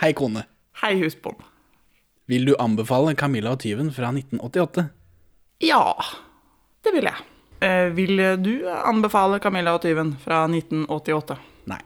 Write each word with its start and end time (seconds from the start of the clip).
Hei, 0.00 0.12
kone. 0.12 0.42
Hei, 0.82 0.94
husbond. 1.00 1.40
Vil 2.28 2.44
du 2.48 2.54
anbefale 2.60 3.14
Camilla 3.16 3.52
og 3.54 3.60
tyven 3.62 3.92
fra 3.94 4.10
1988? 4.12 4.88
Ja, 5.64 5.82
det 6.84 6.92
vil 6.96 7.06
jeg. 7.08 7.24
Eh, 7.64 7.88
vil 7.96 8.20
du 8.44 8.52
anbefale 8.68 9.38
Camilla 9.40 9.76
og 9.78 9.82
tyven 9.86 10.14
fra 10.20 10.42
1988? 10.50 11.38
Nei. 11.70 11.78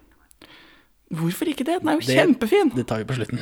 Hvorfor 1.15 1.51
ikke 1.53 1.65
det? 1.69 1.81
Den 1.83 1.89
er 1.89 2.01
jo 2.01 2.01
Det- 2.01 2.17
kjempefin. 2.17 2.75
Det 2.75 2.87
tar 2.87 2.99
vi 2.99 3.05
på 3.05 3.15
slutten. 3.15 3.39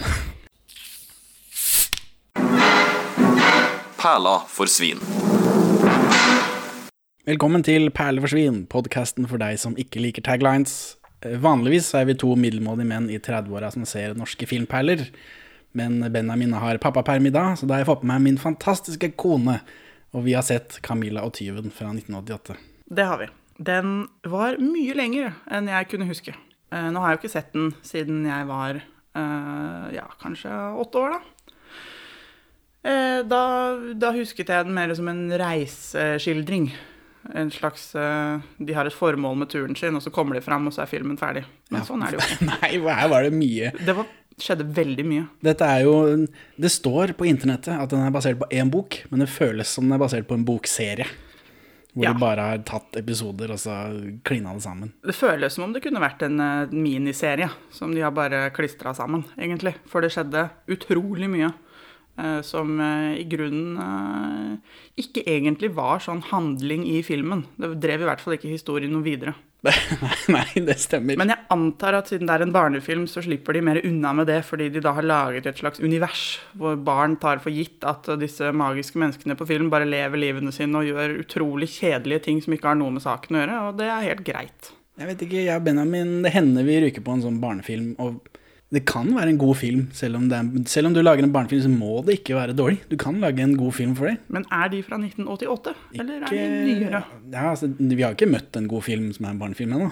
Perla 3.98 4.38
for 4.46 4.66
svin. 4.66 4.98
Velkommen 7.26 7.62
til 7.62 7.90
Perle 7.90 8.20
for 8.20 8.28
svin, 8.28 8.66
podkasten 8.66 9.26
for 9.28 9.36
deg 9.38 9.58
som 9.58 9.74
ikke 9.76 10.00
liker 10.00 10.22
taglines. 10.22 10.96
Eh, 11.24 11.38
Vanligvis 11.42 11.90
er 11.98 12.06
vi 12.08 12.16
to 12.18 12.34
middelmådige 12.38 12.88
menn 12.88 13.08
i 13.10 13.18
30-åra 13.18 13.70
som 13.74 13.86
ser 13.88 14.16
norske 14.18 14.46
filmperler. 14.48 15.06
Men 15.76 16.00
Benjamin 16.12 16.54
har 16.56 16.80
pappaperm 16.82 17.26
i 17.28 17.34
dag, 17.34 17.58
så 17.58 17.66
da 17.66 17.76
har 17.76 17.84
jeg 17.84 17.90
fått 17.90 18.04
med 18.06 18.16
meg 18.16 18.26
min 18.30 18.40
fantastiske 18.40 19.12
kone. 19.20 19.58
Og 20.16 20.24
vi 20.24 20.32
har 20.32 20.46
sett 20.46 20.78
Camilla 20.82 21.26
og 21.26 21.34
tyven 21.36 21.72
fra 21.74 21.90
1988. 21.92 22.56
Det 22.88 23.04
har 23.04 23.20
vi. 23.20 23.28
Den 23.58 24.06
var 24.24 24.56
mye 24.62 24.94
lenger 24.96 25.34
enn 25.52 25.68
jeg 25.68 25.90
kunne 25.90 26.08
huske. 26.08 26.32
Eh, 26.72 26.88
Nå 26.92 27.02
har 27.02 27.12
jeg 27.12 27.18
jo 27.18 27.22
ikke 27.24 27.34
sett 27.34 27.52
den 27.56 27.74
siden 27.84 28.22
jeg 28.28 28.46
var 28.48 28.78
eh, 28.78 29.84
ja, 29.98 30.06
kanskje 30.22 30.54
åtte 30.84 31.02
år, 31.02 31.18
da. 31.18 31.24
Da, 33.28 33.40
da 34.00 34.12
husket 34.14 34.48
jeg 34.48 34.64
den 34.64 34.72
mer 34.72 34.94
som 34.96 35.10
en 35.10 35.26
reiseskildring. 35.36 36.70
En 37.34 37.50
slags 37.52 37.94
eh, 37.94 38.38
De 38.58 38.72
har 38.72 38.86
et 38.88 38.94
formål 38.94 39.36
med 39.36 39.50
turen 39.52 39.76
sin, 39.76 39.94
og 39.98 40.02
så 40.02 40.10
kommer 40.14 40.38
de 40.38 40.40
fram, 40.44 40.66
og 40.66 40.72
så 40.72 40.82
er 40.84 40.86
filmen 40.90 41.18
ferdig. 41.20 41.44
Men 41.70 41.84
sånn 41.84 42.02
er 42.06 42.14
det 42.14 42.20
jo 42.20 42.24
ikke. 42.24 42.48
Nei, 42.54 42.70
her 43.00 43.08
var 43.12 43.22
det 43.26 43.32
mye. 43.36 43.72
Det 43.84 43.94
var, 43.98 44.08
skjedde 44.38 44.64
veldig 44.72 45.04
mye. 45.04 45.26
Dette 45.44 45.66
er 45.66 45.82
jo 45.84 45.94
Det 46.56 46.70
står 46.72 47.12
på 47.18 47.26
internettet 47.28 47.74
at 47.76 47.90
den 47.90 48.04
er 48.06 48.14
basert 48.14 48.38
på 48.40 48.48
én 48.54 48.70
bok, 48.72 49.02
men 49.10 49.20
det 49.24 49.28
føles 49.32 49.68
som 49.68 49.84
den 49.88 49.96
er 49.98 50.02
basert 50.04 50.28
på 50.30 50.38
en 50.38 50.46
bokserie. 50.48 51.08
Hvor 51.98 52.04
Ja. 52.04 52.12
de 52.12 52.20
bare 52.20 52.40
har 52.52 52.58
tatt 52.68 52.94
episoder 53.00 53.50
og 53.50 53.58
så 53.58 53.74
klina 54.22 54.52
det 54.54 54.62
sammen. 54.62 54.92
Det 55.02 55.14
føles 55.16 55.52
som 55.56 55.64
om 55.64 55.72
det 55.74 55.80
kunne 55.82 55.98
vært 56.00 56.20
en 56.22 56.38
eh, 56.40 56.66
miniserie 56.70 57.48
som 57.74 57.90
de 57.94 58.00
har 58.04 58.12
bare 58.14 58.50
klistra 58.54 58.92
sammen, 58.94 59.24
egentlig. 59.36 59.74
For 59.88 60.00
det 60.04 60.12
skjedde 60.14 60.44
utrolig 60.70 61.28
mye 61.32 61.48
som 62.42 62.78
eh, 62.82 63.18
i 63.22 63.26
grunnen 63.30 63.76
eh, 63.78 64.78
ikke 64.98 65.22
egentlig 65.30 65.70
var 65.76 66.02
sånn 66.02 66.24
handling 66.32 66.86
i 66.90 67.02
filmen. 67.06 67.44
Det 67.58 67.76
drev 67.82 68.02
i 68.02 68.08
hvert 68.08 68.24
fall 68.24 68.34
ikke 68.38 68.50
historien 68.50 68.90
noe 68.94 69.06
videre. 69.06 69.36
Nei, 70.34 70.62
det 70.62 70.76
stemmer. 70.78 71.18
Men 71.18 71.32
jeg 71.32 71.46
antar 71.50 71.96
at 71.98 72.10
siden 72.10 72.28
det 72.30 72.36
er 72.36 72.44
en 72.46 72.54
barnefilm, 72.54 73.08
så 73.10 73.22
slipper 73.24 73.56
de 73.56 73.62
mer 73.66 73.80
unna 73.82 74.12
med 74.20 74.28
det, 74.30 74.40
fordi 74.46 74.68
de 74.74 74.82
da 74.82 74.92
har 74.94 75.06
laget 75.06 75.48
et 75.50 75.58
slags 75.58 75.82
univers 75.82 76.24
hvor 76.58 76.78
barn 76.78 77.16
tar 77.22 77.42
for 77.42 77.54
gitt 77.54 77.86
at 77.86 78.06
disse 78.22 78.52
magiske 78.54 78.98
menneskene 79.02 79.38
på 79.38 79.48
film 79.50 79.70
bare 79.72 79.88
lever 79.88 80.22
livene 80.22 80.54
sine 80.54 80.78
og 80.78 80.86
gjør 80.86 81.18
utrolig 81.24 81.70
kjedelige 81.74 82.26
ting 82.28 82.42
som 82.42 82.54
ikke 82.54 82.70
har 82.70 82.78
noe 82.78 82.94
med 82.94 83.04
saken 83.06 83.38
å 83.38 83.42
gjøre, 83.42 83.62
og 83.68 83.80
det 83.82 83.90
er 83.90 84.10
helt 84.10 84.26
greit. 84.26 84.72
Jeg 84.98 85.10
vet 85.12 85.20
ikke, 85.26 85.42
jeg 85.46 85.54
og 85.54 85.66
Benjamin, 85.66 86.16
det 86.24 86.34
hender 86.34 86.66
vi 86.66 86.80
ryker 86.82 87.06
på 87.06 87.14
en 87.14 87.22
sånn 87.26 87.42
barnefilm, 87.42 87.92
og 88.02 88.18
det 88.74 88.82
kan 88.84 89.08
være 89.16 89.32
en 89.32 89.38
god 89.40 89.54
film. 89.56 89.86
Selv 89.96 90.18
om, 90.18 90.26
er, 90.32 90.48
selv 90.68 90.90
om 90.90 90.94
du 90.96 91.00
lager 91.00 91.24
en 91.24 91.32
barnefilm, 91.32 91.62
så 91.64 91.70
må 91.72 92.02
det 92.04 92.18
ikke 92.18 92.36
være 92.36 92.52
dårlig. 92.56 92.82
Du 92.90 92.96
kan 93.00 93.16
lage 93.22 93.40
en 93.40 93.54
god 93.56 93.72
film 93.72 93.94
for 93.96 94.10
det. 94.10 94.18
Men 94.28 94.44
er 94.52 94.68
de 94.74 94.82
fra 94.84 94.98
1988, 95.00 95.72
eller 95.96 96.26
er 96.26 96.32
de 96.34 96.42
nyere? 96.66 97.02
Ja, 97.32 97.46
altså, 97.54 97.70
vi 97.78 98.02
har 98.02 98.12
ikke 98.16 98.28
møtt 98.28 98.58
en 98.60 98.68
god 98.68 98.84
film 98.84 99.08
som 99.16 99.24
er 99.24 99.32
en 99.32 99.40
barnefilm 99.40 99.72
ennå. 99.78 99.88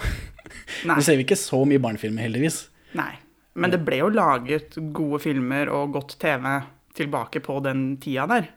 Nå 0.91 0.99
ser 1.01 1.17
vi 1.17 1.25
ikke 1.25 1.39
så 1.41 1.63
mye 1.69 1.81
barnefilmer, 1.83 2.27
heldigvis. 2.29 2.67
Nei. 2.99 3.15
Men 3.57 3.73
det 3.73 3.81
ble 3.87 4.03
jo 4.03 4.11
laget 4.13 4.77
gode 4.93 5.23
filmer 5.25 5.71
og 5.73 5.95
godt 5.97 6.19
TV 6.21 6.45
tilbake 6.97 7.41
på 7.45 7.57
den 7.65 7.95
tida 8.03 8.27
der. 8.29 8.51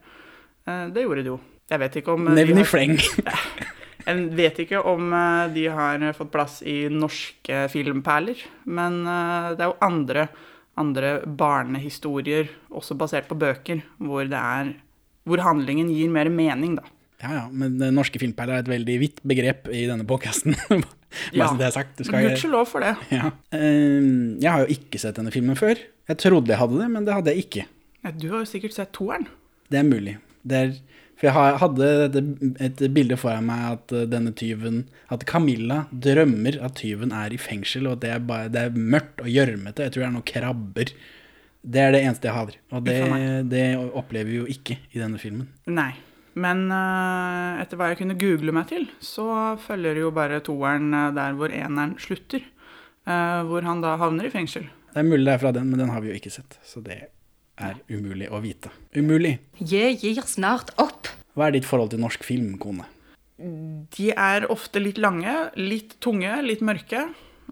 Eh, 0.68 0.90
Det 0.92 1.06
gjorde 1.08 1.24
det 1.24 1.32
jo. 1.32 1.40
Jeg 1.70 1.80
vet 1.80 1.96
ikke 2.02 2.16
om 2.18 2.28
eh, 2.28 2.36
Nevn 2.36 2.60
i 2.60 2.68
fleng. 2.68 2.98
Jeg 4.10 4.30
vet 4.38 4.60
ikke 4.66 4.82
om 4.90 5.12
eh, 5.14 5.48
de 5.54 5.66
har 5.70 6.06
fått 6.18 6.32
plass 6.34 6.60
i 6.66 6.82
norske 6.92 7.66
filmperler, 7.74 8.42
men 8.66 9.02
eh, 9.06 9.50
det 9.56 9.66
er 9.66 9.70
jo 9.72 9.78
andre, 9.86 10.28
andre 10.80 11.12
barnehistorier, 11.26 12.50
også 12.74 12.98
basert 12.98 13.30
på 13.30 13.38
bøker, 13.40 13.84
hvor, 14.02 14.26
det 14.30 14.40
er, 14.40 14.72
hvor 15.30 15.44
handlingen 15.46 15.92
gir 15.94 16.10
mer 16.14 16.32
mening, 16.34 16.80
da. 16.80 16.88
Ja, 17.20 17.34
ja, 17.36 17.46
men 17.52 17.74
det 17.82 17.90
norske 17.92 18.20
filmperler 18.22 18.58
er 18.60 18.64
et 18.64 18.72
veldig 18.72 18.94
vidt 19.02 19.18
begrep 19.28 19.68
i 19.76 19.86
denne 19.90 20.08
podkasten. 20.10 20.56
Ja. 21.34 21.48
det 21.58 21.66
er 21.66 21.72
sagt. 21.74 22.04
Gudskjelov 22.06 22.68
for 22.70 22.84
det. 22.86 22.92
Ja. 23.10 23.32
Eh, 23.50 24.04
Jeg 24.38 24.46
har 24.54 24.62
jo 24.62 24.76
ikke 24.76 25.00
sett 25.02 25.16
denne 25.18 25.32
filmen 25.34 25.58
før. 25.58 25.80
Jeg 26.06 26.20
trodde 26.22 26.54
jeg 26.54 26.60
hadde 26.62 26.78
det, 26.78 26.90
men 26.94 27.08
det 27.08 27.16
hadde 27.16 27.34
jeg 27.34 27.48
ikke. 27.48 27.64
Ja, 28.06 28.12
Du 28.14 28.28
har 28.30 28.44
jo 28.44 28.50
sikkert 28.52 28.76
sett 28.76 28.92
toeren. 28.94 29.26
Det 29.74 29.80
er 29.82 29.88
mulig. 29.90 30.14
Det 30.46 30.60
er, 30.60 30.76
for 31.20 31.28
jeg 31.28 31.60
hadde 31.60 31.88
et, 32.64 32.82
bilde 32.96 33.18
foran 33.20 33.48
meg 33.50 33.64
at 33.74 33.94
eh, 33.96 34.08
denne 34.08 34.32
tyven 34.40 34.86
At 35.12 35.26
Camilla 35.28 35.82
drømmer 35.92 36.56
at 36.64 36.78
tyven 36.80 37.12
er 37.12 37.36
i 37.36 37.40
fengsel, 37.42 37.90
og 37.90 37.98
at 37.98 38.06
det 38.06 38.12
er, 38.16 38.22
bare, 38.24 38.52
det 38.54 38.62
er 38.64 38.78
mørkt 38.78 39.24
og 39.26 39.32
gjørmete. 39.32 39.88
Jeg 39.88 39.96
tror 39.96 40.06
det 40.06 40.08
er 40.08 40.14
noen 40.16 40.30
krabber. 40.32 40.94
Det 41.60 41.82
er 41.84 41.92
det 41.92 42.04
eneste 42.06 42.30
jeg 42.30 42.38
har. 42.38 42.56
Og 42.72 42.86
det, 42.88 42.96
det 43.52 43.66
opplever 44.00 44.32
vi 44.32 44.40
jo 44.40 44.48
ikke 44.48 44.80
i 44.94 45.02
denne 45.02 45.20
filmen. 45.20 45.52
Nei. 45.68 45.92
Men 46.40 46.70
eh, 46.72 47.60
etter 47.66 47.76
hva 47.76 47.92
jeg 47.92 48.00
kunne 48.00 48.16
google 48.22 48.56
meg 48.56 48.70
til, 48.72 48.88
så 49.04 49.58
følger 49.60 50.00
jo 50.00 50.16
bare 50.16 50.40
toeren 50.46 50.94
eh, 50.96 51.12
der 51.20 51.36
hvor 51.36 51.52
eneren 51.52 52.00
slutter. 52.00 52.48
hvor 53.50 53.66
han 53.66 53.80
da 53.82 53.96
havner 53.98 54.28
i 54.28 54.30
fengsel. 54.30 54.68
Det 54.94 55.02
er 55.02 55.08
mulig 55.08 55.26
det 55.26 55.34
er 55.34 55.42
fra 55.42 55.52
den, 55.56 55.72
men 55.72 55.80
den 55.82 55.90
har 55.90 56.04
vi 56.04 56.12
jo 56.12 56.18
ikke 56.20 56.32
sett. 56.32 56.60
Så 56.64 56.80
det 56.86 57.10
er 57.60 57.80
umulig 57.92 58.30
å 58.32 58.40
vite. 58.44 58.72
Umulig. 58.96 59.38
Jeg 59.60 60.00
gir 60.02 60.26
snart 60.28 60.74
opp. 60.82 61.10
Hva 61.36 61.50
er 61.50 61.58
ditt 61.58 61.68
forhold 61.68 61.94
til 61.94 62.02
norsk 62.04 62.26
film, 62.26 62.56
kone? 62.62 62.88
De 63.40 64.10
er 64.12 64.48
ofte 64.52 64.82
litt 64.82 65.00
lange, 65.00 65.32
litt 65.60 65.96
tunge, 66.04 66.34
litt 66.44 66.64
mørke. 66.66 67.06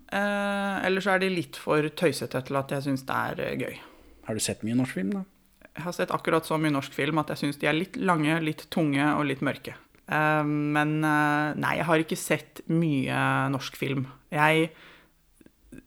Eh, 0.07 0.75
eller 0.88 1.03
så 1.03 1.16
er 1.16 1.23
de 1.23 1.31
litt 1.31 1.59
for 1.59 1.84
tøysete 2.00 2.41
til 2.47 2.59
at 2.59 2.72
jeg 2.75 2.85
syns 2.85 3.06
det 3.07 3.18
er 3.31 3.44
eh, 3.45 3.57
gøy. 3.59 3.79
Har 4.28 4.35
du 4.35 4.44
sett 4.44 4.63
mye 4.68 4.75
norsk 4.75 5.00
film, 5.00 5.13
da? 5.16 5.23
Jeg 5.78 5.85
har 5.85 5.95
sett 5.95 6.12
akkurat 6.16 6.47
så 6.47 6.57
mye 6.59 6.74
norsk 6.74 6.95
film 6.95 7.22
at 7.22 7.31
jeg 7.31 7.44
syns 7.44 7.59
de 7.62 7.69
er 7.69 7.78
litt 7.78 8.00
lange, 8.01 8.39
litt 8.44 8.66
tunge 8.74 9.03
og 9.13 9.28
litt 9.29 9.44
mørke. 9.45 9.78
Eh, 10.07 10.44
men 10.44 10.97
eh, 11.03 11.56
nei, 11.59 11.78
jeg 11.79 11.89
har 11.89 12.03
ikke 12.03 12.19
sett 12.19 12.63
mye 12.72 13.24
norsk 13.53 13.79
film. 13.79 14.07
Jeg 14.34 14.72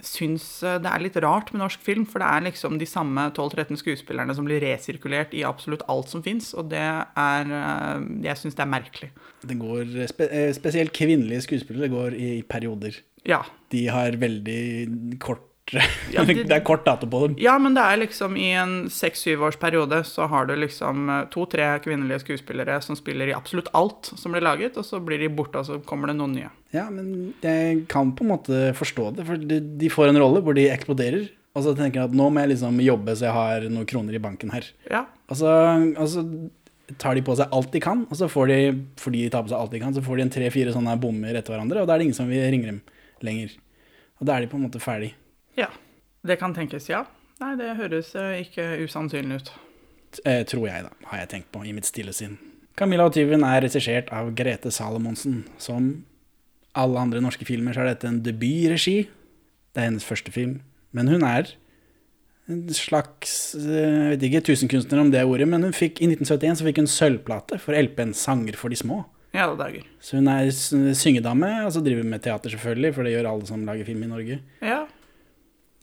syns 0.04 0.44
eh, 0.66 0.78
det 0.82 0.90
er 0.90 1.02
litt 1.04 1.18
rart 1.22 1.52
med 1.52 1.62
norsk 1.62 1.82
film, 1.84 2.06
for 2.08 2.22
det 2.22 2.28
er 2.30 2.46
liksom 2.48 2.78
de 2.80 2.88
samme 2.88 3.26
12-13 3.30 3.80
skuespillerne 3.80 4.36
som 4.36 4.46
blir 4.48 4.62
resirkulert 4.64 5.34
i 5.36 5.44
absolutt 5.46 5.84
alt 5.90 6.12
som 6.12 6.24
fins, 6.24 6.52
og 6.54 6.70
det 6.72 6.80
er 6.80 7.54
eh, 7.60 8.08
Jeg 8.26 8.40
syns 8.40 8.58
det 8.58 8.64
er 8.64 8.72
merkelig. 8.72 9.10
Det 9.42 9.58
går, 9.60 9.94
spe, 10.12 10.30
eh, 10.30 10.50
Spesielt 10.56 10.94
kvinnelige 10.96 11.44
skuespillere 11.48 11.90
går 11.92 12.18
i 12.18 12.32
perioder. 12.48 13.02
Ja. 13.28 13.42
De 13.72 13.84
har 13.92 14.16
veldig 14.20 15.18
kort 15.22 15.49
Ja, 15.72 16.24
det, 16.26 16.44
Det 16.48 16.56
er 16.56 16.64
kort 16.66 16.84
dato 16.86 17.08
på 17.10 17.22
dem. 17.24 17.36
Ja, 17.40 17.56
men 17.62 17.76
det 17.76 17.84
er 17.84 18.00
liksom 18.02 18.36
i 18.40 18.50
en 18.58 18.74
seks-syv 18.92 19.44
års 19.48 19.58
periode 19.60 20.02
så 20.08 20.26
har 20.30 20.48
du 20.50 20.54
liksom 20.58 21.08
eh, 21.08 21.26
to-tre 21.32 21.72
kvinnelige 21.84 22.24
skuespillere 22.24 22.80
som 22.84 22.98
spiller 22.98 23.30
i 23.30 23.36
absolutt 23.36 23.70
alt 23.76 24.12
som 24.16 24.34
blir 24.34 24.44
laget, 24.44 24.78
og 24.80 24.86
så 24.86 25.00
blir 25.04 25.22
de 25.22 25.30
borte, 25.32 25.62
og 25.62 25.68
så 25.68 25.80
kommer 25.86 26.10
det 26.10 26.18
noen 26.20 26.36
nye. 26.38 26.52
Ja, 26.74 26.86
men 26.92 27.32
jeg 27.44 27.84
kan 27.90 28.14
på 28.16 28.26
en 28.26 28.34
måte 28.34 28.70
forstå 28.78 29.10
det, 29.18 29.26
for 29.28 29.50
de, 29.50 29.60
de 29.80 29.92
får 29.92 30.12
en 30.12 30.22
rolle 30.22 30.42
hvor 30.44 30.56
de 30.58 30.70
eksploderer. 30.70 31.30
Og 31.58 31.64
så 31.66 31.74
tenker 31.74 31.98
jeg 31.98 32.10
at 32.12 32.14
nå 32.14 32.28
må 32.30 32.44
jeg 32.44 32.52
liksom 32.52 32.78
jobbe 32.84 33.16
så 33.18 33.26
jeg 33.26 33.34
har 33.34 33.64
noen 33.72 33.88
kroner 33.90 34.14
i 34.14 34.22
banken 34.22 34.52
her. 34.54 34.68
Ja. 34.90 35.04
Og 35.30 35.40
så, 35.40 35.50
og 35.98 36.06
så 36.12 36.22
tar 36.98 37.18
de 37.18 37.24
på 37.26 37.34
seg 37.38 37.50
alt 37.54 37.72
de 37.74 37.82
kan, 37.82 38.04
og 38.10 38.18
så 38.18 38.28
får 38.30 38.50
de, 38.50 38.58
fordi 38.98 39.24
de 39.24 39.32
tar 39.34 39.44
på 39.46 39.52
seg 39.52 39.58
alt 39.58 39.74
de 39.74 39.80
kan, 39.82 39.94
så 39.94 40.02
får 40.02 40.18
de 40.18 40.26
en 40.26 40.32
tre-fire 40.34 40.74
sånne 40.74 40.94
bommer 41.02 41.34
etter 41.38 41.54
hverandre, 41.54 41.82
og 41.82 41.90
da 41.90 41.94
er 41.94 42.02
det 42.02 42.08
ingen 42.08 42.18
som 42.18 42.30
vil 42.30 42.46
ringe 42.50 42.70
dem 42.70 42.80
lenger. 43.26 43.54
Og 44.20 44.28
da 44.28 44.36
er 44.36 44.44
de 44.44 44.50
på 44.52 44.58
en 44.58 44.66
måte 44.66 44.82
ferdig. 44.82 45.12
Ja. 45.60 45.70
Det 46.26 46.36
kan 46.40 46.54
tenkes, 46.56 46.88
ja. 46.90 47.04
Nei, 47.40 47.54
det 47.56 47.74
høres 47.78 48.12
eh, 48.18 48.42
ikke 48.44 48.66
usannsynlig 48.84 49.40
ut. 49.40 49.52
Eh, 50.26 50.42
tror 50.48 50.66
jeg, 50.68 50.84
da, 50.84 50.92
har 51.12 51.22
jeg 51.22 51.30
tenkt 51.34 51.52
på 51.54 51.62
i 51.64 51.72
mitt 51.76 51.88
stille 51.88 52.12
sinn. 52.16 52.36
Camilla 52.76 53.06
og 53.08 53.14
tyven 53.16 53.44
er 53.46 53.62
regissert 53.64 54.10
av 54.14 54.32
Grete 54.36 54.72
Salomonsen. 54.72 55.42
Som 55.60 55.90
alle 56.78 57.00
andre 57.00 57.22
norske 57.24 57.46
filmer 57.48 57.76
så 57.76 57.84
er 57.84 57.92
dette 57.92 58.08
en 58.10 58.20
debutregi. 58.24 58.98
Det 59.72 59.82
er 59.82 59.90
hennes 59.90 60.06
første 60.06 60.32
film. 60.34 60.60
Men 60.96 61.10
hun 61.10 61.24
er 61.26 61.54
en 62.50 62.64
slags 62.74 63.54
eh, 63.54 63.62
Jeg 63.62 64.12
vet 64.16 64.26
ikke 64.26 64.44
tusenkunstner 64.50 65.00
om 65.04 65.12
det 65.12 65.22
ordet, 65.24 65.48
men 65.48 65.64
hun 65.66 65.76
fikk, 65.76 66.02
i 66.02 66.10
1971 66.10 66.60
så 66.60 66.68
fikk 66.68 66.82
hun 66.82 66.90
sølvplate 66.90 67.60
for 67.62 67.78
LP-en 67.78 68.14
'Sanger 68.16 68.58
for 68.58 68.72
de 68.72 68.80
små'. 68.80 69.04
Ja, 69.30 69.46
det 69.46 69.60
dager. 69.60 69.84
Så 70.02 70.18
hun 70.18 70.28
er 70.28 70.50
syngedame, 70.50 71.50
og 71.64 71.70
så 71.72 71.82
driver 71.84 72.02
hun 72.02 72.10
med 72.10 72.22
teater, 72.24 72.50
selvfølgelig, 72.50 72.94
for 72.94 73.06
det 73.06 73.12
gjør 73.14 73.28
alle 73.30 73.46
som 73.46 73.62
lager 73.64 73.86
film 73.86 74.02
i 74.02 74.10
Norge. 74.10 74.40
Ja. 74.58 74.80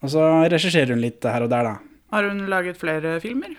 Og 0.05 0.11
så 0.13 0.23
regisserer 0.45 0.93
hun 0.93 1.01
litt 1.01 1.25
her 1.25 1.45
og 1.45 1.51
der, 1.51 1.71
da. 1.71 2.01
Har 2.13 2.27
hun 2.29 2.43
laget 2.51 2.79
flere 2.79 3.17
filmer? 3.23 3.55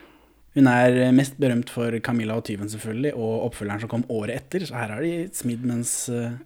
Hun 0.57 0.67
er 0.71 1.13
mest 1.15 1.37
berømt 1.39 1.71
for 1.71 1.95
Camilla 2.03 2.39
og 2.39 2.47
tyven, 2.49 2.71
selvfølgelig, 2.73 3.13
og 3.15 3.49
oppfølgeren 3.49 3.83
som 3.85 3.91
kom 3.93 4.07
året 4.11 4.39
etter. 4.39 4.65
Så 4.67 4.75
her 4.79 4.95
har 4.95 5.05
de 5.05 5.29
smidd 5.37 5.67
mens, 5.69 5.93
eh, 6.09 6.39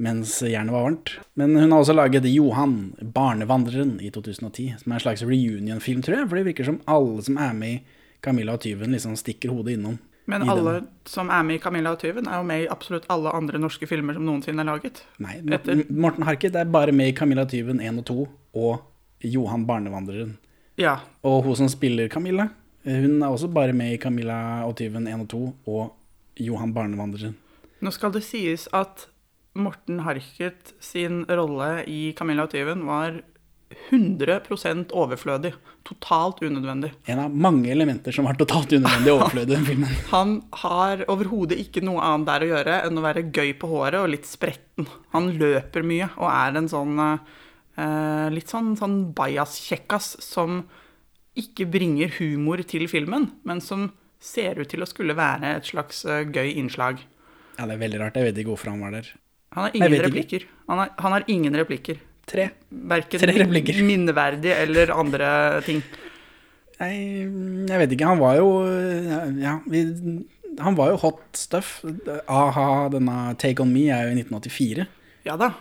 mens 0.00 0.38
jernet 0.42 0.74
var 0.74 0.86
varmt. 0.88 1.12
Men 1.38 1.54
hun 1.58 1.70
har 1.70 1.82
også 1.82 1.94
laget 1.94 2.26
Johan, 2.30 2.94
barnevandreren, 3.14 3.98
i 4.00 4.10
2010, 4.10 4.74
som 4.80 4.92
er 4.92 4.98
en 4.98 5.04
slags 5.06 5.22
reunion-film, 5.26 6.02
tror 6.02 6.22
jeg. 6.22 6.28
For 6.28 6.40
det 6.40 6.46
virker 6.50 6.70
som 6.70 6.80
alle 6.88 7.22
som 7.26 7.38
er 7.38 7.52
med 7.52 7.74
i 7.76 7.82
Camilla 8.24 8.56
og 8.56 8.64
tyven, 8.64 8.94
liksom 8.96 9.18
stikker 9.18 9.52
hodet 9.52 9.76
innom. 9.76 9.98
Men 10.30 10.48
alle 10.48 10.72
den. 10.80 10.88
som 11.08 11.30
er 11.30 11.42
med 11.42 11.58
i 11.58 11.62
Camilla 11.62 11.92
og 11.94 12.00
tyven, 12.00 12.28
er 12.28 12.38
jo 12.38 12.46
med 12.46 12.64
i 12.64 12.68
absolutt 12.70 13.06
alle 13.10 13.32
andre 13.34 13.58
norske 13.58 13.86
filmer 13.86 14.14
som 14.14 14.26
noensinne 14.26 14.62
er 14.62 14.68
laget. 14.68 15.02
Nei, 15.18 15.40
Morten 15.90 16.26
Harket 16.28 16.56
er 16.56 16.70
bare 16.70 16.92
med 16.92 17.10
i 17.10 17.16
Camilla 17.16 17.42
og 17.42 17.50
tyven 17.50 17.80
1 17.80 17.98
og 17.98 18.06
2, 18.06 18.28
og 18.54 18.89
Johan, 19.20 19.66
barnevandreren. 19.68 20.36
Ja, 20.80 20.98
Og 21.26 21.44
hun 21.44 21.56
som 21.58 21.68
spiller 21.68 22.08
Camilla, 22.08 22.48
hun 22.84 23.22
er 23.22 23.28
også 23.28 23.50
bare 23.52 23.74
med 23.76 23.92
i 23.92 23.98
Camilla 24.00 24.64
og 24.64 24.76
tyven 24.78 25.06
1 25.06 25.26
og 25.26 25.28
2, 25.28 25.40
og 25.68 26.40
Johan, 26.40 26.72
barnevandreren. 26.72 27.34
Nå 27.80 27.92
skal 27.92 28.12
det 28.14 28.22
sies 28.24 28.66
at 28.72 29.06
Morten 29.60 30.00
Harket 30.06 30.72
sin 30.80 31.24
rolle 31.28 31.82
i 31.90 32.12
Camilla 32.16 32.46
og 32.46 32.54
tyven 32.54 32.86
var 32.88 33.18
100% 33.90 34.90
overflødig. 34.96 35.52
Totalt 35.86 36.40
unødvendig. 36.42 36.90
En 37.06 37.18
av 37.24 37.34
mange 37.34 37.70
elementer 37.72 38.14
som 38.14 38.26
var 38.28 38.38
totalt 38.38 38.72
unødvendig 38.72 39.12
overflødig 39.12 39.52
i 39.52 39.56
den 39.56 39.66
filmen. 39.68 39.92
Han 40.14 40.34
har 40.62 41.04
overhodet 41.10 41.58
ikke 41.62 41.82
noe 41.86 42.02
annet 42.04 42.28
der 42.30 42.44
å 42.46 42.50
gjøre 42.54 42.78
enn 42.86 42.98
å 43.00 43.04
være 43.04 43.26
gøy 43.30 43.52
på 43.60 43.70
håret 43.70 44.00
og 44.02 44.10
litt 44.14 44.28
spretten. 44.28 44.88
Han 45.14 45.30
løper 45.40 45.86
mye 45.86 46.10
og 46.16 46.28
er 46.30 46.58
en 46.60 46.70
sånn 46.70 46.98
eh, 47.04 47.38
litt 48.34 48.50
sånn, 48.52 48.74
sånn 48.78 48.98
bajas-kjekkas 49.16 50.16
som 50.24 50.64
ikke 51.38 51.66
bringer 51.70 52.12
humor 52.18 52.62
til 52.68 52.86
filmen, 52.90 53.30
men 53.46 53.62
som 53.64 53.90
ser 54.20 54.60
ut 54.60 54.68
til 54.70 54.84
å 54.84 54.88
skulle 54.88 55.16
være 55.16 55.54
et 55.56 55.70
slags 55.70 56.04
eh, 56.04 56.26
gøy 56.28 56.52
innslag. 56.60 57.00
Ja, 57.56 57.66
det 57.66 57.76
er 57.76 57.82
veldig 57.84 58.00
rart. 58.02 58.18
Jeg 58.18 58.30
vet 58.30 58.40
ikke 58.42 58.52
hvorfor 58.52 58.72
han 58.72 58.82
var 58.84 58.94
der. 58.98 59.08
Han 59.56 59.66
har 59.66 59.76
ingen 59.76 60.04
replikker. 60.04 60.46
Han 60.70 60.82
har, 60.82 60.92
han 61.00 61.16
har 61.16 61.26
ingen 61.32 61.56
replikker. 61.58 62.02
Tre. 62.30 62.50
Verken 62.68 63.22
Tre 63.22 63.34
replikker. 63.40 63.80
minneverdig 63.90 64.52
eller 64.54 64.92
andre 64.94 65.30
ting. 65.66 65.80
Nei, 66.80 66.92
jeg 67.68 67.80
vet 67.82 67.96
ikke. 67.96 68.12
Han 68.12 68.20
var 68.20 68.38
jo 68.38 68.52
Ja, 69.40 69.58
vi, 69.68 69.82
han 70.60 70.76
var 70.78 70.92
jo 70.94 71.00
hot 71.02 71.24
stuff. 71.36 71.80
A-ha, 72.30 72.68
denne 72.92 73.34
Take 73.40 73.64
On 73.64 73.72
Me 73.72 73.88
er 73.92 74.08
jo 74.08 74.14
i 74.14 74.20
1984. 74.22 74.86
Ja 75.28 75.36
da. 75.40 75.52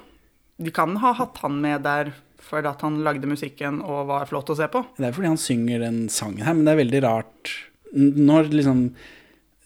De 0.60 0.74
kan 0.76 0.98
ha 1.02 1.14
hatt 1.16 1.40
han 1.44 1.60
med 1.64 1.86
der 1.88 2.12
for 2.50 2.66
at 2.66 2.82
han 2.84 3.02
lagde 3.06 3.30
musikken 3.30 3.80
og 3.86 4.10
var 4.10 4.28
flott 4.30 4.50
å 4.52 4.58
se 4.58 4.68
på. 4.72 4.82
Det 4.98 5.10
er 5.10 5.16
fordi 5.16 5.32
han 5.32 5.40
synger 5.40 5.84
den 5.86 6.00
sangen 6.12 6.46
her, 6.46 6.56
men 6.58 6.66
det 6.68 6.74
er 6.74 6.82
veldig 6.82 7.02
rart 7.06 7.54
når 7.94 8.52
liksom 8.54 8.82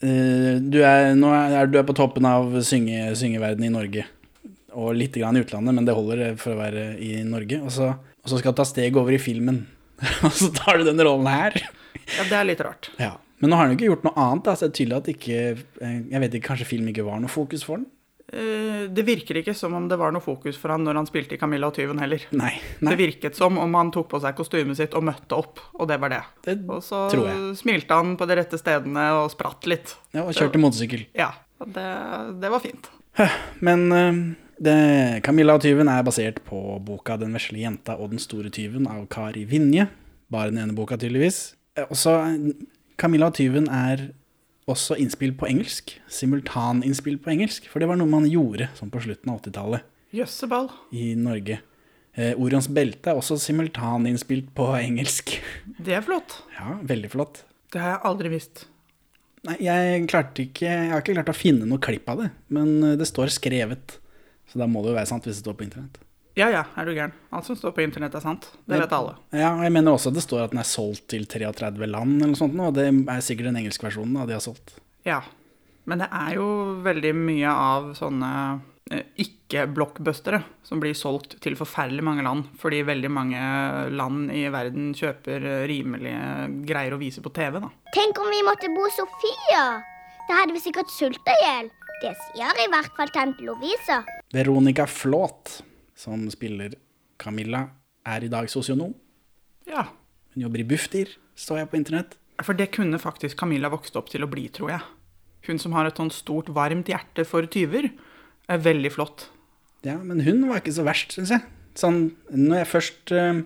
eh, 0.04 0.60
du, 0.62 0.80
er, 0.84 1.12
er, 1.12 1.69
du 1.72 1.80
er 1.80 1.88
på 1.88 1.95
toppen 1.98 2.28
av 2.28 2.56
synge, 2.66 3.12
syngeverdenen 3.19 3.69
i 3.69 3.74
Norge, 3.74 4.06
og 4.74 4.94
litt 4.98 5.16
grann 5.19 5.38
i 5.38 5.44
utlandet, 5.44 5.75
men 5.75 5.88
det 5.88 5.95
holder 5.98 6.38
for 6.40 6.56
å 6.56 6.62
være 6.62 6.86
i 7.04 7.18
Norge. 7.28 7.60
Og 7.63 7.74
så, 7.74 7.92
og 7.94 8.31
så 8.31 8.40
skal 8.40 8.56
du 8.56 8.62
ta 8.62 8.68
steg 8.68 9.00
over 9.00 9.16
i 9.16 9.22
filmen, 9.22 9.63
og 10.25 10.31
så 10.36 10.51
tar 10.56 10.80
du 10.80 10.88
den 10.88 11.04
rollen 11.04 11.30
her. 11.31 11.60
Ja, 12.04 12.25
det 12.30 12.40
er 12.40 12.50
litt 12.50 12.63
rart. 12.63 12.92
Ja. 13.01 13.16
Men 13.44 13.51
nå 13.51 13.57
har 13.60 13.68
han 13.68 13.74
jo 13.74 13.80
ikke 13.80 13.90
gjort 13.92 14.06
noe 14.07 14.24
annet, 14.24 14.45
da, 14.45 14.56
så 14.56 14.66
det 14.66 14.72
er 14.72 14.78
tydelig 14.78 14.98
at 15.01 15.07
ikke 15.12 15.40
eh, 15.84 15.95
Jeg 16.13 16.22
vet 16.24 16.36
ikke, 16.38 16.48
kanskje 16.54 16.68
film 16.69 16.86
ikke 16.92 17.04
var 17.04 17.19
noe 17.19 17.31
fokus 17.31 17.66
for 17.68 17.81
den? 17.81 17.90
Eh, 18.33 18.88
Det 18.94 19.03
virker 19.06 19.38
ikke 19.39 19.53
som 19.56 19.74
om 19.77 19.85
det 19.88 19.97
var 20.00 20.12
noe 20.12 20.21
fokus 20.24 20.57
for 20.59 20.74
han 20.74 20.83
når 20.83 20.95
han 21.00 21.07
spilte 21.09 21.35
i 21.35 21.39
Camilla 21.41 21.68
og 21.69 21.75
tyven 21.77 22.00
heller. 22.01 22.24
Nei. 22.35 22.53
Det 22.81 22.97
virket 23.00 23.35
som 23.38 23.57
om 23.62 23.74
han 23.77 23.91
tok 23.94 24.09
på 24.12 24.19
seg 24.24 24.35
kostymet 24.35 24.77
sitt 24.80 24.94
og 24.97 25.06
møtte 25.07 25.38
opp, 25.38 25.59
og 25.80 25.88
det 25.88 26.00
var 26.01 26.09
det. 26.15 26.21
Det 26.44 26.57
Og 26.68 26.81
så 26.83 27.06
tror 27.13 27.27
jeg. 27.30 27.56
smilte 27.62 27.94
han 28.00 28.15
på 28.18 28.27
de 28.27 28.35
rette 28.41 28.57
stedene 28.59 29.06
og 29.21 29.31
spratt 29.31 29.68
litt. 29.69 29.95
Ja, 30.13 30.24
og 30.25 30.33
kjørte 30.33 30.59
motorsykkel. 30.62 31.06
Ja, 31.18 31.31
det, 31.65 31.88
det 32.41 32.50
var 32.51 32.59
fint. 32.63 32.89
Men 33.62 33.85
eh, 33.94 34.21
det, 34.63 34.77
Camilla 35.24 35.53
og 35.56 35.62
tyven 35.62 35.88
er 35.91 36.03
basert 36.03 36.41
på 36.47 36.80
boka 36.83 37.18
'Den 37.18 37.33
vesle 37.38 37.59
jenta 37.62 37.95
og 38.00 38.09
den 38.12 38.19
store 38.19 38.50
tyven' 38.50 38.89
av 38.89 39.06
Kari 39.07 39.45
Vinje. 39.45 39.88
Bare 40.31 40.50
den 40.50 40.57
ene 40.63 40.74
boka, 40.74 40.97
tydeligvis. 40.97 41.53
Eh, 41.77 41.85
Også, 41.89 42.18
Camilla 42.97 43.27
og 43.27 43.35
tyven 43.38 43.68
er 43.69 44.12
også 44.71 44.95
innspill 45.01 45.33
på 45.38 45.48
engelsk. 45.50 45.95
Simultaninnspill 46.12 47.18
på 47.24 47.31
engelsk. 47.33 47.68
For 47.71 47.83
det 47.83 47.89
var 47.89 48.00
noe 48.00 48.10
man 48.12 48.27
gjorde 48.30 48.69
sånn 48.77 48.92
på 48.94 49.01
slutten 49.04 49.31
av 49.33 49.42
80-tallet 49.42 49.89
Jøsseball. 50.13 50.69
i 50.94 51.13
Norge. 51.19 51.60
Eh, 52.13 52.36
Orions 52.38 52.68
belte 52.69 53.10
er 53.12 53.18
også 53.18 53.39
simultaninnspilt 53.42 54.51
på 54.56 54.68
engelsk. 54.77 55.33
Det 55.80 55.95
er 55.98 56.06
flott. 56.06 56.38
Ja, 56.60 56.77
veldig 56.86 57.10
flott. 57.15 57.42
Det 57.74 57.81
har 57.81 57.95
jeg 57.95 58.04
aldri 58.12 58.30
visst. 58.36 58.68
Nei, 59.44 59.57
jeg 59.65 60.06
klarte 60.07 60.45
ikke 60.45 60.63
Jeg 60.69 60.92
har 60.94 61.01
ikke 61.01 61.16
klart 61.18 61.31
å 61.33 61.36
finne 61.36 61.66
noe 61.68 61.81
klipp 61.83 62.06
av 62.13 62.21
det, 62.21 62.30
men 62.54 62.75
eh, 62.86 62.95
det 63.01 63.09
står 63.09 63.33
skrevet. 63.33 63.98
Så 64.48 64.62
da 64.62 64.68
må 64.69 64.83
det 64.83 64.94
jo 64.94 65.00
være 65.00 65.09
sant 65.09 65.25
hvis 65.25 65.39
det 65.39 65.45
står 65.48 65.57
på 65.59 65.66
internett. 65.66 65.98
Ja 66.38 66.47
ja, 66.50 66.63
er 66.75 66.88
du 66.88 66.95
gæren. 66.95 67.13
Alt 67.30 67.45
som 67.45 67.57
står 67.57 67.75
på 67.75 67.83
internett 67.83 68.15
er 68.18 68.24
sant. 68.24 68.47
Det 68.65 68.80
vet 68.81 68.94
alle. 68.95 69.13
Ja, 69.30 69.51
og 69.53 69.62
jeg 69.68 69.74
mener 69.75 69.94
også 69.94 70.09
det 70.13 70.24
står 70.25 70.47
at 70.47 70.53
den 70.56 70.63
er 70.63 70.68
solgt 70.68 71.06
til 71.13 71.27
33 71.30 71.85
land 71.85 72.18
eller 72.18 72.31
noe 72.31 72.39
sånt 72.39 72.57
nå, 72.57 72.71
og 72.71 72.77
det 72.77 72.88
er 72.89 73.25
sikkert 73.25 73.51
den 73.51 73.59
engelske 73.62 73.85
versjonen 73.85 74.18
da 74.18 74.25
de 74.30 74.38
har 74.38 74.44
solgt. 74.44 74.80
Ja. 75.06 75.21
Men 75.85 76.00
det 76.00 76.07
er 76.15 76.38
jo 76.38 76.47
veldig 76.83 77.12
mye 77.18 77.51
av 77.51 77.89
sånne 77.97 78.30
eh, 78.95 79.03
ikke-blockbustere 79.19 80.39
som 80.65 80.80
blir 80.81 80.95
solgt 80.97 81.35
til 81.44 81.57
forferdelig 81.59 82.06
mange 82.07 82.24
land, 82.25 82.47
fordi 82.62 82.80
veldig 82.88 83.12
mange 83.12 83.41
land 83.91 84.31
i 84.33 84.45
verden 84.53 84.94
kjøper 84.97 85.44
eh, 85.44 85.65
rimelige 85.69 86.47
greier 86.65 86.95
å 86.95 87.01
vise 87.01 87.21
på 87.21 87.33
TV, 87.35 87.59
da. 87.59 87.69
Tenk 87.94 88.24
om 88.24 88.31
vi 88.31 88.41
måtte 88.47 88.71
bo 88.74 88.88
Sofia. 88.95 89.65
Da 90.30 90.39
hadde 90.39 90.56
vi 90.56 90.63
sikkert 90.63 90.89
sulta 90.89 91.35
i 91.35 91.45
hjel. 91.45 91.69
Det 92.03 92.15
sier 92.31 92.63
i 92.63 92.71
hvert 92.71 92.95
fall 92.97 93.12
tante 93.13 93.44
Lovise. 93.45 94.00
Veronica 94.33 94.88
Flåt, 94.89 95.59
som 95.95 96.25
spiller 96.34 96.75
Camilla, 97.22 97.68
er 98.04 98.25
i 98.25 98.31
dag 98.31 98.50
sosionom. 98.51 98.94
Ja. 99.69 99.88
Hun 100.34 100.45
jobber 100.45 100.63
i 100.63 100.68
Bufdir, 100.68 101.13
står 101.40 101.62
jeg 101.63 101.72
på 101.72 101.80
internett. 101.80 102.18
For 102.44 102.57
det 102.57 102.72
kunne 102.75 103.00
faktisk 103.00 103.38
Camilla 103.40 103.69
vokst 103.72 103.95
opp 104.00 104.10
til 104.12 104.25
å 104.25 104.30
bli, 104.30 104.48
tror 104.51 104.74
jeg. 104.74 104.84
Hun 105.48 105.60
som 105.60 105.75
har 105.75 105.88
et 105.88 106.00
sånt 106.00 106.16
stort, 106.16 106.51
varmt 106.56 106.90
hjerte 106.92 107.25
for 107.28 107.48
tyver, 107.51 107.92
er 108.50 108.63
veldig 108.63 108.92
flott. 108.95 109.28
Ja, 109.84 109.98
men 110.00 110.24
hun 110.24 110.45
var 110.50 110.62
ikke 110.62 110.75
så 110.75 110.86
verst, 110.88 111.16
syns 111.16 111.34
jeg. 111.36 111.44
Sånn, 111.80 112.06
når 112.31 112.63
jeg 112.63 112.72
først 112.72 113.13
eh, 113.16 113.44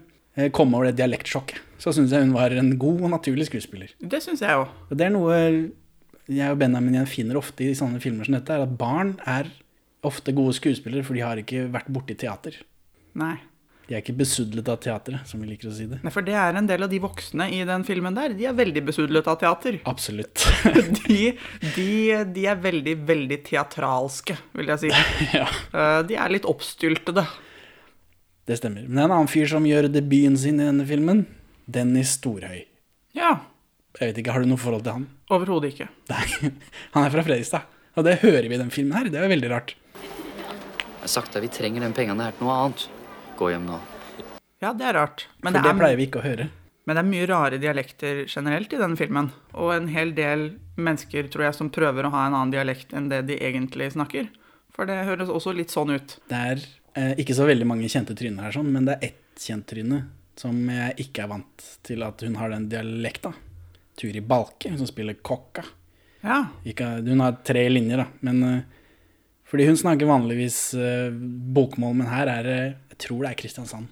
kom 0.56 0.76
over 0.78 0.90
det 0.90 0.98
dialektsjokket, 1.00 1.62
så 1.82 1.94
syns 1.96 2.14
jeg 2.14 2.26
hun 2.26 2.36
var 2.36 2.54
en 2.54 2.74
god 2.80 3.04
og 3.06 3.14
naturlig 3.14 3.48
skuespiller. 3.50 3.94
Det 4.00 4.22
syns 4.24 4.44
jeg 4.46 4.62
òg. 4.62 4.72
Det 4.94 5.08
er 5.08 5.14
noe 5.14 5.38
jeg 6.28 6.52
og 6.52 6.60
Benjamin 6.60 7.08
finner 7.08 7.40
ofte 7.40 7.66
i 7.66 7.78
sånne 7.78 8.02
filmer 8.04 8.28
som 8.28 8.36
dette, 8.36 8.54
er 8.54 8.66
at 8.66 8.78
barn 8.80 9.16
er 9.28 9.50
ofte 10.08 10.34
gode 10.36 10.56
skuespillere, 10.58 11.04
for 11.06 11.18
de 11.18 11.24
har 11.26 11.40
ikke 11.44 11.68
vært 11.74 11.92
borti 11.94 12.16
teater. 12.20 12.58
Nei. 13.18 13.36
De 13.88 13.96
er 13.96 14.02
ikke 14.04 14.18
besudlet 14.20 14.68
av 14.68 14.82
teatret, 14.84 15.22
som 15.30 15.40
vi 15.40 15.48
liker 15.48 15.70
å 15.70 15.74
si 15.78 15.86
det. 15.88 16.02
Nei, 16.04 16.12
for 16.12 16.26
det 16.28 16.34
er 16.36 16.58
en 16.60 16.66
del 16.68 16.84
av 16.84 16.90
de 16.92 16.98
voksne 17.00 17.46
i 17.56 17.62
den 17.70 17.86
filmen 17.88 18.18
der. 18.18 18.34
De 18.36 18.44
er 18.50 18.56
veldig 18.58 18.82
besudlet 18.90 19.30
av 19.32 19.38
teater. 19.40 19.78
Absolutt. 19.88 20.44
De, 21.08 21.20
de, 21.78 21.86
de 22.36 22.44
er 22.52 22.60
veldig, 22.60 22.98
veldig 23.08 23.38
teatralske, 23.48 24.36
vil 24.60 24.74
jeg 24.74 24.82
si. 24.84 24.92
ja, 25.40 25.46
Eh, 25.72 26.02
De 26.10 26.18
er 26.20 26.34
litt 26.36 26.48
oppstyltede. 26.52 27.24
det 28.48 28.58
stemmer. 28.60 28.84
Men 28.90 28.96
det 29.00 29.02
er 29.06 29.08
en 29.08 29.16
annen 29.22 29.32
fyr 29.32 29.48
som 29.56 29.64
gjør 29.68 29.88
debuten 29.92 30.36
sin 30.40 30.60
i 30.60 30.68
denne 30.68 30.84
filmen. 30.88 31.24
Dennis 31.68 32.18
Storhøy. 32.20 32.66
Ja. 33.16 33.38
Jeg 34.00 34.12
vet 34.12 34.20
ikke, 34.22 34.36
Har 34.36 34.44
du 34.44 34.52
noe 34.52 34.60
forhold 34.62 34.84
til 34.86 34.94
han? 35.00 35.08
Overhodet 35.32 35.72
ikke. 35.74 35.88
Nei, 36.12 36.26
han 36.94 37.08
er 37.08 37.16
fra 37.16 37.24
Fredrikstad. 37.24 37.72
Og 37.98 38.04
det 38.06 38.20
hører 38.22 38.46
vi 38.52 38.60
i 38.60 38.62
den 38.62 38.70
filmen 38.76 39.00
her. 39.00 39.08
Det 39.12 39.18
er 39.24 39.32
veldig 39.32 39.50
rart. 39.56 39.74
Jeg 41.08 41.14
har 41.14 41.22
sagt 41.22 41.36
deg, 41.38 41.46
vi 41.46 41.56
trenger 41.56 41.84
den 41.86 41.94
pengene 41.96 42.26
her 42.28 42.34
til 42.36 42.44
noe 42.44 42.56
annet. 42.66 42.82
Gå 43.40 43.48
hjem 43.54 43.64
nå. 43.64 43.78
Ja, 44.60 44.74
det 44.76 44.90
er 44.90 44.98
rart. 44.98 45.22
Men 45.40 45.54
For 45.54 45.56
det 45.56 45.62
det 45.64 45.70
er, 45.72 45.78
pleier 45.80 45.96
vi 46.02 46.08
ikke 46.10 46.20
å 46.20 46.24
høre. 46.26 46.48
men 46.84 46.98
det 46.98 47.00
er 47.00 47.08
mye 47.08 47.28
rare 47.30 47.60
dialekter 47.64 48.20
generelt 48.28 48.74
i 48.76 48.80
denne 48.82 49.00
filmen. 49.00 49.30
Og 49.56 49.72
en 49.72 49.88
hel 49.88 50.12
del 50.18 50.44
mennesker, 50.76 51.30
tror 51.32 51.46
jeg, 51.46 51.56
som 51.56 51.70
prøver 51.72 52.04
å 52.04 52.12
ha 52.12 52.26
en 52.28 52.36
annen 52.36 52.52
dialekt 52.52 52.92
enn 52.92 53.08
det 53.08 53.22
de 53.30 53.40
egentlig 53.40 53.88
snakker. 53.96 54.28
For 54.76 54.84
det 54.90 55.00
høres 55.08 55.32
også 55.32 55.56
litt 55.56 55.72
sånn 55.72 55.96
ut. 55.96 56.18
Det 56.28 56.44
er 56.52 56.66
eh, 57.00 57.14
ikke 57.24 57.40
så 57.40 57.48
veldig 57.48 57.70
mange 57.72 57.88
kjente 57.88 58.12
tryner 58.20 58.50
her, 58.50 58.58
sånn, 58.60 58.68
men 58.76 58.92
det 58.92 58.98
er 58.98 59.14
ett 59.14 59.48
kjent 59.48 59.64
tryne 59.72 60.04
som 60.36 60.60
jeg 60.76 61.08
ikke 61.08 61.24
er 61.24 61.32
vant 61.38 61.70
til 61.88 62.04
at 62.04 62.20
hun 62.28 62.36
har 62.36 62.52
den 62.52 62.68
dialekta. 62.68 63.32
Turi 63.96 64.20
Balke, 64.20 64.76
hun 64.76 64.84
som 64.84 64.92
spiller 64.92 65.16
kokka. 65.24 65.64
Ja. 66.28 66.50
Ikke, 66.68 66.98
hun 67.08 67.24
har 67.24 67.40
tre 67.48 67.64
linjer, 67.72 68.04
da, 68.04 68.12
men 68.28 68.44
eh, 68.44 68.60
fordi 69.48 69.68
hun 69.70 69.78
snakker 69.80 70.10
vanligvis 70.10 70.60
uh, 70.76 71.08
bokmål, 71.56 71.94
men 72.02 72.10
her 72.12 72.28
er 72.28 72.44
det 72.44 72.58
Jeg 72.92 72.98
tror 73.06 73.22
det 73.24 73.30
er 73.32 73.40
Kristiansand 73.40 73.88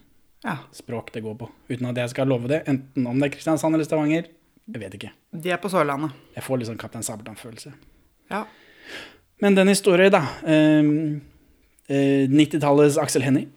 ja. 0.45 0.57
språk 0.71 1.13
det 1.13 1.21
går 1.21 1.35
på. 1.35 1.49
Uten 1.69 1.89
at 1.89 1.99
jeg 1.99 2.13
skal 2.13 2.29
love 2.29 2.49
det. 2.51 2.63
Enten 2.69 3.07
om 3.07 3.19
det 3.19 3.29
er 3.29 3.35
Kristiansand 3.35 3.77
eller 3.77 3.87
Stavanger. 3.87 4.29
Jeg 4.65 4.81
vet 4.81 4.97
ikke. 4.97 5.11
De 5.31 5.51
er 5.53 5.61
på 5.61 5.69
Sørlandet. 5.69 6.15
Jeg 6.35 6.45
får 6.45 6.59
litt 6.59 6.69
sånn 6.69 6.79
Kaptein 6.81 7.05
Sabeltann-følelse. 7.05 7.73
Ja. 8.33 8.45
Men 9.43 9.57
den 9.57 9.69
historien, 9.69 10.13
da. 10.13 10.23
Eh, 10.41 10.89
eh, 11.89 12.25
90-tallets 12.31 12.97
Aksel 13.01 13.25
Hennie. 13.25 13.49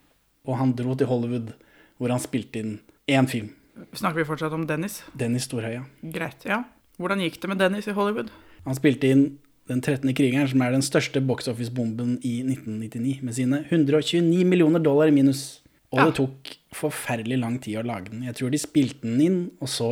Og 0.48 0.58
han 0.60 0.74
dro 0.76 0.96
til 0.96 1.08
Hollywood, 1.10 1.52
hvor 2.00 2.12
han 2.12 2.22
spilte 2.22 2.60
inn 2.60 2.74
én 3.08 3.28
film. 3.28 3.54
Snakker 3.96 4.20
vi 4.20 4.28
fortsatt 4.28 4.52
om 4.56 4.66
Dennis? 4.68 5.02
Dennis 5.16 5.46
Storhøya. 5.48 5.84
Greit. 6.12 6.44
Ja. 6.48 6.62
Hvordan 6.98 7.22
gikk 7.22 7.38
det 7.40 7.52
med 7.52 7.60
Dennis 7.62 7.88
i 7.88 7.94
Hollywood? 7.96 8.32
Han 8.64 8.76
spilte 8.76 9.12
inn 9.12 9.26
Den 9.68 9.82
13. 9.84 10.14
krigeren, 10.16 10.48
som 10.48 10.62
er 10.64 10.72
den 10.72 10.84
største 10.84 11.20
box 11.24 11.48
office-bomben 11.50 12.16
i 12.24 12.38
1999, 12.42 13.18
med 13.22 13.36
sine 13.36 13.62
129 13.68 14.44
millioner 14.48 14.80
dollar 14.80 15.10
i 15.10 15.14
minus. 15.14 15.60
Og 15.92 15.98
Ja. 15.98 16.04
det 16.06 16.14
tok 16.16 16.54
forferdelig 16.76 17.38
lang 17.40 17.58
tid 17.60 17.78
å 17.80 17.84
lage 17.86 18.10
den. 18.10 18.22
Jeg 18.24 18.34
tror 18.36 18.50
de 18.52 18.58
spilte 18.60 19.02
den 19.02 19.20
inn, 19.20 19.38
og 19.60 19.68
så 19.68 19.90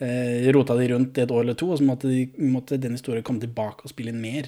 eh, 0.00 0.50
rota 0.54 0.74
de 0.78 0.88
rundt 0.92 1.18
et 1.18 1.30
år 1.30 1.42
eller 1.44 1.54
to, 1.58 1.70
og 1.70 1.78
så 1.78 1.86
måtte, 1.86 2.10
de, 2.10 2.26
måtte 2.38 2.78
den 2.80 2.92
historien 2.98 3.22
komme 3.26 3.42
tilbake 3.42 3.84
og 3.86 3.90
spille 3.90 4.10
inn 4.10 4.22
mer. 4.22 4.46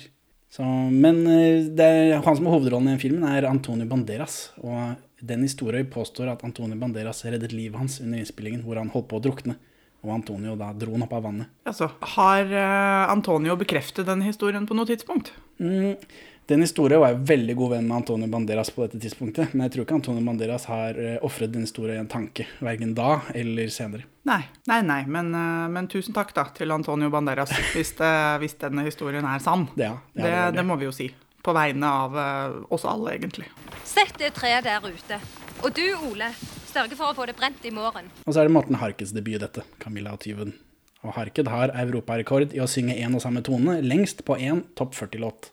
Så, 0.50 0.62
men 0.90 1.26
eh, 1.26 1.66
er, 1.82 2.20
han 2.22 2.36
som 2.36 2.46
har 2.46 2.58
hovedrollen 2.58 2.88
i 2.88 2.94
den 2.94 3.02
filmen, 3.02 3.26
er 3.26 3.46
Antonio 3.48 3.86
Banderas. 3.90 4.52
Og 4.62 4.96
den 5.22 5.42
historien 5.46 5.86
påstår 5.90 6.30
at 6.32 6.44
Antonio 6.46 6.78
Banderas 6.78 7.24
reddet 7.26 7.54
livet 7.54 7.78
hans 7.78 8.00
under 8.00 8.18
innspillingen, 8.22 8.62
hvor 8.66 8.78
han 8.78 8.90
holdt 8.94 9.08
på 9.10 9.18
å 9.18 9.24
drukne. 9.24 9.56
Og 10.04 10.12
Antonio 10.12 10.54
da 10.60 10.68
dro 10.76 10.92
han 10.94 11.06
opp 11.06 11.16
av 11.16 11.24
vannet. 11.24 11.50
Altså, 11.64 11.88
har 12.14 12.44
eh, 12.52 13.02
Antonio 13.08 13.56
bekreftet 13.60 14.06
den 14.06 14.22
historien 14.26 14.68
på 14.68 14.76
noe 14.76 14.88
tidspunkt? 14.88 15.32
Mm, 15.58 15.96
den 16.46 16.60
historien 16.60 17.00
var 17.00 17.14
jeg 17.14 17.22
veldig 17.30 17.54
god 17.56 17.70
venn 17.72 17.86
med 17.88 17.96
Antonio 18.02 18.28
Banderas 18.28 18.68
på 18.74 18.84
dette 18.84 18.98
tidspunktet, 19.00 19.54
men 19.54 19.64
jeg 19.64 19.74
tror 19.74 19.86
ikke 19.86 19.96
Antonio 19.96 20.24
Banderas 20.26 20.66
har 20.68 20.98
uh, 20.98 21.14
ofret 21.24 21.54
den 21.54 21.64
historien 21.64 21.96
i 21.96 22.02
en 22.02 22.10
tanke, 22.10 22.44
verken 22.60 22.92
da 22.96 23.22
eller 23.32 23.72
senere. 23.72 24.04
Nei, 24.28 24.42
nei, 24.68 24.80
nei, 24.84 25.00
men, 25.08 25.30
eh, 25.36 25.64
men 25.72 25.88
tusen 25.92 26.16
takk 26.16 26.34
da 26.36 26.46
til 26.56 26.72
Antonio 26.72 27.10
Banderas, 27.12 27.52
hvis, 27.74 27.94
det, 27.98 28.12
hvis 28.40 28.56
denne 28.60 28.84
historien 28.86 29.24
er 29.28 29.40
sann. 29.44 29.66
Det, 29.74 29.88
ja, 29.88 29.98
Det, 30.12 30.24
det, 30.24 30.44
det 30.58 30.64
må 30.64 30.76
vi 30.80 30.88
jo 30.88 30.94
si. 30.96 31.10
På 31.44 31.52
vegne 31.56 31.90
av 32.04 32.16
eh, 32.20 32.58
oss 32.72 32.86
alle, 32.88 33.18
egentlig. 33.18 33.50
Sett 33.84 34.16
det 34.20 34.32
treet 34.36 34.64
der 34.64 34.84
ute. 34.84 35.20
Og 35.60 35.72
du, 35.76 35.84
Ole, 36.10 36.30
sørger 36.74 36.98
for 36.98 37.12
å 37.12 37.16
få 37.16 37.26
det 37.30 37.36
brent 37.38 37.64
i 37.66 37.72
morgen. 37.74 38.10
Og 38.24 38.34
så 38.34 38.42
er 38.42 38.48
det 38.48 38.54
Morten 38.56 38.78
Harkes 38.80 39.14
debut, 39.14 39.38
dette, 39.42 39.64
Camilla 39.82 40.14
og 40.16 40.22
tyven. 40.24 40.54
Og 41.04 41.14
Harked 41.18 41.48
har 41.52 41.72
europarekord 41.84 42.54
i 42.56 42.62
å 42.64 42.68
synge 42.70 42.96
én 42.96 43.14
og 43.14 43.22
samme 43.22 43.44
tone 43.44 43.78
lengst 43.84 44.24
på 44.26 44.38
én 44.40 44.64
topp 44.78 44.96
40-låt. 44.96 45.50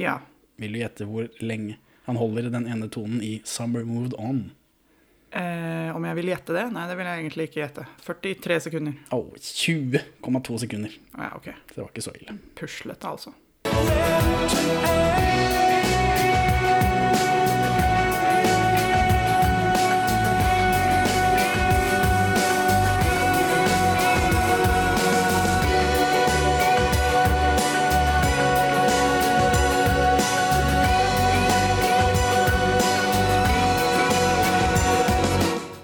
Ja. 0.00 0.18
Vil 0.60 0.74
du 0.74 0.80
gjette 0.80 1.06
hvor 1.08 1.28
lenge 1.44 1.78
han 2.08 2.18
holder 2.20 2.50
den 2.52 2.66
ene 2.68 2.88
tonen 2.92 3.22
i 3.24 3.40
'Summer 3.44 3.84
Moved 3.84 4.16
On'? 4.18 4.50
Eh, 5.34 5.90
om 5.96 6.04
jeg 6.04 6.14
vil 6.20 6.30
gjette 6.30 6.54
det? 6.54 6.66
Nei, 6.70 6.86
det 6.86 6.96
vil 6.96 7.08
jeg 7.10 7.22
egentlig 7.24 7.46
ikke 7.48 7.60
gjette. 7.60 7.86
43 8.06 8.60
sekunder. 8.68 8.94
Oh, 9.10 9.32
20,2 9.34 10.58
sekunder. 10.62 10.94
Ja, 11.18 11.32
ok. 11.34 11.50
Så 11.68 11.74
det 11.74 11.82
var 11.82 11.90
ikke 11.90 12.06
så 12.06 12.14
ille. 12.14 12.38
Puslete, 12.54 13.06
altså. 13.10 13.34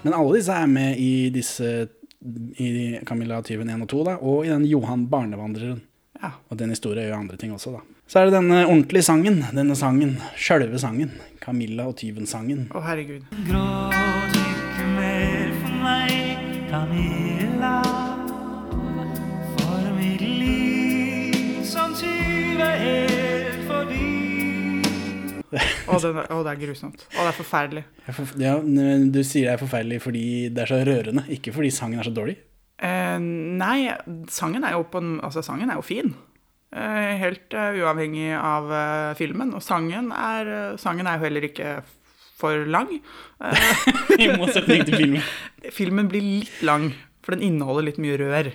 Men 0.01 0.17
alle 0.17 0.37
disse 0.39 0.55
er 0.55 0.69
med 0.69 0.97
i 0.99 1.29
disse 1.33 1.71
i 2.61 2.99
Camilla 3.05 3.41
Tyven 3.41 3.69
1 3.69 3.81
og 3.85 3.89
2, 3.89 4.03
da, 4.05 4.17
og 4.21 4.45
i 4.45 4.51
den 4.51 4.65
Johan 4.69 5.07
Barnevandreren. 5.09 5.81
Ja. 6.21 6.35
Og 6.49 6.57
den 6.57 6.69
historien 6.69 7.07
gjør 7.07 7.17
andre 7.17 7.37
ting 7.41 7.53
også, 7.53 7.73
da. 7.73 7.81
Så 8.11 8.19
er 8.19 8.27
det 8.27 8.35
denne 8.35 8.65
ordentlige 8.67 9.07
sangen. 9.07 9.39
Denne 9.55 9.75
sangen. 9.79 10.17
Sjølve 10.37 10.79
sangen. 10.79 11.13
Camilla 11.41 11.87
og 11.89 11.95
Tyven-sangen. 12.01 12.67
Å, 12.75 12.81
herregud. 12.85 13.23
Gråt 13.47 14.35
ikke 14.41 14.89
mer 14.97 15.55
for 15.61 15.77
meg, 15.85 16.43
Camilla. 16.69 17.77
For 19.55 19.87
mitt 19.95 20.27
liv 20.27 21.63
som 21.71 21.95
tyve 21.97 22.67
er. 22.67 23.10
Å, 25.51 25.99
det, 25.99 26.11
det 26.15 26.51
er 26.53 26.61
grusomt. 26.61 27.05
Å, 27.11 27.19
det 27.19 27.29
er 27.29 27.37
forferdelig. 27.37 27.85
Ja, 28.39 28.55
du 28.61 29.21
sier 29.27 29.49
det 29.49 29.55
er 29.57 29.61
forferdelig 29.61 30.01
fordi 30.05 30.25
det 30.53 30.63
er 30.63 30.71
så 30.71 30.81
rørende, 30.87 31.27
ikke 31.35 31.53
fordi 31.55 31.73
sangen 31.75 31.99
er 31.99 32.07
så 32.07 32.15
dårlig. 32.15 32.37
Eh, 32.81 33.17
nei, 33.21 33.91
sangen 34.33 34.63
er 34.65 34.73
jo 34.73 34.87
på 34.89 34.97
en 35.03 35.19
Altså, 35.21 35.43
sangen 35.45 35.69
er 35.69 35.77
jo 35.77 35.85
fin. 35.85 36.15
Eh, 36.71 37.17
helt 37.19 37.51
uh, 37.51 37.75
uavhengig 37.75 38.29
av 38.31 38.69
uh, 38.71 39.11
filmen. 39.19 39.51
Og 39.57 39.63
sangen 39.63 40.07
er, 40.15 40.47
uh, 40.71 40.79
sangen 40.79 41.07
er 41.07 41.17
jo 41.17 41.25
heller 41.25 41.47
ikke 41.49 41.73
for 42.39 42.63
lang. 42.71 42.93
I 44.23 44.31
motsetning 44.39 44.85
til 44.87 44.95
filmen. 44.95 45.25
filmen 45.79 46.07
blir 46.11 46.23
litt 46.23 46.61
lang, 46.63 46.93
for 47.21 47.35
den 47.35 47.43
inneholder 47.51 47.89
litt 47.89 47.99
mye 48.01 48.19
rør. 48.21 48.53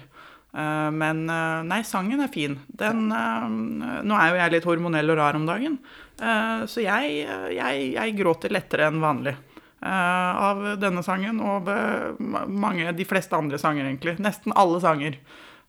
Men 0.57 1.27
nei, 1.69 1.83
sangen 1.85 2.23
er 2.25 2.31
fin. 2.33 2.55
Den 2.81 3.11
Nå 3.11 4.15
er 4.17 4.31
jo 4.31 4.39
jeg 4.39 4.53
litt 4.55 4.65
hormonell 4.65 5.13
og 5.13 5.19
rar 5.19 5.37
om 5.37 5.45
dagen, 5.45 5.75
så 6.67 6.81
jeg, 6.85 7.19
eh, 7.29 7.49
jeg, 7.57 7.91
jeg 7.97 8.17
gråter 8.17 8.53
lettere 8.55 8.87
enn 8.91 9.01
vanlig. 9.03 9.37
eh, 9.83 10.33
av 10.49 10.63
denne 10.81 11.03
sangen 11.05 11.41
og 11.45 11.69
mange, 12.49 12.93
de 12.97 13.05
fleste 13.05 13.37
andre 13.37 13.59
sanger, 13.61 13.85
egentlig. 13.91 14.17
Nesten 14.25 14.55
alle 14.57 14.81
sanger. 14.81 15.19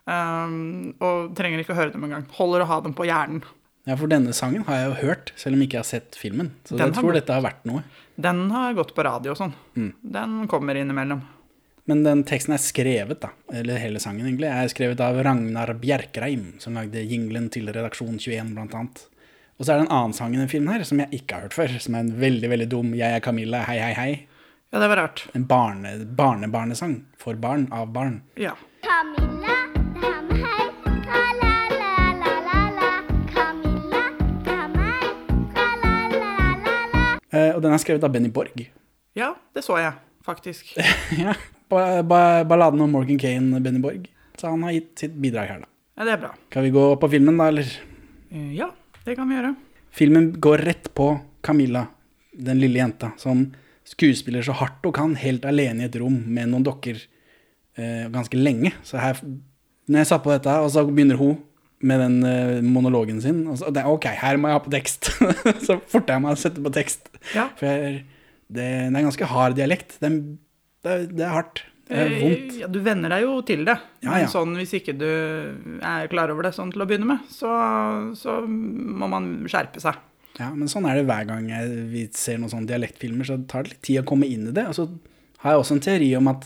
Eh, 0.07 0.57
og 1.03 1.35
trenger 1.37 1.59
ikke 1.63 1.75
å 1.75 1.79
høre 1.81 1.91
dem 1.95 2.07
engang. 2.07 2.25
Holder 2.39 2.63
å 2.63 2.69
ha 2.71 2.79
dem 2.85 2.95
på 2.97 3.05
hjernen. 3.09 3.43
Ja, 3.87 3.95
for 3.95 4.07
denne 4.11 4.33
sangen 4.35 4.65
har 4.67 4.75
jeg 4.81 4.87
jo 4.89 4.95
hørt, 5.07 5.29
selv 5.39 5.55
om 5.55 5.61
jeg 5.63 5.69
ikke 5.69 5.79
har 5.79 5.87
sett 5.87 6.17
filmen. 6.19 6.49
Så 6.67 6.75
Den 6.75 6.89
jeg 6.89 6.97
tror 6.97 7.11
gått. 7.13 7.21
dette 7.21 7.35
har 7.37 7.43
vært 7.45 7.63
noe. 7.69 7.83
Den 8.19 8.49
har 8.51 8.73
gått 8.75 8.91
på 8.97 9.03
radio 9.07 9.31
og 9.31 9.37
sånn. 9.39 9.53
Den 10.03 10.33
kommer 10.51 10.75
innimellom. 10.75 11.21
Men 11.87 12.01
den 12.03 12.25
teksten 12.27 12.51
er 12.51 12.59
skrevet, 12.59 13.21
da, 13.23 13.29
eller 13.55 13.79
hele 13.79 14.01
sangen 14.03 14.25
egentlig, 14.27 14.49
er 14.51 14.67
skrevet 14.67 14.99
av 14.99 15.21
Ragnar 15.23 15.71
Bjerkreim, 15.79 16.57
som 16.59 16.75
lagde 16.75 16.99
jinglen 17.07 17.47
til 17.53 17.69
Redaksjon 17.71 18.17
21, 18.19 18.51
blant 18.57 18.75
annet. 18.75 19.05
Og 19.57 19.65
så 19.65 19.73
er 19.73 19.79
det 19.79 19.85
en 19.87 19.93
annen 19.95 20.13
sang 20.13 20.35
i 20.35 20.37
den 20.39 20.49
filmen 20.51 20.69
her, 20.73 20.83
som 20.85 20.99
jeg 21.01 21.09
ikke 21.17 21.33
har 21.37 21.41
hørt 21.47 21.55
før, 21.57 21.71
som 21.81 21.95
er 21.97 22.03
en 22.05 22.11
veldig, 22.21 22.49
veldig 22.51 22.67
dum 22.69 22.91
Jeg 22.97 23.09
er 23.17 23.23
Camilla, 23.25 23.63
hei, 23.65 23.79
hei, 23.81 23.93
hei. 23.97 24.11
Ja, 24.69 24.81
det 24.83 24.89
var 24.91 24.99
rart. 25.01 25.23
En 25.37 25.45
barne, 25.49 25.95
barnebarnesang 26.19 26.99
for 27.17 27.33
barn 27.41 27.65
av 27.73 27.87
barn. 27.95 28.19
Ja. 28.37 28.53
Camilla, 28.85 29.55
det 29.97 30.11
er 30.11 30.21
meg. 30.29 30.61
Tra-la-la-la-la. 31.07 32.89
Eh, 37.33 37.51
og 37.55 37.61
den 37.65 37.73
er 37.75 37.81
skrevet 37.81 38.05
av 38.05 38.13
Benny 38.13 38.29
Borg. 38.33 38.67
ja, 39.17 39.31
det 39.57 39.63
så 39.65 39.79
jeg 39.81 39.93
faktisk. 40.27 40.75
ja, 41.23 41.33
ba, 41.71 42.03
ba, 42.03 42.21
balladen 42.47 42.81
om 42.83 42.91
Morgan 42.93 43.17
Kane, 43.19 43.59
Benny 43.63 43.79
Borg. 43.83 44.05
Så 44.37 44.51
han 44.53 44.61
har 44.67 44.71
gitt 44.75 44.93
sitt 45.01 45.15
bidrag 45.17 45.49
her, 45.49 45.59
da. 45.65 45.69
Ja, 45.97 46.05
det 46.05 46.13
er 46.13 46.21
bra. 46.27 46.31
Kan 46.53 46.63
vi 46.67 46.69
gå 46.75 46.83
på 47.01 47.09
filmen, 47.09 47.39
da, 47.41 47.47
eller? 47.49 47.65
Eh, 48.29 48.51
Ja, 48.59 48.69
det 49.07 49.15
kan 49.15 49.29
vi 49.29 49.37
gjøre. 49.37 49.53
Filmen 49.95 50.31
går 50.43 50.65
rett 50.67 50.89
på 50.97 51.13
Camilla, 51.45 51.85
den 52.35 52.59
lille 52.59 52.81
jenta, 52.81 53.13
som 53.17 53.45
skuespiller 53.87 54.43
så 54.43 54.55
hardt 54.59 54.83
hun 54.83 54.95
kan, 54.95 55.13
helt 55.19 55.45
alene 55.47 55.85
i 55.85 55.87
et 55.87 55.95
rom 55.99 56.17
med 56.27 56.51
noen 56.51 56.65
dokker 56.67 56.99
eh, 56.99 58.07
ganske 58.11 58.39
lenge. 58.39 58.73
Så 58.83 58.99
her, 58.99 59.21
når 59.87 60.03
jeg 60.03 60.09
satt 60.11 60.25
på 60.25 60.33
dette, 60.33 60.57
og 60.59 60.73
så 60.73 60.83
begynner 60.89 61.19
hun 61.21 61.37
med 61.87 62.01
den 62.03 62.17
eh, 62.27 62.59
monologen 62.65 63.21
sin, 63.23 63.45
og 63.47 63.61
så, 63.61 63.71
det, 63.71 63.85
ok, 63.87 64.09
her 64.19 64.41
må 64.41 64.51
jeg 64.51 64.59
ha 64.59 64.65
på 64.65 64.75
tekst. 64.75 65.11
så 65.67 65.79
forter 65.87 66.17
jeg 66.17 66.25
meg 66.25 66.35
å 66.35 66.41
sette 66.43 66.63
på 66.63 66.73
tekst. 66.75 67.07
Ja. 67.31 67.47
For 67.55 67.69
jeg, 67.69 68.03
det, 68.47 68.67
det 68.91 68.91
er 68.91 69.07
ganske 69.07 69.31
hard 69.31 69.55
dialekt. 69.57 69.97
Det, 70.03 70.11
det, 70.83 70.99
det 71.15 71.23
er 71.23 71.35
hardt. 71.37 71.63
Det 71.87 71.97
er 72.03 72.13
vondt. 72.19 72.51
Eh, 72.53 72.59
Ja, 72.61 72.67
du 72.67 72.79
venner 72.83 73.13
deg 73.13 73.23
jo 73.23 73.37
til 73.47 73.63
det. 73.67 73.77
Ja, 74.03 74.17
ja. 74.23 74.27
sånn, 74.31 74.55
hvis 74.59 74.73
ikke 74.75 74.95
du 74.97 75.07
er 75.07 76.07
klar 76.11 76.31
over 76.33 76.47
det 76.47 76.53
sånn 76.57 76.71
til 76.73 76.83
å 76.83 76.87
begynne 76.89 77.07
med, 77.07 77.25
så, 77.31 77.49
så 78.19 78.41
må 78.47 79.07
man 79.11 79.29
skjerpe 79.47 79.81
seg. 79.83 79.97
Ja, 80.37 80.51
men 80.53 80.69
sånn 80.69 80.85
er 80.85 80.99
det 80.99 81.07
hver 81.09 81.25
gang 81.29 81.47
jeg, 81.49 81.69
vi 81.89 82.03
ser 82.13 82.37
noen 82.41 82.51
sånne 82.51 82.69
dialektfilmer, 82.69 83.25
så 83.25 83.39
tar 83.49 83.65
det 83.65 83.73
litt 83.75 83.83
tid 83.87 84.01
å 84.03 84.05
komme 84.09 84.27
inn 84.29 84.49
i 84.51 84.53
det. 84.53 84.67
Og 84.69 84.75
så 84.77 84.85
har 85.41 85.55
jeg 85.55 85.63
også 85.63 85.77
en 85.77 85.83
teori 85.87 86.11
om 86.19 86.29
at 86.33 86.45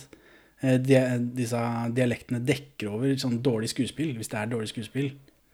eh, 0.62 0.77
de, 0.79 1.01
disse 1.41 1.60
dialektene 1.98 2.39
dekker 2.48 2.93
over 2.93 3.17
sånn 3.19 3.41
dårlig 3.43 3.74
skuespill, 3.74 4.13
hvis 4.19 4.31
det 4.31 4.39
er 4.39 4.51
dårlig 4.53 4.71
skuespill. 4.71 5.12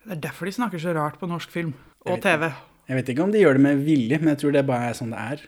Det 0.07 0.15
er 0.19 0.23
derfor 0.29 0.47
de 0.47 0.55
snakker 0.59 0.79
så 0.83 0.93
rart 0.95 1.17
på 1.19 1.27
norsk 1.27 1.51
film 1.51 1.73
Jeg 1.73 2.11
og 2.11 2.13
vet 2.19 2.27
TV. 2.27 2.51
Jeg 2.87 2.99
vet 3.01 3.09
ikke 3.11 3.25
om 3.25 3.33
de 3.33 3.41
gjør 3.41 3.57
det 3.57 3.63
med 3.65 3.81
vilje, 3.83 4.19
men 4.21 4.31
jeg 4.35 4.39
tror 4.43 4.53
det 4.55 4.67
bare 4.69 4.91
er 4.91 4.99
sånn 5.01 5.11
det 5.11 5.23
er. 5.33 5.41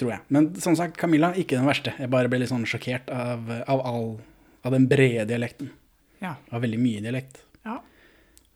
Tror 0.00 0.10
jeg. 0.14 0.20
Men 0.32 0.50
som 0.60 0.74
sagt, 0.78 0.96
Camilla, 0.96 1.32
ikke 1.36 1.58
den 1.58 1.66
verste. 1.68 1.92
Jeg 2.00 2.10
bare 2.10 2.28
ble 2.32 2.38
litt 2.42 2.50
sånn 2.50 2.64
sjokkert 2.68 3.10
av, 3.12 3.50
av, 3.68 3.80
all, 3.86 4.06
av 4.64 4.72
den 4.74 4.86
brede 4.88 5.26
dialekten. 5.28 5.68
Ja. 6.22 6.34
Av 6.50 6.62
veldig 6.64 6.78
mye 6.80 7.02
dialekt. 7.04 7.42
ja. 7.66 7.78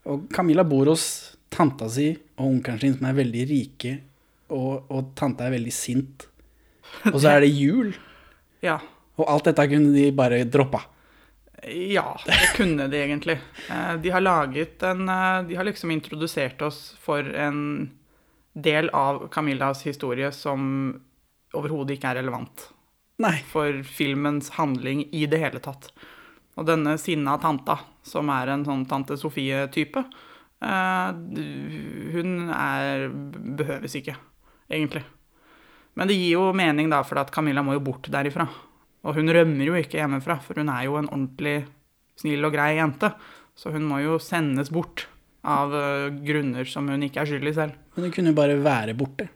Og 0.07 0.29
Camilla 0.31 0.63
bor 0.63 0.87
hos 0.87 1.03
tanta 1.51 1.89
si 1.91 2.13
og 2.37 2.45
onkelen 2.47 2.79
sin, 2.79 2.93
som 2.95 3.09
er 3.09 3.15
veldig 3.17 3.41
rike, 3.49 3.89
og, 4.55 4.85
og 4.87 5.09
tanta 5.19 5.45
er 5.49 5.51
veldig 5.57 5.73
sint. 5.75 6.27
Og 7.11 7.17
så 7.19 7.33
er 7.33 7.41
det 7.43 7.49
jul, 7.51 7.89
Ja. 8.63 8.77
og 9.19 9.25
alt 9.27 9.49
dette 9.49 9.65
kunne 9.67 9.91
de 9.91 10.05
bare 10.15 10.37
droppa. 10.47 10.79
Ja, 11.67 12.13
det 12.23 12.53
kunne 12.55 12.85
de 12.87 13.01
egentlig. 13.01 13.35
Eh, 13.69 13.97
De 13.99 14.09
har 14.13 14.21
laget 14.23 14.83
en 14.87 15.09
eh, 15.09 15.41
De 15.49 15.55
har 15.59 15.67
liksom 15.67 15.91
introdusert 15.91 16.61
oss 16.63 16.95
for 17.03 17.19
en 17.35 17.89
del 18.55 18.87
av 18.95 19.25
Camillas 19.33 19.83
historie 19.83 20.31
som 20.31 21.01
overhodet 21.57 21.97
ikke 21.97 22.13
er 22.13 22.21
relevant 22.21 22.69
Nei. 23.23 23.35
for 23.49 23.81
filmens 23.87 24.53
handling 24.55 25.07
i 25.11 25.25
det 25.29 25.41
hele 25.41 25.61
tatt. 25.63 25.89
Og 26.57 26.65
denne 26.69 26.95
sinna 27.01 27.35
tanta, 27.41 27.79
som 28.05 28.29
er 28.33 28.53
en 28.53 28.65
sånn 28.65 28.85
tante 28.89 29.17
Sofie-type, 29.19 30.05
Eh, 30.57 31.09
hun 32.13 32.49
er 32.49 33.07
behøves 33.57 33.97
ikke, 33.99 34.15
egentlig. 34.69 35.03
Men 35.97 36.09
det 36.09 36.17
gir 36.17 36.37
jo 36.37 36.47
mening, 36.57 36.89
da, 36.93 37.03
for 37.05 37.21
at 37.21 37.31
Camilla 37.33 37.63
må 37.65 37.77
jo 37.77 37.83
bort 37.85 38.09
derifra. 38.13 38.47
Og 39.05 39.17
hun 39.17 39.29
rømmer 39.33 39.69
jo 39.69 39.77
ikke 39.77 39.99
hjemmefra, 40.01 40.39
for 40.43 40.57
hun 40.59 40.71
er 40.73 40.87
jo 40.87 40.97
en 40.99 41.09
ordentlig 41.09 41.59
snill 42.17 42.45
og 42.45 42.55
grei 42.55 42.75
jente. 42.77 43.11
Så 43.57 43.71
hun 43.73 43.85
må 43.89 44.01
jo 44.03 44.17
sendes 44.21 44.69
bort 44.73 45.07
av 45.47 45.73
eh, 45.73 46.09
grunner 46.25 46.67
som 46.69 46.89
hun 46.89 47.05
ikke 47.05 47.23
er 47.23 47.29
skyld 47.29 47.53
i 47.53 47.55
selv. 47.57 47.77
Men 47.95 48.07
hun 48.07 48.13
kunne 48.13 48.33
jo 48.33 48.37
bare 48.37 48.57
være 48.61 48.97
borte. 48.97 49.29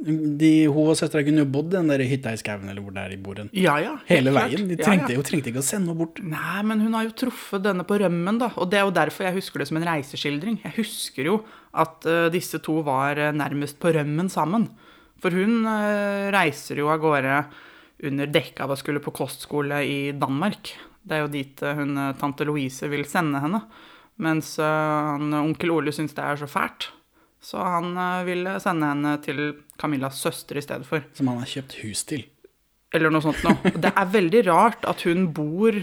De, 0.00 0.48
hun 0.72 0.86
og 0.88 0.96
søstera 0.96 1.20
kunne 1.26 1.42
jo 1.42 1.48
bodd 1.52 1.74
i 1.74 1.76
den 1.76 1.90
der 1.92 2.00
hytta 2.08 2.32
i 2.32 2.38
skauen 2.40 2.70
eller 2.72 2.80
hvor 2.80 2.94
det 2.96 3.02
er 3.02 3.12
de 3.12 3.18
borden. 3.20 3.50
Ja, 3.52 3.74
ja. 3.82 3.98
Hele 4.08 4.32
veien. 4.32 4.64
De 4.70 4.78
trengte 4.80 5.12
ja. 5.12 5.18
jo 5.18 5.24
trengte 5.26 5.50
ikke 5.52 5.60
å 5.60 5.66
sende 5.66 5.90
henne 5.90 6.00
bort. 6.00 6.22
Nei, 6.24 6.60
men 6.64 6.80
hun 6.86 6.94
har 6.96 7.04
jo 7.04 7.16
truffet 7.26 7.66
denne 7.66 7.84
på 7.84 7.98
rømmen, 8.00 8.38
da. 8.40 8.48
Og 8.56 8.70
det 8.72 8.80
er 8.80 8.86
jo 8.88 8.94
derfor 8.96 9.28
jeg 9.28 9.36
husker 9.36 9.60
det 9.60 9.68
som 9.68 9.76
en 9.76 9.84
reiseskildring. 9.90 10.56
Jeg 10.64 10.72
husker 10.78 11.28
jo 11.28 11.34
at 11.84 12.08
uh, 12.08 12.28
disse 12.32 12.62
to 12.64 12.78
var 12.86 13.20
uh, 13.20 13.28
nærmest 13.36 13.76
på 13.82 13.92
rømmen 13.92 14.30
sammen. 14.32 14.70
For 15.20 15.36
hun 15.36 15.68
uh, 15.68 16.30
reiser 16.32 16.80
jo 16.80 16.88
av 16.88 17.02
gårde 17.02 17.42
under 18.08 18.32
dekka 18.32 18.64
av 18.64 18.72
å 18.72 18.78
skulle 18.80 19.02
på 19.04 19.12
kostskole 19.12 19.82
i 19.84 19.98
Danmark. 20.16 20.72
Det 21.04 21.18
er 21.18 21.26
jo 21.26 21.32
dit 21.32 21.60
hun, 21.60 21.92
tante 22.16 22.46
Louise 22.48 22.88
vil 22.88 23.04
sende 23.08 23.42
henne. 23.44 23.60
Mens 24.20 24.54
onkel 24.60 25.72
Ole 25.72 25.92
syns 25.96 26.16
det 26.16 26.24
er 26.24 26.40
så 26.40 26.48
fælt. 26.48 26.88
Så 27.40 27.60
han 27.64 27.94
ville 28.26 28.58
sende 28.60 28.90
henne 28.90 29.14
til 29.24 29.40
Camillas 29.80 30.20
søster 30.20 30.60
i 30.60 30.64
stedet 30.64 30.84
for. 30.88 31.06
Som 31.16 31.30
han 31.32 31.40
har 31.40 31.48
kjøpt 31.48 31.78
hus 31.80 32.04
til. 32.08 32.26
Eller 32.92 33.12
noe 33.12 33.24
sånt 33.24 33.40
noe. 33.46 33.72
Det 33.80 33.92
er 33.94 34.10
veldig 34.12 34.42
rart 34.50 34.84
at 34.88 35.06
hun 35.06 35.30
bor 35.34 35.78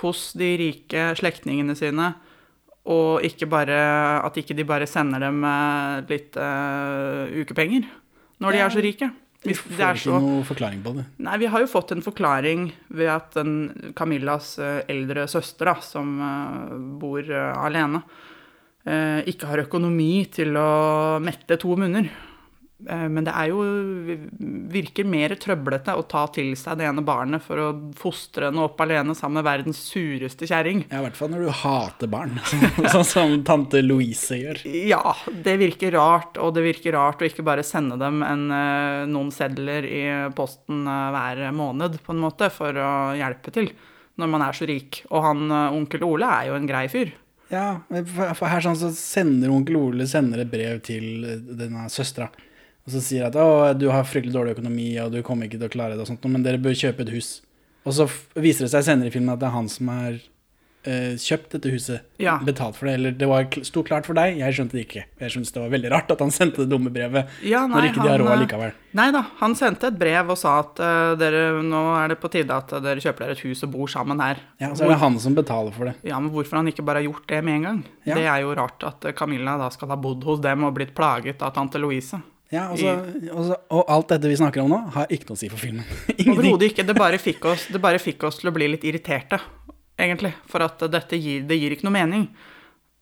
hos 0.00 0.30
de 0.38 0.54
rike 0.60 1.10
slektningene 1.18 1.76
sine, 1.78 2.12
og 2.90 3.24
ikke 3.24 3.48
bare, 3.48 3.76
at 4.24 4.36
ikke 4.40 4.56
de 4.56 4.66
bare 4.68 4.88
sender 4.88 5.22
dem 5.24 5.38
eh, 5.48 6.02
litt 6.10 6.36
uh, 6.36 7.24
ukepenger 7.32 7.86
når 8.44 8.56
de 8.56 8.60
er 8.60 8.74
så 8.74 8.82
rike. 8.84 9.08
Vi 9.44 9.54
får 9.56 9.72
ikke 9.76 10.00
så, 10.00 10.18
noe 10.20 10.44
forklaring 10.48 10.80
på 10.84 10.94
det. 10.96 11.04
nei, 11.24 11.36
vi 11.42 11.48
har 11.52 11.64
jo 11.64 11.68
fått 11.68 11.92
en 11.92 12.04
forklaring 12.04 12.70
ved 12.96 13.10
at 13.12 13.34
den 13.36 13.92
Camillas 13.96 14.54
eh, 14.56 14.80
eldre 14.88 15.26
søster, 15.28 15.68
da, 15.68 15.74
som 15.84 16.14
eh, 16.24 16.70
bor 17.00 17.20
eh, 17.24 17.50
alene, 17.60 18.00
eh, 18.00 18.33
ikke 18.84 19.48
har 19.48 19.62
økonomi 19.64 20.26
til 20.28 20.56
å 20.60 21.18
mette 21.24 21.56
to 21.56 21.72
munner. 21.80 22.10
Eh, 22.90 23.08
Men 23.08 23.24
det 23.24 23.32
er 23.32 23.48
jo 23.52 23.62
virker 24.74 25.06
mer 25.08 25.34
trøblete 25.40 25.94
å 25.96 26.02
ta 26.10 26.24
til 26.34 26.52
seg 26.58 26.78
det 26.80 26.88
ene 26.88 27.04
barnet 27.06 27.42
for 27.44 27.60
å 27.62 27.68
fostre 27.98 28.48
henne 28.50 28.64
opp 28.66 28.80
alene 28.84 29.14
sammen 29.16 29.40
med 29.40 29.46
verdens 29.46 29.80
sureste 29.88 30.48
kjerring. 30.50 30.84
Ja, 30.90 31.00
I 31.00 31.06
hvert 31.06 31.18
fall 31.18 31.32
når 31.32 31.46
du 31.46 31.52
hater 31.62 32.10
barn, 32.12 32.36
sånn 32.50 32.90
sånn 32.96 33.08
som 33.08 33.34
tante 33.46 33.80
Louise 33.84 34.36
gjør. 34.40 34.60
Ja, 34.90 35.14
det 35.46 35.56
virker 35.62 35.94
rart, 35.96 36.38
og 36.42 36.54
det 36.58 36.66
virker 36.66 36.96
rart 36.98 37.22
å 37.22 37.28
ikke 37.28 37.46
bare 37.46 37.64
sende 37.66 37.98
dem 38.00 38.22
en, 38.26 38.46
eh, 38.52 39.06
noen 39.10 39.32
sedler 39.34 39.88
i 39.88 40.04
posten 40.36 40.84
eh, 40.84 41.10
hver 41.14 41.44
måned, 41.56 42.00
på 42.04 42.14
en 42.14 42.24
måte, 42.26 42.50
for 42.52 42.74
å 42.76 42.92
hjelpe 43.18 43.54
til 43.54 43.72
når 44.20 44.28
man 44.30 44.44
er 44.46 44.54
så 44.54 44.66
rik. 44.70 45.00
Og 45.10 45.24
han 45.24 45.46
eh, 45.50 45.74
onkel 45.78 46.04
Ole 46.06 46.28
er 46.42 46.50
jo 46.50 46.58
en 46.58 46.68
grei 46.68 46.86
fyr. 46.92 47.14
Ja, 47.52 47.82
for 48.34 48.48
her 48.48 48.64
sånn 48.64 48.78
så 48.80 48.90
sender 48.96 49.52
onkel 49.52 49.76
Ole 49.78 50.06
sender 50.08 50.42
et 50.42 50.50
brev 50.52 50.80
til 50.86 51.24
denne 51.58 51.86
søstera. 51.92 52.30
Og 52.84 52.92
så 52.92 53.00
sier 53.04 53.26
at 53.28 53.36
å, 53.40 53.72
du 53.76 53.86
har 53.92 54.04
fryktelig 54.08 54.34
dårlig 54.34 54.56
økonomi, 54.58 54.90
og 55.00 55.12
du 55.14 55.22
kommer 55.24 55.48
ikke 55.48 55.60
til 55.60 55.70
å 55.70 55.72
klare 55.72 55.96
det, 55.96 56.04
og 56.04 56.10
sånt, 56.10 56.24
men 56.28 56.44
dere 56.44 56.60
bør 56.60 56.76
kjøpe 56.76 57.06
et 57.06 57.12
hus. 57.14 57.30
Og 57.84 57.96
så 57.96 58.08
viser 58.36 58.66
det 58.66 58.72
seg 58.72 58.86
senere 58.86 59.10
i 59.10 59.14
filmen 59.14 59.32
at 59.32 59.40
det 59.40 59.48
er 59.48 59.56
han 59.56 59.70
som 59.72 59.90
har 59.92 60.18
eh, 60.88 61.14
kjøpt 61.20 61.56
dette 61.56 61.72
huset. 61.72 62.04
Ja. 62.22 62.36
Betalt 62.44 62.76
for 62.78 62.88
det. 62.88 62.94
Eller 62.98 63.14
det 63.18 63.28
var, 63.28 63.46
sto 63.66 63.82
klart 63.86 64.08
for 64.08 64.16
deg, 64.18 64.38
jeg 64.40 64.56
skjønte 64.56 64.78
det 64.78 64.84
ikke. 64.86 65.04
Jeg 65.22 65.34
syntes 65.34 65.54
det 65.54 65.62
var 65.62 65.72
veldig 65.74 65.92
rart 65.92 66.12
at 66.14 66.24
han 66.24 66.32
sendte 66.34 66.64
det 66.64 66.70
dumme 66.72 66.92
brevet 66.94 67.30
Ja, 67.44 67.64
nei, 67.66 67.76
når 67.76 67.88
ikke 67.90 68.02
de 68.02 68.12
har 68.12 68.22
råd 68.22 68.32
eh, 68.34 68.42
likevel. 68.44 68.74
Nei 68.94 69.08
da, 69.14 69.24
han 69.40 69.56
sendte 69.58 69.90
et 69.90 69.96
brev 69.98 70.34
og 70.34 70.38
sa 70.38 70.58
at 70.62 70.82
uh, 70.82 71.14
dere, 71.18 71.46
nå 71.66 71.80
er 71.98 72.12
det 72.12 72.18
på 72.22 72.30
tide 72.32 72.54
at 72.54 72.76
dere 72.84 73.02
kjøper 73.02 73.26
dere 73.26 73.38
et 73.38 73.42
hus 73.46 73.64
og 73.66 73.72
bor 73.74 73.90
sammen 73.90 74.22
her. 74.22 74.42
Ja, 74.62 74.70
så 74.70 74.86
er 74.86 74.94
det 74.94 75.00
han 75.02 75.18
som 75.22 75.34
betaler 75.36 75.74
for 75.74 75.90
det. 75.90 75.96
Ja, 76.06 76.20
men 76.22 76.30
hvorfor 76.34 76.60
han 76.60 76.70
ikke 76.70 76.86
bare 76.86 77.02
har 77.02 77.08
gjort 77.08 77.26
det 77.32 77.40
med 77.46 77.60
en 77.60 77.66
gang? 77.68 77.82
Ja. 78.04 78.18
Det 78.18 78.28
er 78.28 78.44
jo 78.44 78.54
rart 78.58 78.86
at 78.86 79.08
eh, 79.08 79.16
Camilla 79.16 79.58
da 79.60 79.72
skal 79.74 79.90
ha 79.94 79.98
bodd 79.98 80.22
hos 80.28 80.44
dem 80.44 80.68
og 80.68 80.76
blitt 80.78 80.94
plaget 80.96 81.42
av 81.42 81.56
tante 81.56 81.82
Louise. 81.82 82.20
Ja, 82.52 82.68
og, 82.70 82.78
også, 83.32 83.56
og, 83.72 83.82
alt 83.90 84.12
dette 84.12 84.30
vi 84.30 84.36
snakker 84.38 84.62
om 84.62 84.70
nå, 84.70 84.78
har 84.94 85.10
ikke 85.12 85.30
noe 85.30 85.38
å 85.38 85.40
si 85.40 85.48
for 85.50 85.58
filmen. 85.58 85.86
Overhodet 86.30 86.70
ikke. 86.70 86.84
Det 86.86 86.96
bare, 86.96 87.18
oss, 87.50 87.66
det 87.72 87.80
bare 87.82 88.02
fikk 88.02 88.26
oss 88.28 88.38
til 88.42 88.52
å 88.52 88.54
bli 88.54 88.68
litt 88.70 88.84
irriterte, 88.86 89.40
egentlig. 90.00 90.34
For 90.50 90.64
at 90.64 90.82
dette 90.92 91.18
gir, 91.20 91.44
det 91.48 91.58
gir 91.60 91.74
ikke 91.74 91.88
noe 91.88 91.96
mening. 91.98 92.28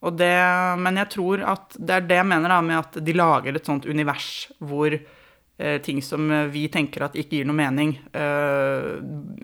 Og 0.02 0.16
det, 0.18 0.34
men 0.82 0.98
jeg 0.98 1.12
tror 1.14 1.44
at 1.52 1.76
det 1.78 1.96
er 1.96 2.06
det 2.08 2.18
jeg 2.18 2.28
mener 2.32 2.50
da, 2.50 2.60
med 2.66 2.80
at 2.80 2.98
de 3.06 3.14
lager 3.14 3.54
et 3.54 3.68
sånt 3.68 3.86
univers 3.86 4.48
hvor 4.58 4.96
eh, 4.96 5.78
ting 5.84 6.02
som 6.02 6.26
vi 6.50 6.66
tenker 6.72 7.06
at 7.06 7.18
ikke 7.18 7.38
gir 7.38 7.46
noe 7.46 7.54
mening 7.54 7.94
eh, 8.10 8.88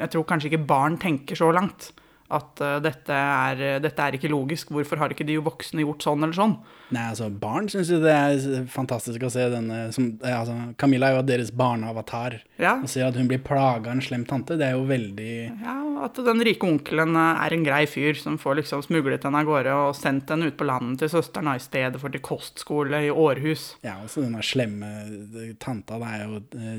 Jeg 0.01 0.11
tror 0.11 0.27
kanskje 0.27 0.51
ikke 0.51 0.67
barn 0.67 0.99
tenker 0.99 1.39
så 1.39 1.53
langt. 1.55 1.93
At 2.29 2.61
uh, 2.61 2.77
dette, 2.85 3.15
er, 3.15 3.79
dette 3.81 4.05
er 4.05 4.19
ikke 4.19 4.29
logisk. 4.29 4.73
Hvorfor 4.75 5.01
har 5.01 5.15
ikke 5.15 5.27
de 5.29 5.39
voksne 5.41 5.85
gjort 5.85 6.05
sånn 6.05 6.27
eller 6.27 6.37
sånn? 6.37 6.59
Nei, 6.95 7.05
altså, 7.11 7.29
barn 7.29 7.69
syns 7.69 7.91
jo 7.93 7.99
det 8.01 8.13
er 8.13 8.67
fantastisk 8.73 9.25
å 9.27 9.31
se 9.33 9.45
denne 9.53 9.81
som, 9.93 10.09
eh, 10.25 10.33
altså, 10.33 10.55
Camilla 10.81 11.11
er 11.11 11.19
jo 11.19 11.25
deres 11.29 11.51
barneavatar. 11.53 12.39
Ja. 12.61 12.79
Og 12.83 12.89
ser 12.89 13.09
at 13.09 13.19
hun 13.19 13.29
blir 13.29 13.43
plaga 13.45 13.91
av 13.91 13.97
en 13.97 14.05
slem 14.05 14.25
tante, 14.29 14.57
det 14.61 14.71
er 14.71 14.77
jo 14.77 14.87
veldig 14.89 15.33
Ja, 15.65 15.77
At 16.07 16.21
den 16.25 16.45
rike 16.47 16.69
onkelen 16.69 17.17
eh, 17.19 17.45
er 17.45 17.57
en 17.57 17.67
grei 17.67 17.83
fyr 17.91 18.17
som 18.17 18.39
får 18.41 18.63
liksom 18.63 18.85
smuglet 18.87 19.27
henne 19.29 19.43
av 19.43 19.49
gårde 19.49 19.79
og 19.87 19.97
sendt 19.99 20.33
henne 20.33 20.49
ut 20.49 20.59
på 20.59 20.69
landet 20.69 21.03
til 21.03 21.13
søsteren 21.19 21.53
i 21.53 21.63
stedet 21.63 22.01
for 22.01 22.13
til 22.13 22.25
kostskole 22.25 23.05
i 23.09 23.13
Århus. 23.13 23.75
Ja, 23.85 23.99
altså 24.03 24.25
denne 24.25 24.45
slemme 24.47 24.93
eh, 25.05 25.57
tanta, 25.61 26.01
det 26.01 26.15
er 26.15 26.25
jo 26.25 26.41
eh, 26.57 26.79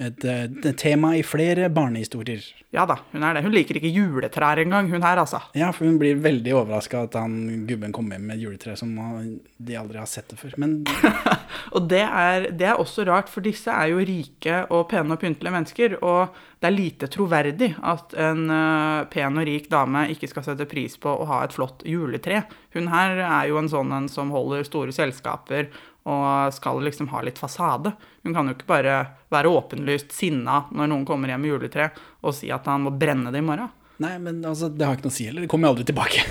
et, 0.00 0.24
et 0.24 0.70
tema 0.80 1.12
i 1.16 1.22
flere 1.26 1.68
barnehistorier. 1.72 2.44
Ja 2.72 2.86
da, 2.86 3.00
hun 3.12 3.24
er 3.26 3.36
det. 3.36 3.42
Hun 3.44 3.54
liker 3.54 3.76
ikke 3.80 3.90
juletrær 3.92 4.62
engang, 4.62 4.88
hun 4.92 5.02
her, 5.04 5.20
altså. 5.20 5.42
Ja, 5.58 5.72
for 5.74 5.88
hun 5.88 5.98
blir 6.00 6.20
veldig 6.22 6.54
overraska 6.54 7.04
at 7.08 7.18
han 7.18 7.66
gubben 7.68 7.92
kommer 7.92 8.16
hjem 8.16 8.28
med 8.30 8.38
et 8.38 8.44
juletre 8.46 8.76
som 8.78 8.94
de 8.94 9.76
aldri 9.76 10.00
har 10.00 10.08
sett 10.08 10.30
det 10.30 10.38
før. 10.40 10.54
Men 10.62 10.80
Og 11.76 11.86
det 11.90 12.02
er, 12.02 12.48
det 12.56 12.66
er 12.70 12.80
også 12.80 13.04
rart, 13.08 13.30
for 13.30 13.44
disse 13.44 13.70
er 13.70 13.90
jo 13.92 14.00
rike 14.06 14.62
og 14.72 14.88
pene 14.90 15.14
og 15.14 15.20
pyntelige 15.22 15.54
mennesker. 15.54 15.96
Og 16.00 16.34
det 16.60 16.70
er 16.70 16.76
lite 16.76 17.10
troverdig 17.12 17.72
at 17.86 18.14
en 18.20 18.46
eh, 18.54 19.04
pen 19.12 19.38
og 19.40 19.46
rik 19.48 19.70
dame 19.72 20.06
ikke 20.14 20.30
skal 20.30 20.46
sette 20.46 20.68
pris 20.70 20.96
på 21.00 21.12
å 21.12 21.28
ha 21.30 21.42
et 21.44 21.54
flott 21.54 21.84
juletre. 21.88 22.44
Hun 22.74 22.90
her 22.92 23.20
er 23.26 23.50
jo 23.50 23.60
en 23.60 23.70
sånn 23.70 23.94
en 23.96 24.10
som 24.12 24.32
holder 24.34 24.66
store 24.68 24.94
selskaper 24.94 25.70
og 26.10 26.54
skal 26.56 26.80
liksom 26.84 27.08
ha 27.14 27.22
litt 27.26 27.38
fasade. 27.40 27.92
Hun 28.26 28.34
kan 28.36 28.50
jo 28.50 28.56
ikke 28.56 28.68
bare 28.70 28.96
være 29.32 29.52
åpenlyst 29.54 30.12
sinna 30.16 30.64
når 30.74 30.90
noen 30.90 31.06
kommer 31.08 31.30
hjem 31.32 31.44
med 31.46 31.54
juletre 31.54 31.90
og 32.20 32.34
si 32.36 32.50
at 32.52 32.66
han 32.68 32.84
må 32.88 32.92
brenne 32.98 33.30
det 33.32 33.40
i 33.40 33.46
morgen. 33.46 33.70
nei, 34.00 34.14
men 34.18 34.42
altså, 34.48 34.68
det 34.72 34.86
har 34.86 34.96
ikke 34.98 35.08
noe 35.08 35.14
å 35.14 35.18
si 35.20 35.26
heller. 35.28 35.44
Det 35.46 35.50
kommer 35.52 35.68
jo 35.70 35.74
aldri 35.76 35.88
tilbake. 35.92 36.26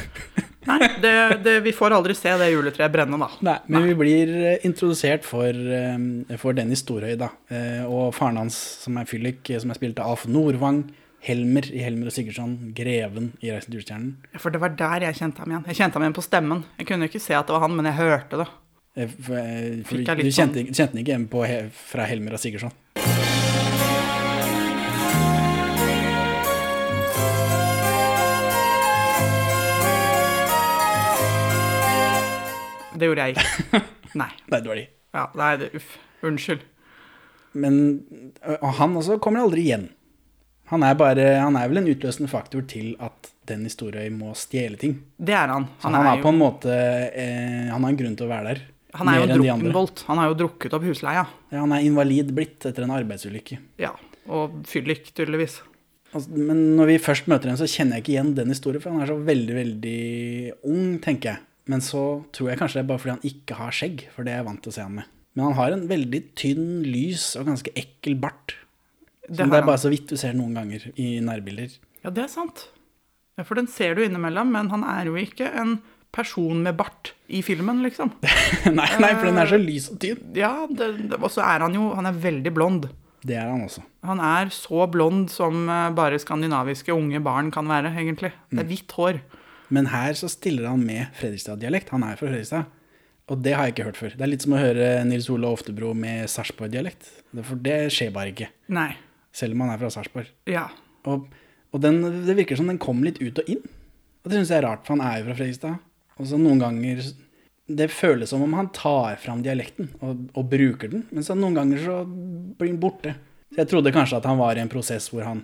Nei, 0.70 0.88
det, 1.02 1.12
det, 1.42 1.54
vi 1.65 1.72
får 1.74 1.94
aldri 1.96 2.13
se 2.13 2.30
det 2.38 2.50
juletreet 2.52 2.92
brenne, 2.94 3.18
da. 3.18 3.30
Nei, 3.48 3.56
men 3.74 3.86
vi 3.88 3.94
blir 3.98 4.30
eh, 4.52 4.65
introdusert 4.68 5.24
for, 5.26 5.50
eh, 5.50 6.36
for 6.38 6.54
Dennis 6.58 6.84
Storhøy, 6.84 7.15
da. 7.18 7.30
Eh, 7.50 7.86
Og 7.88 8.12
faren 8.13 8.38
hans, 8.42 8.58
som 8.84 9.00
er 9.00 9.08
fyllik, 9.10 9.50
som 9.63 9.72
er 9.72 9.80
spilt 9.80 10.02
av 10.04 10.12
Alf 10.13 10.28
Nordvang. 10.30 10.84
Helmer 11.26 11.65
i 11.74 11.82
Helmer 11.84 12.12
og 12.12 12.13
Sigurdsson. 12.15 12.54
Greven 12.78 13.32
i 13.44 13.50
Reisen 13.52 13.72
til 13.72 13.80
julestjernen. 13.80 14.12
For 14.39 14.54
det 14.54 14.62
var 14.62 14.76
der 14.80 15.08
jeg 15.08 15.18
kjente 15.24 15.42
ham 15.44 15.52
igjen. 15.56 15.65
Jeg 15.72 15.80
kjente 15.80 15.98
ham 15.98 16.06
igjen 16.06 16.18
på 16.20 16.24
stemmen. 16.28 16.62
Jeg 16.80 16.88
kunne 16.92 17.10
ikke 17.10 17.24
se 17.24 17.36
at 17.39 17.50
det 17.50 17.56
var 17.58 17.65
han, 17.65 17.76
men 17.80 17.89
jeg 17.89 17.98
hørte 18.04 18.39
det. 18.44 18.50
Eh, 18.95 19.08
For, 19.08 19.38
eh, 19.38 19.84
for 19.86 19.97
du 19.97 20.32
kjente, 20.32 20.63
kjente 20.73 20.93
den 20.93 21.04
ikke 21.04 21.13
igjen 21.13 21.28
på, 21.30 21.43
fra 21.91 22.08
Helmer 22.10 22.34
og 22.34 22.41
Sigurdsson? 22.41 22.73
Det 32.99 33.08
gjorde 33.08 33.28
jeg 33.30 33.38
ikke. 33.38 33.84
Nei. 34.19 34.32
Nei, 34.52 34.60
de 34.65 34.82
Ja, 35.13 35.30
nei, 35.38 35.54
det, 35.62 35.69
uff. 35.78 35.93
Unnskyld. 36.25 36.65
Men 37.54 37.78
og 38.60 38.73
han 38.78 38.97
også 38.99 39.15
kommer 39.23 39.45
aldri 39.45 39.63
igjen. 39.69 39.88
Han 40.69 40.84
er, 40.86 40.97
bare, 40.99 41.23
han 41.39 41.56
er 41.58 41.69
vel 41.71 41.80
en 41.82 41.88
utløsende 41.89 42.30
faktor 42.30 42.62
til 42.69 42.91
at 43.02 43.32
Dennis 43.49 43.73
Storøy 43.78 44.12
må 44.13 44.36
stjele 44.38 44.78
ting. 44.78 44.99
Det 45.17 45.34
er 45.34 45.49
han. 45.49 45.65
Han, 45.82 45.95
han, 45.95 46.04
er, 46.04 46.10
har 46.12 46.21
på 46.21 46.30
en 46.30 46.38
måte 46.38 46.75
eh, 46.75 47.71
Han 47.71 47.82
har 47.82 47.89
en 47.89 47.97
grunn 47.97 48.17
til 48.19 48.28
å 48.28 48.30
være 48.30 48.52
der. 48.52 48.62
Han 48.97 49.10
er 49.12 49.19
jo 49.21 49.28
drukkenbolt. 49.38 50.04
Han 50.08 50.17
har 50.21 50.32
jo 50.32 50.38
drukket 50.43 50.73
opp 50.73 50.86
husleia. 50.88 51.25
Ja, 51.54 51.60
han 51.62 51.73
er 51.75 51.86
invalid 51.86 52.32
blitt 52.36 52.65
etter 52.65 52.86
en 52.88 52.93
arbeidsulykke. 52.95 53.60
Ja. 53.82 53.91
Og 54.30 54.62
fyllik, 54.69 55.12
tydeligvis. 55.17 55.60
Altså, 56.13 56.32
men 56.34 56.75
når 56.78 56.89
vi 56.89 56.97
først 57.02 57.28
møter 57.30 57.52
ham, 57.52 57.58
så 57.60 57.67
kjenner 57.69 57.99
jeg 57.99 58.06
ikke 58.06 58.13
igjen 58.15 58.32
den 58.38 58.49
historien, 58.54 58.82
for 58.82 58.93
han 58.95 59.04
er 59.06 59.12
så 59.12 59.17
veldig, 59.28 59.56
veldig 59.60 59.99
ung, 60.71 60.95
tenker 61.06 61.36
jeg. 61.36 61.43
Men 61.69 61.84
så 61.86 62.02
tror 62.34 62.49
jeg 62.49 62.58
kanskje 62.63 62.80
det 62.80 62.84
er 62.86 62.89
bare 62.89 63.02
fordi 63.04 63.13
han 63.13 63.28
ikke 63.30 63.58
har 63.60 63.75
skjegg, 63.78 64.08
for 64.15 64.25
det 64.25 64.34
er 64.34 64.39
jeg 64.41 64.47
vant 64.49 64.63
til 64.65 64.73
å 64.73 64.78
se 64.80 64.86
han 64.88 64.95
med. 64.97 65.12
Men 65.38 65.45
han 65.45 65.58
har 65.60 65.75
en 65.75 65.86
veldig 65.91 66.21
tynn, 66.39 66.65
lys 66.89 67.28
og 67.38 67.45
ganske 67.52 67.73
ekkel 67.78 68.17
bart. 68.21 68.56
Det 69.30 69.38
Som 69.38 69.52
det 69.54 69.60
er 69.60 69.62
han. 69.62 69.69
bare 69.69 69.84
så 69.86 69.91
vidt 69.93 70.10
du 70.10 70.17
ser 70.17 70.34
noen 70.34 70.58
ganger 70.58 70.88
i 70.97 71.12
nærbilder. 71.21 71.78
Ja, 72.02 72.10
det 72.10 72.23
er 72.25 72.32
sant. 72.34 72.65
Ja, 73.38 73.45
for 73.45 73.60
den 73.60 73.69
ser 73.71 73.93
du 73.95 74.02
innimellom, 74.04 74.49
men 74.52 74.71
han 74.73 74.82
er 74.84 75.06
jo 75.12 75.13
ikke 75.21 75.45
en 75.62 75.78
person 76.15 76.63
med 76.65 76.78
bart 76.80 77.13
i 77.28 77.41
filmen, 77.45 77.84
liksom. 77.86 78.12
nei, 78.80 78.88
nei, 79.02 79.12
for 79.15 79.30
den 79.30 79.41
er 79.41 79.52
så 79.52 79.60
lys 79.62 79.89
og 79.93 80.00
tynn. 80.02 80.24
Ja, 80.38 80.54
det, 80.69 80.89
det, 81.12 81.19
og 81.19 81.30
så 81.34 81.43
er 81.45 81.65
han 81.67 81.76
jo 81.78 81.91
Han 81.98 82.10
er 82.10 82.17
veldig 82.17 82.54
blond. 82.56 82.89
Det 83.26 83.36
er 83.36 83.50
han 83.52 83.65
også. 83.65 83.84
Han 84.08 84.22
er 84.24 84.52
så 84.56 84.86
blond 84.91 85.28
som 85.34 85.67
eh, 85.67 85.89
bare 85.95 86.19
skandinaviske 86.22 86.95
unge 86.95 87.19
barn 87.24 87.52
kan 87.52 87.67
være, 87.67 87.91
egentlig. 88.00 88.32
Det 88.52 88.63
er 88.63 88.69
hvitt 88.69 88.95
hår. 88.95 89.19
Men 89.76 89.89
her 89.91 90.15
så 90.17 90.30
stiller 90.32 90.69
han 90.72 90.86
med 90.86 91.12
Fredrikstad-dialekt. 91.19 91.91
Han 91.93 92.06
er 92.08 92.15
fra 92.17 92.30
Fredrikstad. 92.30 92.69
Og 93.30 93.43
det 93.45 93.54
har 93.54 93.67
jeg 93.67 93.76
ikke 93.76 93.89
hørt 93.89 94.00
før. 94.00 94.15
Det 94.17 94.26
er 94.26 94.32
litt 94.32 94.45
som 94.45 94.56
å 94.58 94.62
høre 94.62 94.88
Nils 95.06 95.28
Ole 95.30 95.52
Oftebro 95.52 95.91
med 95.93 96.32
Sarpsborg-dialekt. 96.32 97.12
For 97.36 97.60
det 97.62 97.78
skjer 97.93 98.15
bare 98.15 98.32
ikke. 98.34 98.50
Nei. 98.74 98.93
Selv 99.36 99.54
om 99.54 99.65
han 99.65 99.76
er 99.76 99.84
fra 99.84 99.91
Sarpsborg. 99.93 100.32
Ja. 100.50 100.65
Og, 101.10 101.28
og 101.69 101.84
den, 101.84 102.02
det 102.26 102.38
virker 102.39 102.58
som 102.58 102.72
den 102.72 102.82
kom 102.82 103.04
litt 103.06 103.22
ut 103.22 103.43
og 103.43 103.52
inn. 103.52 103.62
Og 104.24 104.32
det 104.32 104.39
syns 104.39 104.56
jeg 104.56 104.63
er 104.63 104.65
rart, 104.65 104.88
for 104.88 104.98
han 104.98 105.06
er 105.06 105.19
jo 105.19 105.28
fra 105.28 105.38
Fredrikstad. 105.38 105.78
Og 106.19 106.27
så 106.27 106.38
noen 106.39 106.60
ganger 106.60 107.01
Det 107.69 107.86
føles 107.93 108.29
som 108.32 108.41
om 108.41 108.53
han 108.58 108.69
tar 108.73 109.15
fram 109.21 109.43
dialekten 109.45 109.91
og, 110.01 110.23
og 110.34 110.47
bruker 110.49 110.89
den, 110.89 111.03
men 111.13 111.23
så 111.23 111.36
noen 111.38 111.53
ganger 111.53 111.84
så 111.84 111.97
blir 112.08 112.71
den 112.71 112.79
borte. 112.82 113.13
Så 113.53 113.62
jeg 113.62 113.69
trodde 113.69 113.91
kanskje 113.93 114.17
at 114.17 114.25
han 114.25 114.39
var 114.41 114.58
i 114.58 114.63
en 114.63 114.71
prosess 114.71 115.10
hvor 115.13 115.21
han 115.27 115.43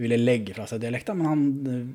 ville 0.00 0.18
legge 0.20 0.52
fra 0.56 0.66
seg 0.68 0.80
dialekta, 0.84 1.14
men 1.16 1.26
han, 1.30 1.42
eh, 1.66 1.86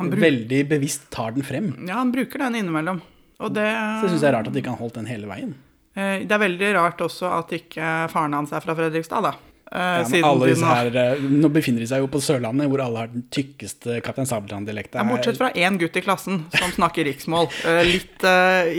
Han 0.00 0.10
veldig 0.10 0.60
bevisst 0.68 1.08
tar 1.14 1.32
den 1.36 1.42
frem. 1.46 1.70
ja, 1.86 1.94
han 2.00 2.10
bruker 2.12 2.38
den 2.38 2.54
innimellom. 2.62 3.00
Og 3.42 3.54
det 3.54 3.66
Så 3.66 4.06
jeg 4.08 4.10
syns 4.16 4.20
det 4.24 4.28
er 4.32 4.36
rart 4.38 4.48
at 4.50 4.54
ikke 4.58 4.70
han 4.74 4.78
holdt 4.82 4.94
den 4.98 5.06
hele 5.06 5.26
veien. 5.30 5.54
Eh, 5.94 6.24
Det 6.26 6.32
er 6.32 6.38
veldig 6.42 6.74
rart 6.74 6.98
også 6.98 7.30
at 7.38 7.50
ikke 7.52 8.08
faren 8.10 8.32
hans 8.34 8.50
er 8.52 8.60
fra 8.60 8.74
Fredrikstad, 8.74 9.22
da. 9.22 9.34
Eh, 9.72 10.04
Ja, 10.20 10.32
her, 10.68 10.96
eh, 10.96 11.20
nå 11.32 11.48
befinner 11.48 11.80
de 11.80 11.86
seg 11.88 12.02
jo 12.02 12.08
på 12.12 12.20
Sørlandet, 12.20 12.68
hvor 12.68 12.82
alle 12.84 13.04
har 13.04 13.12
den 13.12 13.24
tykkeste 13.32 14.02
Kaptein 14.04 14.28
Sabeltann-dialekta. 14.28 15.00
Ja, 15.00 15.06
bortsett 15.08 15.38
fra 15.40 15.48
én 15.56 15.78
gutt 15.80 15.96
i 15.96 16.02
klassen 16.04 16.42
som 16.52 16.74
snakker 16.76 17.08
riksmål. 17.08 17.48
Eh, 17.72 17.80
Litt 17.86 18.24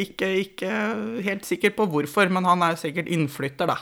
ikke, 0.03 0.27
ikke 0.43 0.69
helt 1.25 1.47
sikker 1.47 1.73
på 1.75 1.87
hvorfor, 1.89 2.29
men 2.29 2.45
han 2.45 2.61
er 2.65 2.75
jo 2.75 2.81
sikkert 2.83 3.09
innflytter, 3.11 3.69
da. 3.69 3.77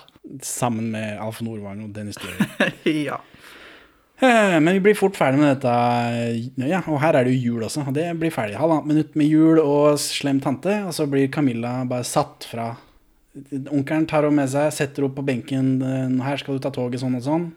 Sammen 0.45 0.91
med 0.93 1.19
Alf 1.19 1.41
Nordvang 1.43 1.82
og 1.84 1.91
Dennis 1.95 2.19
Døhler. 2.21 2.71
ja. 3.10 3.17
Men 4.21 4.69
vi 4.78 4.84
blir 4.86 4.95
fort 4.97 5.17
ferdig 5.17 5.41
med 5.41 5.56
dette. 5.56 6.67
Ja, 6.69 6.84
og 6.86 7.00
her 7.02 7.17
er 7.17 7.26
det 7.26 7.34
jo 7.34 7.56
jul 7.56 7.65
også. 7.65 7.88
Og 7.89 7.95
det 7.97 8.06
blir 8.21 8.32
ferdig. 8.34 8.60
Halvannet 8.62 8.91
minutt 8.91 9.15
med 9.17 9.32
jul 9.32 9.60
og 9.63 9.97
slem 10.00 10.39
tante, 10.43 10.76
og 10.86 10.93
så 10.93 11.08
blir 11.10 11.32
Camilla 11.34 11.80
bare 11.89 12.06
satt 12.08 12.45
fra. 12.52 12.69
Onkelen 13.72 14.08
tar 14.10 14.26
henne 14.26 14.41
med 14.41 14.50
seg, 14.52 14.72
setter 14.76 15.06
henne 15.06 15.15
på 15.15 15.24
benken. 15.26 15.82
eh, 15.82 16.24
'Her 16.26 16.38
skal 16.38 16.56
du 16.56 16.60
ta 16.60 16.70
toget', 16.70 17.00
sånn 17.00 17.15
og 17.15 17.24
sånn. 17.24 17.52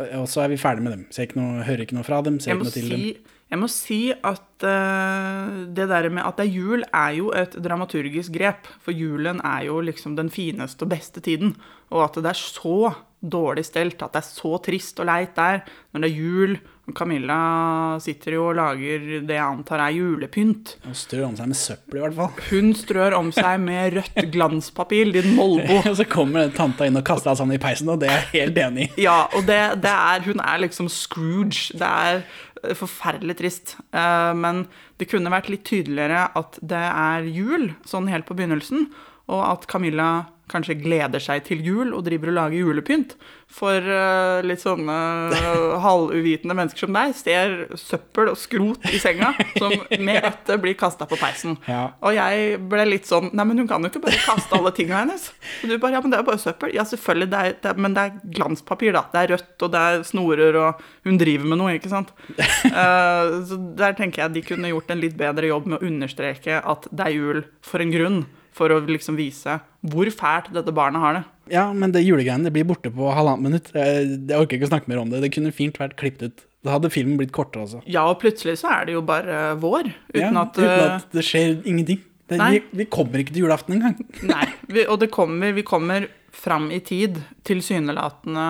Og- 0.00 0.28
så 0.28 0.42
er 0.42 0.48
vi 0.48 0.56
ferdig 0.56 0.82
med 0.82 0.92
dem. 0.92 1.06
Ikke 1.10 1.36
noe, 1.36 1.62
hører 1.62 1.80
ikke 1.86 1.92
noe 1.94 2.02
fra 2.04 2.22
dem. 2.22 2.40
Ser 2.40 2.54
ikke 2.54 2.64
noe 2.64 2.70
til 2.72 2.88
dem. 2.88 2.98
si, 2.98 3.16
jeg 3.50 3.58
må 3.60 3.68
si 3.68 4.10
at 4.10 4.64
uh, 4.64 5.66
det 5.68 5.88
der 5.88 6.08
med 6.08 6.24
at 6.24 6.36
det 6.38 6.46
er 6.48 6.54
jul, 6.56 6.82
er 6.92 7.10
jo 7.12 7.30
et 7.30 7.52
dramaturgisk 7.52 8.32
grep. 8.32 8.66
For 8.80 8.92
julen 8.92 9.40
er 9.44 9.66
jo 9.66 9.80
liksom 9.80 10.16
den 10.16 10.30
fineste 10.30 10.82
og 10.82 10.88
beste 10.88 11.20
tiden. 11.20 11.56
Og 11.90 12.02
at 12.04 12.14
det 12.14 12.32
er 12.32 12.40
så 12.40 12.94
dårlig 13.22 13.66
stelt, 13.66 14.02
at 14.02 14.12
det 14.14 14.22
er 14.22 14.30
så 14.32 14.56
trist 14.64 14.98
og 14.98 15.06
leit 15.06 15.36
der 15.36 15.62
når 15.92 16.00
det 16.00 16.10
er 16.10 16.16
jul. 16.16 16.58
Camilla 16.90 17.96
sitter 18.02 18.34
jo 18.34 18.48
og 18.50 18.56
lager 18.58 19.04
det 19.22 19.36
jeg 19.36 19.44
antar 19.44 19.84
er 19.84 19.94
julepynt. 19.94 20.72
Hun 20.82 20.96
strør 20.98 21.28
om 21.28 21.36
seg 21.38 21.50
med 21.52 21.58
søppel, 21.60 21.98
i 21.98 22.02
hvert 22.02 22.16
fall. 22.16 22.40
Hun 22.50 22.72
strør 22.74 23.16
om 23.20 23.30
seg 23.32 23.60
med 23.62 23.94
rødt 24.00 24.18
glanspapir, 24.34 25.12
din 25.14 25.36
molbo. 25.38 25.78
Og 25.88 25.94
så 26.00 26.06
kommer 26.10 26.50
tanta 26.56 26.88
inn 26.90 26.98
og 26.98 27.06
kaster 27.06 27.30
deg 27.30 27.38
sammen 27.38 27.54
i 27.56 27.62
peisen, 27.62 27.92
og 27.94 28.02
det 28.02 28.10
er 28.10 28.18
jeg 28.18 28.32
helt 28.34 28.58
enig 28.66 28.88
i. 28.88 28.90
Ja, 29.06 29.20
og 29.30 29.46
det, 29.46 29.60
det 29.84 29.94
er, 29.94 30.26
hun 30.26 30.42
er 30.42 30.64
liksom 30.66 30.90
Scrooge. 30.92 31.70
Det 31.78 31.86
er 31.86 32.20
eh, 32.64 32.74
forferdelig 32.78 33.38
trist. 33.38 33.76
Eh, 33.94 34.34
Men 34.42 34.64
det 34.98 35.08
kunne 35.14 35.32
vært 35.32 35.48
litt 35.54 35.64
tydeligere 35.70 36.26
at 36.38 36.58
det 36.60 36.82
er 36.90 37.30
jul, 37.30 37.70
sånn 37.88 38.10
helt 38.10 38.26
på 38.26 38.34
begynnelsen, 38.38 38.88
og 39.30 39.40
at 39.46 39.70
Camilla 39.70 40.10
kanskje 40.52 40.78
gleder 40.80 41.22
seg 41.22 41.44
til 41.46 41.62
jul 41.64 41.94
og 41.96 42.04
driver 42.06 42.32
og 42.32 42.38
lager 42.38 42.62
julepynt. 42.62 43.16
For 43.52 43.84
uh, 43.84 44.40
litt 44.46 44.62
sånne 44.62 44.96
uh, 45.32 45.74
halvuvitende 45.86 46.56
mennesker 46.56 46.86
som 46.86 46.96
deg 46.96 47.12
ser 47.18 47.56
søppel 47.80 48.30
og 48.32 48.38
skrot 48.40 48.86
i 48.88 49.00
senga 49.02 49.32
som 49.58 49.74
med 50.00 50.22
rette 50.26 50.56
blir 50.62 50.76
kasta 50.78 51.08
på 51.08 51.18
peisen. 51.20 51.58
Ja. 51.68 51.90
Og 52.00 52.16
jeg 52.16 52.60
ble 52.72 52.86
litt 52.88 53.08
sånn 53.08 53.30
Nei, 53.32 53.46
men 53.48 53.60
hun 53.60 53.68
kan 53.70 53.84
jo 53.84 53.90
ikke 53.92 54.02
bare 54.04 54.20
kaste 54.24 54.56
alle 54.56 54.72
tingene 54.76 55.02
hennes. 55.04 55.28
Og 55.62 55.72
du 55.72 55.76
bare 55.82 55.96
Ja, 55.96 56.00
men 56.04 56.12
det 56.12 56.18
er 56.18 56.24
jo 56.24 56.30
bare 56.30 56.42
søppel. 56.42 56.72
Ja, 56.76 56.84
selvfølgelig, 56.88 57.28
det 57.32 57.40
er, 57.40 57.56
det 57.60 57.72
er, 57.72 57.80
men 57.84 57.96
det 57.96 58.04
er 58.04 58.34
glanspapir, 58.38 58.94
da. 58.96 59.04
Det 59.12 59.20
er 59.20 59.32
rødt, 59.34 59.54
og 59.58 59.72
det 59.72 59.82
er 59.88 60.04
snorer, 60.08 60.58
og 60.62 60.84
hun 61.08 61.18
driver 61.20 61.50
med 61.52 61.60
noe, 61.60 61.76
ikke 61.76 61.92
sant. 61.92 62.12
Uh, 62.38 63.40
så 63.48 63.58
der 63.78 63.96
tenker 63.98 64.24
jeg 64.24 64.36
de 64.36 64.44
kunne 64.46 64.72
gjort 64.72 64.92
en 64.92 65.02
litt 65.02 65.18
bedre 65.20 65.52
jobb 65.52 65.68
med 65.68 65.80
å 65.80 65.90
understreke 65.90 66.60
at 66.60 66.88
det 66.90 67.08
er 67.08 67.18
jul 67.18 67.44
for 67.64 67.84
en 67.84 67.92
grunn. 67.92 68.22
For 68.52 68.72
å 68.72 68.82
liksom 68.84 69.16
vise 69.16 69.58
hvor 69.88 70.08
fælt 70.12 70.50
dette 70.54 70.74
barnet 70.76 71.02
har 71.02 71.16
det. 71.16 71.22
Ja, 71.54 71.64
men 71.74 71.94
det 71.94 72.04
julegreiene 72.04 72.46
det 72.46 72.54
blir 72.54 72.66
borte 72.68 72.92
på 72.92 73.10
halvannet 73.10 73.46
minutt. 73.46 73.70
Jeg, 73.74 74.08
jeg 74.28 74.38
orker 74.38 74.58
ikke 74.58 74.68
å 74.68 74.72
snakke 74.74 74.92
mer 74.92 75.02
om 75.02 75.12
det. 75.12 75.22
Det 75.24 75.32
kunne 75.34 75.54
fint 75.56 75.78
vært 75.80 75.96
klippet 76.00 76.28
ut. 76.28 76.44
Da 76.62 76.76
hadde 76.76 76.92
filmen 76.94 77.18
blitt 77.18 77.32
kortere 77.34 77.64
også. 77.64 77.82
Ja, 77.90 78.04
og 78.06 78.20
plutselig 78.22 78.60
så 78.60 78.70
er 78.70 78.86
det 78.86 78.94
jo 78.94 79.02
bare 79.06 79.56
vår. 79.58 79.90
Uten 80.14 80.38
ja, 80.38 80.44
at, 80.44 80.58
uten 80.58 80.68
eh, 80.68 80.96
at 81.00 81.16
det 81.16 81.24
skjer 81.26 81.56
ingenting. 81.66 82.02
Det, 82.30 82.38
vi, 82.38 82.60
vi 82.82 82.86
kommer 82.92 83.20
ikke 83.20 83.34
til 83.34 83.46
julaften 83.46 83.76
engang. 83.76 83.96
Nei, 84.34 84.46
vi, 84.70 84.84
og 84.86 85.00
det 85.02 85.10
kommer, 85.12 85.56
vi 85.56 85.64
kommer 85.66 86.06
fram 86.32 86.70
i 86.72 86.78
tid, 86.84 87.18
tilsynelatende 87.48 88.46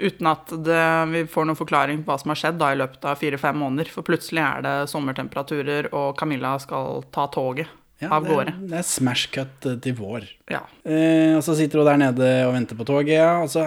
uten 0.00 0.30
at 0.30 0.52
det, 0.64 0.84
vi 1.12 1.26
får 1.28 1.44
noen 1.46 1.58
forklaring 1.58 2.00
på 2.00 2.08
hva 2.08 2.16
som 2.22 2.32
har 2.32 2.40
skjedd 2.40 2.56
da 2.62 2.70
i 2.72 2.78
løpet 2.80 3.04
av 3.04 3.20
fire-fem 3.20 3.58
måneder. 3.60 3.90
For 3.92 4.06
plutselig 4.06 4.40
er 4.40 4.64
det 4.64 4.74
sommertemperaturer, 4.88 5.90
og 5.92 6.16
Camilla 6.18 6.54
skal 6.62 7.04
ta 7.12 7.28
toget 7.34 7.68
Ja, 8.00 8.10
av 8.16 8.24
det, 8.24 8.32
gårde. 8.32 8.54
det 8.70 8.78
er 8.80 8.86
smash 8.88 9.28
cut 9.34 9.68
eh, 9.68 9.78
til 9.84 9.96
vår. 9.98 10.26
Ja. 10.50 10.62
Eh, 10.88 11.36
og 11.36 11.44
så 11.44 11.56
sitter 11.58 11.82
hun 11.82 11.90
der 11.90 12.00
nede 12.00 12.32
og 12.48 12.54
venter 12.56 12.78
på 12.78 12.88
toget, 12.88 13.16
ja. 13.18 13.30
Og 13.44 13.50
så, 13.52 13.66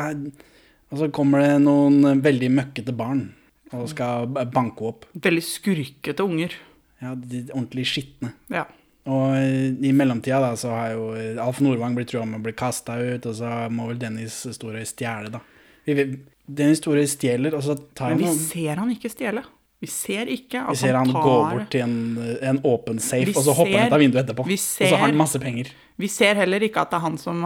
og 0.90 1.02
så 1.02 1.10
kommer 1.14 1.44
det 1.46 1.64
noen 1.64 2.22
veldig 2.26 2.50
møkkete 2.58 2.96
barn 2.98 3.28
og 3.74 3.90
skal 3.90 4.30
banke 4.54 4.86
opp. 4.90 5.06
Veldig 5.18 5.44
skurkete 5.46 6.26
unger. 6.26 6.56
Ja, 7.04 7.14
de 7.18 7.44
ordentlig 7.52 7.86
skitne. 7.90 8.34
Ja. 8.54 8.68
Og 9.12 9.34
eh, 9.36 9.74
i 9.84 9.92
mellomtida 9.96 10.40
da, 10.44 10.54
så 10.60 10.72
har 10.72 10.94
jo 10.94 11.10
eh, 11.20 11.40
Alf 11.44 11.60
Nordvang 11.64 11.98
blitt 11.98 12.14
trua 12.14 12.24
med 12.28 12.40
å 12.40 12.46
bli 12.46 12.54
kasta 12.56 12.96
ut, 13.02 13.26
og 13.28 13.36
så 13.36 13.50
må 13.74 13.90
vel 13.90 14.00
Dennis 14.00 14.38
Storøy 14.56 14.86
stjele, 14.88 15.34
da. 15.34 15.42
Vi, 15.84 16.06
Dennis 16.48 16.80
Storøy 16.80 17.04
stjeler, 17.12 17.58
og 17.58 17.66
så 17.66 17.76
tar 17.96 18.14
Men 18.14 18.16
han 18.16 18.24
vi 18.24 18.30
noen 18.30 18.40
ser 18.40 18.80
han 18.80 18.94
ikke 18.94 19.12
stjele. 19.12 19.44
Vi 19.84 19.90
ser 19.92 20.30
ikke 20.32 20.62
at 20.64 20.72
Vi 20.72 20.80
ser 20.80 20.96
han 20.96 21.10
tar 21.12 21.26
gå 21.26 21.32
bort 21.52 21.66
til 21.74 21.84
en, 21.84 21.98
en 22.40 22.62
åpen 22.64 23.02
safe, 23.04 23.28
Vi 23.28 23.36
og 23.36 23.44
så 23.44 23.56
hopper 23.58 23.82
han 23.82 23.92
ut 23.92 23.98
av 23.98 24.04
vinduet 24.06 24.24
etterpå. 24.24 24.46
Ser... 24.56 24.86
Og 24.86 24.94
så 24.94 25.00
har 25.02 25.10
han 25.10 25.20
masse 25.20 25.42
penger. 25.44 25.74
Vi 26.00 26.10
ser 26.12 26.40
heller 26.40 26.64
ikke 26.64 26.86
at 26.86 26.94
det 26.94 27.02
er 27.02 27.06
han 27.10 27.20
som 27.20 27.44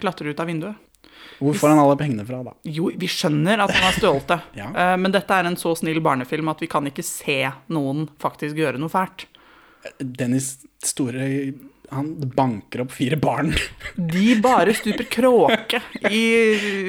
klatrer 0.00 0.32
ut 0.34 0.42
av 0.42 0.50
vinduet. 0.50 0.82
Hvor 1.38 1.54
får 1.54 1.68
han 1.68 1.78
alle 1.82 1.96
pengene 2.00 2.24
fra, 2.26 2.40
da? 2.46 2.54
Jo, 2.64 2.88
vi 2.96 3.08
skjønner 3.10 3.60
at 3.64 3.72
han 3.74 3.84
har 3.86 3.96
stjålet 3.98 4.28
det. 4.30 4.38
Ja. 4.60 4.68
Eh, 4.72 4.96
Men 5.00 5.12
dette 5.14 5.36
er 5.36 5.48
en 5.48 5.58
så 5.60 5.74
snill 5.76 6.00
barnefilm 6.04 6.48
at 6.52 6.62
vi 6.64 6.68
kan 6.72 6.86
ikke 6.88 7.04
se 7.06 7.38
noen 7.72 8.06
faktisk 8.22 8.56
gjøre 8.58 8.80
noe 8.80 8.92
fælt. 8.92 9.26
Dennis 10.00 10.56
Store 10.82 11.28
han 11.92 12.08
banker 12.36 12.82
opp 12.84 12.92
fire 12.94 13.16
barn. 13.20 13.52
De 14.14 14.34
bare 14.42 14.74
stuper 14.76 15.06
kråke 15.12 15.80
i, 16.10 16.22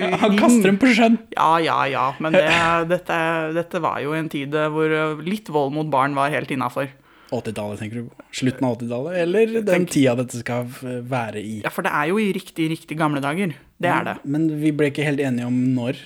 ja, 0.01 0.13
Han 0.23 0.37
kaster 0.39 0.69
dem 0.71 0.79
på 0.81 0.89
sjøen. 0.93 1.17
Ja, 1.35 1.51
ja, 1.63 1.79
ja. 1.91 2.05
Men 2.23 2.33
det, 2.37 2.45
dette, 2.89 3.17
dette 3.57 3.81
var 3.83 3.99
jo 4.03 4.15
en 4.17 4.29
tid 4.33 4.55
hvor 4.73 4.95
litt 5.25 5.51
vold 5.53 5.75
mot 5.77 5.91
barn 5.93 6.17
var 6.17 6.33
helt 6.33 6.51
innafor. 6.55 6.89
80-tallet, 7.27 7.81
tenker 7.81 7.99
du? 7.99 8.03
på? 8.07 8.23
Slutten 8.39 8.63
av 8.69 8.77
80-tallet? 8.77 9.17
Eller 9.25 9.49
den 9.57 9.65
Tenk- 9.67 9.89
tida 9.97 10.13
dette 10.15 10.39
skal 10.39 10.69
være 11.11 11.41
i? 11.43 11.57
Ja, 11.65 11.71
for 11.75 11.83
det 11.83 11.91
er 11.91 12.07
jo 12.13 12.21
i 12.23 12.29
riktig, 12.35 12.69
riktig 12.71 12.95
gamle 12.99 13.19
dager. 13.23 13.51
Det 13.77 13.89
er 13.91 14.05
det. 14.07 14.13
Men 14.25 14.47
vi 14.61 14.71
ble 14.73 14.87
ikke 14.93 15.03
helt 15.05 15.19
enige 15.21 15.49
om 15.49 15.57
når. 15.75 15.99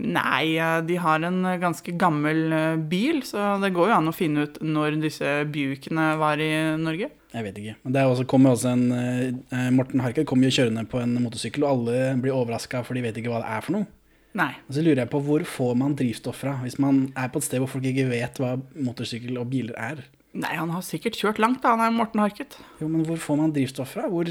Nei, 0.00 0.54
de 0.88 0.96
har 1.00 1.24
en 1.26 1.40
eh, 1.48 1.58
ganske 1.62 1.94
gammel 2.00 2.40
eh, 2.52 2.76
bil, 2.90 3.22
så 3.26 3.54
det 3.62 3.72
går 3.76 3.90
jo 3.92 3.96
an 3.98 4.10
å 4.10 4.14
finne 4.16 4.46
ut 4.46 4.60
når 4.64 4.98
disse 5.02 5.34
Buickene 5.52 6.12
var 6.20 6.40
i 6.42 6.50
Norge. 6.80 7.10
Jeg 7.34 7.42
vet 7.48 7.56
ikke. 7.58 7.74
Men 7.82 7.94
det 7.96 8.00
er 8.02 8.12
også, 8.12 8.26
kommer 8.30 8.54
også 8.54 8.70
en 8.72 8.84
eh, 8.94 9.68
Morten 9.74 10.02
Harket 10.04 10.26
kommer 10.30 10.48
jo 10.50 10.54
kjørende 10.60 10.86
på 10.90 11.00
en 11.02 11.16
motorsykkel, 11.24 11.66
og 11.66 11.72
alle 11.74 12.14
blir 12.22 12.34
overraska, 12.36 12.84
for 12.86 12.94
de 12.96 13.02
vet 13.06 13.18
ikke 13.20 13.32
hva 13.32 13.42
det 13.42 13.52
er 13.56 13.64
for 13.66 13.76
noe. 13.78 13.88
Nei. 14.34 14.50
Og 14.66 14.74
så 14.74 14.82
lurer 14.82 15.04
jeg 15.04 15.10
på 15.12 15.20
hvor 15.22 15.44
får 15.46 15.76
man 15.78 15.92
drivstoff 15.98 16.40
fra, 16.42 16.56
hvis 16.64 16.80
man 16.82 17.04
er 17.14 17.28
på 17.30 17.38
et 17.38 17.46
sted 17.46 17.60
hvor 17.62 17.70
folk 17.70 17.84
ikke 17.86 18.08
vet 18.10 18.40
hva 18.42 18.56
motorsykkel 18.82 19.36
og 19.38 19.46
biler 19.52 19.76
er? 19.78 20.00
Nei, 20.34 20.56
han 20.58 20.72
har 20.74 20.82
sikkert 20.82 21.14
kjørt 21.20 21.38
langt, 21.38 21.60
da, 21.62 21.76
han 21.76 21.84
er 21.86 21.94
Morten 21.94 22.18
Harket. 22.18 22.56
Jo, 22.80 22.88
men 22.90 23.04
hvor 23.06 23.20
får 23.22 23.38
man 23.38 23.52
drivstoff 23.54 23.92
fra? 23.94 24.08
Hvor, 24.10 24.26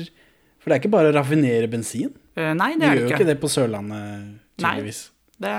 for 0.60 0.68
det 0.68 0.76
er 0.76 0.82
ikke 0.84 0.92
bare 0.98 1.14
å 1.14 1.16
raffinere 1.16 1.70
bensin. 1.72 2.12
Uh, 2.36 2.52
Nei, 2.52 2.74
De 2.76 2.82
det 2.82 2.90
er 2.90 2.98
gjør 2.98 3.04
jo 3.06 3.08
ikke. 3.14 3.20
ikke 3.22 3.30
det 3.32 3.38
på 3.40 3.52
Sørlandet, 3.54 4.34
Nei. 4.64 4.76
Det, 5.44 5.56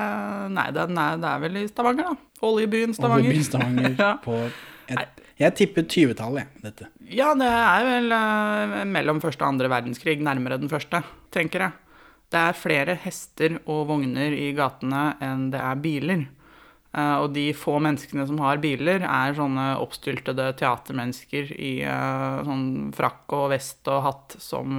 nei, 0.54 0.68
det, 0.74 0.86
nei, 0.96 1.10
det 1.20 1.28
er 1.30 1.42
vel 1.44 1.60
i 1.60 1.66
Stavanger, 1.70 2.14
da. 2.14 2.40
Oljebyen 2.48 2.96
Stavanger. 2.96 3.28
Oljebyen 3.28 3.46
Stavanger 3.50 3.94
ja. 4.04 4.14
på 4.24 4.38
et, 4.44 5.22
jeg 5.40 5.54
tipper 5.58 5.86
20-tallet, 5.90 6.44
jeg, 6.44 6.62
dette. 6.62 6.90
ja, 7.10 7.32
det 7.38 7.48
er 7.48 7.88
vel 7.88 8.12
uh, 8.14 8.76
mellom 8.86 9.18
første 9.22 9.42
og 9.42 9.54
andre 9.54 9.70
verdenskrig, 9.72 10.20
nærmere 10.22 10.60
den 10.62 10.70
første, 10.70 11.00
tenker 11.34 11.66
jeg. 11.66 11.80
Det 12.30 12.40
er 12.40 12.56
flere 12.58 12.94
hester 13.02 13.58
og 13.64 13.84
vogner 13.90 14.34
i 14.34 14.52
gatene 14.54 15.12
enn 15.22 15.48
det 15.54 15.60
er 15.62 15.82
biler. 15.82 16.24
Uh, 16.94 17.24
og 17.24 17.32
de 17.34 17.48
få 17.58 17.80
menneskene 17.82 18.26
som 18.28 18.38
har 18.44 18.62
biler, 18.62 19.02
er 19.02 19.34
sånne 19.34 19.72
oppstyltede 19.82 20.52
teatermennesker 20.60 21.50
i 21.58 21.74
uh, 21.82 22.44
sånn 22.46 22.68
frakk 22.94 23.34
og 23.34 23.48
vest 23.56 23.90
og 23.90 24.04
hatt 24.06 24.38
som 24.38 24.78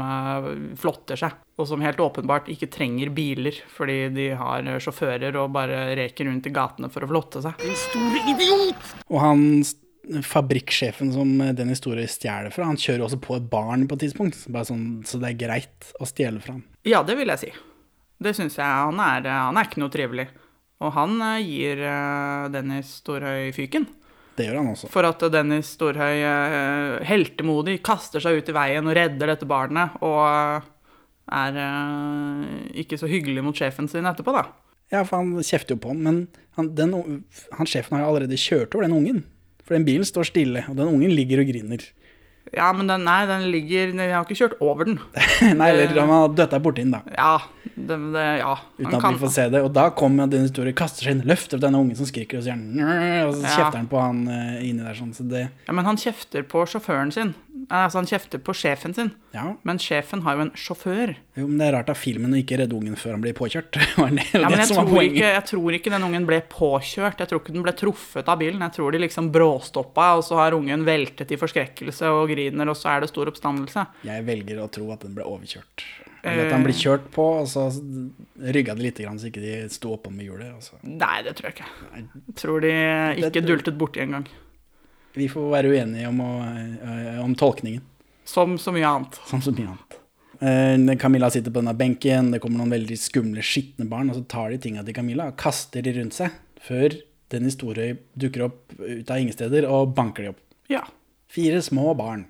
flotter 0.79 1.19
seg. 1.19 1.35
Og 1.55 1.69
som 1.69 1.83
helt 1.85 2.01
åpenbart 2.03 2.49
ikke 2.51 2.67
trenger 2.67 3.13
biler, 3.15 3.55
fordi 3.71 4.09
de 4.11 4.27
har 4.35 4.67
sjåfører 4.83 5.37
og 5.39 5.53
bare 5.55 5.85
reker 5.95 6.27
rundt 6.27 6.49
i 6.49 6.51
gatene 6.55 6.89
for 6.91 7.05
å 7.05 7.09
flotte 7.13 7.43
seg. 7.45 7.63
Og 9.07 9.19
han 9.23 9.45
fabrikksjefen 10.25 11.13
som 11.15 11.31
den 11.55 11.71
historien 11.71 12.09
stjeler 12.11 12.51
fra, 12.53 12.67
han 12.67 12.79
kjører 12.79 13.05
også 13.07 13.21
på 13.23 13.37
et 13.39 13.47
barn 13.49 13.87
på 13.87 13.97
et 13.97 14.03
tidspunkt. 14.05 14.43
Bare 14.51 14.67
sånn, 14.67 14.87
så 15.07 15.21
det 15.21 15.31
er 15.31 15.39
greit 15.45 15.93
å 15.99 16.09
stjele 16.09 16.43
fra 16.43 16.57
han. 16.57 16.65
Ja, 16.85 17.01
det 17.07 17.15
vil 17.17 17.31
jeg 17.33 17.41
si. 17.41 17.53
Det 18.21 18.35
syns 18.35 18.59
jeg. 18.59 18.65
Han 18.65 18.99
er, 19.01 19.25
han 19.27 19.57
er 19.57 19.67
ikke 19.67 19.81
noe 19.81 19.93
trivelig. 19.93 20.27
Og 20.83 20.91
han 20.95 21.15
eh, 21.23 21.45
gir 21.47 21.81
eh, 21.87 22.47
Dennis 22.51 22.97
Storhøy 23.01 23.51
fyken. 23.55 23.87
Det 24.35 24.47
gjør 24.49 24.59
han 24.59 24.71
også. 24.73 24.89
For 24.91 25.07
at 25.07 25.23
Dennis 25.31 25.71
Storhøy 25.77 26.19
eh, 26.19 26.95
heltemodig 27.07 27.79
kaster 27.85 28.23
seg 28.23 28.41
ut 28.41 28.51
i 28.51 28.55
veien 28.55 28.87
og 28.87 28.97
redder 28.97 29.31
dette 29.31 29.47
barnet, 29.47 29.95
og 30.03 30.21
eh, 30.27 30.71
er 31.31 31.57
eh, 31.57 32.81
ikke 32.83 32.99
så 33.01 33.09
hyggelig 33.09 33.43
mot 33.45 33.57
sjefen 33.57 33.87
sin 33.91 34.05
etterpå, 34.05 34.33
da. 34.35 34.45
Ja, 34.93 35.01
for 35.03 35.17
han 35.23 35.33
kjefter 35.41 35.73
jo 35.75 35.81
på 35.81 35.89
han, 35.95 36.03
men 36.05 36.17
han, 36.59 36.73
den, 36.77 36.93
han 37.57 37.65
sjefen 37.69 37.97
har 37.97 38.05
jo 38.05 38.11
allerede 38.13 38.37
kjørt 38.37 38.75
over 38.77 38.85
den 38.85 38.93
ungen. 38.99 39.23
For 39.65 39.73
den 39.73 39.85
bilen 39.87 40.05
står 40.05 40.27
stille, 40.29 40.61
og 40.69 40.75
den 40.77 40.91
ungen 40.91 41.09
ligger 41.17 41.41
og 41.41 41.47
griner. 41.49 41.81
Ja, 42.53 42.67
men 42.77 42.85
den, 42.85 43.01
nei, 43.03 43.23
den 43.25 43.47
ligger 43.49 43.89
Jeg 43.97 44.11
har 44.13 44.21
ikke 44.27 44.35
kjørt 44.37 44.59
over 44.61 44.85
den. 44.85 44.99
Nei, 45.57 45.71
eller 45.73 45.89
han 45.97 46.11
har 46.13 46.27
døtta 46.37 46.59
borti 46.61 46.83
den, 46.85 46.91
da. 46.93 46.99
Ja, 47.17 47.31
det, 47.73 47.97
det, 48.13 48.25
ja. 48.43 48.51
Uten 48.77 48.93
at 48.93 49.01
kan- 49.01 49.15
vi 49.17 49.23
får 49.23 49.31
se 49.33 49.47
det. 49.49 49.63
Og 49.65 49.71
da 49.73 49.87
kommer 49.97 50.29
den 50.29 50.45
historien, 50.45 50.75
kaster 50.77 51.07
seg 51.07 51.15
inn, 51.17 51.23
løfter 51.25 51.57
opp 51.57 51.63
denne 51.65 51.81
ungen 51.81 51.97
som 51.97 52.05
skriker, 52.05 52.37
og 52.37 52.45
så, 52.45 52.53
han, 52.53 52.69
og 53.25 53.33
så 53.33 53.41
Ja. 53.41 53.55
kjefter 53.57 53.79
han 53.81 53.89
på 53.89 53.99
han 54.05 54.21
eh, 54.29 54.61
inni 54.69 54.85
der. 54.85 54.93
sånn, 55.01 55.09
så 55.17 55.25
det, 55.27 55.47
Ja, 55.65 55.73
men 55.73 55.89
han 55.89 55.97
kjefter 55.97 56.45
på 56.45 56.61
sjåføren 56.69 57.11
sin. 57.17 57.33
Altså, 57.69 58.01
han 58.01 58.07
kjefter 58.09 58.41
på 58.43 58.53
sjefen 58.53 58.93
sin. 58.93 59.09
ja. 59.33 59.45
Men 59.63 59.79
sjefen 59.81 60.21
har 60.25 60.35
jo 60.35 60.43
en 60.45 60.51
sjåfør. 60.59 61.13
Jo, 61.39 61.47
men 61.47 61.57
det 61.61 61.67
er 61.69 61.73
rart 61.77 61.89
av 61.93 61.97
filmen 61.97 62.35
å 62.35 62.39
ikke 62.41 62.59
redde 62.59 62.75
ungen 62.75 62.97
før 62.99 63.15
han 63.15 63.23
blir 63.23 63.35
påkjørt. 63.37 63.79
Var 63.99 64.11
det, 64.17 64.25
Ja, 64.35 64.49
men 64.49 64.59
jeg 64.59 64.69
tror, 64.73 65.01
ikke, 65.01 65.29
jeg 65.37 65.45
tror 65.51 65.77
ikke 65.79 65.93
den 65.95 66.07
ungen 66.09 66.27
ble 66.27 66.41
påkjørt. 66.51 67.23
Jeg 67.23 67.31
tror 67.31 67.41
ikke 67.41 67.55
den 67.55 67.65
ble 67.65 67.75
truffet 67.79 68.31
av 68.31 68.41
bilen. 68.43 68.61
Jeg 68.67 68.75
tror 68.77 68.91
de 68.95 69.01
liksom 69.05 69.31
bråstoppa, 69.33 70.09
og 70.19 70.25
så 70.27 70.41
har 70.43 70.57
ungen 70.57 70.83
veltet 70.87 71.31
i 71.31 71.39
forskrekkelse 71.39 72.11
og 72.11 72.27
griner, 72.33 72.69
og 72.71 72.77
så 72.79 72.91
er 72.95 73.05
det 73.05 73.11
stor 73.13 73.31
oppstandelse. 73.31 73.87
Jeg 74.09 74.27
velger 74.27 74.61
å 74.61 74.67
tro 74.71 74.91
at 74.95 75.07
den 75.07 75.15
ble 75.17 75.25
overkjørt. 75.25 75.87
Eller 76.25 76.47
at 76.47 76.55
han 76.55 76.63
ble 76.65 76.73
kjørt 76.73 77.03
på, 77.13 77.23
og 77.43 77.49
så 77.49 77.67
rygga 78.49 78.73
det 78.77 78.81
litt, 78.81 79.01
grann, 79.03 79.19
så 79.21 79.29
ikke 79.29 79.43
de 79.43 79.57
sto 79.69 79.91
oppå 79.93 80.09
med 80.13 80.25
hjulet. 80.25 80.71
Nei, 80.81 81.19
det 81.25 81.35
tror 81.37 81.51
jeg 81.51 81.59
ikke. 81.59 81.67
Jeg 81.93 82.37
tror 82.41 82.65
de 82.65 82.71
ikke 83.21 83.33
det, 83.37 83.45
dultet 83.45 83.77
borti 83.77 84.01
engang. 84.01 84.25
Vi 85.15 85.27
får 85.31 85.51
være 85.53 85.71
uenige 85.71 86.09
om, 86.09 86.19
å, 86.23 86.31
eh, 86.43 87.19
om 87.23 87.35
tolkningen, 87.35 87.83
Som 88.25 88.57
så 88.57 88.73
mye 88.73 88.87
annet. 88.87 89.19
som 89.25 89.41
så 89.41 89.53
mye 89.55 89.69
annet. 89.71 89.99
Eh, 90.41 90.95
Camilla 90.99 91.29
sitter 91.29 91.51
på 91.51 91.61
denne 91.61 91.75
benken, 91.77 92.31
det 92.31 92.41
kommer 92.43 92.59
noen 92.59 92.73
veldig 92.73 92.97
skumle, 92.99 93.43
skitne 93.45 93.87
barn, 93.87 94.09
og 94.09 94.17
så 94.17 94.27
tar 94.27 94.49
de 94.51 94.57
tinga 94.57 94.83
til 94.83 94.93
Camilla 94.97 95.29
og 95.31 95.37
kaster 95.37 95.81
de 95.85 95.93
rundt 95.95 96.17
seg, 96.17 96.31
før 96.59 96.97
Dennis 97.31 97.55
Storøy 97.57 97.97
dukker 98.17 98.45
opp 98.49 98.75
ut 98.79 99.09
av 99.09 99.17
ingen 99.17 99.33
steder 99.33 99.67
og 99.69 99.95
banker 99.95 100.25
de 100.25 100.33
opp. 100.33 100.41
Ja. 100.71 100.83
Fire 101.31 101.61
små 101.61 101.95
barn. 101.97 102.25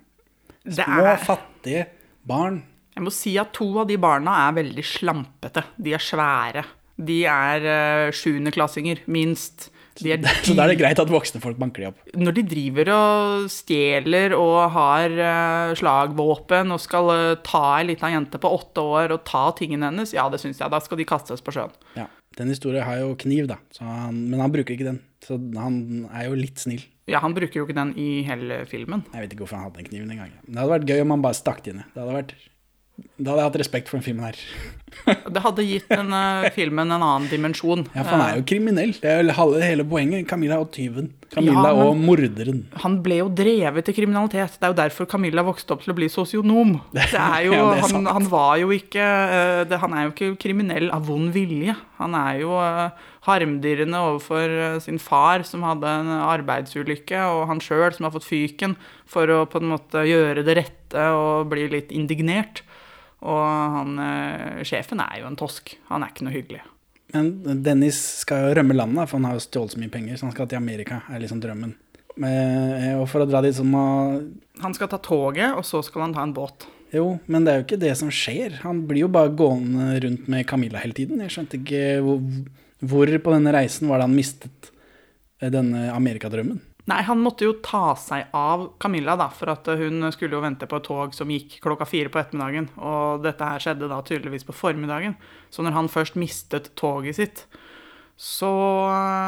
Små, 0.66 1.04
er, 1.06 1.20
fattige 1.22 1.86
barn. 2.26 2.62
jeg 2.94 3.04
må 3.06 3.12
si 3.14 3.36
at 3.38 3.52
to 3.54 3.68
av 3.78 3.86
de 3.86 3.98
barna 4.02 4.48
er 4.48 4.56
veldig 4.56 4.84
slampete. 4.86 5.62
De 5.78 5.94
er 5.94 6.02
svære. 6.02 6.64
De 6.96 7.20
er 7.28 7.66
uh, 7.68 8.14
sjuendeklassinger, 8.14 9.04
minst. 9.12 9.68
De 10.00 10.12
er 10.14 10.22
Så 10.46 10.56
da 10.56 10.66
er 10.66 10.74
det 10.74 10.80
greit 10.80 11.00
at 11.02 11.12
voksne 11.12 11.40
folk 11.42 11.58
banker 11.60 11.84
de 11.84 11.90
opp. 11.90 12.02
Når 12.18 12.36
de 12.38 12.44
driver 12.50 12.92
og 12.96 13.48
stjeler 13.52 14.36
og 14.36 14.58
har 14.76 15.16
uh, 15.16 15.74
slagvåpen 15.78 16.74
og 16.74 16.82
skal 16.82 17.12
uh, 17.12 17.38
ta 17.46 17.64
ei 17.78 17.88
lita 17.92 18.10
jente 18.12 18.40
på 18.42 18.52
åtte 18.58 18.84
år 18.84 19.16
og 19.16 19.24
ta 19.28 19.48
tingene 19.58 19.90
hennes, 19.90 20.14
ja, 20.16 20.28
det 20.32 20.42
syns 20.42 20.60
jeg. 20.62 20.72
Da 20.72 20.82
skal 20.84 21.00
de 21.00 21.08
kastes 21.08 21.44
på 21.44 21.54
sjøen. 21.56 21.74
Ja. 21.96 22.08
Den 22.36 22.52
historien 22.52 22.84
har 22.84 22.98
jo 23.00 23.14
kniv, 23.16 23.46
da, 23.48 23.56
så 23.72 23.86
han, 23.88 24.18
men 24.28 24.42
han 24.44 24.52
bruker 24.52 24.74
ikke 24.74 24.90
den. 24.90 24.98
Så 25.24 25.38
han 25.56 26.04
er 26.12 26.26
jo 26.28 26.36
litt 26.36 26.60
snill. 26.60 26.82
Ja, 27.08 27.22
han 27.22 27.32
bruker 27.36 27.60
jo 27.60 27.64
ikke 27.64 27.78
den 27.78 27.94
i 27.96 28.20
hele 28.26 28.64
filmen. 28.68 29.06
Jeg 29.14 29.24
vet 29.24 29.32
ikke 29.32 29.46
hvorfor 29.46 29.60
han 29.60 29.68
hadde 29.68 29.80
den 29.80 29.88
kniven 29.88 30.12
engang. 30.12 30.34
Det 30.42 30.58
hadde 30.58 30.74
vært 30.74 30.90
gøy 30.90 31.00
om 31.04 31.14
han 31.14 31.24
bare 31.24 31.38
stakk 31.38 31.62
det 31.64 31.72
inn. 31.72 31.84
Det 31.94 32.02
hadde 32.02 32.18
vært 32.18 32.34
Da 33.16 33.32
hadde 33.32 33.40
jeg 33.40 33.48
hatt 33.50 33.60
respekt 33.60 33.90
for 33.90 33.98
den 33.98 34.04
filmen 34.06 34.28
her. 34.28 34.40
Det 35.34 35.40
hadde 35.44 35.64
gitt 35.66 35.88
den 35.90 36.12
eh, 36.16 36.46
filmen 36.54 36.88
en 36.88 37.02
annen 37.02 37.26
dimensjon. 37.28 37.84
Ja, 37.92 38.02
for 38.02 38.14
han 38.14 38.22
er 38.24 38.38
jo 38.38 38.44
kriminell. 38.48 38.94
Det 39.00 39.10
er 39.10 39.22
jo 39.24 39.60
hele 39.60 39.84
poenget. 39.88 40.26
Camilla 40.28 40.58
og 40.62 40.70
tyven. 40.74 41.10
Camilla 41.32 41.72
Ja, 41.74 41.86
og 41.88 41.98
morderen. 42.00 42.62
Han 42.84 43.00
ble 43.04 43.18
jo 43.20 43.28
drevet 43.28 43.88
til 43.88 43.96
kriminalitet. 43.98 44.56
Det 44.56 44.68
er 44.68 44.72
jo 44.72 44.78
derfor 44.78 45.08
Camilla 45.10 45.44
vokste 45.46 45.74
opp 45.74 45.84
til 45.84 45.92
å 45.92 45.96
bli 45.98 46.08
sosionom. 46.12 46.76
Det 46.96 47.08
er 47.12 47.48
jo, 47.48 47.56
Ja, 47.56 47.66
det 47.74 47.82
er 47.82 47.96
han, 47.96 48.08
han 48.18 48.30
var 48.32 48.54
jo 48.62 48.72
ikke 48.74 49.04
eh, 49.04 49.64
det, 49.68 49.80
Han 49.82 49.96
er 49.96 50.06
jo 50.06 50.14
ikke 50.14 50.30
kriminell 50.46 50.88
av 50.94 51.08
vond 51.10 51.32
vilje. 51.34 51.76
Han 52.00 52.16
er 52.16 52.40
jo 52.44 52.54
eh, 52.60 53.08
harmdirrende 53.26 54.04
overfor 54.10 54.56
eh, 54.68 54.78
sin 54.84 55.00
far, 55.02 55.44
som 55.48 55.64
hadde 55.66 55.96
en 56.02 56.12
arbeidsulykke, 56.20 57.24
og 57.32 57.46
han 57.50 57.64
sjøl, 57.64 57.90
som 57.96 58.08
har 58.08 58.14
fått 58.16 58.28
fyken, 58.28 58.76
for 59.08 59.30
å 59.32 59.42
på 59.50 59.60
en 59.62 59.72
måte 59.74 60.06
gjøre 60.08 60.46
det 60.46 60.60
rette 60.60 61.10
og 61.16 61.50
bli 61.52 61.66
litt 61.72 61.92
indignert. 61.94 62.62
Og 63.26 63.42
han, 63.76 63.98
eh, 63.98 64.62
sjefen 64.66 65.02
er 65.02 65.20
jo 65.20 65.30
en 65.30 65.38
tosk. 65.38 65.74
Han 65.90 66.04
er 66.04 66.12
ikke 66.12 66.26
noe 66.26 66.36
hyggelig. 66.36 66.62
Men 67.14 67.62
Dennis 67.64 67.98
skal 68.22 68.48
jo 68.48 68.54
rømme 68.58 68.76
landet, 68.76 69.08
for 69.08 69.18
han 69.18 69.28
har 69.28 69.36
jo 69.38 69.44
stjålet 69.44 69.74
så 69.74 69.82
mye 69.82 69.92
penger, 69.92 70.18
så 70.18 70.26
han 70.26 70.34
skal 70.34 70.48
til 70.50 70.58
Amerika, 70.58 71.02
er 71.10 71.22
liksom 71.22 71.42
drømmen. 71.42 71.74
Men, 72.16 72.96
og 72.96 73.04
for 73.12 73.22
å 73.22 73.28
dra 73.28 73.42
dit 73.44 73.52
så 73.52 73.60
må 73.60 73.82
Han 74.62 74.72
skal 74.72 74.88
ta 74.88 74.96
toget, 75.04 75.52
og 75.52 75.66
så 75.68 75.82
skal 75.84 76.06
han 76.06 76.14
ta 76.16 76.22
en 76.24 76.32
båt. 76.36 76.64
Jo, 76.94 77.18
men 77.26 77.44
det 77.44 77.52
er 77.52 77.58
jo 77.60 77.66
ikke 77.66 77.82
det 77.82 77.92
som 77.98 78.12
skjer. 78.14 78.60
Han 78.62 78.84
blir 78.88 79.04
jo 79.04 79.12
bare 79.12 79.34
gående 79.36 79.98
rundt 80.04 80.30
med 80.32 80.46
Camilla 80.48 80.80
hele 80.80 80.96
tiden. 80.96 81.20
Jeg 81.24 81.34
skjønte 81.34 81.58
ikke 81.58 81.82
hvor, 82.06 82.22
hvor 82.80 83.12
på 83.26 83.34
denne 83.34 83.52
reisen 83.56 83.90
var 83.90 84.00
det 84.00 84.08
han 84.08 84.16
mistet 84.16 84.70
eh, 85.42 85.50
denne 85.52 85.88
amerikadrømmen. 85.92 86.62
Nei, 86.86 87.00
han 87.02 87.18
måtte 87.18 87.48
jo 87.48 87.56
ta 87.66 87.96
seg 87.98 88.30
av 88.36 88.68
Camilla, 88.82 89.16
da, 89.18 89.26
for 89.34 89.50
at 89.50 89.66
hun 89.80 90.06
skulle 90.14 90.38
jo 90.38 90.42
vente 90.44 90.68
på 90.70 90.78
et 90.78 90.86
tog 90.86 91.14
som 91.16 91.30
gikk 91.34 91.58
klokka 91.64 91.86
fire 91.88 92.12
på 92.12 92.20
ettermiddagen. 92.20 92.68
Og 92.78 93.24
dette 93.26 93.48
her 93.48 93.62
skjedde 93.62 93.88
da 93.90 93.98
tydeligvis 94.06 94.46
på 94.46 94.54
formiddagen. 94.54 95.16
Så 95.50 95.66
når 95.66 95.74
han 95.74 95.90
først 95.90 96.18
mistet 96.20 96.70
toget 96.78 97.18
sitt, 97.18 97.46
så 98.16 98.48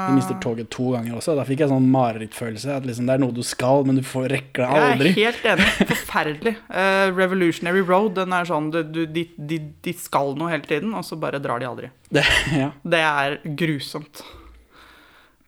Vi 0.09 0.15
mister 0.17 0.39
toget 0.41 0.71
to 0.73 0.95
ganger 0.95 1.19
også. 1.19 1.35
Da 1.37 1.45
fikk 1.45 1.61
jeg 1.61 1.69
sånn 1.69 1.91
marerittfølelse. 1.93 2.79
At 2.79 2.87
liksom, 2.89 3.11
det 3.11 3.19
er 3.19 3.21
noe 3.21 3.35
du 3.37 3.43
skal, 3.45 3.85
men 3.85 3.99
du 4.01 4.05
får 4.07 4.31
rekker 4.33 4.65
det 4.65 4.79
Jeg 4.79 4.95
er 4.95 5.19
helt 5.19 5.49
enig. 5.53 5.69
Forferdelig. 5.91 6.55
Uh, 6.71 7.11
Revolutionary 7.13 7.83
Road, 7.85 8.15
den 8.17 8.33
er 8.33 8.49
sånn 8.49 8.71
du, 8.73 8.81
du, 8.87 9.03
de, 9.13 9.27
de, 9.37 9.61
de 9.85 9.97
skal 9.99 10.33
noe 10.41 10.55
hele 10.55 10.65
tiden, 10.65 10.95
og 10.97 11.05
så 11.05 11.21
bare 11.21 11.43
drar 11.43 11.61
de 11.61 11.69
aldri. 11.69 11.93
Det, 12.09 12.25
ja. 12.63 12.71
Det 12.81 13.03
er 13.05 13.41
grusomt. 13.61 14.25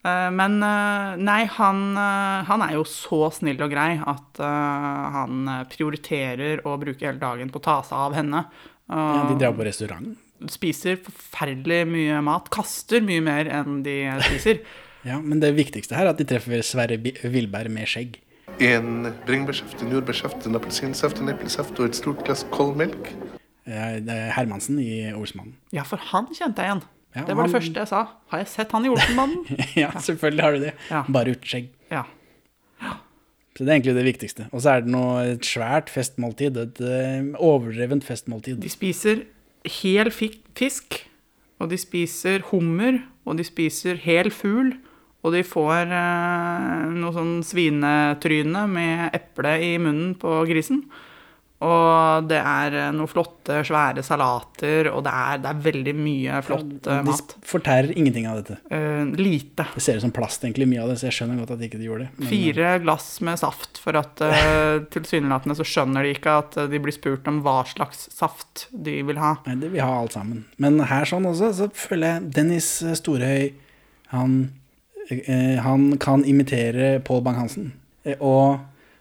Eh, 0.05 0.31
Men 0.33 0.63
eh, 0.65 1.17
nei, 1.21 1.43
han, 1.59 1.81
eh, 2.01 2.45
han 2.49 2.63
er 2.65 2.75
jo 2.79 2.85
så 2.89 3.27
snill 3.37 3.61
og 3.61 3.71
grei 3.73 3.99
at 4.01 4.41
han 4.41 5.49
prioriterer 5.69 6.63
å 6.65 6.77
bruke 6.81 7.05
hele 7.07 7.21
dagen 7.21 7.51
på 7.53 7.61
å 7.61 7.65
ta 7.67 7.79
seg 7.85 7.99
av 7.99 8.15
henne. 8.17 8.45
ja, 8.89 9.27
De 9.29 9.39
drar 9.41 9.53
på 9.59 9.67
restaurant. 9.69 10.17
spiser 10.49 10.97
forferdelig 11.05 11.83
mye 11.87 12.21
mat. 12.25 12.49
Kaster 12.51 13.03
mye 13.05 13.21
mer 13.21 13.51
enn 13.61 13.83
de 13.85 13.99
spiser. 14.29 14.63
Ja, 15.03 15.17
Men 15.19 15.41
det 15.41 15.55
viktigste 15.57 15.97
her 15.97 16.05
er 16.05 16.11
at 16.13 16.19
de 16.21 16.27
treffer 16.29 16.61
Sverre 16.61 16.99
Villberg 17.01 17.71
med 17.73 17.89
skjegg. 17.89 18.19
En 18.61 19.07
bringebærsaft, 19.25 19.81
en 19.81 19.95
jordbærsaft, 19.95 20.45
en 20.45 20.59
appelsinsaft, 20.59 21.23
en 21.23 21.31
eplesaft 21.33 21.79
og 21.81 21.87
et 21.89 21.97
stort 21.97 22.21
glass 22.27 22.43
kold 22.53 22.75
melk. 22.77 23.09
Eh, 23.65 23.95
Det 24.05 24.13
er 24.13 24.35
Hermansen 24.37 24.77
i 24.83 25.09
Olsmannen. 25.17 25.55
Ja, 25.73 25.87
for 25.89 25.97
han 26.11 26.29
kjente 26.37 26.61
jeg 26.61 26.69
igjen. 26.69 26.83
Ja, 27.17 27.25
det 27.27 27.35
var 27.35 27.49
det 27.49 27.57
første 27.57 27.83
jeg 27.83 27.91
sa. 27.91 28.05
Har 28.31 28.43
jeg 28.43 28.49
sett 28.53 28.73
han 28.77 28.87
i 28.87 28.91
Olsenbanden? 28.93 29.61
ja, 29.83 29.91
selvfølgelig 29.99 30.45
har 30.47 30.57
du 30.57 30.65
det. 30.69 30.75
Ja. 30.93 31.05
Bare 31.11 31.35
uten 31.35 31.53
skjegg. 31.53 31.71
ja. 31.91 32.07
Så 33.61 33.65
det 33.67 33.73
er 33.75 33.77
egentlig 33.77 33.93
det 33.99 34.07
viktigste. 34.07 34.45
Og 34.57 34.63
så 34.65 34.71
er 34.73 34.85
det 34.85 34.93
noe 34.95 35.17
et 35.35 35.45
svært 35.45 35.91
festmåltid. 35.93 36.57
Et 36.57 36.79
eh, 36.81 37.27
overdrevent 37.45 38.07
festmåltid. 38.07 38.57
De 38.63 38.71
spiser 38.73 39.27
hel 39.83 40.09
fisk, 40.15 40.97
og 41.61 41.69
de 41.69 41.77
spiser 41.77 42.47
hummer, 42.49 43.03
og 43.29 43.37
de 43.37 43.45
spiser 43.45 44.01
hel 44.01 44.31
fugl, 44.33 44.73
og 45.21 45.35
de 45.37 45.43
får 45.45 45.93
eh, 45.93 46.87
noe 46.95 47.13
sånn 47.13 47.35
svinetryne 47.45 48.65
med 48.71 49.19
eple 49.19 49.53
i 49.67 49.75
munnen 49.83 50.15
på 50.17 50.41
grisen. 50.49 50.87
Og 51.61 52.29
det 52.31 52.39
er 52.41 52.77
eh, 52.87 52.91
noen 52.97 53.11
flotte, 53.11 53.59
svære 53.69 54.05
salater, 54.05 54.89
og 54.89 55.03
det 55.05 55.13
er, 55.13 55.41
det 55.43 55.51
er 55.51 55.63
veldig 55.67 55.95
mye 55.99 56.39
flott 56.47 56.89
ja, 56.89 57.01
De 57.03 57.11
mat. 57.11 57.35
fortærer 57.45 57.93
ingenting 57.93 58.29
av 58.31 58.41
dette. 58.41 58.57
Uh, 58.73 59.11
lite. 59.21 59.67
Det 59.75 59.85
ser 59.85 60.01
ut 60.01 60.07
som 60.07 60.15
plast, 60.17 60.47
egentlig, 60.47 60.71
mye 60.71 60.85
av 60.85 60.93
det, 60.93 60.97
så 61.03 61.11
jeg 61.11 61.19
skjønner 61.19 61.43
godt 61.43 61.53
at 61.57 61.61
de 61.61 61.69
ikke 61.69 61.83
gjorde 61.85 62.07
det. 62.07 62.13
Men, 62.17 62.27
eh, 62.27 62.31
Fire 62.33 62.71
glass 62.87 63.09
med 63.29 63.43
saft, 63.43 63.83
for 63.83 64.01
at 64.01 64.25
uh, 64.25 64.81
tilsynelatende 64.97 65.59
så 65.59 65.67
skjønner 65.69 66.07
de 66.07 66.15
ikke 66.17 66.39
at 66.45 66.57
eh, 66.63 66.71
de 66.73 66.81
blir 66.81 66.97
spurt 66.97 67.29
om 67.29 67.43
hva 67.45 67.59
slags 67.69 68.07
saft 68.15 68.69
de 68.73 69.01
vil 69.11 69.21
ha. 69.21 69.35
Nei, 69.49 69.59
det 69.61 69.75
vil 69.75 69.85
ha 69.85 69.99
alt 70.01 70.17
sammen. 70.17 70.47
Men 70.63 70.81
her 70.89 71.09
sånn 71.09 71.29
også, 71.29 71.53
så 71.61 71.69
føler 71.77 72.15
jeg 72.15 72.33
Dennis 72.41 72.73
Storhøy 73.01 73.53
Han 74.15 74.41
uh, 75.11 75.59
han 75.61 75.99
kan 75.99 76.25
imitere 76.25 77.01
Pål 77.01 77.23
Bang-Hansen. 77.23 77.73
Eh, 78.05 78.17
og 78.21 78.59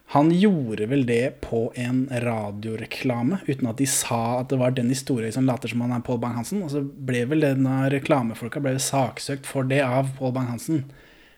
han 0.09 0.31
gjorde 0.33 0.87
vel 0.89 1.03
det 1.05 1.37
på 1.41 1.73
en 1.77 2.09
radioreklame, 2.09 3.37
uten 3.45 3.67
at 3.69 3.77
de 3.77 3.85
sa 3.85 4.39
at 4.39 4.49
det 4.49 4.57
var 4.57 4.71
Dennis 4.73 5.03
Storøy 5.05 5.29
som 5.35 5.45
later 5.45 5.69
som 5.69 5.81
han 5.85 5.93
er 5.93 6.01
Pål 6.05 6.17
Bang-Hansen. 6.23 6.63
Og 6.65 6.69
så 6.73 6.81
ble 6.81 7.25
vel 7.29 7.41
denne 7.45 7.89
reklamefolka 7.93 8.59
ble 8.63 8.79
saksøkt 8.81 9.45
for 9.45 9.63
det 9.69 9.81
av 9.85 10.09
Pål 10.17 10.33
Bang-Hansen. 10.39 10.77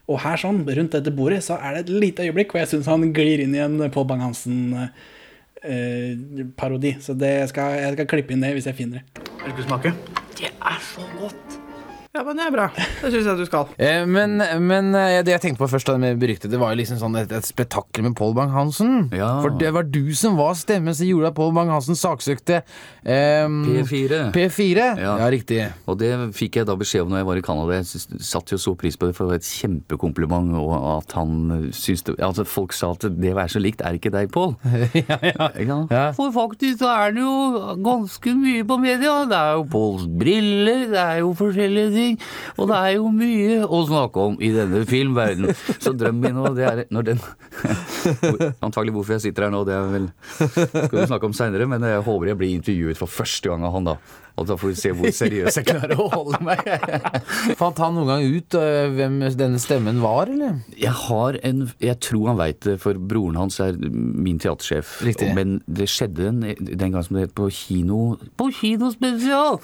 Og 0.07 0.23
her 0.23 0.37
sånn, 0.39 0.63
rundt 0.63 0.95
dette 0.95 1.11
bordet, 1.15 1.43
så 1.43 1.53
er 1.59 1.69
det 1.75 1.81
et 1.83 1.91
lite 2.05 2.23
øyeblikk 2.29 2.49
hvor 2.53 2.61
jeg 2.63 2.71
syns 2.71 2.91
han 2.91 3.13
glir 3.15 3.39
inn 3.43 3.55
i 3.57 3.65
en 3.65 3.77
Pål 3.91 4.05
Bang-Hansen-parodi. 4.13 6.91
så 7.03 7.11
det 7.11 7.49
skal, 7.51 7.67
jeg 7.75 7.91
skal 7.97 8.11
klippe 8.15 8.31
inn 8.31 8.43
det 8.47 8.55
hvis 8.55 8.69
jeg 8.71 8.79
finner 8.79 8.95
det. 9.01 9.05
Vil 9.43 9.55
du 9.59 9.63
smake? 9.67 9.91
Det 10.39 10.47
er 10.47 10.79
så 10.93 11.03
godt. 11.19 11.60
Ja, 12.11 12.25
men 12.27 12.35
det 12.35 12.43
er 12.43 12.51
bra. 12.51 12.67
Det 12.75 13.09
syns 13.13 13.27
jeg 13.29 13.39
du 13.39 13.45
skal. 13.47 13.69
Eh, 13.79 14.03
men, 14.03 14.35
men 14.67 14.91
eh, 14.99 15.21
det 15.23 15.31
jeg 15.31 15.43
tenkte 15.45 15.61
på 15.63 15.69
først 15.71 15.87
da 15.87 15.95
med 16.01 16.19
beryktet, 16.19 16.51
det 16.51 16.59
var 16.59 16.73
jo 16.73 16.81
liksom 16.81 16.99
sånn 16.99 17.15
et, 17.21 17.31
et 17.31 17.47
spetakkel 17.47 18.03
med 18.03 18.17
Pål 18.19 18.33
Bang-Hansen. 18.35 19.05
Ja. 19.15 19.37
For 19.39 19.55
det 19.55 19.71
var 19.71 19.87
du 19.87 20.11
som 20.17 20.35
var 20.35 20.57
stemmen 20.59 20.91
som 20.97 21.07
gjorde 21.07 21.31
at 21.31 21.37
Pål 21.37 21.53
Bang-Hansen 21.55 21.95
saksøkte 21.95 22.61
ehm, 23.07 23.61
P4. 23.63 24.19
P4. 24.35 24.89
Ja. 24.99 25.15
Ja. 25.21 25.29
riktig. 25.31 25.61
Og 25.87 26.01
det 26.01 26.11
fikk 26.35 26.59
jeg 26.59 26.67
da 26.67 26.75
beskjed 26.75 27.05
om 27.05 27.13
når 27.13 27.21
jeg 27.21 27.29
var 27.31 27.39
i 27.39 27.45
Canada. 27.47 27.79
Jeg 27.79 27.87
satt 27.87 28.41
satte 28.41 28.57
jo 28.57 28.59
så 28.59 28.75
pris 28.75 28.97
på 28.99 29.07
det, 29.07 29.15
for 29.15 29.25
det 29.29 29.37
var 29.37 29.39
et 29.39 29.47
kjempekompliment. 29.47 30.51
Og 30.59 30.75
at 30.97 31.15
han 31.15 31.71
syntes 31.71 32.03
det 32.09 32.17
Altså, 32.21 32.43
folk 32.47 32.75
sa 32.75 32.91
at 32.91 33.07
det 33.07 33.31
å 33.31 33.39
være 33.39 33.55
så 33.55 33.63
likt 33.63 33.81
er 33.87 33.95
ikke 33.95 34.11
deg, 34.13 34.27
Pål. 34.35 34.57
ja, 34.99 35.17
ja. 35.31 35.79
Ja. 35.87 36.03
For 36.17 36.35
faktisk 36.35 36.83
så 36.83 36.91
er 36.91 37.15
det 37.15 37.23
jo 37.23 37.75
ganske 37.87 38.35
mye 38.35 38.67
på 38.67 38.77
media. 38.83 39.15
Det 39.31 39.39
er 39.39 39.57
jo 39.61 39.65
Påls 39.71 40.05
briller, 40.19 40.85
det 40.91 41.01
er 41.01 41.23
jo 41.23 41.31
forskjellige 41.39 41.89
ting. 41.95 42.00
Og 42.57 42.69
det 42.71 42.79
er 42.79 42.95
jo 42.97 43.11
mye 43.15 43.59
å 43.65 43.81
snakke 43.87 44.27
om 44.31 44.37
i 44.43 44.51
denne 44.55 44.83
filmverdenen. 44.89 45.55
Så 45.81 45.93
drømmen 45.97 46.21
min 46.25 46.39
nå, 46.39 46.53
det 46.57 46.67
er 46.67 46.83
når 46.93 47.07
den 47.11 47.21
Antagelig 48.65 48.95
hvorfor 48.95 49.17
jeg 49.17 49.25
sitter 49.27 49.47
her 49.47 49.53
nå, 49.53 49.63
det 49.67 49.75
er 49.75 49.87
vel 49.91 50.09
skal 50.37 50.97
vi 50.97 51.07
snakke 51.09 51.29
om 51.29 51.35
seinere, 51.37 51.67
men 51.69 51.85
jeg 51.85 52.03
håper 52.05 52.31
jeg 52.31 52.39
blir 52.41 52.55
intervjuet 52.57 52.99
for 52.99 53.11
første 53.11 53.51
gang 53.51 53.65
av 53.67 53.75
han 53.77 53.89
da. 53.91 53.97
Og 54.39 54.47
da 54.47 54.55
får 54.57 54.71
vi 54.71 54.77
se 54.79 54.91
hvor 54.95 55.11
seriøs 55.13 55.57
jeg 55.59 55.67
klarer 55.67 55.99
å 55.99 56.07
holde 56.11 56.39
meg. 56.45 56.61
Fant 57.59 57.79
han 57.83 57.97
noen 57.97 58.09
gang 58.09 58.23
ut 58.31 58.57
øh, 58.57 58.93
hvem 58.95 59.19
denne 59.37 59.59
stemmen 59.61 60.01
var, 60.03 60.31
eller? 60.31 60.61
Jeg 60.79 60.93
har 61.05 61.37
en 61.47 61.65
Jeg 61.81 61.99
tror 62.03 62.31
han 62.31 62.39
veit 62.39 62.61
det, 62.65 62.77
for 62.81 62.97
broren 62.97 63.39
hans 63.39 63.59
er 63.63 63.77
min 63.77 64.39
teatersjef. 64.41 64.97
Riktig. 65.05 65.31
Men 65.37 65.59
det 65.67 65.89
skjedde 65.91 66.29
en, 66.31 66.41
den 66.57 66.95
gang 66.95 67.05
som 67.05 67.17
det 67.17 67.27
het 67.27 67.35
på 67.37 67.49
kino 67.53 68.15
På 68.39 68.49
kinospesial! 68.55 69.59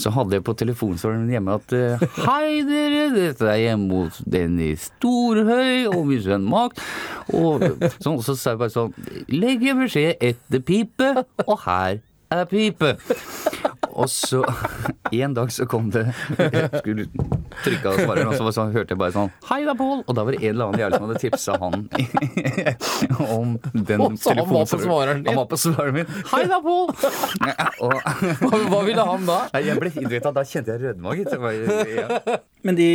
Så 0.00 0.12
hadde 0.14 0.38
jeg 0.38 0.46
på 0.46 0.56
telefonsvareren 0.58 1.30
hjemme 1.30 1.56
at 1.60 1.76
eh, 1.76 2.04
Hei, 2.26 2.60
dere! 2.66 3.06
Dette 3.14 3.48
er 3.48 3.62
hjemme 3.64 4.04
hos 4.04 4.20
Dennis 4.26 4.90
Storhøy 4.90 5.88
og 5.90 6.04
min 6.10 6.22
sønn 6.24 6.46
Mark. 6.50 6.78
Og 7.36 7.62
sånn, 8.00 8.20
så 8.24 8.34
sa 8.34 8.54
jeg 8.54 8.62
bare 8.62 8.74
sånn 8.74 8.94
Legg 9.30 9.64
en 9.70 9.84
beskjed 9.84 10.20
etter 10.30 10.62
pipe, 10.64 11.10
og 11.46 11.56
her 11.66 12.00
er 12.30 12.46
pipe. 12.50 12.94
Og 13.90 14.06
så 14.12 14.40
En 15.24 15.32
dag 15.34 15.50
så 15.52 15.64
kom 15.66 15.88
det 15.90 16.04
Jeg 16.38 16.68
skulle 16.80 17.06
trykke 17.64 17.90
av 17.90 17.96
svareren, 17.98 18.28
og 18.30 18.34
så, 18.36 18.44
så 18.46 18.52
sånn, 18.60 18.72
hørte 18.76 18.94
jeg 18.94 19.00
bare 19.00 19.14
sånn 19.14 19.30
Hei 19.48 19.58
da, 19.66 19.74
Pål! 19.78 20.04
Og 20.06 20.14
da 20.16 20.24
var 20.26 20.36
det 20.36 20.40
en 20.44 20.52
eller 20.52 20.70
annen 20.70 20.82
jævel 20.84 20.94
som 20.96 21.06
hadde 21.08 21.22
tipsa 21.24 21.56
han 21.60 21.86
om 23.38 23.56
den 23.74 24.16
telefonen. 24.16 24.18
så 24.20 24.30
han 24.30 24.40
var 24.40 24.46
på 24.46 24.60
telefonsvareren. 24.70 24.84
svareren 24.86 25.22
din? 25.24 25.30
Han 25.32 25.40
var 25.40 25.48
på 25.50 25.58
svareren 25.60 25.96
min. 25.98 26.12
Hei 26.30 26.42
da, 26.50 26.60
Pål! 26.64 26.86
Hva, 28.40 28.60
hva 28.70 28.80
ville 28.86 29.04
han 29.10 29.24
da? 29.28 29.38
Nei, 29.54 29.62
jeg 29.66 29.80
ble 29.80 29.92
innvita, 30.00 30.32
da, 30.36 30.44
kjente 30.46 30.74
jeg 30.76 30.82
rødma, 30.84 31.14
gitt. 31.18 31.32
Ja. 31.96 32.36
Men 32.66 32.78
de, 32.78 32.88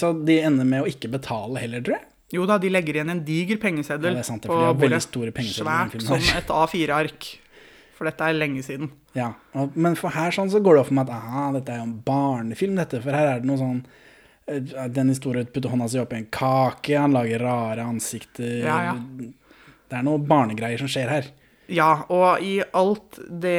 så 0.00 0.12
de 0.26 0.38
ender 0.46 0.68
med 0.68 0.84
å 0.84 0.90
ikke 0.90 1.10
betale 1.16 1.62
heller, 1.64 1.82
tror 1.86 1.98
jeg. 1.98 2.06
Jo 2.34 2.42
da, 2.48 2.56
de 2.58 2.70
legger 2.74 2.98
igjen 3.00 3.12
en 3.12 3.20
diger 3.26 3.58
pengeseddel 3.62 4.10
Ja, 4.16 4.18
det 4.18 4.24
er 4.24 4.28
sant, 4.28 4.42
det, 4.42 4.50
på 4.50 4.54
for 4.56 4.62
de 4.62 4.66
har 4.66 4.74
veldig 4.74 4.88
bordet. 4.96 5.04
store 5.06 5.34
pengeseddel 5.36 5.92
Svært 5.94 6.06
som 6.08 6.38
et 6.40 6.48
A4-ark. 6.60 7.28
For 7.96 8.08
dette 8.08 8.26
er 8.28 8.36
lenge 8.36 8.60
siden. 8.64 8.90
Ja, 9.16 9.30
og, 9.56 9.76
Men 9.76 9.96
for 9.96 10.12
her 10.12 10.34
sånn 10.34 10.52
så 10.52 10.60
går 10.60 10.76
det 10.76 10.82
opp 10.82 10.90
for 10.90 10.98
meg 10.98 11.08
at 11.08 11.16
aha, 11.16 11.46
dette 11.56 11.72
er 11.72 11.80
jo 11.80 11.86
en 11.88 11.96
barnefilm, 12.04 12.76
dette. 12.76 13.00
For 13.04 13.16
her 13.16 13.30
er 13.30 13.40
det 13.40 13.48
noe 13.48 13.60
sånn 13.60 13.80
Dennis 14.46 14.92
Den 14.94 15.08
historien 15.10 15.48
putter 15.50 15.72
hånda 15.72 15.88
si 15.90 15.98
oppi 15.98 16.20
en 16.20 16.28
kake, 16.30 16.92
han 16.94 17.16
lager 17.16 17.42
rare 17.42 17.82
ansikter. 17.82 18.60
Ja, 18.62 18.76
ja. 18.92 18.94
Det 19.86 19.98
er 19.98 20.04
noe 20.06 20.22
barnegreier 20.22 20.78
som 20.78 20.90
skjer 20.90 21.10
her. 21.10 21.32
Ja, 21.66 22.06
og 22.14 22.44
i 22.46 22.60
alt 22.78 23.18
det 23.26 23.58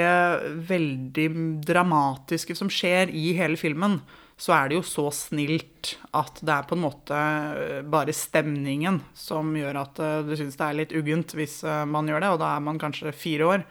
veldig 0.69 1.27
dramatiske 1.67 2.55
som 2.55 2.71
skjer 2.71 3.11
i 3.11 3.33
hele 3.35 3.59
filmen, 3.59 3.99
så 4.39 4.53
er 4.53 4.69
det 4.69 4.77
jo 4.77 4.85
så 4.85 5.07
snilt 5.15 5.95
at 6.15 6.39
det 6.45 6.53
er 6.53 6.67
på 6.69 6.77
en 6.77 6.83
måte 6.83 7.17
eh, 7.17 7.81
bare 7.89 8.13
stemningen 8.13 9.01
som 9.17 9.49
gjør 9.57 9.81
at 9.81 10.01
eh, 10.03 10.19
du 10.27 10.35
syns 10.37 10.59
det 10.59 10.67
er 10.67 10.77
litt 10.77 10.93
uggent 10.95 11.33
hvis 11.35 11.63
eh, 11.65 11.83
man 11.89 12.07
gjør 12.07 12.23
det, 12.23 12.31
og 12.35 12.41
da 12.43 12.51
er 12.53 12.63
man 12.63 12.79
kanskje 12.81 13.15
fire 13.17 13.49
år. 13.55 13.65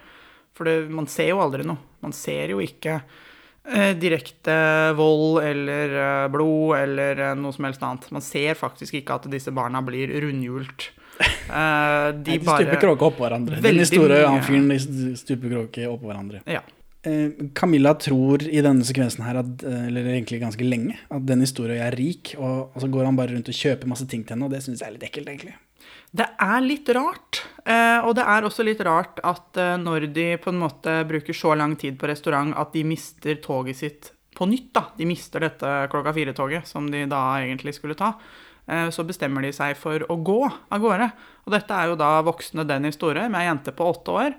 For 0.56 0.68
det, 0.68 0.76
man 0.92 1.08
ser 1.10 1.32
jo 1.34 1.40
aldri 1.44 1.66
noe. 1.68 1.78
Man 2.04 2.14
ser 2.16 2.52
jo 2.54 2.60
ikke 2.64 3.00
eh, 3.00 3.92
direkte 4.00 4.56
vold 4.98 5.42
eller 5.44 5.96
eh, 6.02 6.28
blod 6.32 6.76
eller 6.78 7.24
eh, 7.30 7.34
noe 7.38 7.54
som 7.56 7.68
helst 7.68 7.84
annet. 7.84 8.08
Man 8.14 8.24
ser 8.24 8.56
faktisk 8.58 8.96
ikke 9.00 9.18
at 9.20 9.28
disse 9.32 9.52
barna 9.54 9.84
blir 9.84 10.14
rundhjult. 10.24 10.90
Eh, 11.46 12.08
de 12.12 12.34
De, 12.34 12.38
de 12.42 12.44
stuper 12.44 12.80
kråke 12.82 13.04
oppå 13.06 13.22
hverandre. 13.22 13.60
Denne 13.62 13.84
store 13.88 14.16
mye. 14.26 14.40
fyren 14.44 14.66
de 14.68 15.12
stuper 15.16 15.52
kråke 15.54 15.84
oppå 15.88 16.10
hverandre. 16.10 16.40
Ja. 16.50 16.60
Eh, 17.06 17.30
Camilla 17.54 17.94
tror 17.94 18.42
i 18.42 18.60
denne 18.64 18.84
sekvensen 18.84 19.22
her, 19.24 19.38
at, 19.38 19.62
eh, 19.62 19.86
eller 19.86 20.08
egentlig 20.10 20.40
ganske 20.42 20.66
lenge, 20.66 20.96
at 21.06 21.22
Dennis 21.24 21.52
historien 21.52 21.84
er 21.86 21.94
rik, 21.94 22.34
og, 22.34 22.74
og 22.74 22.82
så 22.82 22.90
går 22.90 23.06
han 23.06 23.16
bare 23.16 23.36
rundt 23.36 23.48
og 23.52 23.54
kjøper 23.54 23.86
masse 23.86 24.08
ting 24.10 24.26
til 24.26 24.34
henne, 24.34 24.48
og 24.48 24.56
det 24.56 24.64
syns 24.64 24.82
jeg 24.82 24.90
er 24.90 24.96
litt 24.96 25.06
ekkelt, 25.06 25.30
egentlig. 25.30 25.54
Det 26.16 26.26
er 26.40 26.64
litt 26.64 26.88
rart. 26.96 27.42
Eh, 27.66 27.98
og 28.06 28.14
det 28.16 28.24
er 28.24 28.46
også 28.46 28.64
litt 28.64 28.80
rart 28.86 29.20
at 29.26 29.58
eh, 29.60 29.74
når 29.80 30.08
de 30.14 30.28
på 30.40 30.52
en 30.52 30.60
måte 30.62 31.00
bruker 31.08 31.36
så 31.36 31.56
lang 31.58 31.74
tid 31.80 31.98
på 32.00 32.08
restaurant 32.08 32.54
at 32.56 32.72
de 32.76 32.84
mister 32.86 33.40
toget 33.42 33.80
sitt 33.80 34.12
på 34.36 34.46
nytt, 34.48 34.70
da. 34.76 34.84
De 34.96 35.08
mister 35.08 35.42
dette 35.42 35.72
klokka 35.92 36.14
fire-toget 36.16 36.68
som 36.68 36.88
de 36.92 37.04
da 37.10 37.22
egentlig 37.40 37.74
skulle 37.76 37.96
ta. 37.98 38.14
Eh, 38.66 38.88
så 38.94 39.04
bestemmer 39.06 39.44
de 39.44 39.52
seg 39.56 39.76
for 39.78 40.02
å 40.10 40.18
gå 40.24 40.40
av 40.46 40.82
gårde. 40.82 41.10
Og 41.46 41.54
dette 41.54 41.76
er 41.76 41.90
jo 41.90 41.98
da 42.00 42.14
voksne 42.26 42.66
Dennis 42.68 42.96
Store 42.98 43.28
med 43.28 43.42
ei 43.42 43.50
jente 43.50 43.74
på 43.76 43.90
åtte 43.92 44.16
år 44.16 44.38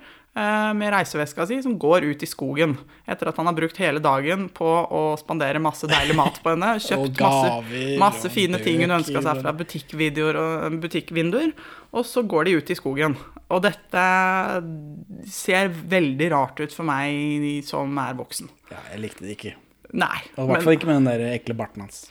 med 0.77 0.91
reiseveska 0.93 1.47
si 1.49 1.57
som 1.65 1.77
går 1.81 2.05
ut 2.11 2.21
i 2.23 2.29
skogen 2.29 2.75
etter 3.09 3.31
at 3.31 3.39
han 3.39 3.49
har 3.49 3.55
brukt 3.57 3.79
hele 3.81 4.01
dagen 4.03 4.47
på 4.53 4.67
å 4.67 5.01
spandere 5.17 5.61
masse 5.63 5.89
deilig 5.89 6.17
mat 6.19 6.37
på 6.43 6.53
henne. 6.53 6.75
Kjøpt 6.87 7.21
masse, 7.23 7.81
masse 8.01 8.31
fine 8.33 8.61
ting 8.61 8.83
hun 8.83 8.97
ønska 8.99 9.23
seg 9.25 9.41
fra 9.41 9.55
butikkvideoer 9.57 10.39
og 10.41 10.77
butikkvinduer, 10.83 11.53
og 11.95 12.05
så 12.05 12.21
går 12.27 12.49
de 12.49 12.57
ut 12.59 12.73
i 12.73 12.77
skogen. 12.77 13.17
Og 13.47 13.63
dette 13.63 14.05
ser 15.31 15.71
veldig 15.71 16.31
rart 16.33 16.59
ut 16.59 16.73
for 16.75 16.87
meg 16.87 17.63
som 17.67 17.95
er 18.03 18.17
voksen. 18.19 18.51
Ja, 18.71 18.81
jeg 18.93 19.05
likte 19.05 19.25
det 19.25 19.37
ikke. 19.37 19.55
Nei. 19.95 20.19
Og 20.35 20.49
I 20.49 20.51
hvert 20.51 20.65
fall 20.67 20.75
ikke 20.75 20.89
med 20.89 20.99
den 20.99 21.07
der 21.13 21.29
ekle 21.31 21.55
barten 21.57 21.85
hans. 21.85 22.07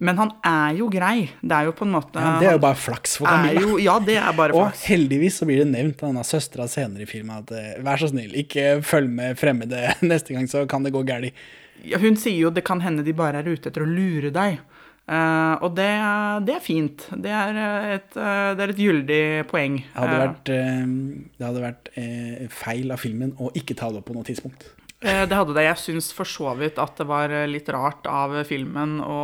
Men 0.00 0.16
han 0.16 0.30
er 0.48 0.78
jo 0.78 0.86
grei. 0.88 1.26
Det 1.44 1.52
er 1.52 1.66
jo 1.68 1.74
på 1.76 1.84
en 1.84 1.92
måte 1.92 2.16
Ja, 2.24 2.38
det 2.40 2.46
er 2.48 2.54
jo 2.56 2.62
bare 2.62 2.78
flaks 2.80 3.18
for 3.20 3.28
Camilla. 3.28 3.60
jo, 3.60 3.76
Ja, 3.84 3.98
det 4.00 4.16
er 4.16 4.32
bare 4.32 4.54
flaks. 4.56 4.80
Og 4.80 4.88
heldigvis 4.88 5.36
så 5.42 5.48
blir 5.48 5.60
det 5.60 5.68
nevnt 5.74 6.00
av 6.02 6.08
denne 6.14 6.24
søstera 6.24 6.64
senere 6.72 7.04
i 7.04 7.10
filmen 7.10 7.42
at 7.42 7.52
eh, 7.52 7.74
vær 7.84 8.00
så 8.00 8.08
snill, 8.08 8.32
ikke 8.40 8.78
følg 8.86 9.10
med 9.12 9.36
fremmede 9.40 9.82
neste 10.10 10.32
gang, 10.36 10.48
så 10.48 10.64
kan 10.70 10.82
det 10.86 10.94
gå 10.96 11.02
galt. 11.08 11.36
Ja, 11.84 12.00
Hun 12.00 12.16
sier 12.20 12.36
jo 12.46 12.50
det 12.52 12.64
kan 12.64 12.80
hende 12.84 13.04
de 13.04 13.12
bare 13.16 13.40
er 13.44 13.48
ute 13.52 13.68
etter 13.70 13.84
å 13.84 13.88
lure 13.88 14.32
deg. 14.32 14.58
Uh, 15.10 15.56
og 15.66 15.72
det, 15.74 15.88
det 16.46 16.52
er 16.54 16.60
fint. 16.62 17.04
Det 17.18 17.30
er 17.34 17.56
et, 17.96 18.12
uh, 18.14 18.52
det 18.54 18.62
er 18.62 18.72
et 18.74 18.82
gyldig 18.84 19.22
poeng. 19.50 19.80
Det 19.82 19.96
hadde 19.98 20.12
Eh, 20.14 20.20
vært, 20.22 20.50
uh, 20.54 21.32
det 21.40 21.46
hadde 21.48 21.62
vært 21.64 21.88
eh, 21.98 22.44
feil 22.54 22.92
av 22.94 23.00
filmen 23.02 23.32
å 23.42 23.48
ikke 23.58 23.74
ta 23.80 23.88
det 23.90 23.98
opp 24.04 24.06
på 24.12 24.14
noe 24.14 24.28
tidspunkt. 24.28 24.68
Eh, 25.02 25.24
Det 25.26 25.34
hadde 25.34 25.56
det. 25.56 25.64
Jeg 25.66 25.80
syns 25.82 26.12
for 26.14 26.28
så 26.30 26.52
vidt 26.60 26.78
at 26.78 26.94
det 27.00 27.08
var 27.10 27.32
eh, 27.32 27.48
litt 27.50 27.66
rart 27.74 28.06
av 28.06 28.36
filmen 28.46 29.00
å 29.02 29.18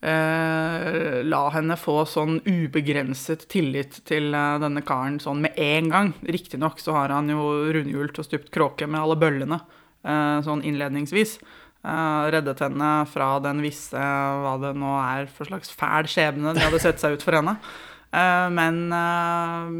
eh, 0.00 1.20
la 1.24 1.42
henne 1.54 1.76
få 1.78 2.02
sånn 2.08 2.40
ubegrenset 2.46 3.46
tillit 3.50 4.00
til 4.08 4.34
eh, 4.34 4.58
denne 4.62 4.82
karen 4.86 5.18
sånn 5.22 5.42
med 5.44 5.58
en 5.58 5.92
gang. 5.92 6.12
Riktignok 6.26 6.82
så 6.82 6.96
har 6.96 7.14
han 7.14 7.30
jo 7.32 7.70
rundhjult 7.74 8.20
og 8.20 8.28
stupt 8.28 8.52
kråke 8.54 8.88
med 8.88 9.00
alle 9.00 9.18
bøllene 9.20 9.60
eh, 9.60 10.38
sånn 10.46 10.64
innledningsvis. 10.66 11.38
Eh, 11.86 12.24
reddet 12.34 12.62
henne 12.64 12.92
fra 13.10 13.36
den 13.42 13.62
visse 13.62 13.98
hva 13.98 14.56
det 14.62 14.74
nå 14.78 14.96
er 15.02 15.28
for 15.30 15.50
slags 15.50 15.70
fæl 15.70 16.08
skjebne 16.10 16.54
de 16.56 16.64
hadde 16.64 16.82
sett 16.82 17.02
seg 17.02 17.18
ut 17.18 17.26
for 17.26 17.38
henne. 17.38 17.58
Eh, 18.08 18.48
men 18.54 18.88
eh, 18.94 19.70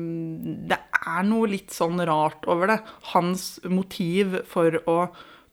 det 0.71 0.79
er 0.99 1.27
noe 1.27 1.49
litt 1.51 1.75
sånn 1.75 2.01
rart 2.07 2.47
over 2.51 2.75
det. 2.75 2.79
Hans 3.15 3.57
motiv 3.67 4.41
for 4.51 4.79
å 4.87 5.01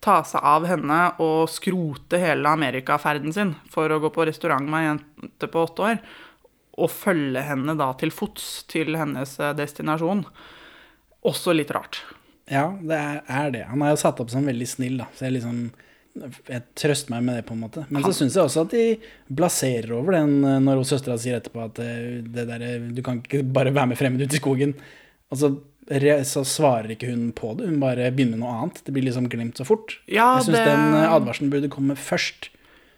ta 0.05 0.19
seg 0.27 0.43
av 0.45 0.67
henne 0.69 0.99
og 1.23 1.49
skrote 1.51 2.19
hele 2.21 2.51
amerikaferden 2.53 3.33
sin 3.33 3.55
for 3.73 3.91
å 3.91 3.99
gå 4.03 4.11
på 4.13 4.27
restaurant 4.29 4.69
med 4.69 4.83
ei 4.83 4.89
jente 4.91 5.49
på 5.51 5.63
åtte 5.65 5.87
år, 5.89 6.03
og 6.75 6.91
følge 6.91 7.41
henne 7.47 7.77
da 7.79 7.89
til 7.97 8.11
fots 8.13 8.65
til 8.71 8.97
hennes 8.99 9.37
eh, 9.39 9.55
destinasjon, 9.57 10.25
også 11.25 11.55
litt 11.55 11.73
rart. 11.73 12.03
Ja, 12.51 12.67
det 12.77 12.97
er, 12.99 13.49
det. 13.53 13.63
Han 13.71 13.81
er 13.81 13.95
jo 13.95 14.01
satt 14.03 14.19
opp 14.21 14.29
som 14.29 14.45
veldig 14.45 14.67
snill, 14.69 14.99
da. 15.01 15.09
Så 15.17 15.25
jeg 15.25 15.39
liksom 15.39 15.65
jeg 16.15 16.61
trøster 16.79 17.11
meg 17.11 17.25
med 17.27 17.39
det, 17.39 17.45
på 17.47 17.55
en 17.55 17.63
måte. 17.65 17.81
Men 17.91 18.05
så 18.05 18.13
syns 18.15 18.37
jeg 18.37 18.47
også 18.47 18.61
at 18.63 18.71
de 18.75 18.83
blaserer 19.35 19.91
over 19.97 20.15
den 20.15 20.37
eh, 20.47 20.61
når 20.63 20.85
søstera 20.87 21.17
sier 21.19 21.41
etterpå 21.41 21.65
at 21.65 21.81
eh, 21.83 22.21
det 22.23 22.45
der, 22.51 22.67
du 22.95 23.01
kan 23.03 23.19
ikke 23.23 23.41
bare 23.43 23.73
være 23.75 23.91
med 23.91 23.99
fremmed 23.99 24.23
ut 24.23 24.35
i 24.37 24.39
skogen. 24.39 24.77
Og 25.33 25.41
så, 25.85 26.41
svarer 26.45 26.95
ikke 26.95 27.11
hun 27.11 27.31
på 27.37 27.53
det, 27.57 27.67
hun 27.69 27.79
bare 27.79 28.09
begynner 28.11 28.39
med 28.39 28.45
noe 28.45 28.57
annet. 28.57 28.81
Det 28.85 28.93
blir 28.93 29.05
liksom 29.05 29.29
glemt 29.29 29.57
så 29.57 29.65
fort. 29.65 29.99
Ja, 30.07 30.35
jeg 30.39 30.47
syns 30.49 30.57
det- 30.57 30.65
den 30.65 30.93
eh, 30.95 31.13
advarselen 31.13 31.51
burde 31.51 31.69
komme 31.69 31.95
først. 31.95 32.49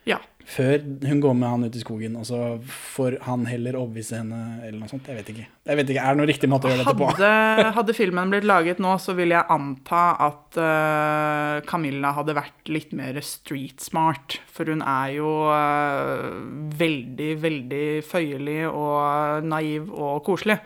Ja. 0.06 0.20
Før 0.48 0.80
hun 1.04 1.20
går 1.20 1.34
med 1.36 1.50
han 1.50 1.64
ut 1.66 1.76
i 1.76 1.80
skogen, 1.84 2.16
og 2.16 2.24
så 2.24 2.38
får 2.64 3.18
han 3.26 3.46
heller 3.46 3.76
overbevise 3.76 4.16
henne, 4.16 4.62
eller 4.64 4.80
noe 4.80 4.88
sånt. 4.88 5.04
Jeg 5.06 5.18
vet 5.18 5.32
ikke. 5.34 5.46
Jeg 5.68 5.76
vet 5.76 5.90
ikke, 5.90 6.00
Er 6.06 6.16
det 6.16 6.22
noen 6.22 6.30
riktig 6.30 6.48
måte 6.50 6.64
å 6.64 6.72
gjøre 6.72 6.86
dette 6.86 6.96
på? 6.96 7.10
Hadde, 7.12 7.74
hadde 7.76 7.94
filmen 7.94 8.32
blitt 8.32 8.48
laget 8.48 8.80
nå, 8.80 8.94
så 8.98 9.14
vil 9.14 9.36
jeg 9.36 9.44
anta 9.50 10.16
at 10.24 10.56
uh, 10.56 11.60
Camilla 11.68 12.14
hadde 12.16 12.38
vært 12.40 12.72
litt 12.72 12.94
mer 12.96 13.20
street 13.20 13.84
smart. 13.84 14.40
For 14.48 14.64
hun 14.72 14.82
er 14.88 15.18
jo 15.18 15.52
uh, 15.52 16.32
veldig, 16.80 17.32
veldig 17.44 17.86
føyelig 18.08 18.72
og 18.72 19.44
naiv 19.44 19.92
og 19.92 20.24
koselig. 20.24 20.62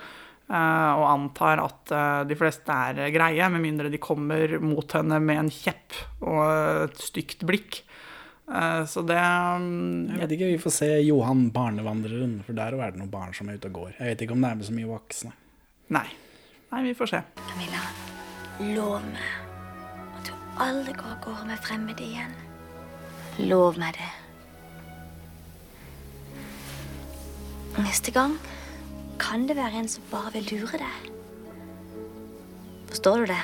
Eh, 0.51 0.93
og 0.99 1.05
antar 1.07 1.61
at 1.63 1.91
eh, 1.95 2.21
de 2.27 2.35
fleste 2.35 2.75
er 2.75 3.13
greie, 3.13 3.45
med 3.53 3.63
mindre 3.63 3.91
de 3.91 4.01
kommer 4.03 4.57
mot 4.59 4.97
henne 4.97 5.21
med 5.23 5.45
en 5.45 5.51
kjepp 5.53 5.95
og 6.27 6.89
et 6.89 6.99
stygt 6.99 7.45
blikk. 7.47 7.79
Eh, 8.51 8.81
så 8.89 9.03
det 9.07 9.15
mm, 9.15 10.09
Jeg 10.09 10.19
vet 10.25 10.35
ikke, 10.35 10.49
Vi 10.51 10.59
får 10.65 10.75
se 10.75 10.89
Johan 11.05 11.45
barnevandreren, 11.55 12.41
for 12.43 12.57
der 12.57 12.75
er 12.75 12.91
det 12.91 12.99
noen 12.99 13.13
barn 13.13 13.31
som 13.37 13.47
er 13.47 13.61
ute 13.61 13.71
og 13.71 13.79
går. 13.79 13.93
Jeg 13.95 14.11
vet 14.11 14.25
ikke 14.25 14.35
om 14.35 14.43
det 14.43 14.51
er 14.51 14.59
med 14.59 14.67
så 14.67 14.75
mye 14.75 14.91
voksne. 14.91 15.33
Nei. 15.95 16.07
Nei, 16.71 16.83
vi 16.89 16.95
får 16.99 17.13
se. 17.13 17.23
Camilla, 17.47 17.87
lov 18.75 19.07
meg 19.07 20.17
at 20.19 20.27
du 20.27 20.33
aldri 20.67 20.95
går 20.99 21.13
av 21.15 21.19
gårde 21.23 21.47
med 21.47 21.63
fremmede 21.63 22.03
igjen. 22.03 22.35
Lov 23.47 23.79
meg 23.79 23.95
det. 23.95 24.11
Neste 27.79 28.11
gang 28.11 28.35
kan 29.19 29.47
det 29.47 29.55
være 29.57 29.81
en 29.81 29.87
som 29.91 30.03
bare 30.11 30.31
vil 30.35 30.47
lure 30.51 30.79
deg. 30.81 31.09
Forstår 32.91 33.23
du 33.25 33.31
det? 33.31 33.41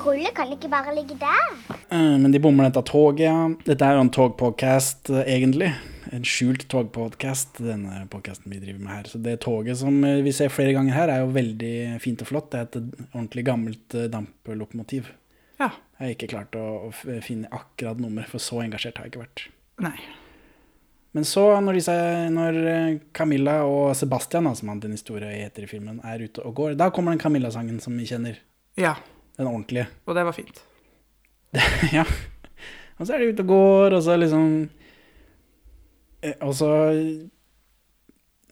Rulle 0.00 0.30
kan 0.32 0.48
ikke 0.54 0.70
bare 0.72 0.94
ligge 0.96 1.16
der. 1.20 1.48
Eh, 1.90 2.16
Men 2.18 2.32
de 2.32 2.40
bommer 2.40 2.70
dette 2.70 2.82
toget, 2.88 3.26
ja. 3.26 3.48
Dette 3.66 3.84
er 3.84 3.98
jo 3.98 4.04
en 4.06 4.10
togpodcast, 4.10 5.10
eh, 5.10 5.26
egentlig. 5.36 5.74
En 6.12 6.24
skjult 6.24 6.64
togpodcast, 6.72 7.60
denne 7.60 8.06
podcasten 8.10 8.50
vi 8.50 8.60
driver 8.62 8.80
med 8.80 8.92
her. 8.94 9.04
Så 9.10 9.20
det 9.22 9.40
toget 9.40 9.76
som 9.76 10.02
eh, 10.04 10.22
vi 10.24 10.32
ser 10.32 10.48
flere 10.48 10.72
ganger 10.72 10.94
her, 10.96 11.08
er 11.12 11.20
jo 11.20 11.34
veldig 11.34 12.00
fint 12.00 12.22
og 12.22 12.30
flott. 12.30 12.50
Det 12.50 12.60
er 12.60 12.68
et 12.70 13.04
ordentlig 13.12 13.44
gammelt 13.44 13.98
damplokomotiv. 14.14 15.12
Ja. 15.60 15.68
Jeg 16.00 16.06
har 16.06 16.14
ikke 16.16 16.30
klart 16.32 16.56
å 16.56 16.88
finne 17.20 17.50
akkurat 17.52 18.00
nummer, 18.00 18.24
for 18.24 18.40
så 18.40 18.62
engasjert 18.64 18.96
har 18.96 19.04
jeg 19.04 19.12
ikke 19.12 19.26
vært. 19.26 19.48
Nei. 19.84 19.98
Men 21.12 21.26
så, 21.26 21.44
når, 21.60 21.78
disse, 21.80 21.94
når 22.30 22.58
eh, 22.70 22.98
Camilla 23.16 23.60
og 23.66 23.96
Sebastian, 23.98 24.46
som 24.54 24.70
han 24.70 24.82
den 24.82 24.94
historien 24.94 25.32
heter 25.34 25.66
i 25.66 25.70
filmen, 25.70 25.98
er 26.06 26.22
ute 26.22 26.44
og 26.46 26.54
går, 26.54 26.76
da 26.78 26.90
kommer 26.94 27.14
den 27.14 27.22
Camilla-sangen 27.22 27.80
som 27.82 27.96
vi 27.98 28.06
kjenner. 28.06 28.38
Ja. 28.78 28.94
Den 29.38 29.50
ordentlige. 29.50 29.88
Og 30.06 30.14
det 30.14 30.24
var 30.28 30.36
fint. 30.36 30.62
ja. 31.96 32.04
Og 33.00 33.08
så 33.08 33.16
er 33.16 33.24
de 33.24 33.32
ute 33.32 33.42
og 33.42 33.50
går, 33.50 33.96
og 33.96 34.04
så 34.06 34.14
liksom 34.20 34.50
eh, 36.22 36.36
Og 36.46 36.52
så 36.54 36.68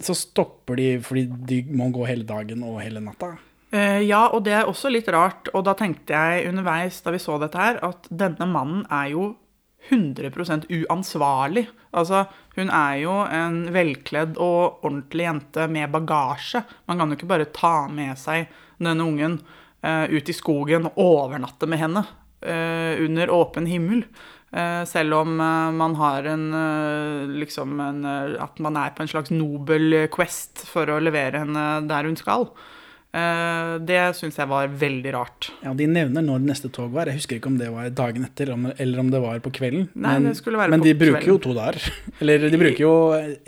Så 0.01 0.15
stopper 0.17 0.81
de 0.81 0.87
fordi 1.05 1.27
de 1.29 1.61
må 1.71 1.91
gå 1.95 2.07
hele 2.09 2.27
dagen 2.27 2.65
og 2.67 2.81
hele 2.83 3.03
natta. 3.05 3.37
Eh, 3.71 4.03
ja, 4.09 4.25
og 4.33 4.47
det 4.47 4.55
er 4.57 4.67
også 4.67 4.91
litt 4.91 5.09
rart. 5.13 5.51
Og 5.55 5.63
da 5.67 5.75
tenkte 5.79 6.17
jeg 6.17 6.49
underveis 6.51 7.03
da 7.05 7.15
vi 7.15 7.23
så 7.23 7.39
dette 7.39 7.59
her, 7.61 7.79
at 7.85 8.09
denne 8.11 8.47
mannen 8.51 8.87
er 8.91 9.13
jo 9.15 9.29
100% 9.91 10.69
uansvarlig. 10.69 11.67
Altså, 11.97 12.25
hun 12.57 12.71
er 12.75 12.97
jo 13.03 13.15
en 13.25 13.61
velkledd 13.75 14.37
og 14.37 14.85
ordentlig 14.85 15.29
jente 15.29 15.69
med 15.71 15.93
bagasje. 15.95 16.63
Man 16.89 17.01
kan 17.01 17.13
jo 17.13 17.19
ikke 17.19 17.31
bare 17.31 17.51
ta 17.55 17.75
med 17.93 18.19
seg 18.21 18.49
denne 18.79 19.07
ungen 19.07 19.39
uh, 19.85 20.07
ut 20.11 20.29
i 20.29 20.37
skogen 20.37 20.89
og 20.91 20.99
overnatte 21.03 21.69
med 21.71 21.83
henne 21.83 22.05
uh, 22.05 22.95
under 23.05 23.33
åpen 23.35 23.69
himmel. 23.71 24.05
Uh, 24.49 24.85
selv 24.89 25.19
om 25.19 25.35
man 25.37 25.95
har 25.99 26.25
en 26.25 26.47
liksom 27.37 27.81
en, 27.85 27.99
At 28.41 28.57
man 28.65 28.79
er 28.81 28.95
på 28.97 29.05
en 29.05 29.11
slags 29.11 29.31
nobel 29.31 30.07
quest 30.09 30.65
for 30.65 30.89
å 30.89 31.01
levere 31.03 31.45
henne 31.45 31.67
der 31.89 32.09
hun 32.09 32.17
skal. 32.17 32.49
Eh, 33.09 33.75
det 33.89 34.01
syns 34.19 34.37
jeg 34.37 34.51
var 34.51 34.69
veldig 34.69 35.13
rart. 35.15 35.51
Ja, 35.65 35.73
De 35.77 35.87
nevner 35.89 36.25
når 36.25 36.43
neste 36.45 36.69
tog 36.73 36.93
var. 36.93 37.09
Jeg 37.09 37.23
husker 37.23 37.39
ikke 37.39 37.51
om 37.53 37.57
det 37.61 37.71
var 37.73 37.89
dagen 37.97 38.27
etter, 38.29 38.53
eller 38.53 39.01
om 39.01 39.13
det 39.13 39.23
var 39.25 39.41
på 39.45 39.53
kvelden. 39.59 39.89
Nei, 39.95 40.19
men 40.19 40.29
det 40.31 40.37
skulle 40.41 40.61
være 40.61 40.75
men 40.77 40.85
de 40.85 40.95
bruker 40.99 41.31
jo 41.31 41.39
to 41.43 41.57
dager. 41.57 41.81
Eller 42.21 42.49
de 42.51 42.61
bruker 42.61 42.85
jo 42.85 42.95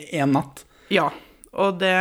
én 0.09 0.33
natt. 0.33 0.65
Ja, 0.91 1.11
og 1.53 1.79
det, 1.83 1.95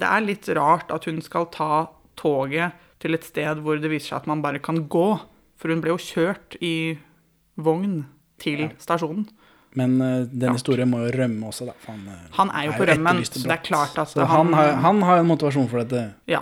det 0.00 0.10
er 0.10 0.24
litt 0.26 0.48
rart 0.56 0.90
at 0.94 1.06
hun 1.08 1.20
skal 1.24 1.48
ta 1.54 1.86
toget 2.18 2.76
til 2.98 3.14
et 3.14 3.26
sted 3.26 3.60
hvor 3.62 3.78
det 3.78 3.90
viser 3.92 4.14
seg 4.14 4.22
at 4.22 4.30
man 4.30 4.42
bare 4.42 4.62
kan 4.62 4.82
gå. 4.90 5.08
For 5.58 5.70
hun 5.70 5.82
ble 5.82 5.94
jo 5.94 6.00
kjørt 6.02 6.58
i 6.62 6.98
vogn 7.58 8.00
til 8.42 8.68
stasjonen. 8.82 9.26
Men 9.78 9.98
uh, 10.00 10.26
den 10.26 10.54
historien 10.56 10.88
må 10.90 11.02
jo 11.04 11.10
rømme 11.14 11.50
også, 11.50 11.68
da. 11.68 11.74
for 11.82 11.92
Han, 11.92 12.06
eh, 12.08 12.28
Han 12.38 12.52
er 12.56 12.68
jo 12.70 12.76
på 12.78 12.86
rømmen, 12.88 13.20
så 13.26 13.42
det 13.44 13.56
er 13.58 13.64
klart 13.66 13.98
at 14.00 14.10
Så 14.10 14.24
han, 14.26 14.54
har, 14.56 14.78
han 14.82 15.02
har 15.04 15.20
en 15.20 15.28
motivasjon 15.28 15.68
for 15.70 15.84
dette. 15.84 16.06
Ja. 16.30 16.40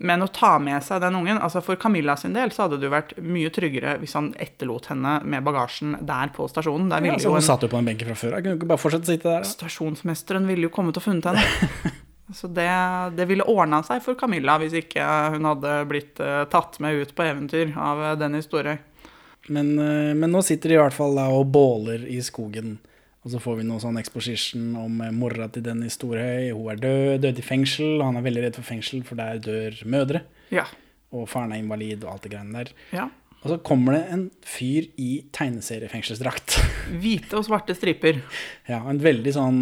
Men 0.00 0.24
å 0.24 0.30
ta 0.32 0.54
med 0.62 0.80
seg 0.84 1.02
den 1.02 1.16
ungen 1.18 1.36
altså 1.36 1.60
For 1.64 1.76
Camilla 1.80 2.14
sin 2.16 2.32
del 2.32 2.52
så 2.54 2.64
hadde 2.64 2.78
det 2.80 2.88
jo 2.88 2.92
vært 2.94 3.10
mye 3.20 3.50
tryggere 3.52 3.98
hvis 4.00 4.14
han 4.16 4.30
etterlot 4.40 4.88
henne 4.88 5.18
med 5.28 5.44
bagasjen 5.44 5.98
der 6.08 6.32
på 6.32 6.46
stasjonen. 6.48 6.88
Der 6.88 7.04
Ja, 7.04 7.16
altså, 7.18 7.34
hun 7.34 7.42
en, 7.42 7.44
satt 7.44 7.66
jo 7.66 7.68
på 7.68 7.76
den 7.76 7.90
benken 7.90 8.08
fra 8.08 8.16
før. 8.16 8.38
Jeg 8.38 8.46
kunne 8.46 8.56
ikke 8.56 8.70
bare 8.70 8.80
fortsette 8.80 9.10
å 9.10 9.12
sitte 9.12 9.28
der. 9.28 9.44
da. 9.44 9.50
Stasjonsmesteren 9.50 10.48
ville 10.48 10.70
jo 10.70 10.72
kommet 10.72 10.96
og 10.96 11.04
funnet 11.04 11.28
henne. 11.28 11.92
Så 12.32 12.48
det, 12.48 12.70
det 13.18 13.26
ville 13.28 13.44
ordna 13.44 13.82
seg 13.84 14.00
for 14.04 14.16
Camilla 14.16 14.54
hvis 14.62 14.76
ikke 14.80 15.04
hun 15.34 15.48
hadde 15.50 15.74
blitt 15.90 16.20
uh, 16.22 16.44
tatt 16.48 16.78
med 16.80 17.02
ut 17.02 17.12
på 17.16 17.26
eventyr 17.26 17.74
av 17.74 18.04
eh, 18.04 18.18
den 18.20 18.38
historien. 18.38 18.78
Men, 19.50 19.72
uh, 19.76 20.12
men 20.14 20.30
nå 20.30 20.40
sitter 20.46 20.70
de 20.70 20.78
i 20.78 20.80
hvert 20.80 20.96
fall 20.96 21.18
da 21.18 21.26
og 21.34 21.50
båler 21.52 22.06
i 22.08 22.20
skogen. 22.24 22.78
Og 23.20 23.34
så 23.34 23.40
får 23.42 23.58
vi 23.58 23.66
noe 23.68 23.82
sånn 23.82 24.00
exposition 24.00 24.74
om 24.80 25.00
eh, 25.04 25.12
mora 25.12 25.50
til 25.52 25.64
Dennis 25.66 25.98
Storhøy. 26.00 26.52
Hun 26.56 26.70
er 26.72 26.80
død, 26.80 27.16
døde 27.26 27.42
i 27.42 27.44
fengsel, 27.44 27.98
og 27.98 28.06
han 28.08 28.20
er 28.20 28.24
veldig 28.24 28.44
redd 28.46 28.60
for 28.60 28.68
fengsel, 28.70 29.02
for 29.04 29.20
der 29.20 29.42
dør 29.44 29.76
mødre. 29.92 30.22
Ja. 30.54 30.64
Og 31.12 31.26
faren 31.28 31.52
er 31.52 31.60
invalid 31.60 32.06
og 32.06 32.14
alt 32.14 32.28
det 32.28 32.34
greiene 32.36 32.62
der. 32.62 32.76
ja. 32.96 33.10
Og 33.40 33.48
så 33.48 33.56
kommer 33.64 33.94
det 33.96 34.00
en 34.12 34.26
fyr 34.44 34.90
i 35.00 35.22
tegneseriefengselsdrakt. 35.32 36.58
Hvite 37.00 37.38
og 37.38 37.46
svarte 37.46 37.72
striper. 37.72 38.18
Ja, 38.68 38.82
en 38.90 39.00
veldig 39.00 39.32
sånn 39.32 39.60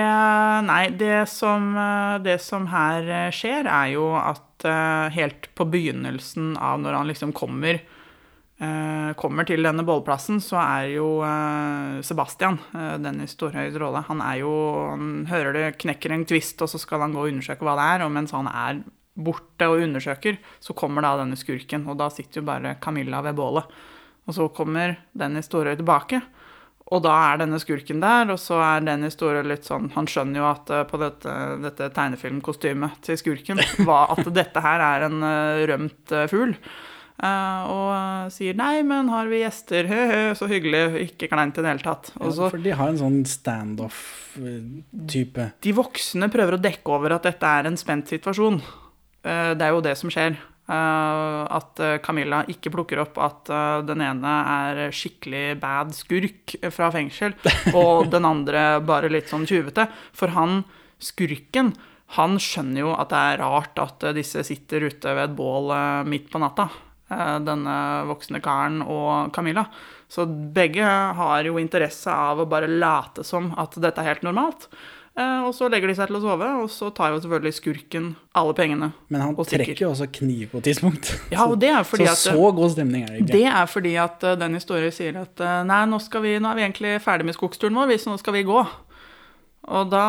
Nei, 0.68 0.84
det 0.96 1.26
som, 1.28 1.74
det 2.24 2.38
som 2.46 2.68
her 2.72 3.32
skjer, 3.36 3.68
er 3.68 3.92
jo 3.98 4.06
at 4.16 4.68
helt 5.16 5.50
på 5.58 5.66
begynnelsen 5.74 6.54
av 6.62 6.80
når 6.84 6.94
han 7.00 7.10
liksom 7.10 7.32
kommer 7.36 7.82
Kommer 9.18 9.48
til 9.50 9.66
denne 9.66 9.82
bålplassen, 9.82 10.38
så 10.44 10.60
er 10.62 10.92
jo 10.94 11.08
ø, 11.26 12.02
Sebastian, 12.06 12.60
den 12.72 13.08
Dennis 13.08 13.34
Storhøys 13.34 13.74
rolle, 13.82 14.04
han 14.06 14.22
er 14.22 14.36
jo 14.44 14.52
Han 14.92 15.26
hører 15.32 15.56
det 15.58 15.64
knekker 15.82 16.14
en 16.14 16.26
kvist, 16.30 16.62
og 16.62 16.70
så 16.70 16.78
skal 16.78 17.02
han 17.02 17.16
gå 17.16 17.24
og 17.24 17.32
undersøke 17.32 17.66
hva 17.66 17.74
det 17.80 17.88
er, 17.96 18.04
og 18.06 18.14
mens 18.14 18.36
han 18.38 18.46
er 18.52 18.84
borte 19.18 19.68
og 19.68 19.82
undersøker, 19.84 20.38
så 20.62 20.76
kommer 20.78 21.02
da 21.02 21.16
denne 21.24 21.40
skurken, 21.40 21.88
og 21.90 21.98
da 22.00 22.12
sitter 22.14 22.42
jo 22.44 22.48
bare 22.48 22.76
Camilla 22.84 23.24
ved 23.26 23.36
bålet. 23.42 23.74
Og 24.30 24.38
så 24.38 24.48
kommer 24.54 24.96
Dennis 25.18 25.50
Storhøy 25.50 25.76
tilbake, 25.82 26.22
Og 26.92 27.00
da 27.06 27.12
er 27.32 27.38
denne 27.40 27.58
skurken 27.62 28.02
der, 28.04 28.30
og 28.34 28.40
så 28.42 28.58
er 28.60 28.82
den 28.84 29.06
historien 29.08 29.48
litt 29.48 29.64
sånn 29.64 29.92
Han 29.96 30.10
skjønner 30.12 30.42
jo 30.42 30.48
at 30.50 30.72
eh, 30.76 30.82
på 30.90 31.00
dette, 31.00 31.36
dette 31.64 31.88
tegnefilmkostymet 31.96 32.98
til 33.06 33.20
skurken 33.20 33.62
var 33.88 34.12
at 34.12 34.28
dette 34.36 34.60
her 34.60 34.84
er 34.84 35.06
en 35.08 35.24
eh, 35.24 35.62
rømt 35.72 36.12
eh, 36.12 36.28
fugl. 36.28 36.52
Eh, 37.22 37.64
og 37.70 37.90
eh, 37.94 38.30
sier 38.34 38.56
'nei, 38.58 38.82
men 38.84 39.10
har 39.14 39.28
vi 39.30 39.44
gjester', 39.44 39.86
hø-hø, 39.88 40.34
så 40.36 40.48
hyggelig, 40.50 41.10
ikke 41.12 41.30
kleint 41.30 41.58
i 41.58 41.62
det 41.62 41.70
hele 41.70 41.86
tatt. 41.86 42.12
Så 42.18 42.50
For 42.50 42.58
de 42.58 42.72
har 42.74 42.88
en 42.90 42.98
sånn 42.98 43.20
standoff-type. 44.36 45.52
de 45.62 45.72
voksne 45.78 46.30
prøver 46.34 46.58
å 46.58 46.62
dekke 46.62 46.90
over 46.96 47.14
at 47.18 47.24
dette 47.30 47.44
er 47.46 47.68
en 47.70 47.78
spent 47.78 48.08
situasjon. 48.10 48.62
Eh, 49.24 49.54
Det 49.54 49.62
er 49.62 49.70
jo 49.76 49.82
det 49.82 49.98
som 49.98 50.10
skjer. 50.10 50.38
Eh, 50.70 51.48
At 51.52 51.80
eh, 51.80 51.98
Camilla 52.00 52.44
ikke 52.48 52.72
plukker 52.72 53.00
opp 53.02 53.18
at 53.18 53.50
eh, 53.50 53.82
den 53.86 54.02
ene 54.02 54.34
er 54.48 54.92
skikkelig 54.92 55.60
bad 55.60 55.92
skurk 55.94 56.56
fra 56.72 56.90
fengsel, 56.92 57.34
og 57.76 58.10
den 58.10 58.26
andre 58.26 58.80
bare 58.82 59.10
litt 59.12 59.28
sånn 59.30 59.46
tjuvete. 59.46 59.88
For 60.14 60.28
han, 60.30 60.64
skurken, 61.00 61.74
han 62.18 62.38
skjønner 62.40 62.80
jo 62.86 62.94
at 62.96 63.10
det 63.10 63.18
er 63.18 63.38
rart 63.44 63.78
at 63.80 64.04
eh, 64.10 64.14
disse 64.14 64.44
sitter 64.48 64.82
ute 64.88 65.14
ved 65.14 65.30
et 65.30 65.36
bål 65.36 65.72
eh, 65.76 66.04
midt 66.08 66.30
på 66.32 66.40
natta. 66.40 66.70
Eh, 67.12 67.36
Denne 67.46 67.76
voksne 68.10 68.42
karen 68.44 68.82
og 68.86 69.34
Camilla. 69.36 69.68
Så 70.12 70.26
begge 70.28 70.84
har 71.18 71.46
jo 71.48 71.60
interesse 71.62 72.12
av 72.12 72.42
å 72.44 72.48
bare 72.50 72.68
late 72.68 73.24
som 73.28 73.54
at 73.60 73.78
dette 73.80 74.02
er 74.02 74.10
helt 74.14 74.26
normalt. 74.28 74.68
Eh, 75.16 75.44
Og 75.44 75.54
så 75.56 75.68
legger 75.72 75.92
de 75.92 75.96
seg 75.96 76.08
til 76.08 76.20
å 76.20 76.24
sove, 76.24 76.50
og 76.64 76.70
så 76.72 76.90
tar 76.96 77.12
jo 77.14 77.22
selvfølgelig 77.24 77.58
skurken 77.58 78.12
alle 78.36 78.54
pengene. 78.56 78.92
Men 79.12 79.22
han 79.26 79.36
trekker 79.36 79.84
jo 79.86 79.92
også 79.92 80.08
kniv 80.12 80.52
på 80.52 80.60
et 80.62 80.70
tidspunkt. 80.72 81.14
Ja, 81.32 81.46
og 81.48 81.60
det 81.60 81.72
er 81.72 81.84
fordi 81.88 82.08
så 82.12 82.14
at 82.16 82.24
så 82.36 82.52
god 82.56 82.72
stemning 82.76 83.04
er 83.04 83.14
det 83.16 83.26
ikke. 83.26 83.34
det 83.36 83.48
er 83.52 83.68
fordi 83.72 83.96
at 84.00 84.24
eh, 84.24 84.40
den 84.40 84.56
historien 84.60 84.96
sier 84.96 85.20
at 85.24 85.44
nei, 85.68 85.84
nå, 85.92 86.00
vi, 86.24 86.38
nå 86.40 86.52
er 86.52 86.60
vi 86.60 86.66
egentlig 86.70 86.96
ferdig 87.04 87.28
med 87.28 87.38
skogsturen 87.40 87.76
vår, 87.80 87.92
hvis 87.94 88.08
nå 88.08 88.18
skal 88.20 88.40
vi 88.40 88.48
gå. 88.48 88.64
Og 89.72 89.92
da 89.92 90.06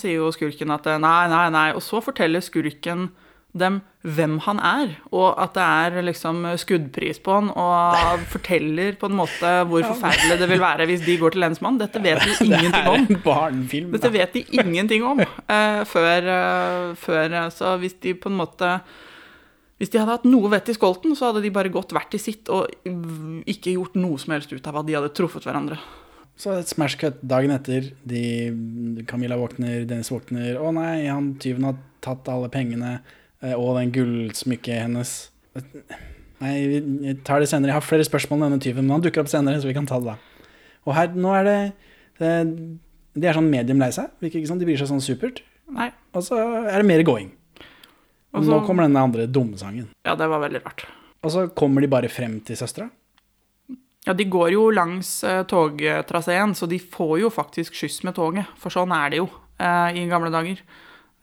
sier 0.00 0.18
jo 0.18 0.32
skurken 0.34 0.72
at 0.74 0.88
nei, 1.00 1.20
nei, 1.30 1.46
nei. 1.54 1.68
Og 1.76 1.84
så 1.84 2.00
forteller 2.02 2.42
skurken 2.44 3.10
dem 3.58 3.80
hvem 4.06 4.36
han 4.44 4.60
er, 4.62 4.92
og 5.10 5.34
at 5.42 5.56
det 5.56 5.64
er 5.64 6.04
liksom 6.06 6.44
skuddpris 6.60 7.18
på 7.24 7.38
han, 7.40 7.48
og 7.50 8.22
forteller 8.30 8.94
på 9.00 9.10
en 9.10 9.16
måte 9.18 9.52
hvor 9.66 9.82
forferdelig 9.88 10.38
det 10.42 10.48
vil 10.52 10.62
være 10.62 10.86
hvis 10.90 11.02
de 11.06 11.16
går 11.20 11.34
til 11.34 11.42
lensmannen. 11.42 11.80
Dette 11.82 12.02
vet 12.04 12.22
de 12.22 12.36
ingenting 12.46 12.86
om. 12.92 13.08
Det 13.08 13.16
er 13.16 13.18
en 13.18 13.24
barnefilm. 13.24 13.90
Dette 13.96 14.12
vet 14.14 14.38
de 14.38 14.44
ingenting 14.60 15.08
om 15.08 15.24
uh, 15.24 15.82
før, 15.88 16.30
uh, 16.30 16.94
før 17.00 17.34
uh, 17.34 17.50
Så 17.54 17.74
hvis 17.82 17.98
de 18.04 18.14
på 18.14 18.30
en 18.30 18.38
måte 18.38 18.70
Hvis 19.80 19.90
de 19.92 20.00
hadde 20.00 20.14
hatt 20.14 20.28
noe 20.28 20.48
vett 20.52 20.70
i 20.70 20.76
skolten, 20.76 21.16
så 21.18 21.30
hadde 21.30 21.42
de 21.44 21.52
bare 21.52 21.72
gått 21.72 21.92
hvert 21.92 22.14
i 22.16 22.22
sitt 22.22 22.48
og 22.48 22.70
ikke 23.44 23.74
gjort 23.74 23.98
noe 23.98 24.16
som 24.22 24.32
helst 24.32 24.54
ut 24.54 24.70
av 24.70 24.80
at 24.80 24.88
de 24.88 24.96
hadde 24.96 25.12
truffet 25.16 25.44
hverandre. 25.44 25.76
Så 26.36 26.52
et 26.52 26.68
smash 26.68 26.98
cut 27.00 27.20
dagen 27.24 27.52
etter. 27.52 27.90
De, 28.04 28.22
Camilla 29.08 29.38
våkner, 29.40 29.84
Dennis 29.88 30.12
våkner. 30.12 30.58
Å 30.60 30.72
nei, 30.76 31.06
han 31.08 31.34
tyven 31.40 31.68
har 31.68 31.78
tatt 32.04 32.28
alle 32.32 32.50
pengene 32.52 32.98
og 33.54 33.76
den 33.78 33.92
gullsmykket 33.94 34.82
hennes. 34.82 35.14
Nei, 36.42 36.54
vi 36.68 37.14
tar 37.24 37.40
det 37.40 37.48
senere. 37.50 37.72
Jeg 37.72 37.78
har 37.78 37.86
flere 37.86 38.06
spørsmål 38.06 38.40
om 38.40 38.46
denne 38.48 38.62
tyven, 38.62 38.84
men 38.84 38.98
han 38.98 39.04
dukker 39.04 39.22
opp 39.22 39.30
senere, 39.32 39.60
så 39.62 39.70
vi 39.70 39.76
kan 39.76 39.88
ta 39.88 40.00
det 40.02 40.12
da. 40.12 40.16
Og 40.86 40.94
her, 40.96 41.14
nå 41.16 41.32
er 41.34 41.46
det, 41.46 41.58
det 42.20 42.32
De 43.16 43.24
er 43.26 43.36
sånn 43.36 43.48
medium 43.50 43.80
lei 43.80 43.88
seg. 43.94 44.12
Ikke 44.24 44.44
som 44.48 44.60
de 44.60 44.68
bryr 44.68 44.78
seg 44.80 44.90
sånn 44.90 45.02
supert. 45.02 45.40
Nei. 45.72 45.88
Og 46.14 46.24
så 46.26 46.36
er 46.38 46.76
det 46.76 46.86
mer 46.88 47.02
going. 47.06 47.32
Og 48.36 48.44
Nå 48.44 48.60
kommer 48.66 48.84
denne 48.84 49.00
andre 49.00 49.24
dumme 49.30 49.56
sangen. 49.56 49.88
Ja, 50.04 50.14
det 50.18 50.28
var 50.28 50.42
veldig 50.44 50.60
rart. 50.66 50.84
Og 51.24 51.32
så 51.32 51.46
kommer 51.56 51.80
de 51.80 51.88
bare 51.90 52.10
frem 52.12 52.38
til 52.44 52.58
søstera. 52.60 52.90
Ja, 54.06 54.14
de 54.14 54.26
går 54.30 54.52
jo 54.54 54.68
langs 54.70 55.08
uh, 55.26 55.40
togtraseen, 55.48 56.52
så 56.54 56.68
de 56.70 56.78
får 56.78 57.16
jo 57.24 57.30
faktisk 57.32 57.74
skyss 57.74 58.04
med 58.06 58.14
toget. 58.18 58.52
For 58.60 58.70
sånn 58.70 58.92
er 58.94 59.10
det 59.10 59.22
jo 59.22 59.26
uh, 59.26 59.88
i 59.90 60.04
gamle 60.10 60.30
dager. 60.30 60.60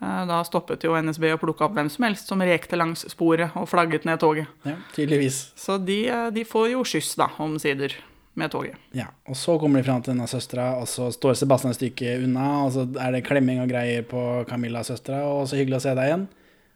Eh, 0.04 0.24
da 0.28 0.40
stoppet 0.48 0.84
jo 0.84 0.96
NSB 1.00 1.30
og 1.34 1.42
plukka 1.44 1.68
opp 1.68 1.76
hvem 1.78 1.90
som 1.92 2.06
helst 2.08 2.28
som 2.32 2.42
rekte 2.44 2.80
langs 2.80 3.06
sporet 3.12 3.54
og 3.60 3.68
flagget 3.72 4.08
ned 4.10 4.20
toget. 4.24 4.50
Ja, 4.68 4.76
tydeligvis. 4.96 5.38
Så 5.60 5.78
de, 5.80 6.00
eh, 6.10 6.30
de 6.36 6.44
får 6.48 6.72
jo 6.74 6.84
skyss, 6.88 7.14
da, 7.20 7.30
omsider, 7.44 7.96
med 8.36 8.50
toget. 8.50 8.76
Ja, 8.98 9.12
og 9.30 9.36
så 9.38 9.60
kommer 9.62 9.80
de 9.80 9.86
fram 9.86 10.02
til 10.02 10.16
denne 10.16 10.26
søstera, 10.28 10.72
og 10.82 10.88
så 10.90 11.12
står 11.14 11.36
Sebastian 11.38 11.70
et 11.72 11.78
stykke 11.78 12.16
unna, 12.26 12.48
og 12.66 12.72
så 12.74 12.88
er 13.00 13.12
det 13.14 13.26
klemming 13.28 13.62
og 13.62 13.70
greier 13.70 14.02
på 14.10 14.24
Camillas 14.50 14.90
søstera, 14.90 15.22
og 15.30 15.46
så 15.48 15.60
hyggelig 15.60 15.78
å 15.78 15.84
se 15.86 15.94
deg 16.00 16.10
igjen. 16.10 16.24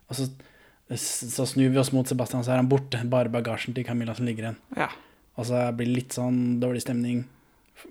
Og 0.07 0.19
så, 0.19 0.27
så 1.33 1.47
snur 1.49 1.71
vi 1.73 1.81
oss 1.81 1.91
mot 1.91 2.07
Sebastian, 2.07 2.45
så 2.45 2.53
er 2.53 2.61
han 2.61 2.69
borte, 2.69 3.01
bare 3.09 3.33
bagasjen 3.33 3.73
til 3.73 3.87
Camilla 3.87 4.13
som 4.15 4.29
ligger 4.29 4.51
igjen. 4.51 4.59
Ja. 4.77 4.91
Og 5.37 5.49
så 5.49 5.65
blir 5.73 5.89
det 5.89 5.95
litt 5.97 6.13
sånn 6.15 6.59
dårlig 6.61 6.85
stemning. 6.85 7.25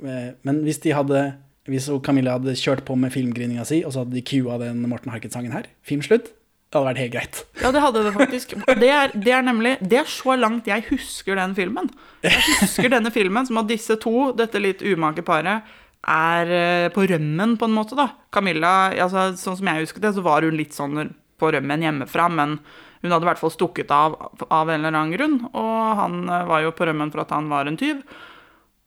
Eh, 0.02 0.30
Men 0.46 0.62
hvis 0.62 0.80
de 0.82 0.94
hadde 0.94 1.24
Hvis 1.66 1.88
Camilla 2.06 2.36
hadde 2.36 2.54
kjørt 2.58 2.84
på 2.86 2.94
med 2.98 3.12
filmgrininga 3.14 3.64
si, 3.66 3.80
og 3.86 3.94
så 3.94 4.04
hadde 4.04 4.14
de 4.14 4.24
cua 4.26 4.58
den 4.62 4.84
Morten 4.90 5.10
Harket-sangen 5.10 5.54
her, 5.54 5.66
filmslutt, 5.86 6.30
det 6.66 6.78
hadde 6.78 6.88
vært 6.88 7.00
helt 7.00 7.14
greit. 7.14 7.40
Ja, 7.62 7.72
det 7.74 7.82
hadde 7.82 8.02
det 8.06 8.12
faktisk. 8.14 8.54
Det 8.82 8.90
er, 8.90 9.12
det 9.14 9.32
er 9.32 9.44
nemlig 9.46 9.76
Det 9.80 10.00
er 10.00 10.08
så 10.10 10.34
langt 10.38 10.66
jeg 10.70 10.84
husker 10.90 11.38
den 11.38 11.54
filmen. 11.58 11.90
Jeg 12.26 12.42
husker 12.60 12.90
denne 12.92 13.12
filmen 13.14 13.46
som 13.48 13.60
at 13.62 13.70
disse 13.70 13.96
to, 14.02 14.30
dette 14.36 14.62
litt 14.62 14.82
umake 14.82 15.24
paret, 15.26 15.66
er 16.06 16.50
eh, 16.54 16.88
på 16.94 17.06
rømmen, 17.10 17.56
på 17.58 17.66
en 17.66 17.74
måte, 17.74 17.96
da. 17.98 18.10
Camilla, 18.34 18.92
altså, 18.94 19.32
sånn 19.38 19.58
som 19.58 19.70
jeg 19.70 19.86
husket 19.86 20.04
det, 20.04 20.12
så 20.14 20.22
var 20.26 20.46
hun 20.46 20.58
litt 20.58 20.76
sånn 20.76 21.08
på 21.36 21.50
rømmen 21.52 21.82
hjemmefra, 21.82 22.28
men 22.32 22.58
hun 23.02 23.12
hadde 23.12 23.26
i 23.26 23.30
hvert 23.30 23.40
fall 23.42 23.52
stukket 23.52 23.90
av 23.92 24.14
av 24.46 24.70
en 24.70 24.78
eller 24.78 24.94
annen 24.94 25.14
grunn, 25.14 25.36
og 25.50 25.98
han 26.00 26.22
eh, 26.28 26.46
var 26.50 26.62
jo 26.64 26.74
på 26.76 26.86
rømmen 26.88 27.12
for 27.14 27.24
at 27.24 27.34
han 27.34 27.50
var 27.50 27.70
en 27.70 27.78
tyv. 27.80 28.02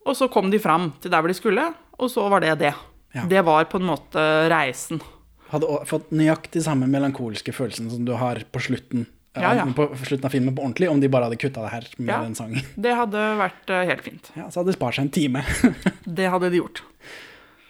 Og 0.07 0.15
så 0.15 0.29
kom 0.31 0.51
de 0.51 0.61
fram 0.63 0.93
til 1.03 1.11
der 1.11 1.21
hvor 1.23 1.31
de 1.31 1.37
skulle, 1.37 1.67
og 1.99 2.11
så 2.11 2.25
var 2.31 2.43
det 2.45 2.57
det. 2.63 2.73
Ja. 3.15 3.25
Det 3.29 3.41
var 3.45 3.65
på 3.69 3.79
en 3.79 3.87
måte 3.89 4.23
reisen. 4.51 5.01
Hadde 5.49 5.79
fått 5.89 6.11
nøyaktig 6.13 6.61
samme 6.65 6.89
melankolske 6.89 7.53
følelsen 7.55 7.89
som 7.91 8.03
du 8.05 8.13
har 8.19 8.43
på 8.53 8.61
slutten. 8.61 9.07
Ja, 9.37 9.53
ja. 9.55 9.65
På 9.75 9.87
slutten 9.95 10.25
av 10.25 10.33
filmen 10.33 10.55
på 10.57 10.63
ordentlig, 10.65 10.89
om 10.91 10.99
de 11.01 11.09
bare 11.11 11.29
hadde 11.29 11.39
kutta 11.41 11.63
det 11.63 11.71
her 11.73 11.87
med 11.97 12.11
den 12.11 12.35
sangen. 12.37 12.65
Det 12.85 12.95
hadde 12.97 13.23
vært 13.39 13.71
eh, 13.71 13.85
helt 13.91 14.03
fint. 14.05 14.31
Ja, 14.35 14.49
så 14.49 14.61
hadde 14.61 14.73
de 14.73 14.77
spart 14.77 14.97
seg 14.97 15.07
en 15.07 15.13
time. 15.15 15.43
Det 16.19 16.27
hadde 16.33 16.51
de 16.51 16.61
gjort. 16.61 16.83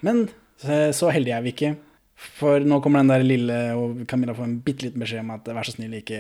Men 0.05 0.27
så, 0.59 1.11
heldige 1.11 1.37
er 1.37 1.43
vi 1.45 1.53
ikke. 1.53 1.73
For 2.19 2.63
nå 2.67 2.81
kommer 2.83 3.03
den 3.03 3.11
der 3.11 3.23
lille, 3.23 3.57
og 3.79 4.03
Camilla 4.11 4.35
får 4.35 4.47
en 4.47 4.57
bitte 4.63 4.87
liten 4.87 5.03
beskjed 5.03 5.23
om 5.23 5.33
at 5.37 5.47
vær 5.55 5.67
så 5.67 5.75
snill, 5.75 5.95
ikke 6.01 6.19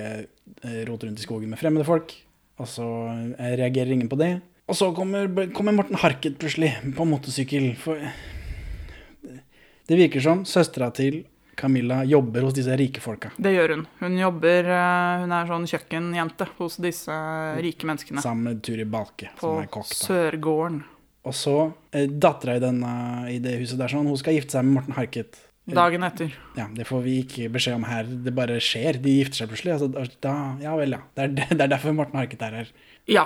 rot 0.87 1.03
rundt 1.03 1.19
i 1.19 1.25
skogen 1.25 1.51
med 1.51 1.59
fremmede 1.59 1.87
folk. 1.87 2.13
Og 2.59 2.67
så 2.67 2.87
eh, 3.39 3.55
reagerer 3.59 3.95
ingen 3.95 4.11
på 4.11 4.19
det. 4.19 4.33
Og 4.69 4.77
så 4.77 4.91
kommer, 4.93 5.25
kommer 5.55 5.73
Morten 5.73 5.97
Harket 5.97 6.35
plutselig 6.41 6.75
på 6.95 7.05
motorsykkel. 7.09 7.71
For 7.81 7.97
det 9.89 9.97
virker 9.97 10.21
som 10.21 10.43
søstera 10.45 10.91
til 10.93 11.23
Camilla 11.59 12.03
jobber 12.07 12.45
hos 12.45 12.53
disse 12.55 12.75
rike 12.79 13.01
folka. 13.03 13.31
Det 13.41 13.51
gjør 13.55 13.73
hun. 13.73 13.81
Hun 13.99 14.13
jobber 14.21 14.69
eh, 14.71 15.23
Hun 15.25 15.33
er 15.35 15.49
sånn 15.49 15.65
kjøkkenjente 15.67 16.47
hos 16.59 16.77
disse 16.79 17.17
rike 17.65 17.89
menneskene. 17.89 18.21
Sammen 18.23 18.45
med 18.53 18.61
Turi 18.63 18.85
Balke, 18.87 19.31
På 19.41 19.49
som 19.57 19.59
er 19.65 19.67
kokk. 19.73 19.89
På 19.91 19.97
Sørgården. 20.05 20.79
Og 21.27 21.35
så 21.35 21.55
eh, 21.91 22.05
dattera 22.07 22.55
i, 22.55 22.63
denne- 22.63 23.27
i 23.33 23.41
det 23.43 23.57
huset 23.59 23.81
der 23.81 23.91
sånn, 23.91 24.07
hun 24.07 24.21
skal 24.21 24.37
gifte 24.37 24.55
seg 24.55 24.69
med 24.69 24.77
Morten 24.77 24.95
Harket. 24.95 25.41
Dagen 25.69 26.01
etter. 26.07 26.31
Ja, 26.57 26.69
Det 26.73 26.85
får 26.87 27.03
vi 27.05 27.17
ikke 27.25 27.49
beskjed 27.53 27.75
om 27.77 27.83
her. 27.85 28.07
Det 28.25 28.31
bare 28.33 28.55
skjer. 28.63 28.97
De 29.03 29.17
gifter 29.19 29.43
seg 29.43 29.51
plutselig. 29.51 29.75
Altså, 29.75 30.07
da, 30.23 30.37
ja 30.63 30.71
vel, 30.79 30.95
ja. 30.95 31.01
Det 31.17 31.25
er, 31.27 31.35
det 31.57 31.65
er 31.67 31.73
derfor 31.75 31.93
Morten 31.97 32.17
Harket 32.21 32.45
er 32.47 32.55
her. 32.61 32.71
Ja. 33.11 33.25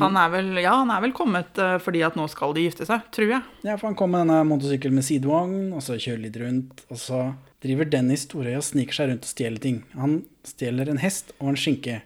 Han 0.00 0.16
er 0.18 0.30
vel, 0.32 0.48
ja, 0.58 0.72
han 0.80 0.90
er 0.90 1.02
vel 1.04 1.12
kommet 1.14 1.58
eh, 1.62 1.76
fordi 1.82 2.02
at 2.06 2.16
nå 2.18 2.26
skal 2.30 2.54
de 2.56 2.64
gifte 2.66 2.86
seg, 2.88 3.04
tror 3.14 3.30
jeg. 3.36 3.42
Ja, 3.62 3.76
for 3.78 3.90
han 3.90 3.98
kom 3.98 4.10
med 4.14 4.24
denne 4.24 4.40
motorsykkelen 4.48 4.98
med 4.98 5.06
sidevogn, 5.06 5.68
og 5.76 5.84
så 5.86 5.98
kjører 6.00 6.24
litt 6.24 6.38
rundt. 6.42 6.82
Og 6.90 6.98
så 6.98 7.20
driver 7.64 7.88
Dennis 7.92 8.26
Storøy 8.26 8.56
og 8.58 8.66
sniker 8.66 8.98
seg 8.98 9.12
rundt 9.12 9.28
og 9.28 9.30
stjeler 9.30 9.62
ting. 9.62 9.78
Han 10.00 10.18
stjeler 10.46 10.90
en 10.90 11.00
hest 11.02 11.30
og 11.38 11.52
en 11.52 11.60
skinke. 11.60 12.00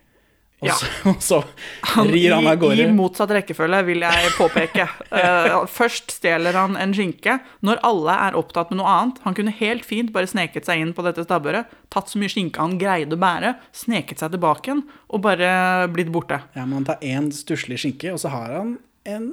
Og 0.58 0.66
Ja. 0.66 0.74
så, 0.74 0.86
og 1.06 1.20
så 1.22 1.36
rir 2.10 2.32
han 2.34 2.46
av 2.50 2.56
gårde. 2.58 2.82
I 2.82 2.90
motsatt 2.90 3.30
rekkefølge, 3.30 3.78
vil 3.86 4.00
jeg 4.02 4.32
påpeke. 4.34 4.88
Eh, 5.18 5.54
først 5.70 6.10
stjeler 6.18 6.52
han 6.58 6.74
en 6.76 6.92
skinke 6.94 7.38
når 7.64 7.78
alle 7.86 8.14
er 8.28 8.36
opptatt 8.38 8.70
med 8.72 8.80
noe 8.80 8.90
annet. 8.90 9.20
Han 9.24 9.34
kunne 9.38 9.54
helt 9.54 9.86
fint 9.86 10.10
bare 10.12 10.26
sneket 10.30 10.66
seg 10.66 10.82
inn 10.82 10.90
på 10.94 11.02
dette 11.06 11.22
stabburet, 11.24 11.70
tatt 11.94 12.10
så 12.10 12.18
mye 12.20 12.28
skinke 12.32 12.60
han 12.60 12.74
greide 12.78 13.14
å 13.16 13.20
bære, 13.22 13.54
sneket 13.72 14.18
seg 14.20 14.34
tilbake 14.34 14.68
igjen 14.68 14.82
og 15.08 15.22
bare 15.24 15.52
blitt 15.94 16.10
borte. 16.14 16.40
Ja, 16.58 16.66
men 16.66 16.80
han 16.80 16.88
tar 16.90 16.98
én 17.06 17.30
stusslig 17.34 17.78
skinke, 17.82 18.12
og 18.12 18.18
så 18.22 18.30
har 18.34 18.52
han 18.58 18.76
en 19.08 19.30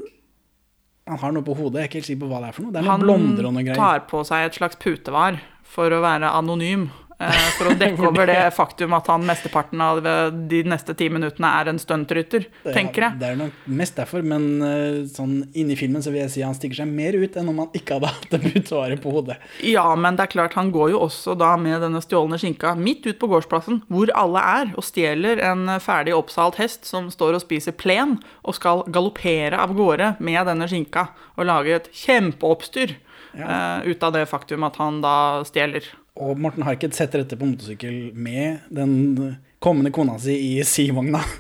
Han 1.07 1.19
har 1.21 1.31
noe 1.35 1.45
på 1.45 1.53
hodet, 1.57 1.81
jeg 1.81 1.83
er 1.83 1.89
ikke 1.91 1.99
helt 1.99 2.07
sikker 2.07 2.21
på 2.23 2.29
hva 2.31 2.39
det 2.41 2.47
er 2.47 2.55
for 2.55 2.63
noe. 2.65 2.71
Det 2.73 2.79
er 2.79 2.85
noe 2.87 2.91
Han 2.95 3.03
blonder 3.03 3.45
og 3.45 3.53
noe 3.53 3.65
greier. 3.67 3.77
tar 3.77 3.99
på 4.09 4.23
seg 4.25 4.45
et 4.47 4.55
slags 4.57 4.79
putevar 4.81 5.35
for 5.61 5.93
å 5.93 5.99
være 6.01 6.31
anonym. 6.33 6.87
Eh, 7.19 7.47
for 7.57 7.71
å 7.71 7.75
dekke 7.79 8.07
over 8.09 8.29
det 8.29 8.39
faktum 8.55 8.95
at 8.97 9.09
han 9.11 9.25
mesteparten 9.27 9.81
av 9.83 10.01
de 10.03 10.61
neste 10.67 10.95
ti 10.97 11.09
minuttene 11.11 11.51
er 11.61 11.71
en 11.71 11.81
stuntrytter, 11.81 12.47
tenker 12.65 13.07
jeg. 13.07 13.19
Det 13.21 13.29
er 13.31 13.39
nok 13.39 13.67
mest 13.81 13.97
derfor, 13.99 14.25
men 14.25 14.47
eh, 14.65 14.99
sånn 15.11 15.37
inni 15.57 15.77
filmen 15.79 16.03
så 16.03 16.13
vil 16.13 16.23
jeg 16.25 16.33
si 16.35 16.45
han 16.45 16.57
stikker 16.57 16.81
seg 16.81 16.91
mer 16.91 17.17
ut 17.17 17.37
enn 17.39 17.51
om 17.51 17.63
han 17.63 17.77
ikke 17.77 17.99
hadde 17.99 18.11
hatt 18.15 18.29
det 18.33 18.41
butoaret 18.45 19.03
på 19.03 19.13
hodet. 19.15 19.39
Ja, 19.65 19.87
men 19.99 20.19
det 20.19 20.27
er 20.27 20.33
klart, 20.35 20.57
han 20.59 20.73
går 20.75 20.93
jo 20.95 21.03
også 21.07 21.37
da 21.39 21.53
med 21.61 21.81
denne 21.85 22.03
stjålne 22.03 22.39
skinka 22.41 22.75
midt 22.79 23.07
ut 23.07 23.19
på 23.21 23.29
gårdsplassen, 23.31 23.83
hvor 23.91 24.11
alle 24.17 24.43
er, 24.59 24.73
og 24.75 24.85
stjeler 24.85 25.41
en 25.45 25.67
ferdig 25.83 26.15
oppsalt 26.17 26.59
hest 26.61 26.87
som 26.89 27.09
står 27.13 27.39
og 27.39 27.45
spiser 27.45 27.75
plen, 27.75 28.17
og 28.45 28.57
skal 28.57 28.85
galoppere 28.91 29.59
av 29.59 29.75
gårde 29.77 30.15
med 30.23 30.45
denne 30.49 30.69
skinka, 30.69 31.09
og 31.35 31.49
lage 31.49 31.75
et 31.79 31.91
kjempeoppstyr 31.95 32.95
eh, 33.35 33.85
ut 33.85 34.03
av 34.03 34.15
det 34.15 34.25
faktum 34.29 34.65
at 34.67 34.79
han 34.81 35.01
da 35.03 35.17
stjeler. 35.47 35.87
Og 36.15 36.39
Morten 36.39 36.63
Harket 36.63 36.95
setter 36.95 37.23
dette 37.23 37.35
på 37.39 37.47
motorsykkel 37.49 38.13
med 38.15 38.63
den 38.73 39.35
kommende 39.63 39.91
kona 39.95 40.15
si 40.21 40.35
i 40.55 40.63
sivogna. 40.67 41.23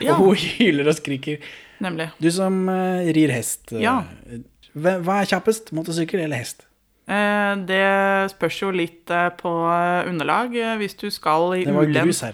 Ja. 0.00 0.14
Og 0.16 0.30
hun 0.32 0.38
hyler 0.40 0.88
og 0.88 0.96
skriker. 0.96 1.42
Nemlig. 1.84 2.06
Du 2.18 2.30
som 2.32 2.62
uh, 2.70 3.04
rir 3.12 3.30
hest, 3.34 3.74
eh, 3.74 3.82
Ja. 3.84 3.98
hva 4.72 5.18
er 5.20 5.28
kjappest, 5.28 5.68
motorsykkel 5.76 6.22
eller 6.24 6.40
hest? 6.40 6.64
Eh, 7.06 7.52
det 7.68 7.82
spørs 8.32 8.62
jo 8.64 8.72
litt 8.74 9.10
eh, 9.12 9.28
på 9.38 9.52
underlag. 10.08 10.56
Hvis 10.80 10.96
du 10.98 11.06
skal 11.14 11.58
i 11.60 11.66
ulendt, 11.68 12.24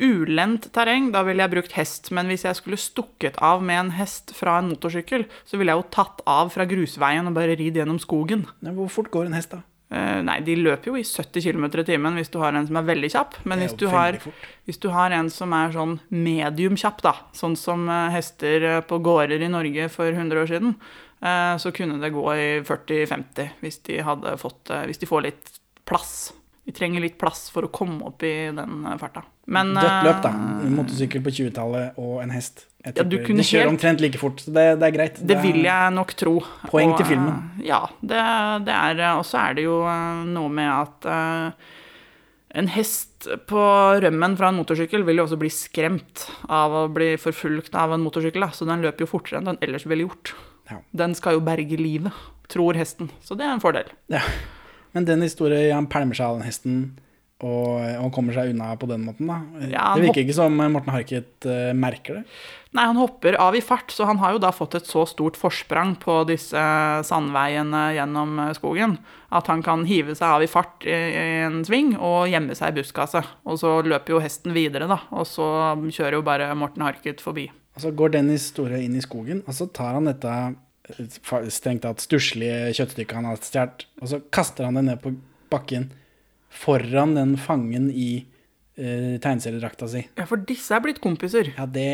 ulendt 0.00 0.70
terreng, 0.74 1.10
da 1.14 1.22
ville 1.28 1.44
jeg 1.44 1.52
brukt 1.52 1.76
hest. 1.78 2.10
Men 2.16 2.32
hvis 2.32 2.46
jeg 2.48 2.58
skulle 2.58 2.80
stukket 2.80 3.38
av 3.44 3.62
med 3.62 3.84
en 3.84 3.92
hest 4.00 4.32
fra 4.34 4.56
en 4.58 4.72
motorsykkel, 4.72 5.28
så 5.44 5.60
ville 5.60 5.70
jeg 5.76 5.84
jo 5.84 5.90
tatt 5.94 6.24
av 6.26 6.50
fra 6.56 6.66
grusveien 6.66 7.28
og 7.30 7.36
bare 7.36 7.58
ridd 7.60 7.78
gjennom 7.78 8.00
skogen. 8.02 8.48
Ja, 8.64 8.74
Hvor 8.74 8.90
fort 8.90 9.12
går 9.14 9.28
en 9.30 9.36
hest, 9.38 9.52
da? 9.54 9.62
Eh, 9.90 10.20
nei, 10.22 10.36
de 10.46 10.54
løper 10.54 10.92
jo 10.92 10.98
i 11.00 11.02
70 11.02 11.42
km 11.42 11.64
i 11.66 11.84
timen 11.88 12.18
hvis 12.18 12.30
du 12.30 12.38
har 12.38 12.54
en 12.54 12.66
som 12.68 12.78
er 12.78 12.86
veldig 12.86 13.10
kjapp. 13.10 13.36
Men 13.42 13.62
hvis 13.64 13.74
du, 13.74 13.88
har, 13.90 14.20
hvis 14.68 14.78
du 14.78 14.86
har 14.94 15.10
en 15.16 15.30
som 15.34 15.54
er 15.56 15.74
sånn 15.74 15.96
medium 16.14 16.78
kjapp, 16.78 17.02
da, 17.02 17.16
sånn 17.34 17.56
som 17.58 17.88
eh, 17.90 18.10
hester 18.14 18.66
eh, 18.76 18.82
på 18.86 19.00
gårder 19.02 19.42
i 19.42 19.50
Norge 19.50 19.88
for 19.90 20.10
100 20.12 20.44
år 20.44 20.52
siden, 20.54 20.76
så 21.20 21.68
kunne 21.76 21.98
det 22.00 22.14
gå 22.14 22.22
i 22.32 22.44
40-50 22.64 23.58
hvis 23.60 23.76
de 23.84 23.98
hadde 24.00 24.30
fått 24.40 24.70
Hvis 24.88 25.02
de 25.02 25.08
får 25.10 25.26
litt 25.26 25.50
plass. 25.84 26.30
De 26.70 26.76
trenger 26.76 27.02
litt 27.02 27.16
plass 27.18 27.48
for 27.50 27.66
å 27.66 27.70
komme 27.74 28.04
opp 28.06 28.22
i 28.22 28.32
den 28.54 28.84
eh, 28.86 28.96
farta. 29.00 29.24
Men 29.50 29.72
Dødt 29.74 30.04
løp, 30.06 30.20
da. 30.22 30.30
eh, 30.30 30.66
En 30.68 30.76
motorsykkel 30.78 31.22
på 31.24 31.32
20-tallet 31.34 31.98
og 31.98 32.20
en 32.22 32.30
hest. 32.30 32.66
Jeg 32.84 32.94
Ja, 32.96 33.02
du 33.04 33.16
kunne 33.18 33.42
de 33.42 33.48
kjører 33.48 33.66
helt- 33.66 33.74
omtrent 33.74 34.00
like 34.00 34.18
fort, 34.22 34.38
så 34.40 34.54
det, 34.54 34.78
det 34.80 34.86
er 34.86 34.94
greit. 34.94 35.18
Det 35.26 35.36
er- 35.36 35.42
vil 35.42 35.62
jeg 35.66 35.92
nok 35.96 36.14
tro. 36.16 36.36
Poeng 36.70 36.92
Og, 36.94 36.96
til 37.02 37.06
filmen. 37.10 37.34
eh, 37.58 37.66
Ja, 37.72 37.80
det, 38.00 38.22
det 38.68 38.76
er 38.76 39.02
Og 39.18 39.24
så 39.26 39.42
er 39.50 39.54
det 39.58 39.64
jo 39.66 39.80
noe 40.30 40.48
med 40.48 40.70
at 40.70 41.06
uh, 41.10 41.50
en 42.54 42.66
hest 42.68 43.26
på 43.46 43.60
rømmen 44.02 44.36
fra 44.38 44.48
en 44.48 44.56
motorsykkel 44.62 45.04
vil 45.04 45.16
jo 45.20 45.26
også 45.26 45.38
bli 45.38 45.50
skremt 45.52 46.24
av 46.48 46.72
å 46.72 46.84
bli 46.92 47.16
forfulgt 47.20 47.74
av 47.74 47.92
en 47.92 48.00
motorsykkel, 48.02 48.40
da. 48.46 48.48
så 48.54 48.66
den 48.66 48.80
løper 48.82 49.04
jo 49.04 49.10
fortere 49.10 49.38
enn 49.42 49.50
den 49.50 49.58
ellers 49.60 49.84
ville 49.86 50.06
gjort. 50.08 50.32
Ja. 50.70 50.78
Den 50.94 51.14
skal 51.14 51.34
jo 51.36 51.40
berge 51.44 51.76
livet, 51.78 52.12
tror 52.48 52.74
hesten. 52.78 53.10
Så 53.22 53.36
det 53.36 53.44
er 53.46 53.52
en 53.54 53.60
fordel. 53.62 53.90
Ja. 54.08 54.22
Men 54.96 55.06
den 55.08 55.22
historien, 55.24 55.70
han 55.74 55.88
pælmer 55.90 56.18
seg 56.18 56.26
av 56.26 56.40
den 56.40 56.48
hesten 56.48 56.82
og, 57.40 57.80
og 58.04 58.10
kommer 58.12 58.36
seg 58.36 58.50
unna 58.52 58.74
på 58.76 58.88
den 58.90 59.04
måten, 59.06 59.30
da. 59.30 59.38
Ja, 59.70 59.84
det 59.96 60.04
virker 60.04 60.26
ikke 60.26 60.36
som 60.36 60.58
Morten 60.60 60.92
Harket 60.92 61.46
uh, 61.48 61.70
merker 61.76 62.18
det. 62.18 62.24
Nei, 62.76 62.84
han 62.84 63.00
hopper 63.00 63.38
av 63.40 63.56
i 63.56 63.62
fart, 63.64 63.90
så 63.94 64.04
han 64.06 64.20
har 64.20 64.36
jo 64.36 64.42
da 64.44 64.52
fått 64.54 64.76
et 64.78 64.88
så 64.88 65.06
stort 65.08 65.38
forsprang 65.40 65.96
på 66.02 66.20
disse 66.28 66.60
sandveiene 67.08 67.86
gjennom 67.96 68.36
skogen 68.58 68.98
at 69.34 69.48
han 69.50 69.64
kan 69.66 69.86
hive 69.88 70.14
seg 70.18 70.26
av 70.28 70.44
i 70.44 70.50
fart 70.50 70.86
i, 70.86 70.94
en 71.46 71.62
sving 71.66 71.94
og 71.96 72.28
gjemme 72.30 72.54
seg 72.58 72.74
i 72.74 72.82
buskaset. 72.82 73.26
Og 73.48 73.58
så 73.62 73.78
løper 73.88 74.18
jo 74.18 74.22
hesten 74.22 74.54
videre, 74.54 74.90
da, 74.90 75.00
og 75.10 75.26
så 75.28 75.48
kjører 75.88 76.20
jo 76.20 76.26
bare 76.26 76.52
Morten 76.58 76.84
Harket 76.86 77.24
forbi. 77.24 77.48
Og 77.74 77.86
så 77.86 77.94
går 77.96 78.18
Dennis 78.18 78.50
Store 78.52 78.82
inn 78.84 78.98
i 78.98 79.04
skogen, 79.04 79.40
og 79.46 79.56
så 79.56 79.70
tar 79.72 79.96
han 79.96 80.10
dette 80.10 80.34
strengt 81.52 81.84
tatt 81.86 82.02
stusslige 82.02 82.72
kjøttstykket 82.76 83.16
han 83.18 83.28
har 83.30 83.40
stjålet, 83.42 83.86
og 84.02 84.12
så 84.12 84.20
kaster 84.34 84.68
han 84.68 84.78
det 84.80 84.86
ned 84.88 85.02
på 85.02 85.14
bakken 85.52 85.90
foran 86.50 87.14
den 87.14 87.36
fangen 87.38 87.88
i 87.90 88.24
uh, 88.78 89.16
tegneseriedrakta 89.22 89.88
si. 89.90 90.04
Ja, 90.18 90.26
for 90.30 90.42
disse 90.46 90.74
er 90.76 90.82
blitt 90.84 91.00
kompiser. 91.02 91.52
Ja, 91.56 91.66
det 91.70 91.90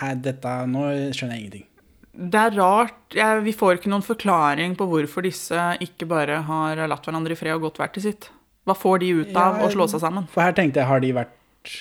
her, 0.00 0.16
dette 0.18 0.54
Nå 0.70 0.86
skjønner 1.14 1.36
jeg 1.36 1.44
ingenting. 1.44 1.68
Det 2.12 2.36
er 2.36 2.56
rart 2.58 3.14
Ja, 3.16 3.38
Vi 3.40 3.54
får 3.56 3.78
ikke 3.78 3.88
noen 3.88 4.04
forklaring 4.04 4.74
på 4.76 4.84
hvorfor 4.90 5.24
disse 5.24 5.56
ikke 5.80 6.04
bare 6.10 6.42
har 6.44 6.82
latt 6.90 7.06
hverandre 7.08 7.32
i 7.32 7.38
fred 7.38 7.56
og 7.56 7.70
gått 7.70 7.80
hver 7.80 7.92
til 7.94 8.04
sitt. 8.10 8.28
Hva 8.68 8.76
får 8.78 9.00
de 9.02 9.14
ut 9.22 9.32
av 9.32 9.62
Ja, 9.62 9.66
å 9.66 9.72
slå 9.72 9.88
seg 9.90 10.02
sammen? 10.04 10.28
For 10.30 10.44
her 10.44 10.54
tenkte 10.56 10.82
jeg, 10.82 10.90
har 10.90 11.00
de 11.02 11.14
vært 11.16 11.72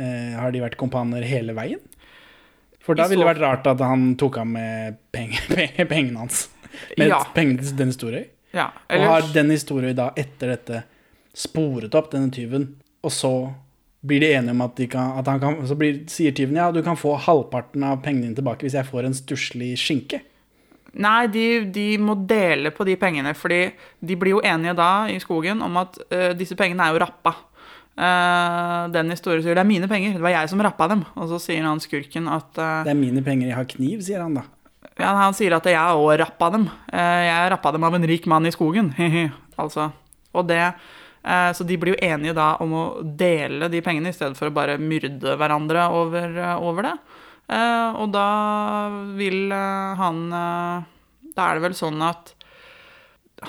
uh, 0.00 0.32
Har 0.40 0.54
de 0.54 0.64
vært 0.64 0.78
kompaner 0.80 1.26
hele 1.28 1.54
veien? 1.58 1.82
For 2.82 2.98
da 2.98 3.06
ville 3.08 3.22
det 3.24 3.30
vært 3.36 3.42
rart 3.44 3.66
at 3.70 3.82
han 3.86 4.14
tok 4.18 4.38
av 4.42 4.46
med 4.50 4.96
penger, 5.14 5.44
pe- 5.54 5.86
pengene 5.90 6.18
hans. 6.24 6.48
Med 6.98 7.08
Ja. 7.12 7.20
pengene 7.34 7.62
til 7.62 7.76
den 7.78 7.92
historien. 7.92 8.26
Ja, 8.52 8.70
Og 8.90 9.04
har 9.08 9.28
den 9.32 9.50
historien 9.54 9.94
da 9.96 10.10
etter 10.18 10.50
dette 10.56 10.82
sporet 11.32 11.94
opp 11.96 12.10
denne 12.12 12.28
tyven, 12.34 12.66
og 13.02 13.12
så 13.14 13.30
blir 14.04 14.20
de 14.20 14.32
enige 14.34 14.50
om 14.56 14.60
at, 14.66 14.74
de 14.76 14.86
kan, 14.90 15.12
at 15.20 15.28
han 15.30 15.38
kan 15.40 15.60
Så 15.66 15.76
blir, 15.78 16.02
sier 16.10 16.34
tyven 16.34 16.56
ja, 16.58 16.66
du 16.74 16.82
kan 16.82 16.96
få 16.98 17.14
halvparten 17.22 17.84
av 17.86 18.00
pengene 18.02 18.26
dine 18.28 18.36
tilbake 18.40 18.66
hvis 18.66 18.74
jeg 18.76 18.88
får 18.88 19.06
en 19.08 19.14
stusslig 19.16 19.70
skinke. 19.80 20.20
Nei, 21.00 21.26
de, 21.32 21.44
de 21.72 21.86
må 22.02 22.12
dele 22.28 22.68
på 22.74 22.84
de 22.84 22.98
pengene, 23.00 23.32
fordi 23.38 23.62
de 24.04 24.16
blir 24.20 24.34
jo 24.34 24.42
enige 24.44 24.74
da 24.76 24.90
i 25.08 25.16
skogen 25.22 25.62
om 25.64 25.78
at 25.80 25.96
uh, 26.12 26.32
disse 26.36 26.56
pengene 26.58 26.84
er 26.84 26.92
jo 26.92 27.00
rappa. 27.00 27.32
Uh, 27.92 28.88
Dennis 28.88 29.20
Store 29.20 29.42
sier 29.44 29.52
det 29.52 29.60
er 29.60 29.68
mine 29.68 29.88
penger, 29.90 30.14
det 30.16 30.24
var 30.24 30.32
jeg 30.32 30.48
som 30.52 30.62
rappa 30.64 30.88
dem. 30.92 31.04
Og 31.12 31.28
så 31.32 31.40
sier 31.42 31.64
han 31.66 31.82
skurken 31.82 32.28
at 32.32 32.50
uh, 32.56 32.80
Det 32.86 32.94
er 32.94 32.98
mine 32.98 33.24
penger, 33.24 33.50
jeg 33.50 33.58
har 33.58 33.68
kniv, 33.68 34.00
sier 34.04 34.24
han 34.24 34.38
da. 34.38 34.46
ja, 34.96 35.12
Han 35.20 35.36
sier 35.36 35.58
at 35.58 35.68
jeg 35.68 35.98
òg 35.98 36.14
rappa 36.22 36.48
dem. 36.54 36.66
Uh, 36.88 37.20
jeg 37.26 37.52
rappa 37.52 37.74
dem 37.76 37.84
av 37.88 37.98
en 37.98 38.08
rik 38.08 38.28
mann 38.30 38.48
i 38.48 38.54
skogen. 38.54 38.92
altså. 39.62 39.92
Og 40.32 40.48
det 40.48 40.64
Så 41.22 41.62
de 41.62 41.76
blir 41.78 41.92
jo 41.92 42.02
enige 42.02 42.32
da 42.34 42.56
om 42.58 42.72
å 42.74 42.84
dele 43.04 43.68
de 43.70 43.78
pengene 43.84 44.10
i 44.10 44.14
stedet 44.16 44.34
for 44.34 44.48
å 44.48 44.54
bare 44.56 44.74
myrde 44.80 45.36
hverandre 45.38 45.84
over, 45.94 46.32
over 46.56 46.88
det. 46.88 46.94
Og 48.00 48.08
da 48.10 48.24
vil 49.14 49.52
han 49.52 50.24
Da 50.32 51.44
er 51.44 51.60
det 51.60 51.62
vel 51.68 51.76
sånn 51.78 52.02
at 52.02 52.32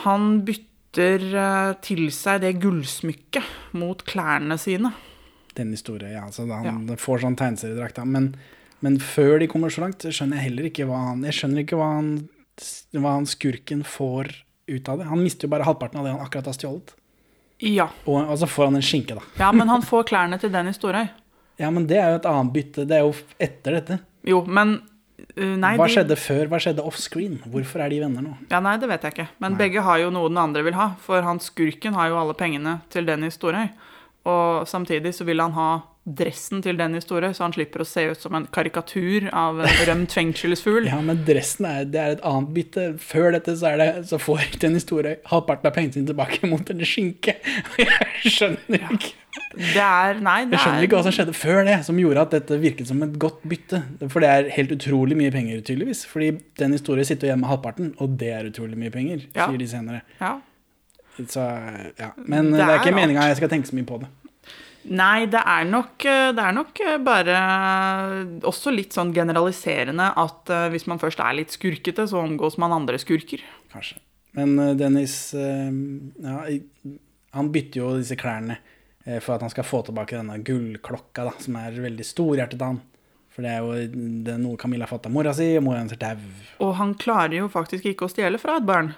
han 0.03 0.43
bytter 0.45 0.72
eh, 1.01 1.73
til 1.85 2.07
seg 2.13 2.43
det 2.43 2.55
gullsmykket 2.63 3.77
mot 3.79 4.03
klærne 4.05 4.57
sine. 4.61 4.93
Den 5.57 5.73
historien, 5.73 6.13
ja. 6.15 6.27
Så 6.33 6.47
han 6.49 6.87
får 6.97 7.23
sånn 7.23 7.37
tegneseriedrakt. 7.39 8.01
Men, 8.09 8.31
men 8.85 8.99
før 9.01 9.39
de 9.41 9.49
kommer 9.51 9.73
så 9.73 9.85
langt, 9.85 10.05
skjønner 10.05 10.39
jeg 10.39 10.49
heller 10.49 10.69
ikke 10.69 10.87
hva 10.89 11.01
han 11.11 11.25
Jeg 11.27 11.37
skjønner 11.37 11.65
ikke 11.65 11.77
hva 11.79 11.89
han, 11.99 12.11
hva 12.97 13.15
han 13.19 13.29
skurken 13.29 13.83
får 13.85 14.31
ut 14.69 14.89
av 14.89 15.01
det. 15.01 15.09
Han 15.09 15.21
mister 15.23 15.47
jo 15.47 15.53
bare 15.53 15.67
halvparten 15.67 16.01
av 16.01 16.07
det 16.07 16.15
han 16.15 16.23
akkurat 16.23 16.49
har 16.49 16.57
stjålet. 16.57 16.95
Ja. 17.63 17.89
Og, 18.05 18.17
og 18.23 18.37
så 18.41 18.49
får 18.49 18.71
han 18.71 18.79
en 18.79 18.85
skinke, 18.85 19.15
da. 19.15 19.23
ja, 19.39 19.51
men 19.55 19.69
han 19.71 19.85
får 19.85 20.07
klærne 20.09 20.39
til 20.41 20.53
Dennis 20.53 20.81
Storøy. 20.81 21.05
Ja, 21.61 21.67
men 21.69 21.83
det 21.85 21.99
er 22.01 22.07
jo 22.09 22.17
et 22.17 22.25
annet 22.25 22.49
bytte. 22.49 22.83
Det 22.89 22.95
er 22.97 23.03
jo 23.05 23.11
etter 23.37 23.75
dette. 23.77 23.95
Jo, 24.25 24.39
men 24.49 24.71
uh, 25.37 25.55
Nei, 25.59 25.73
Hva 25.79 25.87
de- 25.87 25.93
skjedde 25.95 26.17
før? 26.19 26.43
Hva 26.51 26.59
skjedde 26.63 26.85
offscreen? 26.85 27.39
Hvorfor 27.49 27.83
er 27.85 27.89
de 27.93 28.01
venner 28.03 28.25
nå? 28.27 28.35
Ja, 28.51 28.59
Nei, 28.63 28.75
det 28.81 28.89
vet 28.91 29.07
jeg 29.07 29.15
ikke. 29.17 29.29
Men 29.43 29.57
begge 29.59 29.81
har 29.85 30.01
jo 30.03 30.11
noe 30.13 30.29
den 30.31 30.41
andre 30.41 30.63
vil 30.67 30.77
ha. 30.77 30.91
For 31.05 31.21
han 31.25 31.39
skurken 31.43 31.93
har 31.97 32.11
jo 32.13 32.19
alle 32.21 32.35
pengene 32.37 32.81
til 32.93 33.05
Dennis 33.09 33.39
Storøy. 33.39 33.67
Og 34.29 34.67
samtidig 34.71 35.11
så 35.17 35.25
vil 35.27 35.41
han 35.43 35.51
ha 35.57 35.71
dressen 36.03 36.59
til 36.63 36.75
Dennis 36.79 37.05
Storøy, 37.07 37.29
så 37.35 37.45
han 37.45 37.53
slipper 37.55 37.79
å 37.83 37.87
se 37.87 38.01
ut 38.11 38.19
som 38.19 38.35
en 38.35 38.45
karikatur 38.51 39.29
av 39.31 39.61
en 39.63 39.77
rømt 39.87 40.11
fengselsfugl. 40.15 40.87
Ja, 40.91 40.99
men 41.03 41.23
dressen 41.27 41.67
er, 41.67 41.85
det 41.87 41.99
er 42.01 42.15
et 42.17 42.23
annet 42.27 42.51
bytte. 42.55 42.85
Før 42.99 43.31
dette 43.35 43.55
så, 43.59 43.71
det, 43.79 43.89
så 44.09 44.19
får 44.19 44.57
Dennis 44.63 44.83
Storøy 44.87 45.17
halvparten 45.31 45.67
av 45.71 45.75
pengene 45.75 45.95
sine 45.95 46.11
tilbake 46.11 46.47
mot 46.51 46.71
en 46.75 46.83
skinke. 46.87 47.37
Jeg 47.79 48.31
skjønner 48.35 48.87
ikke. 48.97 49.13
Det 49.53 49.77
er 49.83 50.17
Nei, 50.23 50.39
det 50.49 50.55
Jeg 50.57 50.63
skjønner 50.63 50.79
er 50.81 50.87
ikke 50.87 50.97
hva 50.97 51.03
som 51.05 51.13
skjedde 51.13 51.33
før 51.37 51.59
det, 51.67 51.75
som 51.85 51.99
gjorde 52.01 52.21
at 52.25 52.31
dette 52.33 52.57
virket 52.61 52.87
som 52.89 53.03
et 53.05 53.13
godt 53.21 53.43
bytte. 53.45 53.83
For 54.09 54.23
det 54.23 54.29
er 54.33 54.49
helt 54.55 54.71
utrolig 54.73 55.17
mye 55.19 55.31
penger, 55.35 55.61
tydeligvis. 55.61 56.05
Fordi 56.09 56.31
den 56.57 56.73
historien 56.73 57.05
sitter 57.05 57.29
igjen 57.29 57.43
med 57.43 57.51
halvparten, 57.51 57.91
og 58.01 58.17
det 58.17 58.31
er 58.33 58.49
utrolig 58.49 58.79
mye 58.81 58.91
penger, 58.93 59.27
Ja. 59.35 59.47
sier 59.47 59.57
de 59.61 59.67
senere. 59.69 60.01
Ja. 60.19 60.39
Så, 61.29 61.43
ja. 61.99 62.11
Men 62.17 62.49
Det 62.51 62.57
det 62.57 62.65
er, 62.65 62.71
er 62.73 62.79
ikke 62.81 62.95
meninga 62.97 63.27
jeg 63.29 63.37
skal 63.37 63.49
tenke 63.53 63.69
så 63.69 63.75
mye 63.77 63.85
på 63.85 63.99
det. 64.01 64.09
Nei, 64.89 65.25
det 65.31 65.39
er 65.39 65.63
nok, 65.69 66.03
eh, 66.11 66.31
det 66.35 66.43
er 66.43 66.51
nok 66.57 66.79
eh, 66.83 66.97
bare 67.05 67.37
også 68.43 68.73
litt 68.73 68.91
sånn 68.91 69.13
generaliserende 69.15 70.09
at 70.19 70.49
eh, 70.51 70.65
hvis 70.73 70.87
man 70.91 70.99
først 70.99 71.21
er 71.23 71.37
litt 71.37 71.53
skurkete, 71.55 72.03
så 72.09 72.19
omgås 72.19 72.57
man 72.59 72.73
andre 72.75 72.97
skurker. 72.99 73.39
Kanskje. 73.71 74.01
Men 74.35 74.57
eh, 74.59 74.73
Dennis 74.75 75.15
eh, 75.37 75.71
ja, 76.25 76.41
Han 77.37 77.51
bytter 77.53 77.79
jo 77.79 77.93
disse 78.01 78.17
klærne 78.19 78.57
eh, 78.57 78.72
for 79.03 79.35
at 79.35 79.41
han 79.43 79.51
skal 79.51 79.65
få 79.67 79.81
tilbake 79.83 80.15
denne 80.15 80.37
gullklokka, 80.47 81.25
da, 81.27 81.33
som 81.43 81.57
er 81.59 81.75
veldig 81.83 82.05
storhjertet 82.07 82.61
av 82.61 82.73
han. 82.73 82.81
For 83.33 83.43
det 83.45 83.51
er 83.51 83.63
jo 83.65 84.01
det 84.23 84.35
er 84.35 84.41
noe 84.41 84.59
Camilla 84.61 84.85
har 84.85 84.93
fått 84.93 85.09
av 85.09 85.15
mora 85.15 85.33
si, 85.35 85.49
og 85.57 85.65
mora 85.65 85.81
hennes 85.81 85.95
er 85.95 86.01
dau. 86.03 86.27
Og 86.63 86.75
han 86.79 86.93
klarer 87.01 87.39
jo 87.41 87.49
faktisk 87.51 87.89
ikke 87.89 88.07
å 88.07 88.13
stjele 88.13 88.39
fra 88.41 88.59
et 88.61 88.67
barn. 88.67 88.93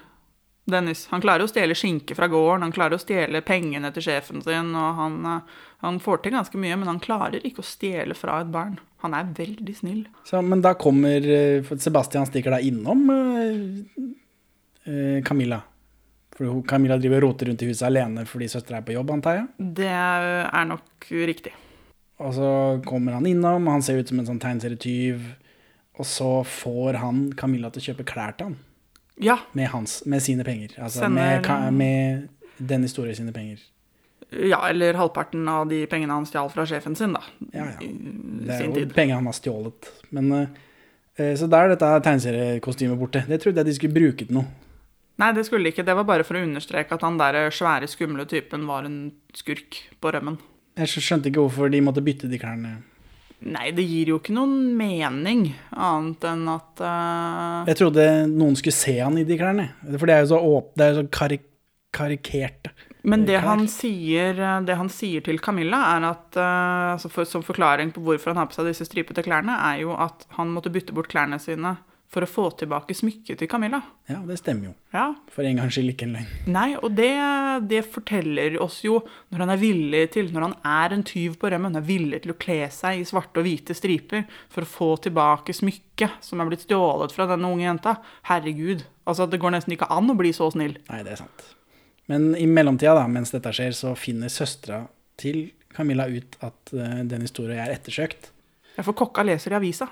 Dennis. 0.65 1.05
Han 1.11 1.21
klarer 1.21 1.45
å 1.45 1.49
stjele 1.49 1.75
skinke 1.77 2.15
fra 2.17 2.27
gården, 2.31 2.63
han 2.65 2.73
klarer 2.73 2.97
å 2.97 3.01
stjele 3.01 3.43
pengene 3.45 3.91
til 3.93 4.07
sjefen 4.07 4.41
sin, 4.41 4.71
og 4.73 4.97
han, 4.97 5.19
eh, 5.29 5.59
han 5.85 5.99
får 6.01 6.23
til 6.23 6.33
ganske 6.33 6.57
mye, 6.57 6.77
men 6.81 6.89
han 6.89 7.01
klarer 7.03 7.45
ikke 7.45 7.61
å 7.61 7.69
stjele 7.69 8.17
fra 8.17 8.39
et 8.41 8.49
barn. 8.53 8.79
Han 9.05 9.13
er 9.13 9.29
veldig 9.37 9.75
snill. 9.77 10.07
Så, 10.25 10.41
men 10.41 10.63
da 10.65 10.73
kommer 10.73 11.21
eh, 11.21 11.75
Sebastian 11.77 12.25
stikker 12.25 12.55
da 12.55 12.59
innom 12.65 13.05
uh, 13.13 14.09
uh, 14.89 15.21
Camilla. 15.27 15.61
For 16.35 16.61
Camilla 16.67 16.97
driver 16.99 17.23
og 17.23 17.29
roter 17.29 17.47
rundt 17.49 17.63
i 17.63 17.69
huset 17.69 17.87
alene 17.87 18.25
fordi 18.27 18.49
søstera 18.51 18.81
er 18.81 18.87
på 18.87 18.95
jobb, 18.95 19.13
antar 19.15 19.37
jeg. 19.39 19.69
Det 19.77 19.87
er 19.87 20.67
nok 20.67 21.07
riktig. 21.29 21.53
Og 22.23 22.33
så 22.35 22.49
kommer 22.87 23.17
han 23.17 23.27
innom, 23.27 23.67
han 23.71 23.83
ser 23.83 23.99
ut 23.99 24.11
som 24.11 24.19
en 24.19 24.27
sånn 24.27 24.41
tegneserietyv. 24.43 25.23
Og 25.95 26.07
så 26.07 26.29
får 26.47 26.99
han 26.99 27.29
Camilla 27.39 27.69
til 27.71 27.83
å 27.83 27.85
kjøpe 27.89 28.07
klær 28.07 28.35
til 28.35 28.49
han. 28.49 28.57
Ja. 29.23 29.37
Med, 29.55 29.69
hans, 29.71 30.01
med 30.05 30.23
sine 30.23 30.43
penger. 30.43 30.75
Altså 30.75 31.05
Sender- 31.05 31.39
med, 31.71 31.73
med 31.79 32.67
den 32.71 32.83
historien 32.83 33.15
sine 33.15 33.31
penger. 33.35 33.63
Ja, 34.35 34.59
eller 34.67 34.97
halvparten 34.99 35.47
av 35.47 35.69
de 35.69 35.85
pengene 35.87 36.17
han 36.17 36.25
stjal 36.27 36.49
fra 36.51 36.65
sjefen 36.67 36.95
sin, 36.99 37.13
da. 37.15 37.21
Ja, 37.53 37.69
ja. 37.71 37.79
Det 37.79 38.57
er 38.57 38.65
jo 38.67 38.87
penger 38.95 39.19
han 39.21 39.29
har 39.29 39.37
stjålet. 39.37 39.87
Men, 40.15 40.31
eh, 41.15 41.35
så 41.39 41.47
da 41.47 41.61
er 41.63 41.75
dette 41.75 41.91
tegneseriekostymet 42.03 42.99
borte. 42.99 43.23
Det 43.29 43.39
trodde 43.43 43.61
jeg 43.63 43.69
de 43.69 43.75
skulle 43.77 43.95
bruke 43.95 44.27
til 44.27 44.39
noe. 44.41 44.64
Nei, 45.21 45.29
det 45.35 45.45
skulle 45.47 45.71
ikke. 45.71 45.85
Det 45.87 45.95
var 45.95 46.07
bare 46.07 46.25
for 46.27 46.37
å 46.37 46.43
understreke 46.43 46.97
at 46.97 47.05
han 47.05 47.19
der 47.19 47.47
svære, 47.53 47.87
skumle 47.87 48.25
typen 48.27 48.65
var 48.67 48.87
en 48.87 48.99
skurk 49.35 49.79
på 50.03 50.11
rømmen. 50.11 50.37
Jeg 50.75 50.91
skjønte 50.91 51.31
ikke 51.31 51.45
hvorfor 51.45 51.71
de 51.71 51.79
måtte 51.83 52.03
bytte 52.03 52.27
de 52.31 52.39
klærne. 52.41 52.73
Nei, 53.45 53.69
det 53.75 53.83
gir 53.85 54.09
jo 54.09 54.19
ikke 54.19 54.33
noen 54.35 54.73
mening, 54.79 55.49
annet 55.71 56.23
enn 56.27 56.47
at 56.49 56.81
uh... 56.81 57.67
Jeg 57.67 57.77
trodde 57.79 58.05
noen 58.31 58.55
skulle 58.57 58.75
se 58.75 58.95
han 58.97 59.19
i 59.19 59.25
de 59.27 59.37
klærne. 59.39 59.69
For 59.85 60.07
det 60.07 60.15
er 60.15 60.23
jo 60.23 60.31
så, 60.33 60.39
åp 60.39 60.71
det 60.75 60.85
er 60.85 60.93
jo 60.93 61.03
så 61.03 61.09
karik 61.19 61.51
karikerte. 61.95 62.73
Men 63.05 63.21
det 63.27 63.37
han, 63.45 63.67
sier, 63.69 64.39
det 64.65 64.75
han 64.75 64.89
sier 64.91 65.21
til 65.23 65.37
Camilla, 65.39 65.77
er 65.93 66.07
at 66.09 66.39
uh, 66.41 67.05
for, 67.05 67.27
som 67.29 67.45
forklaring 67.45 67.93
på 67.93 68.01
hvorfor 68.03 68.33
han 68.33 68.41
har 68.41 68.49
på 68.49 68.57
seg 68.57 68.71
disse 68.71 68.87
stripete 68.87 69.23
klærne, 69.23 69.55
er 69.69 69.83
jo 69.83 69.93
at 69.93 70.25
han 70.39 70.51
måtte 70.51 70.73
bytte 70.73 70.95
bort 70.95 71.11
klærne 71.11 71.37
sine 71.39 71.75
for 72.15 72.23
å 72.23 72.29
få 72.29 72.45
tilbake 72.61 72.95
smykket 72.95 73.41
til 73.41 73.49
Camilla. 73.51 73.81
Ja, 74.07 74.21
det 74.23 74.37
stemmer 74.39 74.69
jo. 74.69 74.73
Ja, 74.95 75.09
For 75.33 75.43
en 75.43 75.59
gangs 75.59 75.75
skyld 75.75 75.91
ikke 75.91 76.07
en 76.07 76.13
løgn. 76.15 76.29
Nei, 76.55 76.69
og 76.79 76.93
det, 76.95 77.11
det 77.67 77.81
forteller 77.91 78.55
oss 78.63 78.79
jo 78.85 79.01
når 79.33 79.43
han 79.43 79.51
er 79.51 79.59
villig 79.59 80.03
til, 80.15 80.31
når 80.31 80.47
han 80.47 80.55
er 80.71 80.95
en 80.95 81.03
tyv 81.07 81.35
på 81.41 81.51
rømmen, 81.51 81.75
er 81.75 81.83
villig 81.83 82.21
til 82.23 82.31
å 82.31 82.37
kle 82.39 82.61
seg 82.71 83.01
i 83.01 83.07
svarte 83.07 83.41
og 83.41 83.47
hvite 83.49 83.75
striper 83.75 84.23
for 84.53 84.63
å 84.63 84.71
få 84.71 84.89
tilbake 85.03 85.55
smykket 85.57 86.23
som 86.23 86.39
er 86.39 86.47
blitt 86.51 86.63
stjålet 86.63 87.15
fra 87.15 87.27
denne 87.33 87.51
unge 87.51 87.67
jenta. 87.67 87.97
Herregud. 88.29 88.85
Altså, 89.03 89.27
det 89.27 89.41
går 89.43 89.57
nesten 89.57 89.75
ikke 89.75 89.91
an 89.91 90.13
å 90.13 90.17
bli 90.17 90.31
så 90.35 90.47
snill. 90.53 90.77
Nei, 90.87 91.01
det 91.03 91.17
er 91.17 91.21
sant. 91.25 91.51
Men 92.07 92.31
i 92.37 92.47
mellomtida, 92.47 92.95
da, 92.95 93.09
mens 93.11 93.33
dette 93.33 93.51
skjer, 93.55 93.75
så 93.75 93.91
finner 93.99 94.31
søstera 94.31 94.85
til 95.19 95.49
Camilla 95.75 96.07
ut 96.07 96.39
at 96.45 96.73
uh, 96.77 97.01
den 97.03 97.25
historien 97.25 97.59
er 97.59 97.73
ettersøkt. 97.75 98.31
Ja, 98.75 98.83
for 98.83 98.95
kokka 98.97 99.25
leser 99.25 99.55
i 99.55 99.59
avisa. 99.59 99.89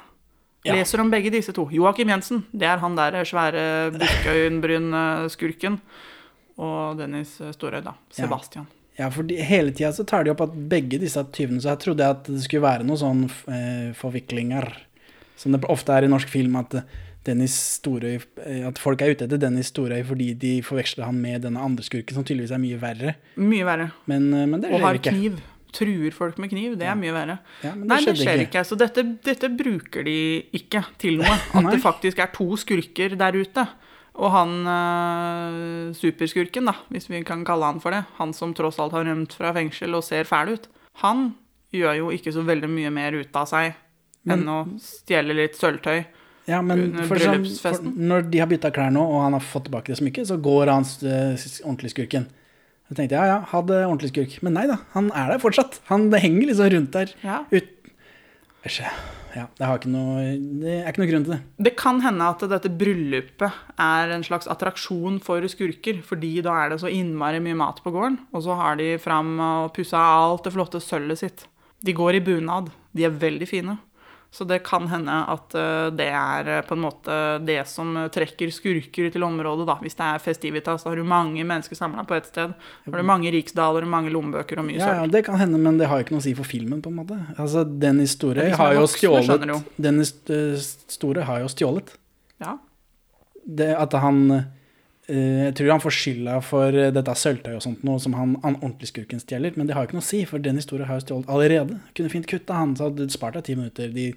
Ja. 0.63 0.77
Leser 0.77 1.01
om 1.03 1.09
begge 1.11 1.31
disse 1.33 1.51
to. 1.55 1.65
Joakim 1.75 2.07
Jensen, 2.13 2.45
det 2.55 2.69
er 2.71 2.79
han 2.79 2.95
der 2.95 3.17
svære 3.27 3.91
bukkøyenbryn-skurken. 3.97 5.79
Og 6.63 6.97
Dennis 6.99 7.35
Storøy, 7.55 7.81
da. 7.83 7.95
Sebastian. 8.13 8.67
Ja, 8.97 9.07
for 9.09 9.25
de, 9.25 9.39
hele 9.41 9.73
tida 9.73 9.89
så 9.91 10.05
tar 10.05 10.23
de 10.23 10.31
opp 10.33 10.43
at 10.45 10.53
begge 10.69 10.99
disse 11.01 11.17
tyvene 11.33 11.57
Så 11.63 11.71
jeg 11.71 11.81
trodde 11.81 12.09
at 12.13 12.27
det 12.29 12.43
skulle 12.43 12.61
være 12.61 12.85
noen 12.85 12.99
sånn 13.01 13.23
eh, 13.49 13.89
forviklinger. 13.97 14.67
Som 15.39 15.55
det 15.55 15.63
ofte 15.65 15.95
er 15.97 16.05
i 16.05 16.11
norsk 16.11 16.29
film, 16.29 16.59
at 16.61 16.75
Storøy 17.49 18.19
eh, 18.19 18.61
At 18.67 18.77
folk 18.77 19.01
er 19.01 19.15
ute 19.15 19.25
etter 19.25 19.39
Dennis 19.41 19.71
Storøy 19.73 20.03
fordi 20.05 20.33
de 20.37 20.57
forveksler 20.61 21.07
han 21.07 21.17
med 21.23 21.41
denne 21.47 21.63
andre 21.63 21.85
skurken, 21.85 22.13
som 22.13 22.23
tydeligvis 22.27 22.53
er 22.53 22.61
mye 22.61 22.77
verre. 22.81 23.15
Mye 23.39 23.65
verre. 23.65 23.89
Men, 24.11 24.29
eh, 24.33 24.45
men 24.45 24.61
det 24.61 24.69
Og 24.69 24.77
skjer 24.77 24.85
har 24.85 25.01
ikke. 25.01 25.15
kniv. 25.17 25.41
Truer 25.73 26.13
folk 26.15 26.37
med 26.41 26.51
kniv. 26.53 26.75
Det 26.79 26.85
er 26.89 26.97
mye 26.99 27.13
verre. 27.15 27.37
Ja, 27.63 27.71
det 27.73 27.87
Nei, 27.89 27.99
det 28.05 28.17
skjer 28.19 28.43
ikke. 28.45 28.61
Så 28.67 28.77
dette, 28.79 29.05
dette 29.25 29.49
bruker 29.49 30.05
de 30.05 30.17
ikke 30.59 30.83
til 31.01 31.17
noe. 31.21 31.37
At 31.53 31.71
det 31.71 31.81
faktisk 31.83 32.21
er 32.21 32.29
to 32.35 32.51
skurker 32.61 33.17
der 33.19 33.39
ute. 33.39 33.65
Og 34.13 34.29
han 34.29 34.51
eh, 34.69 35.93
superskurken, 35.97 36.69
da, 36.69 36.75
hvis 36.93 37.09
vi 37.09 37.23
kan 37.25 37.41
kalle 37.47 37.71
han 37.71 37.81
for 37.81 37.95
det, 37.95 38.03
han 38.19 38.33
som 38.37 38.53
tross 38.53 38.77
alt 38.81 38.93
har 38.93 39.07
rømt 39.09 39.33
fra 39.33 39.53
fengsel 39.55 39.97
og 39.97 40.05
ser 40.05 40.29
fæl 40.29 40.53
ut, 40.53 40.67
han 41.01 41.31
gjør 41.73 41.97
jo 41.97 42.11
ikke 42.13 42.33
så 42.35 42.43
veldig 42.45 42.69
mye 42.69 42.91
mer 42.93 43.17
ut 43.17 43.39
av 43.39 43.49
seg 43.49 43.73
enn 44.29 44.45
å 44.47 44.59
stjele 44.79 45.35
litt 45.35 45.57
sølvtøy. 45.57 46.03
Ja, 46.47 46.59
men 46.63 46.91
sånn, 47.07 47.93
når 48.03 48.27
de 48.31 48.41
har 48.43 48.49
bytta 48.51 48.71
klær 48.75 48.91
nå, 48.93 49.01
og 49.01 49.21
han 49.25 49.35
har 49.37 49.43
fått 49.43 49.69
tilbake 49.69 49.93
det 49.93 49.99
smykket, 49.99 50.27
så 50.27 50.37
går 50.43 50.71
han 50.71 50.85
uh, 50.85 51.45
ordentlig 51.63 51.93
skurken. 51.93 52.27
Så 52.93 52.99
tenkte 52.99 53.17
jeg 53.17 53.25
ja, 53.25 53.39
ja, 53.39 53.49
ha 53.49 53.59
det 53.65 53.79
ordentlig 53.87 54.11
skurk. 54.11 54.33
Men 54.45 54.53
nei 54.53 54.67
da, 54.69 54.77
han 54.93 55.07
er 55.17 55.33
der 55.33 55.41
fortsatt. 55.41 55.79
Han 55.89 56.11
det 56.13 56.19
henger 56.21 56.51
liksom 56.51 56.67
rundt 56.75 56.93
der. 56.93 57.13
Ja. 57.25 57.39
Ut. 57.49 57.71
Ja, 59.33 59.47
det, 59.57 59.87
noe, 59.89 60.27
det 60.61 60.75
er 60.75 60.91
ikke 60.91 61.01
noe 61.01 61.09
grunn 61.09 61.23
til 61.25 61.33
det. 61.33 61.39
Det 61.65 61.71
kan 61.79 62.03
hende 62.03 62.27
at 62.29 62.43
dette 62.51 62.69
bryllupet 62.69 63.55
er 63.81 64.13
en 64.13 64.25
slags 64.27 64.45
attraksjon 64.51 65.17
for 65.25 65.41
skurker, 65.49 66.03
fordi 66.05 66.35
da 66.45 66.53
er 66.61 66.69
det 66.69 66.77
så 66.83 66.91
innmari 66.93 67.41
mye 67.41 67.57
mat 67.57 67.81
på 67.81 67.95
gården, 67.95 68.19
og 68.29 68.45
så 68.45 68.59
har 68.61 68.77
de 68.77 68.91
fram 69.01 69.33
og 69.41 69.73
pussa 69.73 69.97
alt 69.97 70.45
det 70.45 70.53
flotte 70.53 70.83
sølvet 70.83 71.23
sitt. 71.23 71.47
De 71.83 71.97
går 71.97 72.19
i 72.19 72.23
bunad. 72.29 72.69
De 72.93 73.09
er 73.09 73.17
veldig 73.25 73.49
fine. 73.49 73.79
Så 74.33 74.47
det 74.49 74.63
kan 74.65 74.87
hende 74.89 75.13
at 75.29 75.53
eh, 75.53 75.87
det 75.93 76.07
er 76.09 76.47
eh, 76.49 76.61
på 76.65 76.73
en 76.73 76.81
måte 76.81 77.15
det 77.45 77.59
som 77.69 77.91
eh, 78.01 78.07
trekker 78.09 78.49
skurker 78.49 79.11
til 79.13 79.25
området, 79.27 79.67
da. 79.69 79.75
Hvis 79.83 79.93
det 79.99 80.07
er 80.07 80.23
festivitas, 80.23 80.81
da 80.81 80.89
har 80.89 80.97
du 80.97 81.05
mange 81.05 81.43
mennesker 81.45 81.77
samla 81.77 82.01
på 82.09 82.17
ett 82.17 82.31
sted. 82.31 82.55
Har 82.87 82.97
du 82.97 83.05
mange 83.05 83.29
riksdaler, 83.35 83.85
mange 83.85 84.09
lommebøker 84.15 84.57
og 84.57 84.65
mye 84.71 84.79
Ja, 84.79 85.03
ja, 85.03 85.05
det 85.05 85.21
kan 85.27 85.37
hende, 85.37 85.61
men 85.61 85.77
det 85.77 85.91
har 85.91 86.01
ikke 86.01 86.15
noe 86.15 86.23
å 86.23 86.25
si 86.25 86.33
for 86.33 86.49
filmen, 86.49 86.81
på 86.81 86.89
en 86.89 86.97
måte. 87.03 87.19
Altså, 87.37 87.61
Dennis 87.61 88.17
som 88.17 88.33
har 88.33 88.73
jo 88.79 88.87
stjålet. 88.89 89.53
Dennis 89.77 90.15
Store 90.89 91.29
har 91.29 91.45
jo 91.45 91.53
stjålet. 91.53 91.93
Ja. 92.41 92.57
Det 93.45 93.69
at 93.77 93.93
han 94.01 94.25
Jeg 95.07 95.55
tror 95.57 95.71
han 95.73 95.81
får 95.83 95.95
skylda 95.97 96.37
for 96.47 96.77
eh, 96.79 96.91
dette 96.95 97.15
sølvtøyet 97.19 97.57
og 97.57 97.63
sånt, 97.65 97.81
noe 97.83 97.99
som 97.99 98.13
han, 98.15 98.37
han 98.43 98.55
ordentlig 98.61 98.87
skurken 98.87 99.19
stjeler, 99.19 99.51
men 99.59 99.67
det 99.67 99.75
har 99.75 99.83
jo 99.83 99.89
ikke 99.91 99.97
noe 99.99 100.05
å 100.05 100.11
si, 100.11 100.21
for 100.29 100.39
den 100.39 100.55
historien 100.61 100.87
har 100.87 101.01
jo 101.01 101.03
stjålet 101.07 101.29
allerede. 101.33 101.79
Kunne 101.97 102.09
fint 102.13 102.27
kutta 102.29 102.53
han, 102.55 102.75
så 102.79 102.87
hadde 102.87 103.03
det 103.03 103.11
spart 103.15 103.35
deg 103.39 103.43
ti 103.49 103.55
minutter, 103.59 103.91
de, 103.91 104.13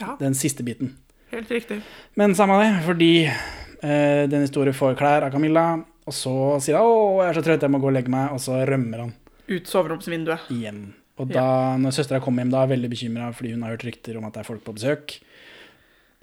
Ja. 0.00 0.16
den 0.18 0.34
siste 0.34 0.64
biten. 0.64 0.96
Helt 1.30 1.50
riktig. 1.50 1.82
Men 2.16 2.34
samme 2.34 2.56
det, 2.62 2.70
fordi 2.86 3.26
eh, 3.26 4.24
den 4.30 4.46
historien 4.46 4.74
får 4.74 4.96
klær 4.96 5.22
av 5.28 5.30
Camilla, 5.34 5.84
og 6.06 6.12
så 6.12 6.60
sier 6.60 6.76
han 6.76 6.84
'Å, 6.88 7.22
jeg 7.22 7.28
er 7.30 7.34
så 7.40 7.44
trøtt, 7.44 7.60
jeg 7.62 7.70
må 7.70 7.80
gå 7.80 7.88
og 7.88 7.96
legge 7.96 8.10
meg', 8.12 8.32
og 8.32 8.40
så 8.40 8.64
rømmer 8.66 8.98
han 9.00 9.12
Ut 9.48 9.66
soveromsvinduet. 9.68 10.48
igjen. 10.50 10.94
Og 11.18 11.28
da, 11.30 11.76
når 11.78 11.92
søstera 11.92 12.20
kommer 12.20 12.42
hjem, 12.42 12.50
da 12.50 12.62
er 12.64 12.72
veldig 12.74 12.90
bekymra 12.90 13.32
fordi 13.32 13.52
hun 13.52 13.62
har 13.62 13.70
hørt 13.76 13.84
rykter 13.84 14.16
om 14.18 14.24
at 14.24 14.32
det 14.34 14.40
er 14.40 14.48
folk 14.48 14.64
på 14.64 14.74
besøk 14.74 15.20
eh, 15.20 15.33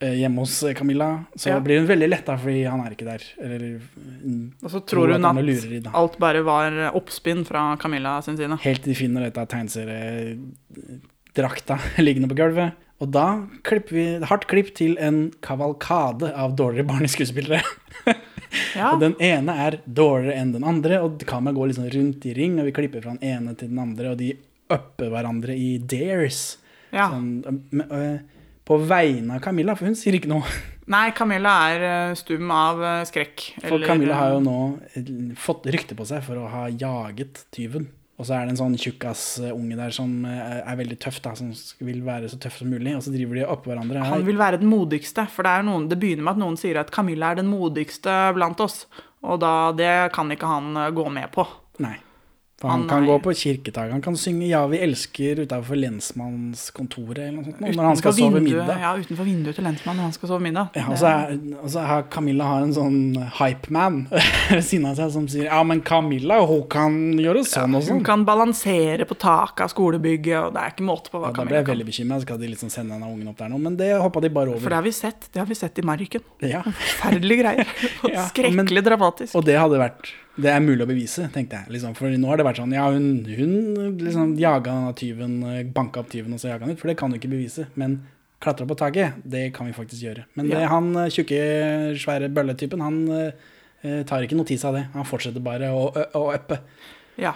hjemme 0.01 0.39
hos 0.41 0.63
Camilla, 0.77 1.25
så 1.35 1.49
Ja. 1.49 1.59
blir 1.63 1.77
hun 1.79 1.87
veldig 1.87 2.09
letta 2.09 2.37
fordi 2.37 2.63
han 2.65 2.79
er 2.85 2.89
ikke 2.95 3.05
der. 3.05 3.21
Eller 3.41 3.79
mm, 4.25 4.51
Og 4.63 4.69
så 4.73 4.79
tror 4.85 5.07
hun 5.13 5.25
at 5.25 5.35
i 5.45 5.81
alt 5.93 6.17
bare 6.19 6.41
var 6.43 6.71
oppspinn 6.97 7.45
fra 7.45 7.77
Camilla 7.77 8.21
sin 8.21 8.37
side. 8.37 8.57
Helt 8.63 8.83
til 8.83 8.93
de 8.93 8.97
finner 8.97 9.21
dette 9.27 9.45
tegneseriedrakta 9.53 11.77
liggende 12.05 12.27
på 12.31 12.35
gulvet. 12.39 12.71
Og 13.01 13.07
da 13.11 13.27
klipper 13.65 13.93
vi 13.97 14.05
hardt 14.29 14.45
klipp 14.49 14.69
til 14.77 14.97
en 15.01 15.31
kavalkade 15.41 16.33
av 16.37 16.55
dårligere 16.55 16.87
barneskuespillere. 16.91 17.61
Ja. 18.75 18.89
Og 18.91 18.99
den 18.99 19.13
ene 19.23 19.53
er 19.63 19.77
dårligere 19.87 20.35
enn 20.41 20.49
den 20.51 20.63
andre, 20.67 20.97
og 20.99 21.21
kameraet 21.27 21.55
går 21.55 21.67
liksom 21.71 21.85
rundt 21.93 22.25
i 22.27 22.33
ring, 22.35 22.57
og 22.59 22.65
vi 22.67 22.73
klipper 22.75 22.99
fra 23.03 23.13
den 23.15 23.23
ene 23.23 23.53
til 23.55 23.69
den 23.71 23.79
andre, 23.79 24.09
og 24.11 24.17
de 24.19 24.33
upper 24.71 25.07
hverandre 25.13 25.55
i 25.55 25.77
dares. 25.79 26.57
Ja. 26.91 27.05
Sånn, 27.13 27.29
øh, 27.47 27.79
øh, 27.87 28.19
på 28.71 28.77
vegne 28.87 29.35
av 29.35 29.43
Camilla, 29.43 29.75
for 29.75 29.89
hun 29.91 29.97
sier 29.99 30.15
ikke 30.15 30.31
noe. 30.31 30.47
Nei, 30.91 31.09
Camilla 31.15 31.53
er 31.71 31.83
eh, 31.87 32.13
stum 32.19 32.49
av 32.55 32.79
eh, 32.83 33.01
skrekk. 33.07 33.43
For 33.61 33.75
eller- 33.77 33.87
Camilla 33.91 34.15
har 34.17 34.35
jo 34.37 34.43
nå 34.43 34.57
eh, 34.95 35.09
fått 35.39 35.67
rykte 35.71 35.95
på 35.99 36.07
seg 36.07 36.23
for 36.25 36.39
å 36.39 36.47
ha 36.51 36.69
jaget 36.71 37.45
tyven. 37.53 37.89
Og 38.21 38.27
så 38.27 38.35
er 38.37 38.45
det 38.45 38.53
en 38.53 38.59
sånn 38.59 38.75
tjukkasunge 38.77 39.77
der 39.79 39.93
som 39.95 40.11
eh, 40.29 40.59
er 40.61 40.77
veldig 40.77 40.97
tøff, 41.01 41.17
da, 41.25 41.31
som 41.37 41.49
vil 41.81 42.03
være 42.05 42.29
så 42.29 42.37
tøff 42.43 42.59
som 42.61 42.69
mulig. 42.69 42.93
Og 42.97 43.01
så 43.05 43.13
driver 43.13 43.39
de 43.39 43.47
oppå 43.49 43.71
hverandre. 43.71 44.03
Han 44.11 44.25
vil 44.27 44.37
være 44.41 44.59
den 44.61 44.69
modigste, 44.69 45.25
for 45.31 45.47
det, 45.47 45.55
er 45.57 45.65
noen, 45.65 45.87
det 45.89 45.97
begynner 46.01 46.27
med 46.27 46.35
at 46.35 46.41
noen 46.43 46.59
sier 46.61 46.77
at 46.83 46.91
Camilla 46.93 47.31
er 47.33 47.41
den 47.41 47.49
modigste 47.49 48.13
blant 48.37 48.61
oss. 48.61 48.83
Og 49.25 49.39
da, 49.41 49.53
det 49.77 49.93
kan 50.15 50.29
ikke 50.33 50.49
han 50.49 50.71
eh, 50.77 50.91
gå 50.97 51.07
med 51.13 51.31
på. 51.33 51.47
Nei. 51.81 51.95
For 52.61 52.69
han, 52.69 52.83
ah, 52.85 52.89
kan 52.91 53.05
gå 53.09 53.15
på 53.25 53.33
kirketaket, 53.33 53.91
han 53.91 54.01
kan 54.05 54.13
synge 54.13 54.45
'Ja, 54.45 54.67
vi 54.69 54.77
elsker' 54.85 55.39
utafor 55.41 55.79
lensmannskontoret 55.81 57.17
eller 57.17 57.39
noe 57.39 57.45
sånt, 57.47 57.57
Utenfor 57.57 57.75
når 57.79 57.87
han 57.87 57.97
skal 57.97 58.13
sove 58.13 58.41
middag. 58.45 58.75
Ja, 58.83 58.91
utenfor 59.01 59.25
vinduet 59.25 59.57
til 59.57 59.65
lensmannen 59.65 59.97
når 59.97 60.09
han 60.09 60.13
skal 60.13 60.29
sove 60.29 60.43
middag. 60.45 60.69
Ja, 60.77 60.85
og 60.85 60.99
så 61.01 61.07
er, 61.09 61.39
og 61.57 61.71
så 61.73 61.85
har 61.89 62.05
Camilla 62.13 62.45
har 62.45 62.67
en 62.67 62.75
sånn 62.75 62.99
hypeman 63.39 63.97
ved 64.53 64.61
siden 64.61 64.85
av 64.91 64.95
seg 65.01 65.09
som 65.15 65.25
sier 65.27 65.49
Ja, 65.49 65.63
men 65.65 65.81
Camilla, 65.81 66.37
hun 66.45 66.67
kan 66.69 67.17
gjøre 67.17 67.41
sånn 67.49 67.73
og 67.75 67.81
sånn'. 67.81 67.97
Hun 67.97 68.05
kan 68.05 68.25
balansere 68.29 69.09
på 69.09 69.17
taket 69.17 69.65
av 69.65 69.73
skolebygget, 69.73 70.37
og 70.45 70.53
det 70.53 70.61
er 70.61 70.75
ikke 70.75 70.85
måte 70.85 71.09
på 71.09 71.17
hva 71.17 71.33
Ja, 71.33 71.41
da 71.41 71.49
ble 71.49 71.57
jeg 71.63 71.69
veldig 71.73 71.89
bekymra. 71.89 72.21
Skal 72.21 72.37
de 72.37 72.53
liksom 72.53 72.69
sende 72.69 72.93
denne 72.93 73.09
ungen 73.09 73.33
opp 73.33 73.41
der 73.41 73.49
nå? 73.49 73.57
Men 73.57 73.75
det 73.75 73.89
hoppa 73.97 74.21
de 74.21 74.29
bare 74.29 74.53
over. 74.53 74.61
For 74.61 74.69
det 74.69 74.77
har 74.77 74.85
vi 74.85 74.93
sett. 74.93 75.31
Det 75.33 75.41
har 75.41 75.49
vi 75.49 75.57
sett 75.57 75.81
i 75.81 75.81
Marken. 75.81 76.21
Ja. 76.45 76.61
Forferdelige 76.61 77.41
greier. 77.41 77.67
Ja, 78.11 78.27
Skrekkelig 78.29 78.83
dramatisk. 78.83 79.33
Og 79.35 79.45
det 79.45 79.57
hadde 79.57 79.79
vært 79.79 80.13
Det 80.37 80.47
er 80.47 80.63
mulig 80.63 80.85
å 80.85 80.89
bevise, 80.89 81.25
tenkte 81.33 81.59
jeg. 81.59 81.73
Liksom. 81.75 81.93
For 81.97 82.13
nå 82.15 82.29
har 82.29 82.39
det 82.39 82.47
vært 82.47 82.61
sånn 82.61 82.71
Ja, 82.75 82.85
hun, 82.93 83.25
hun 83.27 83.99
liksom 83.99 84.37
jaga 84.39 84.75
tyven, 84.97 85.41
banka 85.75 86.03
opp 86.03 86.11
tyven 86.13 86.37
og 86.37 86.39
så 86.39 86.53
jaga 86.53 86.65
han 86.65 86.75
ut. 86.75 86.79
For 86.79 86.91
det 86.91 86.97
kan 87.01 87.11
du 87.11 87.19
ikke 87.19 87.33
bevise. 87.33 87.67
Men 87.75 87.99
klatra 88.41 88.65
på 88.65 88.75
taket, 88.75 89.21
det 89.23 89.49
kan 89.55 89.69
vi 89.69 89.75
faktisk 89.75 90.01
gjøre. 90.03 90.25
Men 90.33 90.49
det, 90.49 90.61
han 90.71 90.89
eh, 90.97 91.11
tjukke, 91.13 91.41
svære 92.01 92.31
bølletypen, 92.33 92.81
han 92.81 92.97
eh, 93.13 94.01
tar 94.07 94.25
ikke 94.25 94.39
notis 94.39 94.65
av 94.67 94.77
det. 94.77 94.87
Han 94.95 95.07
fortsetter 95.07 95.43
bare 95.45 95.69
å, 95.75 95.85
å, 95.93 96.23
uppe. 96.33 96.61
Ja. 97.21 97.35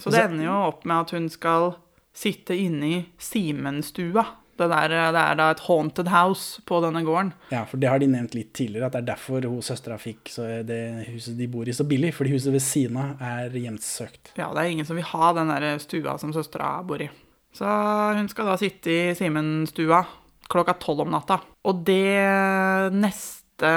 Så 0.00 0.10
Og 0.10 0.16
det 0.16 0.24
ender 0.26 0.48
jo 0.48 0.56
opp 0.70 0.84
med 0.88 1.06
at 1.06 1.12
hun 1.16 1.28
skal 1.32 1.70
sitte 2.16 2.56
inne 2.56 2.88
i 2.88 2.98
Simenstua. 3.20 4.24
Det, 4.56 4.68
der, 4.72 4.94
det 5.12 5.22
er 5.22 5.36
da 5.38 5.50
et 5.52 5.62
haunted 5.66 6.08
house 6.08 6.62
på 6.68 6.80
denne 6.84 7.02
gården. 7.04 7.34
Ja, 7.52 7.64
for 7.68 7.80
det 7.80 7.90
har 7.92 8.00
de 8.00 8.08
nevnt 8.08 8.36
litt 8.36 8.54
tidligere, 8.56 8.88
at 8.88 8.96
det 8.96 9.02
er 9.02 9.10
derfor 9.12 9.44
hun 9.44 9.62
søstera 9.64 9.98
fikk 10.00 10.32
så 10.32 10.48
det 10.66 10.80
huset 11.10 11.36
de 11.36 11.48
bor 11.52 11.68
i, 11.68 11.76
så 11.76 11.84
billig. 11.88 12.14
Fordi 12.16 12.32
huset 12.32 12.54
ved 12.54 12.64
siden 12.64 12.96
av 13.02 13.22
er 13.22 13.56
hjemsøkt. 13.56 14.34
Ja, 14.40 14.50
det 14.56 14.64
er 14.64 14.72
ingen 14.72 14.88
som 14.88 14.98
vil 14.98 15.08
ha 15.12 15.32
den 15.36 15.52
der 15.52 15.80
stua 15.82 16.16
som 16.22 16.32
søstera 16.36 16.78
bor 16.86 17.04
i. 17.04 17.10
Så 17.56 17.66
hun 18.16 18.28
skal 18.32 18.50
da 18.50 18.58
sitte 18.60 18.92
i 18.92 19.14
Simenstua 19.16 20.02
klokka 20.52 20.76
tolv 20.80 21.06
om 21.06 21.12
natta. 21.14 21.40
Og 21.66 21.84
det 21.86 22.92
neste 22.94 23.70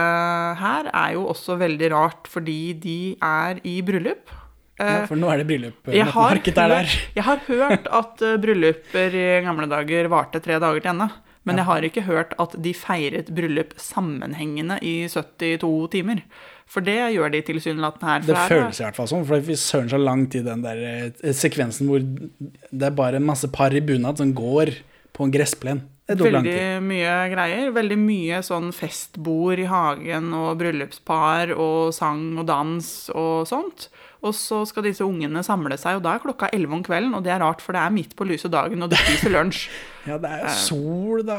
her 0.59 0.89
er 0.91 1.15
jo 1.15 1.30
også 1.32 1.55
veldig 1.59 1.91
rart, 1.93 2.27
fordi 2.27 2.59
de 2.84 2.99
er 3.23 3.61
i 3.67 3.80
bryllup. 3.86 4.32
Ja, 4.80 5.01
Eh, 5.01 5.07
for 5.07 5.19
nå 5.19 5.27
er 5.34 5.38
det 5.41 5.47
bryllup. 5.49 5.88
jeg 5.91 6.05
har, 6.07 6.30
hørt, 6.32 6.93
jeg 7.15 7.23
har 7.23 7.38
hørt 7.47 7.88
at 7.91 8.21
eh, 8.23 8.38
brylluper 8.39 9.15
i 9.19 9.25
gamle 9.43 9.67
dager 9.67 10.07
varte 10.07 10.39
tre 10.41 10.59
dager 10.59 10.80
til 10.82 10.91
ende. 10.93 11.09
Men 11.45 11.55
jeg 11.57 11.65
har 11.65 11.82
ikke 11.88 12.01
hørt 12.05 12.34
at 12.39 12.53
de 12.61 12.73
feiret 12.73 13.30
bryllup 13.34 13.73
sammenhengende 13.80 14.77
i 14.86 15.07
72 15.09 15.89
timer. 15.91 16.21
For 16.69 16.82
det 16.86 16.97
gjør 17.15 17.32
de 17.34 17.41
tilsynelatende 17.41 18.05
her. 18.11 18.19
Det 18.27 18.36
her- 18.38 18.49
føles 18.49 18.80
i 18.80 18.84
hvert 18.84 18.95
fall 18.99 19.07
sånn, 19.07 19.25
for 19.25 19.39
vi 19.39 19.53
søren 19.57 19.89
så 19.89 19.97
langt 19.97 20.36
i 20.36 20.43
den 20.45 20.61
der 20.61 20.77
eh, 20.77 21.32
sekvensen 21.34 21.88
hvor 21.89 21.99
det 22.03 22.86
er 22.86 22.91
bare 22.95 23.19
masse 23.19 23.47
par 23.51 23.73
i 23.73 23.82
bunad 23.82 24.17
som 24.21 24.34
går 24.34 24.75
på 25.15 25.23
en 25.25 25.32
gressplen. 25.34 25.82
Veldig 26.10 26.82
mye 26.82 27.16
greier. 27.34 27.72
Veldig 27.76 27.97
mye 28.01 28.41
sånn 28.45 28.72
festbord 28.76 29.62
i 29.62 29.68
hagen 29.70 30.32
og 30.34 30.55
bryllupspar 30.62 31.53
og 31.55 31.93
sang 31.95 32.32
og 32.41 32.47
dans 32.49 32.88
og 33.14 33.45
sånt. 33.49 33.89
Og 34.20 34.34
så 34.36 34.66
skal 34.68 34.84
disse 34.84 35.05
ungene 35.05 35.43
samle 35.47 35.78
seg, 35.80 35.99
og 35.99 36.03
da 36.03 36.18
er 36.18 36.24
klokka 36.24 36.49
elleve 36.55 36.76
om 36.76 36.82
kvelden. 36.84 37.14
Og 37.16 37.24
det 37.24 37.32
er 37.32 37.39
rart, 37.43 37.62
for 37.64 37.78
det 37.78 37.84
er 37.86 37.93
midt 37.95 38.18
på 38.20 38.28
lyse 38.28 38.51
dagen, 38.51 38.82
og 38.84 38.91
de 38.91 38.99
spiser 39.05 39.36
lunsj. 39.36 39.68
Ja, 40.10 40.16
det 40.18 40.30
er 40.32 40.39
jo 40.41 40.51
sol, 40.57 41.20
da. 41.28 41.36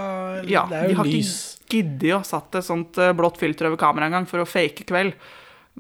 Ja, 0.47 0.61
det 0.71 0.77
er 0.79 0.91
de 0.93 0.97
har 1.01 1.09
lys. 1.09 1.31
ikke 1.65 1.81
giddet 1.81 2.13
å 2.15 2.21
satt 2.23 2.55
et 2.61 2.67
sånt 2.67 2.99
eh, 3.01 3.11
blått 3.17 3.41
filter 3.41 3.67
over 3.67 3.81
kameraet 3.81 4.13
engang 4.13 4.29
for 4.31 4.45
å 4.45 4.47
fake 4.47 4.85
kveld. 4.87 5.17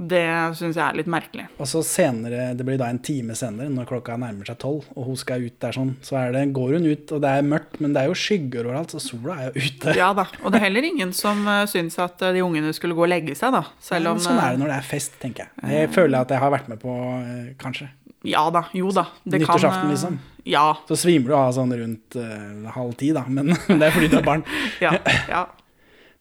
Det 0.00 0.24
syns 0.56 0.78
jeg 0.78 0.84
er 0.84 0.96
litt 0.96 1.08
merkelig. 1.12 1.44
Og 1.60 1.68
så 1.68 1.82
senere, 1.84 2.54
det 2.56 2.64
blir 2.64 2.78
da 2.80 2.88
en 2.88 3.00
time 3.04 3.34
senere, 3.36 3.68
når 3.72 3.88
klokka 3.90 4.16
nærmer 4.20 4.48
seg 4.48 4.56
tolv, 4.62 4.86
og 4.96 5.10
hun 5.10 5.18
skal 5.20 5.44
ut 5.44 5.58
der 5.60 5.76
sånn, 5.76 5.92
så 6.06 6.16
er 6.22 6.32
det, 6.36 6.46
går 6.56 6.78
hun 6.78 6.88
ut, 6.88 7.12
og 7.16 7.20
det 7.20 7.34
er 7.36 7.46
mørkt, 7.50 7.76
men 7.84 7.92
det 7.92 8.02
er 8.02 8.08
jo 8.08 8.16
skygger 8.16 8.64
overalt, 8.70 8.94
så 8.94 9.02
sola 9.04 9.36
er 9.36 9.50
jo 9.50 9.66
ute. 9.66 9.94
Ja 9.98 10.10
da. 10.16 10.24
Og 10.40 10.54
det 10.54 10.60
er 10.62 10.64
heller 10.70 10.88
ingen 10.88 11.12
som 11.16 11.44
uh, 11.44 11.66
syns 11.70 12.00
at 12.00 12.24
eh, 12.24 12.34
de 12.38 12.44
ungene 12.46 12.72
skulle 12.76 12.96
gå 12.96 13.04
og 13.04 13.12
legge 13.12 13.36
seg, 13.36 13.52
da. 13.56 13.66
Selv 13.84 14.14
om 14.14 14.24
sånn 14.24 14.40
er 14.40 14.54
eh, 14.54 14.56
det 14.56 14.64
når 14.64 14.72
det 14.72 14.80
er 14.80 14.88
fest, 14.88 15.20
tenker 15.20 15.46
jeg. 15.46 15.68
Det 15.68 15.86
føler 15.94 16.16
jeg 16.16 16.28
at 16.28 16.36
jeg 16.36 16.44
har 16.46 16.54
vært 16.56 16.72
med 16.72 16.80
på, 16.80 16.96
eh, 17.20 17.48
kanskje. 17.60 17.92
Ja 18.26 18.48
da. 18.52 18.66
Jo 18.76 18.90
da. 18.92 19.06
Det 19.24 19.40
Nyttårsaften, 19.40 19.86
kan, 19.88 19.94
liksom. 19.94 20.18
Ja. 20.48 20.66
Så 20.88 20.96
svimer 20.98 21.32
du 21.32 21.36
av 21.38 21.54
sånn 21.56 21.72
rundt 21.76 22.16
eh, 22.20 22.68
halv 22.74 22.92
ti, 23.00 23.12
da, 23.16 23.24
men 23.28 23.52
det 23.68 23.80
er 23.80 23.94
fordi 23.94 24.10
du 24.12 24.20
har 24.20 24.26
barn. 24.26 24.44
Ja. 24.84 24.96
ja. 25.28 25.46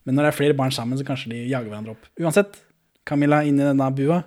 Men 0.04 0.16
når 0.16 0.26
det 0.26 0.30
er 0.30 0.36
flere 0.36 0.56
barn 0.56 0.72
sammen, 0.72 0.98
så 0.98 1.04
kanskje 1.06 1.32
de 1.34 1.44
jager 1.48 1.68
hverandre 1.68 1.92
opp. 1.92 2.08
Uansett, 2.20 2.56
Camilla 3.08 3.42
inn 3.46 3.60
i 3.60 3.66
denne 3.66 3.88
bua. 3.96 4.22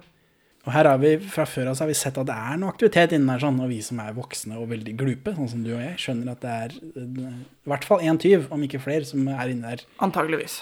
Og 0.63 0.71
her 0.71 0.87
har 0.87 0.99
vi, 1.01 1.17
fra 1.19 1.43
før 1.49 1.69
av 1.69 1.75
så 1.75 1.83
har 1.83 1.89
vi 1.91 1.97
sett 1.99 2.17
at 2.19 2.27
det 2.29 2.35
er 2.39 2.59
noe 2.59 2.71
aktivitet 2.71 3.11
inne 3.17 3.33
der, 3.33 3.41
sånn, 3.43 3.59
og 3.59 3.67
vi 3.67 3.81
som 3.83 3.99
er 3.99 4.15
voksne 4.15 4.55
og 4.61 4.69
veldig 4.71 4.93
glupe, 4.99 5.33
sånn 5.35 5.49
som 5.51 5.63
du 5.65 5.73
og 5.73 5.81
jeg, 5.81 5.97
skjønner 5.99 6.31
at 6.31 6.43
det 6.43 6.53
er 6.53 6.75
eh, 6.79 7.25
i 7.43 7.71
hvert 7.71 7.87
fall 7.87 8.03
én 8.07 8.19
tyv, 8.21 8.45
om 8.55 8.63
ikke 8.63 8.79
flere, 8.85 9.03
som 9.07 9.27
er 9.27 9.51
inne 9.51 9.73
der. 9.73 9.83
Antageligvis. 10.05 10.61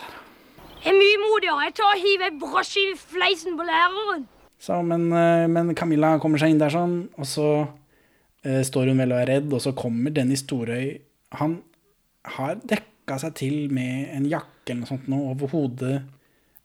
er 0.82 0.98
mye 0.98 1.20
modigere. 1.22 1.68
Jeg 1.68 1.76
tar 1.78 1.92
og 1.92 2.02
hiver 2.02 2.32
en 2.32 2.40
brosje 2.42 2.86
i 2.88 2.96
fleisen 2.98 3.60
på 3.60 3.68
læreren. 3.68 4.26
Så, 4.62 4.80
men, 4.86 5.06
eh, 5.14 5.46
men 5.54 5.70
Camilla 5.78 6.16
kommer 6.22 6.42
seg 6.42 6.56
inn 6.56 6.62
der 6.62 6.74
sånn, 6.74 6.98
og 7.22 7.30
så 7.30 7.48
eh, 7.62 8.64
står 8.66 8.90
hun 8.90 9.04
vel 9.06 9.14
og 9.14 9.22
er 9.22 9.36
redd, 9.36 9.54
og 9.54 9.62
så 9.62 9.76
kommer 9.78 10.14
Dennis 10.18 10.42
Storøy. 10.48 10.96
Han 11.38 11.60
har 12.40 12.58
dekka 12.58 13.22
seg 13.22 13.38
til 13.38 13.70
med 13.74 14.10
en 14.16 14.26
jakke 14.34 14.74
eller 14.74 14.82
noe 14.82 14.90
sånt 14.96 15.08
nå 15.14 15.22
over 15.30 15.54
hodet. 15.54 16.00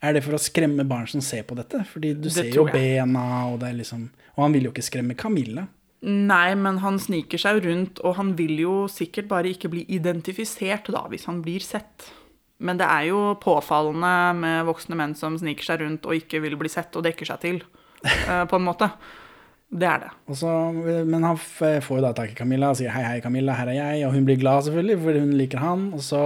Er 0.07 0.15
det 0.15 0.23
for 0.23 0.37
å 0.37 0.41
skremme 0.41 0.85
barn 0.87 1.07
som 1.11 1.23
ser 1.23 1.43
på 1.47 1.57
dette? 1.57 1.83
Fordi 1.91 2.13
du 2.15 2.27
Det 2.29 2.35
ser 2.37 2.53
jo 2.55 2.67
bena, 2.71 3.47
og 3.51 3.59
det 3.63 3.71
er 3.71 3.81
liksom 3.81 4.07
Og 4.37 4.45
han 4.45 4.53
vil 4.53 4.69
jo 4.69 4.71
ikke 4.71 4.85
skremme 4.85 5.17
Camilla. 5.17 5.65
Nei, 6.05 6.53
men 6.53 6.77
han 6.83 6.99
sniker 7.01 7.41
seg 7.41 7.63
rundt, 7.65 7.99
og 8.05 8.19
han 8.19 8.35
vil 8.37 8.53
jo 8.61 8.73
sikkert 8.91 9.27
bare 9.31 9.49
ikke 9.49 9.71
bli 9.73 9.81
identifisert 9.89 10.91
da, 10.93 11.07
hvis 11.09 11.25
han 11.25 11.41
blir 11.41 11.63
sett. 11.65 12.11
Men 12.61 12.77
det 12.77 12.85
er 12.85 13.07
jo 13.09 13.21
påfallende 13.41 14.11
med 14.37 14.67
voksne 14.69 14.97
menn 14.97 15.15
som 15.17 15.39
sniker 15.41 15.65
seg 15.65 15.81
rundt 15.81 16.05
og 16.05 16.19
ikke 16.19 16.41
vil 16.45 16.53
bli 16.59 16.69
sett 16.69 16.93
og 16.97 17.05
dekker 17.05 17.31
seg 17.31 17.41
til, 17.41 17.63
eh, 18.05 18.45
på 18.45 18.59
en 18.59 18.67
måte. 18.67 18.91
Det 19.67 19.89
er 19.89 20.05
det. 20.05 20.11
Og 20.29 20.37
så, 20.39 20.53
men 21.09 21.25
han 21.27 21.37
får 21.41 21.97
jo 21.97 22.03
da 22.05 22.13
tak 22.15 22.31
i 22.31 22.37
Camilla 22.37 22.69
og 22.71 22.77
sier 22.79 22.93
'hei, 22.93 23.03
hei, 23.03 23.19
Camilla, 23.19 23.57
her 23.57 23.73
er 23.73 23.81
jeg', 23.81 24.07
og 24.07 24.13
hun 24.13 24.25
blir 24.25 24.39
glad 24.39 24.63
selvfølgelig, 24.63 25.01
fordi 25.03 25.19
hun 25.19 25.33
liker 25.33 25.59
han. 25.59 25.89
Og 25.93 26.01
så 26.05 26.21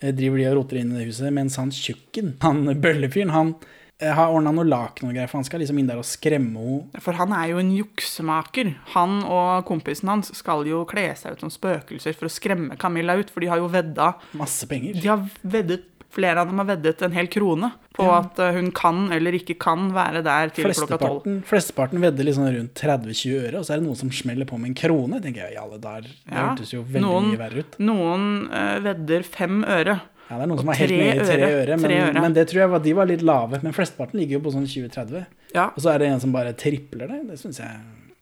driver 0.00 0.40
de 0.40 0.46
og 0.50 0.60
roter 0.60 0.80
inn 0.80 0.94
i 0.94 1.00
det 1.00 1.08
huset, 1.10 1.32
mens 1.34 1.58
han 1.60 1.72
tjukken, 1.74 2.36
han 2.46 2.62
bøllefyren, 2.80 3.34
han 3.34 3.52
eh, 3.98 4.12
har 4.14 4.32
ordna 4.32 4.52
noe 4.54 4.68
laken 4.68 5.10
og 5.10 5.16
greier, 5.16 5.30
for 5.30 5.40
han 5.40 5.48
skal 5.48 5.62
liksom 5.64 5.80
inn 5.82 5.90
der 5.90 6.00
og 6.00 6.08
skremme 6.08 6.62
henne. 6.62 7.02
For 7.04 7.18
han 7.18 7.34
er 7.36 7.50
jo 7.52 7.60
en 7.62 7.74
juksemaker. 7.76 8.72
Han 8.94 9.20
og 9.26 9.66
kompisen 9.68 10.12
hans 10.12 10.32
skal 10.38 10.66
jo 10.68 10.84
kle 10.88 11.10
seg 11.18 11.36
ut 11.36 11.46
som 11.46 11.52
spøkelser 11.52 12.16
for 12.18 12.30
å 12.30 12.32
skremme 12.32 12.78
Camilla 12.80 13.18
ut, 13.18 13.32
for 13.34 13.44
de 13.44 13.50
har 13.52 13.62
jo 13.62 13.70
vedda 13.72 14.14
Masse 14.38 14.70
penger. 14.70 14.98
De 14.98 15.10
har 15.10 15.24
veddet 15.42 15.88
Flere 16.10 16.40
av 16.40 16.48
dem 16.48 16.56
har 16.58 16.64
veddet 16.70 17.02
en 17.04 17.12
hel 17.12 17.26
krone 17.28 17.68
på 17.94 18.02
Ja. 18.06 18.20
at 18.22 18.38
eh, 18.40 18.52
hun 18.56 18.70
kan 18.72 19.10
eller 19.12 19.32
ikke 19.36 19.58
kan 19.60 19.90
være 19.92 20.22
der 20.24 20.48
til 20.56 20.64
klokka 20.72 20.98
tolv. 20.98 21.26
Flesteparten, 21.44 22.00
vedder 22.00 22.24
liksom 22.24 22.46
rundt 22.48 22.74
30-20 22.74 23.34
øre, 23.42 23.58
og 23.58 23.64
så 23.66 23.74
er 23.74 23.80
det 23.82 23.86
noen 23.86 23.96
som 24.00 24.10
smeller 24.10 24.46
på 24.48 24.58
med 24.58 24.70
en 24.70 24.74
krone. 24.74 25.20
tenker 25.20 25.44
jeg, 25.44 25.54
ja, 25.58 25.62
alle 25.66 25.78
dager. 25.78 26.08
Det 26.08 26.32
Ja. 26.32 26.46
hørtes 26.54 26.72
jo 26.72 26.82
veldig 26.82 27.02
Noen- 27.04 27.30
mye 27.34 27.38
verre 27.42 27.58
ut. 27.58 27.78
Noen 27.78 28.48
uh, 28.50 28.78
vedder 28.80 29.22
fem 29.24 29.64
øre. 29.64 30.00
Ja, 30.30 30.36
det 30.36 30.42
er 30.42 30.46
noen 30.48 30.58
som 30.60 30.68
er 30.68 30.74
helt 30.74 30.90
nede 30.90 31.20
i 31.22 31.24
tre 31.24 31.50
øre. 31.52 31.76
men, 31.76 31.84
Tre 31.90 32.00
øre. 32.08 32.20
men 32.20 32.32
det 32.34 32.48
tror 32.48 32.60
jeg 32.60 32.70
var, 32.70 32.78
de 32.80 32.92
var 32.92 33.06
litt 33.06 33.22
lave. 33.22 33.62
Men 33.62 33.72
flesteparten 33.72 34.14
ligger 34.20 34.32
jo 34.38 34.40
på 34.40 34.52
sånn 34.52 34.66
20-30. 34.68 35.26
Ja. 35.54 35.66
Og 35.76 35.78
så 35.80 35.94
er 35.94 35.98
det 35.98 36.08
en 36.08 36.20
som 36.20 36.32
bare 36.32 36.52
tripler 36.52 37.08
det. 37.08 37.26
Det 37.28 37.38
syns 37.38 37.58
jeg 37.60 37.68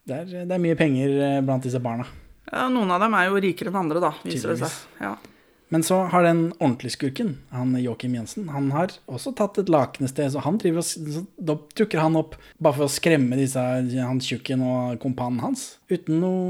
det 0.07 0.14
er, 0.14 0.45
det 0.47 0.53
er 0.55 0.59
mye 0.62 0.76
penger 0.78 1.09
eh, 1.20 1.41
blant 1.43 1.62
disse 1.62 1.80
barna. 1.82 2.07
Ja, 2.53 2.68
noen 2.68 2.91
av 2.95 3.01
dem 3.01 3.12
er 3.14 3.26
jo 3.26 3.41
rikere 3.43 3.72
enn 3.72 3.80
andre, 3.80 3.99
da, 4.01 4.12
viser 4.22 4.55
det 4.55 4.59
seg. 4.62 4.70
Ja. 5.01 5.16
Men 5.74 5.82
så 5.82 6.04
har 6.12 6.22
den 6.22 6.52
ordentlige 6.60 6.94
skurken, 6.94 7.32
han 7.50 7.72
Joakim 7.80 8.14
Jensen, 8.14 8.48
han 8.54 8.68
har 8.70 8.92
også 9.10 9.32
tatt 9.34 9.58
et 9.58 9.70
lakenested, 9.72 10.30
så 10.30 10.44
han 10.44 10.60
driver 10.62 10.84
og, 10.84 11.24
da 11.42 11.56
dukker 11.78 12.02
han 12.04 12.18
opp 12.20 12.36
bare 12.62 12.78
for 12.78 12.86
å 12.86 12.92
skremme 12.92 13.38
disse, 13.40 13.64
han 13.98 14.22
tjukken 14.22 14.62
og 14.62 15.00
kompanen 15.02 15.42
hans. 15.42 15.72
Uten 15.90 16.22
noe 16.22 16.44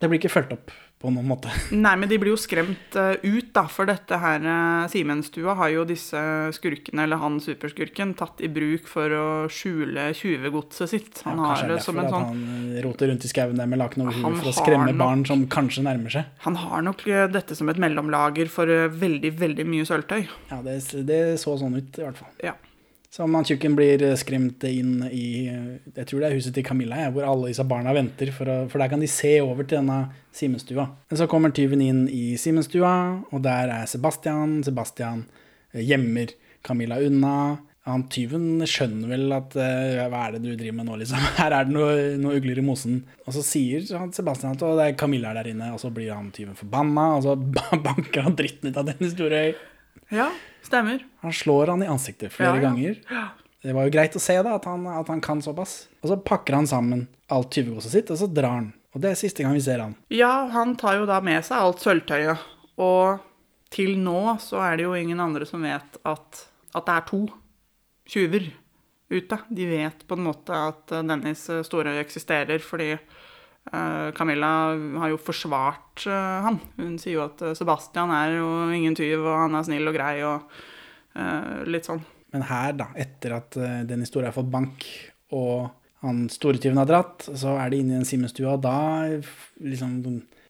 Det 0.00 0.08
blir 0.08 0.22
ikke 0.22 0.32
fulgt 0.32 0.56
opp 0.56 0.72
på 1.02 1.10
noen 1.12 1.26
måte. 1.28 1.50
Nei, 1.74 1.92
men 1.98 2.08
de 2.10 2.18
blir 2.22 2.32
jo 2.32 2.38
skremt 2.40 2.96
eh, 2.98 3.16
ut, 3.26 3.50
da, 3.54 3.64
for 3.70 3.90
dette 3.90 4.18
her 4.22 4.44
uh, 4.46 4.86
Simenstua 4.92 5.56
har 5.58 5.72
jo 5.74 5.84
disse 5.88 6.22
skurkene, 6.56 7.04
eller 7.08 7.20
han 7.22 7.40
superskurken, 7.42 8.14
tatt 8.18 8.40
i 8.46 8.48
bruk 8.52 8.86
for 8.90 9.12
å 9.18 9.26
skjule 9.52 10.08
tjuvegodset 10.16 10.92
sitt. 10.94 11.22
Han 11.26 11.42
Ja, 11.42 11.52
har 11.52 11.68
det 11.74 11.80
som 11.84 11.98
en 12.00 12.08
sånn 12.12 12.26
han 12.30 12.42
eh, 12.76 12.80
roter 12.86 13.10
rundt 13.12 13.26
i 13.26 13.32
skauen 13.32 13.58
der 13.58 13.68
med 13.70 13.82
laken 13.82 14.06
over 14.06 14.16
huet 14.16 14.40
for 14.40 14.52
å 14.52 14.56
skremme 14.62 14.90
nok- 14.92 15.02
barn 15.02 15.26
som 15.28 15.44
kanskje 15.52 15.84
nærmer 15.86 16.14
seg. 16.14 16.30
Han 16.46 16.56
har 16.62 16.82
nok 16.86 17.06
eh, 17.10 17.26
dette 17.32 17.58
som 17.58 17.68
et 17.72 17.80
mellomlager 17.82 18.48
for 18.52 18.70
eh, 18.70 18.86
veldig, 18.88 19.34
veldig 19.42 19.66
mye 19.68 19.88
sølvtøy. 19.88 20.20
Ja, 20.52 20.62
det, 20.64 20.78
det 21.08 21.22
så 21.42 21.58
sånn 21.60 21.74
ut, 21.80 21.98
i 21.98 22.06
hvert 22.06 22.20
fall. 22.22 22.30
Ja. 22.46 22.54
Så 23.12 23.26
han 23.28 23.44
tjukken 23.44 23.74
blir 23.76 24.02
eh, 24.02 24.16
skremt 24.16 24.64
inn 24.64 25.02
i 25.12 25.46
eh, 25.52 25.88
Jeg 25.98 26.08
tror 26.08 26.22
det 26.22 26.30
er 26.30 26.38
huset 26.38 26.54
til 26.56 26.64
Camilla, 26.64 27.10
hvor 27.12 27.26
alle 27.28 27.50
disse 27.50 27.66
barna 27.68 27.92
venter, 27.92 28.30
for, 28.32 28.48
å, 28.48 28.62
for 28.72 28.80
der 28.80 28.88
kan 28.88 29.02
de 29.02 29.10
se 29.10 29.34
over 29.44 29.66
til 29.66 29.82
denne 29.82 30.06
Simenstua. 30.32 30.86
Men 31.10 31.20
så 31.20 31.28
kommer 31.28 31.52
tyven 31.52 31.82
inn 31.84 32.06
i 32.08 32.38
Simenstua, 32.40 32.94
og 33.28 33.42
der 33.44 33.68
er 33.74 33.90
Sebastian. 33.90 34.62
Sebastian 34.64 35.26
eh, 35.74 35.82
gjemmer 35.84 36.32
Camilla 36.64 37.02
unna. 37.04 37.34
Han 37.84 38.06
tyven 38.14 38.62
skjønner 38.70 39.10
vel 39.10 39.36
at 39.36 39.58
eh, 39.60 40.00
hva 40.08 40.22
er 40.28 40.38
det 40.38 40.40
du 40.46 40.54
driver 40.54 40.78
med 40.78 40.88
nå, 40.88 40.96
liksom. 41.02 41.20
Her 41.42 41.58
er 41.58 41.68
det 41.68 41.76
noe, 41.76 41.98
noe 42.22 42.38
ugler 42.40 42.62
i 42.62 42.64
mosen. 42.64 43.02
Og 43.26 43.36
så 43.36 43.44
sier 43.44 43.84
Sebastian 43.84 44.56
at 44.56 44.64
det 44.64 44.86
er 44.86 44.96
Camilla 44.96 45.34
er 45.34 45.42
der 45.42 45.52
inne, 45.52 45.68
og 45.76 45.84
så 45.84 45.92
blir 45.92 46.14
han 46.14 46.32
tyven 46.32 46.56
forbanna, 46.56 47.10
og 47.18 47.28
så 47.28 47.36
banker 47.90 48.24
han 48.24 48.40
dritten 48.40 48.72
ut 48.72 48.80
av 48.80 48.88
Dennis 48.88 49.12
Storøy. 49.18 49.52
Ja, 50.12 50.28
stemmer. 50.66 51.04
Han 51.22 51.32
slår 51.32 51.72
han 51.72 51.82
i 51.82 51.88
ansiktet 51.88 52.32
flere 52.34 52.56
Ja, 52.56 52.62
ja. 52.62 52.68
ganger. 52.68 52.98
Det 53.62 53.72
var 53.76 53.86
jo 53.86 53.92
greit 53.94 54.16
å 54.18 54.20
se 54.20 54.34
da, 54.42 54.56
at 54.58 54.64
han, 54.66 54.86
at 54.90 55.08
han 55.08 55.20
kan 55.22 55.40
såpass. 55.42 55.86
Og 56.02 56.10
så 56.10 56.16
pakker 56.18 56.56
han 56.58 56.66
sammen 56.66 57.04
alt 57.32 57.50
tyvegodset 57.54 57.92
sitt, 57.94 58.10
og 58.10 58.18
så 58.18 58.26
drar 58.26 58.56
han. 58.58 58.72
Og 58.92 59.00
det 59.00 59.12
er 59.12 59.20
siste 59.20 59.44
gang 59.44 59.54
vi 59.56 59.62
ser 59.64 59.78
han. 59.80 59.94
Ja, 60.12 60.48
han 60.52 60.74
tar 60.76 60.98
jo 60.98 61.06
da 61.08 61.20
med 61.24 61.44
seg 61.46 61.56
alt 61.62 61.80
sølvtøyet. 61.80 62.42
Og 62.82 63.22
til 63.72 63.94
nå 64.02 64.34
så 64.42 64.60
er 64.66 64.76
det 64.76 64.84
jo 64.88 64.96
ingen 64.98 65.20
andre 65.22 65.46
som 65.48 65.62
vet 65.64 65.96
at, 66.04 66.42
at 66.74 66.88
det 66.90 66.96
er 66.98 67.06
to 67.08 67.22
tjuver 68.12 68.50
ute. 69.12 69.38
De 69.48 69.66
vet 69.70 70.04
på 70.08 70.18
en 70.18 70.26
måte 70.26 70.52
at 70.56 70.92
eh, 70.92 71.04
Dennis 71.08 71.46
Storøy 71.68 71.96
eksisterer, 72.02 72.60
fordi 72.64 72.90
eh, 72.98 73.06
Camilla 74.18 74.52
har 75.04 75.12
jo 75.12 75.20
forsvart 75.22 76.06
eh, 76.10 76.40
han. 76.48 76.58
Hun 76.80 76.96
sier 77.00 77.20
jo 77.20 77.26
at 77.26 77.44
eh, 77.46 77.54
Sebastian 77.58 78.10
er 78.14 78.38
jo 78.40 78.48
ingen 78.74 78.96
tyv, 78.98 79.22
og 79.22 79.36
han 79.44 79.54
er 79.58 79.68
snill 79.68 79.86
og 79.90 79.94
grei, 79.96 80.16
og 80.26 80.58
eh, 81.14 81.62
litt 81.70 81.86
sånn. 81.86 82.02
Men 82.32 82.46
her, 82.48 82.74
da, 82.80 82.88
etter 82.98 83.36
at 83.38 83.56
eh, 83.60 83.78
den 83.88 84.02
historien 84.02 84.30
har 84.32 84.36
fått 84.36 84.50
bank, 84.52 84.88
og 85.36 85.70
han 86.02 86.24
storetyven 86.32 86.80
har 86.80 86.88
dratt, 86.90 87.28
så 87.38 87.54
er 87.62 87.70
de 87.70 87.78
inne 87.82 87.94
i 87.94 88.00
den 88.00 88.08
Simenstua, 88.08 88.56
og 88.56 88.64
da 88.64 89.06
liksom 89.62 90.00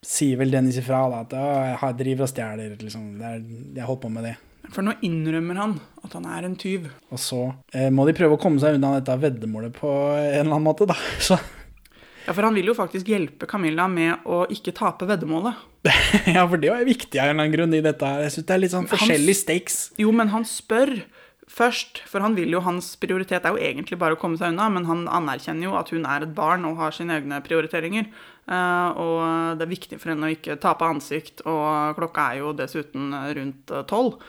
sier 0.03 0.41
vel 0.41 0.51
Dennis 0.51 0.81
ifra 0.81 1.05
da, 1.13 1.21
at 1.27 1.35
«Å, 1.37 1.45
jeg 1.77 1.99
driver 2.01 2.27
og 2.27 2.33
stjeler, 2.33 2.73
liksom. 2.81 3.05
Det 3.21 3.29
er, 3.29 3.45
jeg 3.77 3.87
holder 3.87 4.03
på 4.03 4.11
med 4.17 4.27
det. 4.31 4.35
For 4.73 4.87
nå 4.87 4.95
innrømmer 5.05 5.59
han 5.59 5.75
at 6.07 6.15
han 6.17 6.27
er 6.33 6.47
en 6.47 6.57
tyv. 6.59 6.87
Og 7.13 7.21
så 7.21 7.41
eh, 7.75 7.91
må 7.93 8.07
de 8.09 8.15
prøve 8.17 8.39
å 8.39 8.41
komme 8.41 8.63
seg 8.63 8.79
unna 8.79 8.97
dette 8.97 9.19
veddemålet 9.21 9.75
på 9.77 9.91
en 9.91 10.41
eller 10.41 10.55
annen 10.55 10.67
måte, 10.67 10.89
da. 10.89 10.97
Så 11.29 11.39
Ja, 12.27 12.33
for 12.33 12.47
han 12.47 12.55
vil 12.55 12.69
jo 12.71 12.77
faktisk 12.79 13.09
hjelpe 13.11 13.49
Camilla 13.51 13.89
med 13.91 14.27
å 14.31 14.45
ikke 14.53 14.75
tape 14.77 15.09
veddemålet. 15.09 15.59
ja, 16.37 16.45
for 16.47 16.61
det 16.63 16.71
er 16.71 16.87
viktig 16.87 17.19
av 17.19 17.33
en 17.33 17.35
eller 17.35 17.49
annen 17.49 17.57
grunn 17.57 17.75
i 17.75 17.83
dette 17.83 18.07
her. 18.07 18.23
Jeg 18.27 18.37
synes 18.37 18.49
det 18.49 18.55
er 18.55 18.63
litt 18.63 18.75
sånn 18.75 18.89
forskjellige 18.91 19.41
stakes. 19.41 19.81
Jo, 19.99 20.13
men 20.15 20.31
han 20.35 20.47
spør 20.47 20.95
først, 21.53 22.03
for 22.09 22.25
han 22.25 22.37
vil 22.39 22.55
jo, 22.55 22.63
hans 22.65 22.93
prioritet 23.01 23.45
er 23.45 23.55
jo 23.55 23.61
egentlig 23.61 23.99
bare 24.01 24.17
å 24.17 24.21
komme 24.21 24.39
seg 24.41 24.55
unna, 24.55 24.69
men 24.73 24.87
han 24.89 25.05
anerkjenner 25.11 25.69
jo 25.69 25.75
at 25.79 25.91
hun 25.93 26.07
er 26.09 26.25
et 26.25 26.37
barn 26.37 26.65
og 26.69 26.79
har 26.81 26.95
sine 26.97 27.19
egne 27.19 27.43
prioriteringer. 27.45 28.07
Eh, 28.47 29.03
og 29.03 29.59
det 29.59 29.67
er 29.67 29.75
viktig 29.75 29.99
for 30.01 30.15
henne 30.15 30.29
å 30.29 30.37
ikke 30.37 30.59
tape 30.63 30.89
ansikt, 30.89 31.45
og 31.49 31.99
klokka 31.99 32.31
er 32.31 32.43
jo 32.43 32.55
dessuten 32.57 33.13
rundt 33.37 33.75
eh, 33.75 33.85
tolv. 33.91 34.23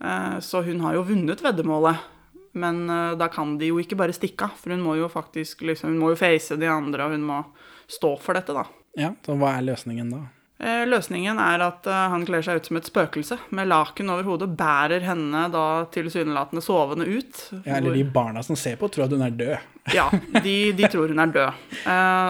Eh, 0.00 0.40
så 0.44 0.64
hun 0.66 0.82
har 0.84 0.98
jo 0.98 1.06
vunnet 1.12 1.44
veddemålet. 1.44 2.10
Men 2.54 2.84
uh, 2.90 3.16
da 3.18 3.28
kan 3.32 3.56
de 3.58 3.72
jo 3.72 3.80
ikke 3.82 3.98
bare 3.98 4.14
stikke 4.14 4.46
av, 4.46 4.54
for 4.60 4.74
hun 4.74 4.84
må 4.84 4.94
jo 5.00 5.10
faktisk 5.10 5.64
liksom, 5.66 5.90
hun 5.90 5.98
må 5.98 6.12
jo 6.12 6.20
face 6.20 6.54
de 6.60 6.70
andre, 6.70 7.08
og 7.08 7.16
hun 7.16 7.26
må 7.26 7.42
stå 7.90 8.14
for 8.22 8.38
dette, 8.38 8.54
da. 8.54 8.64
Ja, 8.98 9.10
så 9.26 9.34
hva 9.38 9.56
er 9.58 9.66
løsningen 9.66 10.12
da? 10.14 10.22
Uh, 10.62 10.84
Løsningen 10.86 11.40
er 11.42 11.64
at 11.66 11.86
uh, 11.90 12.04
han 12.12 12.22
kler 12.24 12.44
seg 12.46 12.60
ut 12.60 12.68
som 12.70 12.78
et 12.78 12.86
spøkelse 12.86 13.40
med 13.58 13.66
laken 13.72 14.12
over 14.14 14.28
hodet, 14.28 14.52
bærer 14.54 15.02
henne 15.02 15.48
da 15.50 15.64
tilsynelatende 15.92 16.62
sovende 16.62 17.08
ut. 17.10 17.40
Ja, 17.64 17.80
eller 17.80 17.98
de 17.98 18.04
barna 18.06 18.44
som 18.46 18.54
ser 18.56 18.78
på, 18.78 18.86
tror 18.86 19.08
at 19.08 19.16
hun 19.16 19.26
er 19.26 19.34
død. 19.34 19.70
Ja, 19.92 20.06
de, 20.46 20.56
de 20.78 20.88
tror 20.88 21.10
hun 21.10 21.20
er 21.20 21.34
død. 21.34 21.64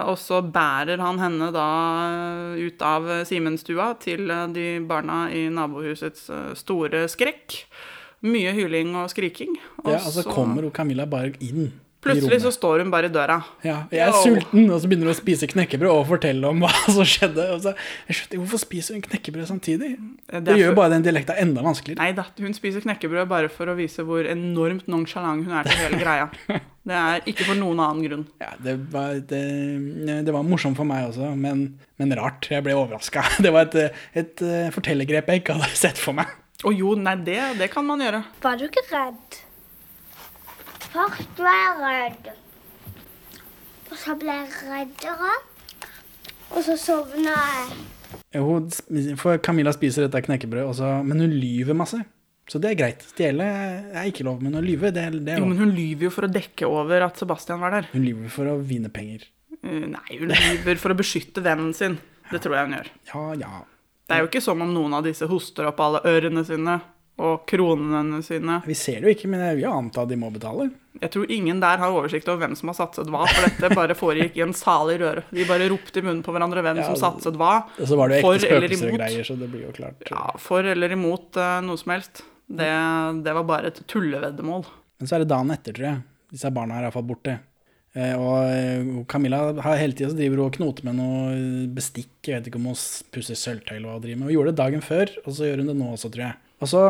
Og 0.08 0.16
så 0.18 0.40
bærer 0.42 0.98
han 1.04 1.20
henne 1.22 1.52
da 1.54 1.68
ut 2.58 2.80
av 2.82 3.06
Simenstua 3.28 3.92
til 4.02 4.32
de 4.56 4.64
barna 4.88 5.28
i 5.30 5.44
nabohusets 5.54 6.26
store 6.58 7.04
skrekk. 7.12 7.60
Mye 8.24 8.52
hyling 8.56 8.94
og 8.96 9.10
skriking. 9.12 9.56
Og 9.84 9.92
Ja, 9.92 10.00
altså 10.00 10.22
så 10.24 10.28
kommer 10.32 10.64
jo 10.64 10.70
Camilla 10.74 11.04
bare 11.06 11.34
inn 11.44 11.72
Plutselig 12.04 12.42
så 12.44 12.50
står 12.52 12.82
hun 12.82 12.90
bare 12.92 13.08
i 13.08 13.12
døra. 13.12 13.38
Ja, 13.64 13.78
jeg 13.88 14.02
er 14.04 14.12
sulten, 14.20 14.66
og 14.68 14.76
så 14.82 14.88
begynner 14.90 15.08
hun 15.08 15.14
å 15.14 15.16
spise 15.16 15.46
knekkebrød 15.48 15.88
og 15.88 16.02
fortelle 16.10 16.50
om 16.50 16.58
hva 16.60 16.68
som 16.92 17.06
skjedde. 17.08 17.46
Og 17.54 17.62
så, 17.64 17.72
jeg 18.10 18.18
skjønte, 18.18 18.40
Hvorfor 18.42 18.60
spiser 18.60 18.98
hun 18.98 19.04
knekkebrød 19.06 19.48
samtidig? 19.48 19.94
Det, 20.28 20.42
er 20.52 20.60
gjør 20.60 20.74
for- 20.74 20.80
bare 20.82 20.92
den 20.98 21.06
dialekta 21.06 21.38
enda 21.40 21.64
vanskeligere. 21.64 22.02
Nei 22.02 22.10
da, 22.18 22.26
hun 22.44 22.56
spiser 22.56 22.84
knekkebrød 22.84 23.30
bare 23.32 23.48
for 23.52 23.72
å 23.72 23.76
vise 23.80 24.04
hvor 24.04 24.28
enormt 24.28 24.84
nonchalant 24.92 25.48
hun 25.48 25.56
er 25.56 25.70
til 25.70 25.80
hele 25.80 26.02
greia. 26.04 26.28
Det 26.84 26.92
er 27.00 27.22
ikke 27.24 27.46
for 27.48 27.56
noen 27.56 27.78
annen 27.80 28.04
grunn. 28.04 28.24
Ja, 28.44 28.50
det 28.60 28.74
var, 28.92 29.14
det, 29.30 29.38
det 30.26 30.32
var 30.36 30.44
morsomt 30.44 30.76
for 30.76 30.84
meg 30.84 31.06
også, 31.08 31.30
men, 31.32 31.78
men 31.96 32.12
rart. 32.20 32.50
Jeg 32.52 32.60
ble 32.66 32.76
overraska. 32.76 33.24
Det 33.44 33.48
var 33.54 33.70
et, 33.70 33.96
et 34.12 34.44
eh, 34.44 34.68
fortellergrep 34.76 35.32
jeg 35.32 35.40
ikke 35.40 35.56
hadde 35.56 35.72
sett 35.80 35.96
for 35.96 36.12
meg. 36.20 36.28
Å 36.64 36.70
jo, 36.72 36.94
nei, 36.96 37.16
det, 37.26 37.40
det 37.58 37.68
kan 37.72 37.84
man 37.84 38.00
gjøre. 38.00 38.22
Var 38.44 38.60
du 38.60 38.64
ikke 38.68 38.84
redd? 38.92 39.40
Først 40.94 41.40
var 41.42 41.56
jeg 41.58 41.82
redd. 41.82 42.30
Og 43.90 43.96
så 44.00 44.14
ble 44.20 44.36
jeg 44.38 44.54
reddere. 44.70 45.32
Og 46.54 46.60
så 46.66 46.76
sovna 46.78 47.34
jeg. 47.34 47.82
Hun, 48.38 48.68
for 49.18 49.38
Camilla 49.42 49.72
spiser 49.74 50.06
dette 50.06 50.22
knekkebrødet, 50.26 50.88
men 51.06 51.20
hun 51.24 51.34
lyver 51.34 51.76
masse. 51.78 52.00
Så 52.50 52.60
det 52.60 52.72
er 52.74 52.78
greit. 52.78 53.04
Stjele 53.14 53.44
er 53.96 54.08
ikke 54.10 54.24
lov, 54.26 54.40
men 54.44 54.56
å 54.58 54.62
lyve, 54.64 54.90
det, 54.94 55.04
er- 55.08 55.18
det 55.24 55.34
er 55.34 55.40
Jo, 55.42 55.46
men 55.50 55.60
hun 55.62 55.70
lyver 55.74 56.08
jo 56.08 56.12
for 56.14 56.26
å 56.26 56.32
dekke 56.32 56.68
over 56.68 57.06
at 57.06 57.20
Sebastian 57.20 57.62
var 57.62 57.72
der. 57.78 57.86
Hun 57.94 58.04
lyver 58.04 58.32
for 58.32 58.50
å 58.52 58.58
vinne 58.60 58.90
penger. 58.92 59.24
Eh, 59.64 59.86
Nei, 59.90 60.18
hun 60.20 60.28
lyver 60.34 60.80
for 60.80 60.92
å 60.92 60.98
beskytte 60.98 61.42
vennen 61.44 61.72
sin. 61.76 61.96
Det 62.30 62.40
tror 62.44 62.58
jeg 62.58 62.68
hun 62.68 62.76
gjør. 62.78 62.90
Ja, 63.12 63.24
ja. 63.40 63.54
Det 64.04 64.16
er 64.16 64.24
jo 64.24 64.28
ikke 64.28 64.42
som 64.44 64.60
om 64.60 64.72
noen 64.74 64.98
av 64.98 65.06
disse 65.06 65.26
hoster 65.28 65.70
opp 65.70 65.80
alle 65.80 66.02
ørene 66.08 66.44
sine 66.44 66.80
og 67.24 67.44
kronene 67.46 68.18
sine. 68.26 68.58
Vi 68.66 68.74
ser 68.74 68.98
det 69.00 69.06
jo 69.06 69.14
ikke, 69.14 69.28
men 69.30 69.42
jeg 69.44 69.60
vil 69.60 69.68
anta 69.70 70.02
de 70.08 70.16
må 70.18 70.32
betale. 70.34 70.66
Jeg 70.98 71.12
tror 71.14 71.30
ingen 71.30 71.60
der 71.62 71.78
har 71.78 71.94
oversikt 71.94 72.28
over 72.30 72.42
hvem 72.42 72.56
som 72.58 72.70
har 72.70 72.76
satset 72.78 73.10
hva, 73.10 73.22
for 73.30 73.46
dette 73.46 73.70
bare 73.74 73.96
foregikk 73.98 74.38
i 74.38 74.44
en 74.44 74.54
salig 74.56 74.98
røre. 75.02 75.22
De 75.30 75.46
bare 75.46 75.68
ropte 75.70 76.02
i 76.02 76.04
munnen 76.04 76.24
på 76.26 76.34
hverandre 76.34 76.62
hvem 76.66 76.82
Ja, 76.82 76.88
som 76.90 76.98
satset 76.98 77.38
hva. 77.38 77.52
Og 77.78 77.90
så 77.90 77.98
var 77.98 78.10
det 78.10 78.20
jo 78.20 78.34
ekte 78.34 78.48
spøkelser 78.50 78.90
og 78.90 78.98
greier, 78.98 79.28
så 79.30 79.38
det 79.38 79.50
blir 79.52 79.66
jo 79.68 79.74
klart. 79.76 80.06
Ja, 80.10 80.26
for 80.42 80.66
eller 80.74 80.94
imot 80.98 81.38
uh, 81.38 81.58
noe 81.66 81.80
som 81.80 81.94
helst. 81.94 82.24
Det, 82.50 82.70
det 83.24 83.36
var 83.38 83.46
bare 83.48 83.70
et 83.70 83.80
tulleveddemål. 83.90 84.66
Men 85.00 85.10
så 85.10 85.16
er 85.16 85.24
det 85.24 85.30
dagen 85.30 85.54
etter, 85.54 85.76
tror 85.76 85.88
jeg. 85.92 86.02
Disse 86.34 86.50
barna 86.54 86.80
er 86.80 86.88
iallfall 86.88 87.06
borte. 87.06 87.38
Eh, 87.94 88.14
og 88.18 88.50
eh, 88.50 88.86
Camilla 89.06 89.40
har 89.62 89.78
hele 89.78 89.94
tida 89.94 90.10
driver 90.16 90.40
hun 90.40 90.48
og 90.48 90.56
knoter 90.56 90.86
med 90.88 90.98
noe 90.98 91.66
bestikk. 91.76 92.10
Jeg 92.26 92.40
vet 92.40 92.50
ikke 92.50 92.58
om 92.58 92.70
hun 92.72 92.80
pusser 93.14 93.38
sølvtøy 93.38 93.76
eller 93.76 93.88
hva 93.88 93.98
hun 93.98 94.06
driver 94.06 94.20
med. 94.20 94.28
Hun 94.28 94.36
gjorde 94.36 94.54
det 94.54 94.60
dagen 94.62 94.84
før, 94.84 95.12
og 95.22 95.36
så 95.36 95.48
gjør 95.50 95.62
hun 95.62 95.70
det 95.70 95.76
nå 95.78 95.90
også, 95.94 96.10
tror 96.14 96.26
jeg. 96.26 96.38
Og 96.58 96.70
så 96.72 96.84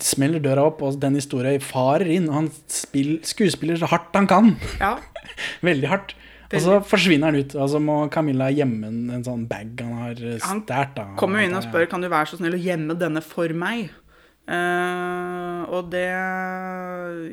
smeller 0.00 0.40
døra 0.40 0.64
opp, 0.70 0.80
og 0.84 0.96
den 1.00 1.18
historien 1.18 1.60
farer 1.60 2.08
inn, 2.14 2.30
og 2.30 2.38
han 2.38 2.52
spill, 2.72 3.18
skuespiller 3.26 3.76
så 3.80 3.90
hardt 3.92 4.16
han 4.16 4.28
kan. 4.30 4.54
Ja. 4.80 4.96
Veldig 5.68 5.90
hardt. 5.92 6.14
Og 6.54 6.62
så 6.62 6.78
forsvinner 6.86 7.32
han 7.32 7.42
ut, 7.42 7.54
og 7.58 7.68
så 7.72 7.80
må 7.82 7.96
Camilla 8.14 8.46
gjemme 8.54 8.86
en, 8.86 8.98
en 9.16 9.24
sånn 9.26 9.44
bag 9.50 9.80
han 9.82 9.96
har 10.04 10.20
stært. 10.38 11.00
Han 11.00 11.16
Kommer 11.18 11.42
inn 11.42 11.56
og 11.56 11.64
spør 11.66 11.88
kan 11.90 12.04
du 12.04 12.08
være 12.12 12.30
så 12.30 12.38
snill 12.38 12.54
å 12.54 12.60
gjemme 12.60 12.94
denne 13.00 13.20
for 13.24 13.50
meg. 13.58 13.90
Eh, 14.44 15.60
og 15.72 15.88
det 15.88 16.04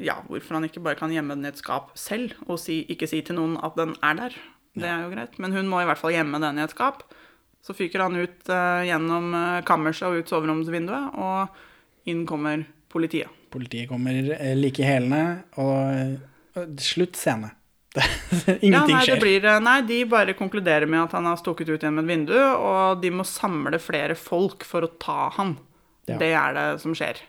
Ja, 0.05 0.21
hvorfor 0.29 0.55
han 0.55 0.67
ikke 0.67 0.83
bare 0.83 0.99
kan 0.99 1.11
gjemme 1.11 1.35
den 1.35 1.45
i 1.45 1.51
et 1.51 1.59
skap 1.59 1.91
selv 1.99 2.37
og 2.47 2.61
si, 2.61 2.81
ikke 2.87 3.09
si 3.09 3.19
til 3.25 3.35
noen 3.35 3.57
at 3.59 3.75
den 3.79 3.97
er 3.99 4.17
der. 4.19 4.37
Det 4.79 4.87
er 4.87 5.03
jo 5.03 5.11
greit. 5.11 5.35
Men 5.41 5.55
hun 5.55 5.67
må 5.67 5.81
i 5.81 5.87
hvert 5.89 5.99
fall 5.99 6.15
gjemme 6.15 6.39
den 6.41 6.59
i 6.59 6.63
et 6.63 6.73
skap. 6.73 7.03
Så 7.61 7.75
fyker 7.77 8.05
han 8.05 8.17
ut 8.17 8.49
uh, 8.49 8.81
gjennom 8.87 9.35
eh, 9.37 9.63
kammerset 9.67 10.07
og 10.07 10.23
ut 10.23 10.31
soveromsvinduet, 10.31 11.17
og 11.21 12.09
inn 12.09 12.23
kommer 12.25 12.63
politiet. 12.89 13.29
Politiet 13.53 13.91
kommer 13.91 14.17
like 14.57 14.81
i 14.81 14.87
hælene, 14.87 15.43
og, 15.61 16.15
slutt 16.81 17.19
scene. 17.19 17.51
ja, 17.99 18.55
Ingenting 18.63 18.95
nei, 18.95 19.03
skjer. 19.05 19.19
blir, 19.21 19.45
nei, 19.61 19.77
de 19.85 19.99
bare 20.09 20.33
konkluderer 20.39 20.87
med 20.89 21.03
at 21.03 21.13
han 21.19 21.27
har 21.27 21.37
stukket 21.37 21.69
ut 21.69 21.83
gjennom 21.83 22.01
et 22.01 22.09
vindu, 22.09 22.37
og 22.39 23.03
de 23.03 23.11
må 23.13 23.27
samle 23.27 23.77
flere 23.83 24.17
folk 24.17 24.65
for 24.65 24.87
å 24.87 24.93
ta 24.97 25.27
han. 25.37 25.57
Ja. 26.09 26.17
Det 26.17 26.31
er 26.33 26.57
det 26.57 26.67
som 26.81 26.95
skjer. 26.97 27.21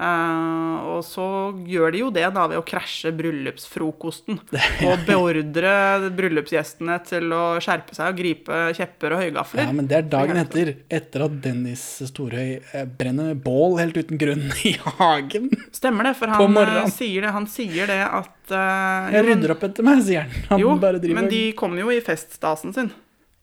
Uh, 0.00 0.94
og 0.94 1.00
så 1.04 1.24
gjør 1.68 1.92
de 1.92 1.98
jo 2.00 2.06
det 2.14 2.22
da 2.32 2.46
ved 2.48 2.56
å 2.56 2.64
krasje 2.64 3.10
bryllupsfrokosten. 3.18 4.38
Og 4.86 5.02
beordre 5.04 5.72
bryllupsgjestene 6.16 6.96
til 7.04 7.34
å 7.36 7.42
skjerpe 7.60 7.92
seg 7.96 8.08
og 8.08 8.16
gripe 8.16 8.60
kjepper 8.78 9.16
og 9.16 9.20
høygafler. 9.26 9.66
Ja, 9.66 9.74
men 9.76 9.90
det 9.90 9.98
er 9.98 10.08
dagen 10.14 10.40
etter, 10.40 10.72
etter 10.88 11.26
at 11.26 11.36
Dennis 11.44 11.84
Storhøy 12.08 12.54
eh, 12.62 12.86
brenner 12.86 13.36
bål 13.36 13.76
helt 13.82 14.00
uten 14.00 14.20
grunn 14.20 14.48
i 14.70 14.72
hagen. 14.78 15.50
Stemmer 15.76 16.08
det, 16.08 16.14
for 16.22 16.32
han, 16.32 16.58
eh, 16.64 16.80
sier 16.94 17.26
det, 17.26 17.34
han 17.36 17.50
sier 17.50 17.92
det 17.92 18.00
at 18.06 18.56
uh, 18.56 19.12
Jeg 19.12 19.28
rydder 19.28 19.56
opp 19.58 19.68
etter 19.68 19.90
meg, 19.90 20.00
sier 20.06 20.24
han. 20.24 20.48
Han 20.54 20.64
Jo, 20.64 20.74
men 20.80 21.28
de 21.28 21.44
kommer 21.58 21.84
jo 21.84 21.92
i 21.92 22.00
feststasen 22.04 22.72
sin. 22.78 22.92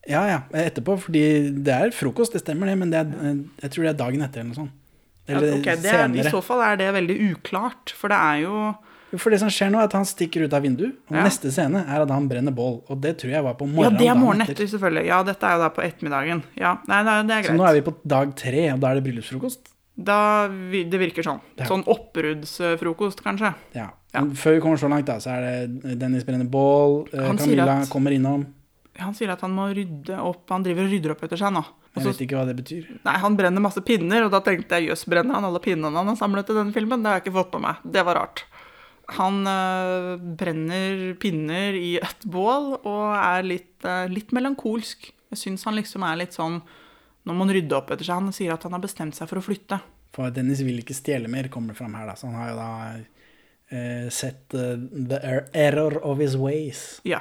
Ja, 0.07 0.21
ja, 0.29 0.39
etterpå, 0.55 0.95
fordi 1.03 1.23
det 1.63 1.73
er 1.75 1.91
frokost, 1.91 2.31
det 2.33 2.41
stemmer 2.41 2.67
det, 2.71 2.77
men 2.79 2.89
det 2.93 2.99
er, 3.01 3.07
jeg 3.61 3.71
tror 3.73 3.83
det 3.83 3.89
er 3.91 3.97
dagen 4.05 4.21
etter 4.23 4.39
eller 4.39 4.53
noe 4.53 4.61
sånt. 4.61 4.71
Ja, 5.27 5.35
Eller 5.35 5.57
ok, 5.57 5.65
det 5.83 5.91
er, 5.91 6.13
I 6.15 6.23
så 6.31 6.39
fall 6.41 6.61
er 6.63 6.77
det 6.79 6.93
veldig 6.95 7.17
uklart, 7.33 7.91
for 7.91 8.07
det 8.07 8.15
er 8.17 8.37
jo 8.45 8.75
For 9.17 9.29
det 9.31 9.39
som 9.41 9.49
skjer 9.51 9.69
nå, 9.71 9.79
er 9.79 9.87
at 9.87 9.93
han 9.95 10.03
stikker 10.07 10.43
ut 10.47 10.53
av 10.55 10.63
vinduet, 10.63 10.93
og 11.09 11.15
Ja. 11.15 11.23
neste 11.23 11.51
scene 11.51 11.79
er 11.83 12.01
at 12.05 12.09
han 12.11 12.27
brenner 12.29 12.51
bål, 12.55 12.81
og 12.87 13.01
det 13.03 13.17
tror 13.19 13.31
jeg 13.31 13.43
var 13.43 13.53
på 13.59 13.67
morgenen. 13.67 13.93
Ja, 13.93 13.99
det 13.99 14.07
er 14.07 14.15
morgenen 14.19 14.47
etter, 14.47 14.67
selvfølgelig. 14.67 15.05
Ja, 15.07 15.23
dette 15.23 15.43
er 15.47 15.53
jo 15.57 15.61
da 15.63 15.69
på 15.75 15.83
ettermiddagen. 15.83 16.43
Ja, 16.55 16.77
nei, 16.87 17.03
nei, 17.03 17.21
det 17.23 17.31
er 17.35 17.41
greit. 17.43 17.51
Så 17.51 17.57
nå 17.59 17.67
er 17.69 17.73
vi 17.73 17.81
på 17.91 17.95
dag 18.07 18.33
tre, 18.35 18.71
og 18.73 18.79
da 18.79 18.91
er 18.91 18.95
det 18.99 19.03
bryllupsfrokost. 19.07 19.73
Da, 19.97 20.47
det 20.47 20.99
virker 21.01 21.23
sånn. 21.25 21.39
Ja. 21.57 21.65
Sånn 21.65 21.83
oppbruddsfrokost, 21.87 23.23
kanskje. 23.25 23.53
Ja. 23.75 23.89
Men 24.13 24.31
før 24.35 24.55
vi 24.57 24.61
kommer 24.63 24.77
så 24.77 24.89
langt, 24.89 25.05
da, 25.09 25.17
så 25.21 25.31
er 25.35 25.41
det 25.67 25.97
Dennis 25.99 26.23
brenner 26.27 26.45
bål. 26.49 27.07
eh, 27.13 27.19
sier 27.19 27.37
Camilla 27.37 27.81
at- 27.81 27.89
kommer 27.89 28.11
innom. 28.11 28.45
Han 28.99 29.13
sier 29.17 29.29
at 29.33 29.41
han 29.45 29.53
må 29.53 29.67
rydde 29.75 30.15
opp 30.23 30.49
Han 30.53 30.63
driver 30.65 30.87
og 30.87 30.93
rydder 30.93 31.13
opp 31.13 31.23
etter 31.27 31.39
seg 31.39 31.53
nå. 31.53 31.61
Også, 31.63 32.01
Jeg 32.01 32.05
vet 32.11 32.21
ikke 32.27 32.37
hva 32.37 32.45
det 32.49 32.55
betyr. 32.59 32.87
Nei, 33.05 33.15
han 33.23 33.35
brenner 33.39 33.63
masse 33.63 33.81
pinner, 33.85 34.25
og 34.27 34.31
da 34.33 34.39
tenkte 34.45 34.77
jeg 34.77 34.91
jøss, 34.91 35.05
brenner 35.09 35.37
han 35.39 35.47
alle 35.47 35.61
pinnene 35.63 35.97
han 35.97 36.11
har 36.11 36.17
samlet 36.19 36.49
i 36.53 36.57
denne 36.57 36.75
filmen? 36.75 37.01
Det 37.01 37.09
har 37.09 37.19
jeg 37.19 37.25
ikke 37.27 37.37
fått 37.39 37.51
på 37.55 37.61
meg. 37.63 37.79
Det 37.83 38.03
var 38.05 38.19
rart. 38.19 38.43
Han 39.17 39.39
øh, 39.47 40.17
brenner 40.37 41.13
pinner 41.21 41.77
i 41.79 41.95
et 42.01 42.25
bål 42.27 42.73
og 42.81 43.05
er 43.15 43.45
litt, 43.47 43.77
øh, 43.87 44.05
litt 44.11 44.33
melankolsk. 44.35 45.09
Jeg 45.31 45.41
syns 45.41 45.63
han 45.67 45.77
liksom 45.79 46.03
er 46.07 46.19
litt 46.21 46.35
sånn 46.37 46.61
Nå 47.27 47.33
må 47.35 47.43
han 47.43 47.51
rydde 47.57 47.75
opp 47.75 47.89
etter 47.91 48.07
seg. 48.07 48.21
Han 48.21 48.31
sier 48.35 48.53
at 48.53 48.63
han 48.63 48.71
har 48.77 48.79
bestemt 48.83 49.17
seg 49.17 49.27
for 49.27 49.41
å 49.41 49.43
flytte. 49.43 49.81
For 50.15 50.31
Dennis 50.31 50.61
vil 50.63 50.77
ikke 50.79 50.95
stjele 50.95 51.27
mer, 51.27 51.49
kommer 51.51 51.73
det 51.73 51.79
fram 51.81 51.97
her. 51.97 52.05
da. 52.07 52.13
Så 52.15 52.29
han 52.29 52.37
har 52.39 52.53
jo 52.53 52.55
da 52.55 52.69
eh, 53.75 54.05
sett 54.15 54.55
uh, 54.55 54.77
the 54.79 55.19
er- 55.19 55.49
error 55.51 55.97
of 56.07 56.21
his 56.23 56.37
ways. 56.39 57.01
Ja. 57.03 57.19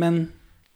Men 0.00 0.30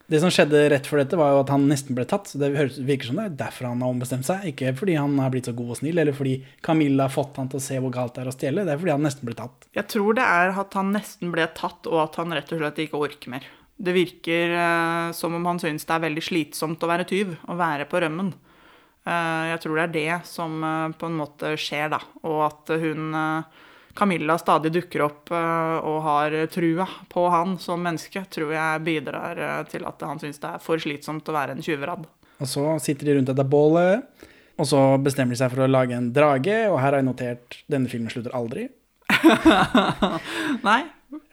det 0.08 0.22
som 0.22 0.30
skjedde 0.32 0.62
rett 0.72 0.86
før 0.88 1.02
dette, 1.02 1.18
var 1.20 1.34
jo 1.34 1.42
at 1.42 1.50
han 1.52 1.66
nesten 1.68 1.96
ble 1.96 2.06
tatt. 2.08 2.30
Så 2.30 2.40
det 2.40 2.48
virker 2.54 3.10
som 3.10 3.18
det 3.20 3.26
er 3.28 3.36
derfor 3.42 3.68
han 3.68 3.82
har 3.84 3.92
ombestemt 3.92 4.24
seg. 4.24 4.46
Ikke 4.50 4.72
fordi 4.78 4.96
han 4.96 5.18
har 5.20 5.32
blitt 5.34 5.50
så 5.50 5.54
god 5.56 5.74
og 5.74 5.80
snill, 5.82 6.00
eller 6.00 6.16
fordi 6.16 6.38
Camilla 6.64 7.06
har 7.08 7.12
fått 7.12 7.36
han 7.36 7.50
til 7.52 7.60
å 7.60 7.66
se 7.66 7.76
hvor 7.84 7.92
galt 7.92 8.16
det 8.16 8.24
er 8.24 8.32
å 8.32 8.34
stjele. 8.34 8.64
Det 8.64 8.72
er 8.72 8.80
fordi 8.80 8.94
han 8.94 9.04
nesten 9.04 9.28
ble 9.28 9.36
tatt. 9.36 9.68
Jeg 9.76 9.90
tror 9.92 10.16
det 10.16 10.24
er 10.24 10.56
at 10.64 10.76
han 10.80 10.92
nesten 10.96 11.32
ble 11.34 11.46
tatt, 11.58 11.88
og 11.92 12.02
at 12.06 12.16
han 12.22 12.32
rett 12.38 12.52
og 12.56 12.62
slett 12.62 12.82
ikke 12.86 13.02
orker 13.04 13.36
mer. 13.36 13.48
Det 13.78 13.94
virker 13.94 14.56
eh, 14.58 15.12
som 15.14 15.36
om 15.36 15.44
han 15.46 15.60
syns 15.62 15.84
det 15.86 15.94
er 15.94 16.06
veldig 16.08 16.24
slitsomt 16.24 16.82
å 16.82 16.90
være 16.90 17.06
tyv, 17.12 17.36
å 17.46 17.58
være 17.60 17.86
på 17.90 18.00
rømmen. 18.02 18.32
Eh, 19.08 19.44
jeg 19.52 19.62
tror 19.62 19.78
det 19.78 19.84
er 19.86 19.94
det 19.94 20.18
som 20.28 20.58
eh, 20.64 20.96
på 20.98 21.08
en 21.08 21.18
måte 21.20 21.52
skjer, 21.60 21.92
da. 21.92 22.00
Og 22.28 22.42
at 22.48 22.72
hun 22.80 23.14
eh, 23.16 23.64
Camilla 23.98 24.38
stadig 24.38 24.70
dukker 24.76 25.02
opp 25.08 25.32
eh, 25.34 25.76
og 25.82 25.98
har 26.04 26.34
trua 26.52 26.86
på 27.10 27.24
han 27.34 27.56
som 27.62 27.82
menneske, 27.82 28.22
tror 28.30 28.54
jeg 28.54 28.84
bidrar 28.86 29.40
eh, 29.42 29.62
til 29.72 29.86
at 29.88 30.04
han 30.06 30.22
syns 30.22 30.38
det 30.42 30.52
er 30.52 30.62
for 30.62 30.78
slitsomt 30.82 31.28
å 31.28 31.34
være 31.34 31.56
en 31.56 31.64
tjuveradd. 31.64 32.06
Og 32.38 32.46
så 32.46 32.64
sitter 32.82 33.08
de 33.08 33.16
rundt 33.18 33.32
dette 33.32 33.46
bålet, 33.50 34.06
og 34.58 34.66
så 34.70 34.82
bestemmer 35.02 35.34
de 35.34 35.40
seg 35.40 35.50
for 35.50 35.64
å 35.64 35.70
lage 35.70 35.96
en 35.96 36.12
drage. 36.14 36.60
Og 36.70 36.78
her 36.78 36.92
har 36.92 37.00
jeg 37.00 37.08
notert 37.08 37.58
denne 37.70 37.90
filmen 37.90 38.12
slutter 38.12 38.34
aldri. 38.38 38.68
Nei. 40.68 40.80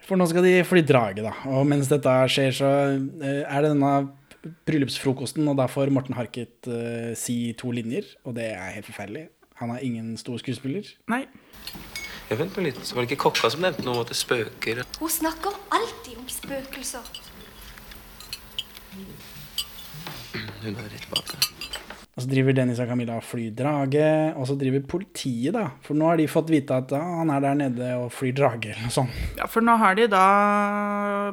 For 0.06 0.18
nå 0.18 0.26
skal 0.30 0.46
de 0.46 0.60
fly 0.66 0.82
drage, 0.86 1.22
da. 1.22 1.34
Og 1.52 1.66
mens 1.68 1.90
dette 1.90 2.12
skjer, 2.32 2.54
så 2.54 2.72
eh, 2.96 3.42
er 3.42 3.62
det 3.62 3.74
denne 3.74 3.94
bryllupsfrokosten, 4.66 5.46
og 5.50 5.58
da 5.58 5.66
får 5.70 5.90
Morten 5.90 6.14
Harket 6.14 6.68
uh, 6.70 7.10
si 7.18 7.50
to 7.58 7.72
linjer, 7.74 8.06
og 8.22 8.36
det 8.38 8.52
er 8.54 8.76
helt 8.76 8.86
forferdelig. 8.86 9.24
Han 9.58 9.72
er 9.74 9.82
ingen 9.82 10.12
stor 10.20 10.38
skuespiller. 10.38 10.86
Nei. 11.10 11.24
Jeg 12.26 12.40
vent 12.40 12.56
litt, 12.58 12.78
så 12.82 12.96
var 12.96 13.04
det 13.04 13.12
ikke 13.12 13.28
kokka 13.28 13.52
som 13.54 13.62
nevnte 13.62 13.84
noe 13.86 14.00
om 14.00 14.02
at 14.02 14.10
det 14.10 14.16
spøker. 14.18 14.80
Hun 14.98 15.12
snakker 15.14 15.54
alltid 15.76 16.16
om 16.18 16.26
spøkelser. 16.30 17.10
Hun 20.64 20.72
er 20.72 20.88
rett 20.90 21.06
bak 21.12 21.30
deg. 21.30 21.52
Og 22.16 22.24
så 22.24 22.30
driver 22.30 22.54
Dennis 22.56 22.78
og 22.80 22.88
Camilla 22.88 23.18
og 23.20 23.26
flyr 23.28 23.50
drage, 23.52 24.08
og 24.40 24.46
så 24.48 24.56
driver 24.56 24.82
politiet, 24.88 25.52
da. 25.54 25.66
For 25.84 25.98
nå 25.98 26.08
har 26.08 26.16
de 26.16 26.24
fått 26.32 26.48
vite 26.50 26.78
at 26.80 26.94
ja, 26.96 27.02
han 27.20 27.30
er 27.30 27.42
der 27.44 27.58
nede 27.60 27.90
og 28.00 28.08
flyr 28.16 28.32
drage, 28.38 28.72
eller 28.72 28.88
noe 28.88 28.94
sånt. 28.94 29.18
Ja, 29.36 29.46
for 29.52 29.62
nå 29.62 29.76
har 29.82 29.98
de 29.98 30.08
da 30.10 30.24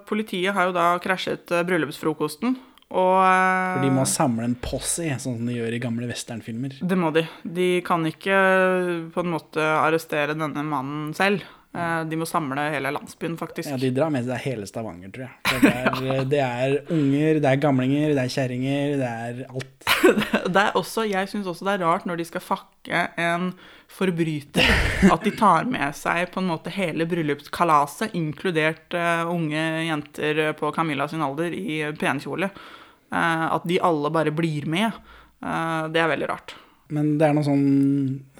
Politiet 0.09 0.53
har 0.57 0.67
jo 0.67 0.73
da 0.75 0.87
krasjet 0.99 1.51
eh, 1.53 1.63
bryllupsfrokosten, 1.69 2.57
og 2.93 3.17
For 3.25 3.81
de 3.81 3.89
må 3.95 4.05
samle 4.05 4.45
en 4.45 4.55
posse, 4.61 5.07
sånn 5.17 5.39
som 5.39 5.49
de 5.49 5.57
gjør 5.57 5.73
i 5.73 5.81
gamle 5.81 6.07
westernfilmer. 6.11 6.77
Det 6.85 6.97
må 6.99 7.09
de. 7.15 7.25
De 7.41 7.67
kan 7.85 8.05
ikke 8.05 8.37
eh, 8.37 8.93
på 9.13 9.23
en 9.25 9.33
måte 9.33 9.65
arrestere 9.65 10.37
denne 10.37 10.61
mannen 10.67 11.11
selv. 11.17 11.41
Eh, 11.73 12.03
De 12.05 12.19
må 12.21 12.27
samle 12.29 12.67
hele 12.75 12.91
landsbyen, 12.93 13.33
faktisk. 13.39 13.71
Ja, 13.71 13.79
De 13.81 13.89
drar 13.95 14.11
med 14.13 14.27
seg 14.27 14.43
hele 14.45 14.67
Stavanger, 14.69 15.09
tror 15.15 15.25
jeg. 15.25 15.61
Det, 15.63 15.71
er, 15.73 16.25
det 16.35 16.41
er 16.45 16.75
unger, 16.93 17.39
det 17.41 17.49
er 17.49 17.61
gamlinger, 17.63 18.13
det 18.13 18.27
er 18.27 18.33
kjerringer, 18.35 18.93
det 19.01 19.09
er 19.09 19.41
alt. 19.49 19.71
Det 20.53 20.59
er 20.59 20.75
også, 20.75 21.05
jeg 21.07 21.29
syns 21.31 21.47
også 21.47 21.63
det 21.63 21.73
er 21.77 21.83
rart 21.85 22.03
når 22.05 22.17
de 22.19 22.25
skal 22.27 22.41
fakke 22.43 23.05
en 23.23 23.45
forbryter, 23.93 24.67
at 25.07 25.23
de 25.23 25.31
tar 25.39 25.63
med 25.69 25.95
seg 25.95 26.27
på 26.33 26.41
en 26.41 26.49
måte 26.49 26.73
hele 26.75 27.07
bryllupskalaset, 27.09 28.11
inkludert 28.19 28.93
eh, 28.97 29.23
unge 29.31 29.63
jenter 29.87 30.41
på 30.59 30.71
Camilla 30.75 31.07
sin 31.07 31.23
alder 31.23 31.55
i 31.55 31.79
penkjole. 31.99 32.49
At 33.13 33.67
de 33.69 33.79
alle 33.83 34.09
bare 34.13 34.33
blir 34.35 34.65
med. 34.69 34.91
Eh, 35.43 35.87
det 35.93 36.01
er 36.01 36.11
veldig 36.13 36.29
rart. 36.31 36.55
Men 36.93 37.15
det 37.19 37.27
er 37.27 37.37
noe 37.37 37.45
sånn, 37.45 37.63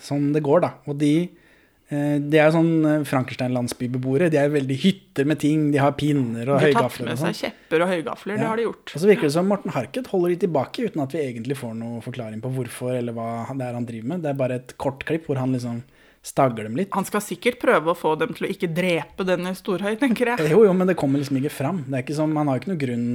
sånn 0.03 0.29
det 0.35 0.43
går, 0.45 0.63
da. 0.65 0.71
Og 0.89 0.97
de, 0.99 1.13
eh, 1.89 2.17
de 2.21 2.39
er 2.39 2.51
sånn 2.53 2.71
eh, 2.89 3.05
Frankenstein-landsbybeboere. 3.07 4.29
De 4.33 4.39
er 4.39 4.53
veldig 4.53 4.77
hytter 4.83 5.29
med 5.29 5.41
ting. 5.41 5.69
De 5.73 5.81
har 5.81 5.95
pinner 5.97 6.51
og 6.51 6.59
De 6.61 6.69
har 6.69 6.89
tatt 6.89 6.99
med 7.05 7.17
seg 7.17 7.31
sånn. 7.31 7.39
kjepper 7.41 7.85
og 7.85 7.93
høygafler, 7.93 8.37
det 8.41 8.49
har 8.49 8.61
de 8.61 8.67
gjort. 8.67 8.93
Og 8.93 9.03
så 9.03 9.09
virker 9.09 9.29
det 9.29 9.35
som 9.37 9.49
Morten 9.49 9.73
Harket 9.75 10.11
holder 10.13 10.35
de 10.35 10.39
tilbake, 10.45 10.89
uten 10.89 11.03
at 11.05 11.15
vi 11.15 11.23
egentlig 11.23 11.59
får 11.59 11.75
noe 11.79 12.03
forklaring 12.05 12.43
på 12.43 12.53
hvorfor 12.59 12.93
eller 12.99 13.17
hva 13.17 13.31
det 13.51 13.67
er 13.67 13.79
han 13.79 13.89
driver 13.89 14.13
med. 14.13 14.23
Det 14.25 14.31
er 14.33 14.39
bare 14.45 14.61
et 14.61 14.77
kort 14.77 15.03
klipp 15.07 15.27
hvor 15.29 15.41
han 15.41 15.55
liksom 15.55 15.83
stagger 16.23 16.63
dem 16.63 16.77
litt. 16.79 16.93
Han 16.95 17.03
skal 17.03 17.19
sikkert 17.19 17.57
prøve 17.59 17.91
å 17.91 17.97
få 17.99 18.13
dem 18.15 18.31
til 18.35 18.47
å 18.47 18.51
ikke 18.51 18.69
drepe 18.71 19.25
denne 19.27 19.51
Storhøy, 19.57 19.97
tenker 19.99 20.31
jeg. 20.31 20.51
Jo, 20.53 20.61
jo, 20.63 20.75
men 20.77 20.87
det 20.87 20.95
kommer 20.95 21.19
liksom 21.19 21.41
ikke 21.41 21.51
fram. 21.51 21.81
Det 21.83 21.97
er 21.97 22.05
ikke 22.05 22.15
som, 22.15 22.31
Han 22.39 22.47
har 22.47 22.55
jo 22.55 22.63
ikke 22.63 22.71
noen 22.71 22.83
grunn 22.85 23.07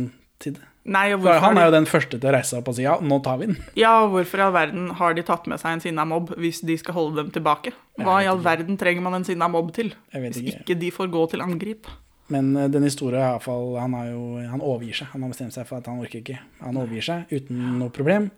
til 0.43 0.55
det. 0.59 0.64
Nei, 0.89 1.11
han 1.12 1.59
er 1.61 1.66
jo 1.68 1.72
den 1.74 1.84
første 1.91 2.16
til 2.16 2.30
å 2.30 2.32
reise 2.32 2.55
seg 2.55 2.62
opp 2.62 2.68
og 2.72 2.76
si 2.78 2.84
ja, 2.86 2.95
nå 3.05 3.18
tar 3.20 3.36
vi 3.43 3.51
den. 3.51 3.59
Ja, 3.76 4.07
hvorfor 4.09 4.41
i 4.41 4.45
all 4.47 4.55
verden 4.55 4.86
har 4.97 5.12
de 5.18 5.24
tatt 5.26 5.45
med 5.51 5.61
seg 5.61 5.74
en 5.76 5.82
sinna 5.84 6.07
mobb 6.09 6.30
hvis 6.41 6.62
de 6.64 6.78
skal 6.80 6.97
holde 6.97 7.20
dem 7.20 7.32
tilbake? 7.34 7.74
Hva 8.01 8.22
i 8.24 8.28
all 8.30 8.41
verden 8.41 8.78
trenger 8.80 9.05
man 9.05 9.18
en 9.18 9.26
sinna 9.28 9.51
mobb 9.53 9.74
til? 9.76 9.93
Hvis 10.14 10.41
ikke. 10.41 10.62
ikke 10.64 10.78
de 10.80 10.91
får 10.95 11.11
gå 11.12 11.26
til 11.34 11.45
angrip. 11.45 11.91
Men 12.32 12.55
eh, 12.57 12.68
den 12.72 12.84
historien 12.89 13.20
er 13.20 13.34
i 13.34 13.36
hvert 13.36 13.45
fall, 13.45 13.76
han, 13.80 13.99
jo, 14.09 14.22
han 14.49 14.61
overgir 14.64 15.03
seg. 15.03 15.11
Han 15.12 15.24
har 15.26 15.34
bestemt 15.34 15.55
seg 15.57 15.68
for 15.68 15.80
at 15.82 15.86
han 15.93 16.01
orker 16.01 16.22
ikke. 16.22 16.39
Han 16.64 16.80
overgir 16.80 17.05
seg 17.11 17.36
uten 17.36 17.62
noe 17.82 17.93
problem. 17.93 18.30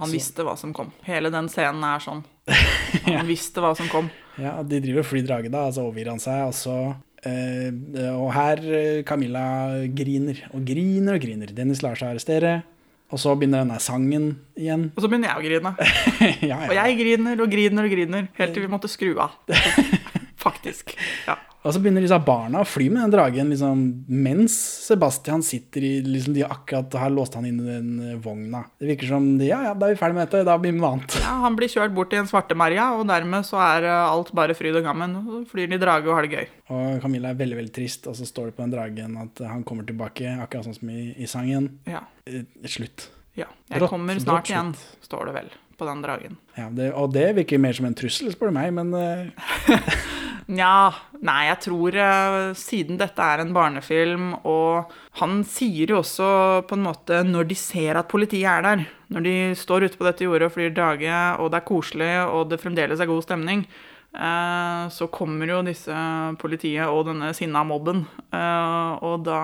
Han 0.00 0.08
Så- 0.10 0.16
visste 0.18 0.44
hva 0.44 0.56
som 0.58 0.72
kom. 0.76 0.92
Hele 1.06 1.30
den 1.32 1.48
scenen 1.52 1.84
er 1.88 2.00
sånn. 2.04 2.24
Han 3.06 3.26
visste 3.28 3.62
hva 3.62 3.70
som 3.76 3.88
kom. 3.88 4.08
Ja, 4.36 4.58
De 4.66 4.80
driver 4.82 5.00
og 5.04 5.06
flyr 5.08 5.24
drage, 5.24 5.48
da, 5.52 5.66
og 5.68 5.76
så 5.76 5.84
overgir 5.86 6.10
han 6.12 6.18
seg. 6.20 6.42
Og 6.48 6.52
så 6.56 6.74
Og 7.26 8.30
her 8.34 8.62
eh, 8.68 9.02
Camilla 9.08 9.46
griner 9.96 10.44
og 10.52 10.64
griner 10.68 11.16
og 11.16 11.24
griner. 11.24 11.52
Dennis 11.56 11.82
lar 11.84 11.98
seg 11.98 12.14
arrestere. 12.14 12.54
Og 13.14 13.20
så 13.20 13.34
begynner 13.38 13.62
denne 13.62 13.76
sangen 13.82 14.30
igjen. 14.58 14.88
Og 14.96 15.04
så 15.04 15.10
begynner 15.10 15.30
jeg 15.30 15.38
å 15.38 15.44
grine. 15.44 15.74
ja, 16.50 16.58
Og 16.66 16.74
jeg 16.74 16.96
griner 16.98 17.44
og 17.44 17.52
griner 17.52 17.86
og 17.86 17.92
griner, 17.94 18.26
helt 18.40 18.56
til 18.56 18.64
vi 18.64 18.70
måtte 18.72 18.90
skru 18.90 19.12
av. 19.22 19.36
Faktisk. 20.64 20.96
Ja. 21.28 21.36
Og 21.64 21.72
så 21.72 21.80
begynner 21.80 22.04
disse 22.04 22.16
barna 22.20 22.60
å 22.60 22.66
fly 22.68 22.90
med 22.92 23.00
den 23.06 23.12
dragen 23.14 23.48
liksom, 23.48 23.78
mens 24.08 24.52
Sebastian 24.84 25.40
sitter 25.44 25.80
i 25.80 25.92
liksom, 26.04 26.34
De 26.36 26.42
akkurat 26.44 26.92
har 27.00 27.08
låst 27.12 27.38
han 27.38 27.46
inn 27.48 27.62
i 27.62 27.64
den 27.64 27.86
eh, 28.04 28.18
vogna. 28.20 28.66
Det 28.76 28.90
virker 28.90 29.08
som 29.08 29.30
de, 29.40 29.46
ja, 29.48 29.62
ja, 29.70 29.72
da 29.72 29.88
er 29.88 29.94
vi 29.94 30.00
ferdig 30.02 30.18
med 30.18 30.28
dette, 30.28 30.42
da 30.44 30.58
blir 30.60 30.74
vi 30.74 30.82
noe 30.82 30.90
annet. 30.98 31.16
ja, 31.24 31.38
Han 31.46 31.56
blir 31.56 31.72
kjørt 31.72 31.94
bort 31.96 32.12
til 32.12 32.20
en 32.20 32.28
Svarte-Maria, 32.28 32.90
og 32.98 33.06
dermed 33.08 33.48
så 33.48 33.62
er 33.64 33.88
eh, 33.88 34.02
alt 34.10 34.34
bare 34.36 34.56
fryd 34.58 34.76
og 34.76 34.84
gammen. 34.84 35.16
Så 35.24 35.40
flyr 35.54 35.72
de 35.72 35.80
drage 35.80 36.10
og 36.12 36.18
har 36.18 36.28
det 36.28 36.36
gøy. 36.36 36.52
Og 36.76 37.00
Camilla 37.06 37.32
er 37.32 37.40
veldig 37.40 37.60
veldig 37.62 37.74
trist, 37.80 38.10
og 38.12 38.20
så 38.20 38.28
står 38.28 38.50
det 38.52 38.56
på 38.58 38.66
den 38.66 38.76
dragen 38.76 39.16
at 39.24 39.44
han 39.48 39.64
kommer 39.64 39.88
tilbake, 39.88 40.36
akkurat 40.44 40.68
sånn 40.68 40.76
som 40.76 40.92
i, 40.92 41.14
i 41.16 41.30
sangen. 41.30 41.70
Ja. 41.88 42.04
Eh, 42.28 42.44
Slutt. 42.68 43.08
Ja. 43.40 43.48
Jeg 43.72 43.88
kommer 43.88 44.20
snart 44.20 44.52
igjen, 44.52 44.76
står 45.08 45.30
det 45.32 45.38
vel 45.40 45.48
på 45.80 45.88
den 45.88 46.04
dragen. 46.04 46.36
Ja, 46.60 46.68
det, 46.70 46.92
og 46.92 47.16
det 47.16 47.30
virker 47.40 47.58
mer 47.58 47.72
som 47.74 47.88
en 47.88 47.96
trussel, 47.98 48.28
spør 48.36 48.52
du 48.52 48.58
meg, 48.60 48.68
men 48.76 48.92
eh, 48.94 49.80
Nja, 50.44 50.92
nei, 51.24 51.46
jeg 51.48 51.60
tror 51.64 51.96
eh, 51.96 52.50
siden 52.58 52.98
dette 53.00 53.24
er 53.24 53.40
en 53.40 53.54
barnefilm, 53.56 54.26
og 54.44 54.90
han 55.22 55.38
sier 55.48 55.88
jo 55.88 56.02
også 56.02 56.26
på 56.68 56.76
en 56.76 56.84
måte 56.84 57.22
når 57.24 57.48
de 57.48 57.56
ser 57.56 57.96
at 57.96 58.10
politiet 58.12 58.50
er 58.50 58.66
der, 58.66 58.82
når 59.08 59.24
de 59.24 59.34
står 59.56 59.86
ute 59.88 59.96
på 59.96 60.04
dette 60.04 60.26
jordet 60.26 60.50
og 60.50 60.52
flyr 60.58 60.74
drage, 60.76 61.22
og 61.40 61.48
det 61.48 61.62
er 61.62 61.68
koselig, 61.70 62.12
og 62.28 62.52
det 62.52 62.60
fremdeles 62.60 63.00
er 63.00 63.08
god 63.08 63.24
stemning, 63.24 63.64
så 64.94 65.08
kommer 65.10 65.50
jo 65.50 65.56
disse 65.66 65.94
politiet 66.38 66.86
og 66.86 67.08
denne 67.08 67.32
sinna 67.34 67.64
mobben, 67.66 68.04
eh, 68.30 68.92
og 69.02 69.24
da 69.26 69.40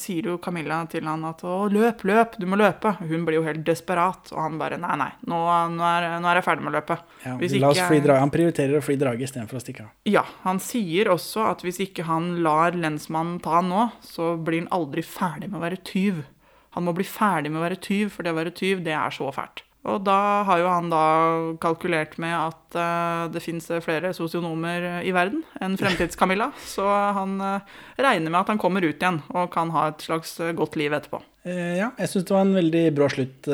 sier 0.00 0.30
jo 0.30 0.38
Camilla 0.40 0.78
til 0.88 1.04
han 1.04 1.26
at 1.28 1.44
å, 1.44 1.66
løp, 1.72 2.06
løp, 2.08 2.38
du 2.40 2.46
må 2.48 2.56
løpe. 2.56 2.94
Hun 3.02 3.26
blir 3.28 3.36
jo 3.40 3.44
helt 3.44 3.66
desperat, 3.66 4.32
og 4.32 4.40
han 4.40 4.56
bare 4.60 4.78
nei, 4.80 4.94
nei, 5.02 5.10
nå, 5.28 5.42
nå, 5.74 5.84
er, 5.90 6.08
nå 6.22 6.30
er 6.30 6.40
jeg 6.40 6.46
ferdig 6.48 6.64
med 6.64 6.72
å 6.72 6.76
løpe. 6.78 6.98
ja, 7.26 7.36
la 7.36 7.72
oss 7.74 7.82
fly 7.84 8.00
drage. 8.06 8.22
Han 8.24 8.32
prioriterer 8.32 8.80
å 8.80 8.86
fly 8.86 8.96
drage 9.00 9.28
istedenfor 9.28 9.60
å 9.60 9.64
stikke 9.66 9.84
av. 9.84 9.92
ja, 10.08 10.24
han 10.46 10.62
sier 10.62 11.12
også 11.12 11.44
at 11.50 11.66
hvis 11.66 11.82
ikke 11.84 12.08
han 12.08 12.38
lar 12.46 12.76
lensmannen 12.76 13.42
ta 13.44 13.58
han 13.58 13.68
nå, 13.72 13.90
så 14.06 14.34
blir 14.40 14.64
han 14.64 14.72
aldri 14.72 15.04
ferdig 15.04 15.50
med 15.50 15.60
å 15.60 15.66
være 15.66 15.82
tyv. 15.84 16.24
Han 16.76 16.88
må 16.88 16.96
bli 16.96 17.04
ferdig 17.08 17.52
med 17.52 17.60
å 17.60 17.68
være 17.68 17.80
tyv, 17.80 18.08
for 18.16 18.24
det 18.24 18.32
å 18.32 18.40
være 18.40 18.56
tyv, 18.56 18.80
det 18.84 18.96
er 18.96 19.12
så 19.12 19.28
fælt. 19.36 19.65
Og 19.86 20.02
da 20.06 20.18
har 20.48 20.60
jo 20.60 20.70
han 20.70 20.90
da 20.90 21.04
kalkulert 21.62 22.16
med 22.22 22.34
at 22.34 22.78
uh, 22.78 23.26
det 23.30 23.42
fins 23.44 23.68
flere 23.84 24.12
sosionomer 24.16 25.04
i 25.06 25.12
verden 25.14 25.44
enn 25.62 25.76
Fremtids-Camilla, 25.80 26.50
så 26.66 26.86
han 27.16 27.38
uh, 27.38 27.76
regner 28.00 28.32
med 28.32 28.40
at 28.40 28.54
han 28.54 28.62
kommer 28.62 28.84
ut 28.84 28.96
igjen 28.98 29.22
og 29.30 29.52
kan 29.54 29.70
ha 29.74 29.88
et 29.92 30.02
slags 30.02 30.34
eh, 30.42 30.54
godt 30.56 30.78
liv 30.80 30.94
etterpå. 30.96 31.20
Eh, 31.46 31.76
ja, 31.78 31.92
jeg 32.00 32.10
syns 32.10 32.26
det 32.26 32.34
var 32.34 32.46
en 32.46 32.56
veldig 32.58 32.84
brå 32.96 33.08
slutt. 33.12 33.46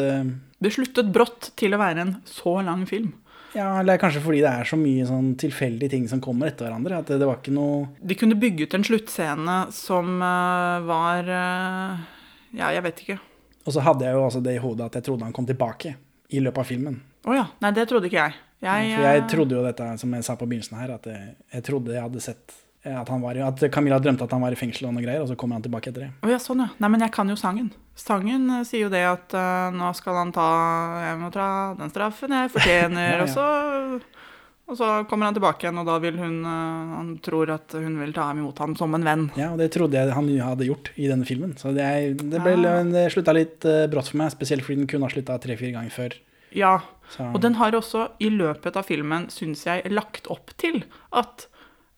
Det 0.63 0.71
sluttet 0.73 1.11
brått 1.13 1.53
til 1.59 1.75
å 1.75 1.81
være 1.81 2.07
en 2.07 2.15
så 2.29 2.61
lang 2.65 2.87
film. 2.89 3.13
Ja, 3.53 3.81
eller 3.81 3.99
kanskje 4.01 4.23
fordi 4.25 4.41
det 4.41 4.49
er 4.49 4.69
så 4.69 4.79
mye 4.81 5.05
sånn 5.09 5.35
tilfeldige 5.41 5.93
ting 5.93 6.07
som 6.09 6.23
kommer 6.25 6.49
etter 6.49 6.67
hverandre. 6.67 7.03
At 7.03 7.11
det, 7.11 7.19
det 7.21 7.29
var 7.29 7.41
ikke 7.41 7.53
noe 7.53 7.91
De 8.01 8.17
kunne 8.17 8.39
bygge 8.41 8.69
ut 8.69 8.77
en 8.79 8.87
sluttscene 8.87 9.59
som 9.77 10.15
uh, 10.23 10.81
var 10.89 11.29
uh, 11.29 12.01
Ja, 12.57 12.71
jeg 12.73 12.85
vet 12.87 13.05
ikke. 13.05 13.19
Og 13.67 13.77
så 13.77 13.85
hadde 13.85 14.09
jeg 14.09 14.17
jo 14.17 14.25
også 14.25 14.41
det 14.45 14.57
i 14.57 14.63
hodet 14.63 14.89
at 14.89 14.99
jeg 14.99 15.07
trodde 15.11 15.29
han 15.29 15.37
kom 15.37 15.49
tilbake 15.49 15.95
i 16.33 16.41
løpet 16.43 16.65
av 16.65 16.69
filmen. 16.69 16.99
Å 17.29 17.37
ja. 17.37 17.47
Nei, 17.63 17.71
det 17.77 17.87
trodde 17.91 18.09
ikke 18.09 18.19
jeg. 18.25 18.41
Jeg, 18.63 18.91
For 18.95 19.07
jeg 19.09 19.21
eh, 19.21 19.29
trodde 19.31 19.57
jo 19.57 19.63
dette, 19.65 19.87
som 19.99 20.13
jeg 20.15 20.27
sa 20.27 20.37
på 20.39 20.47
begynnelsen 20.47 20.79
her, 20.79 20.93
at 20.95 21.07
jeg, 21.11 21.33
jeg 21.51 21.65
trodde 21.67 21.97
jeg 21.97 22.05
hadde 22.05 22.23
sett 22.23 22.55
eh, 22.87 22.95
at, 22.95 23.09
han 23.11 23.23
var, 23.25 23.39
at 23.49 23.65
Camilla 23.75 23.99
drømte 24.03 24.29
at 24.29 24.35
han 24.37 24.45
var 24.45 24.55
i 24.55 24.59
fengsel 24.59 24.87
og 24.87 24.95
noe 24.95 25.03
greier, 25.03 25.25
og 25.25 25.31
så 25.31 25.37
kommer 25.39 25.59
han 25.59 25.65
tilbake 25.67 25.91
etter 25.91 26.07
det. 26.07 26.11
Å 26.23 26.31
ja, 26.31 26.39
sånn 26.43 26.63
ja. 26.63 26.69
Nei, 26.79 26.93
men 26.95 27.03
jeg 27.03 27.15
kan 27.15 27.33
jo 27.33 27.39
sangen. 27.39 27.73
Sangen 27.99 28.47
eh, 28.55 28.63
sier 28.69 28.87
jo 28.87 28.93
det 28.93 29.03
at 29.09 29.35
uh, 29.35 29.75
nå 29.75 29.91
skal 29.99 30.17
han 30.17 30.31
ta 30.33 30.49
Jeg 31.09 31.19
må 31.21 31.29
ta 31.35 31.49
den 31.81 31.91
straffen 31.93 32.37
jeg 32.39 32.53
fortjener, 32.55 33.09
Ja, 33.11 33.17
ja. 33.19 33.27
og 33.27 33.35
så 33.35 33.49
og 34.73 34.79
så 34.81 34.89
kommer 35.11 35.29
han 35.29 35.37
tilbake 35.37 35.67
igjen, 35.67 35.79
og 35.83 35.87
da 35.89 35.99
vil 36.03 36.17
hun 36.21 36.39
eh, 36.49 36.97
Han 36.97 37.13
tror 37.25 37.53
at 37.55 37.77
hun 37.77 37.99
vil 38.01 38.15
ta 38.17 38.27
ham 38.31 38.41
imot 38.43 38.59
ham 38.65 38.75
som 38.81 38.95
en 38.97 39.05
venn. 39.07 39.27
Ja, 39.39 39.51
og 39.53 39.61
det 39.61 39.71
trodde 39.77 39.99
jeg 40.01 40.13
han 40.17 40.29
hadde 40.43 40.67
gjort 40.69 40.91
i 40.97 41.07
denne 41.11 41.29
filmen. 41.29 41.55
Så 41.61 41.75
det, 41.77 41.87
det, 42.23 42.41
ble, 42.43 42.57
ja. 42.65 42.79
det 42.89 43.07
slutta 43.15 43.35
litt 43.37 43.65
eh, 43.69 43.85
brått 43.93 44.11
for 44.13 44.21
meg, 44.25 44.33
spesielt 44.35 44.65
fordi 44.67 44.81
den 44.83 44.91
kunne 44.91 45.09
ha 45.09 45.13
slutta 45.15 45.39
tre-fire 45.45 45.77
ganger 45.77 45.95
før. 45.95 46.19
Ja. 46.57 46.75
Så- 47.13 47.31
Og 47.35 47.41
den 47.45 47.55
har 47.61 47.73
også 47.77 48.09
i 48.25 48.29
løpet 48.33 48.77
av 48.77 48.85
filmen, 48.89 49.29
syns 49.33 49.65
jeg, 49.69 49.85
lagt 49.93 50.27
opp 50.33 50.53
til 50.61 50.83
at 51.13 51.47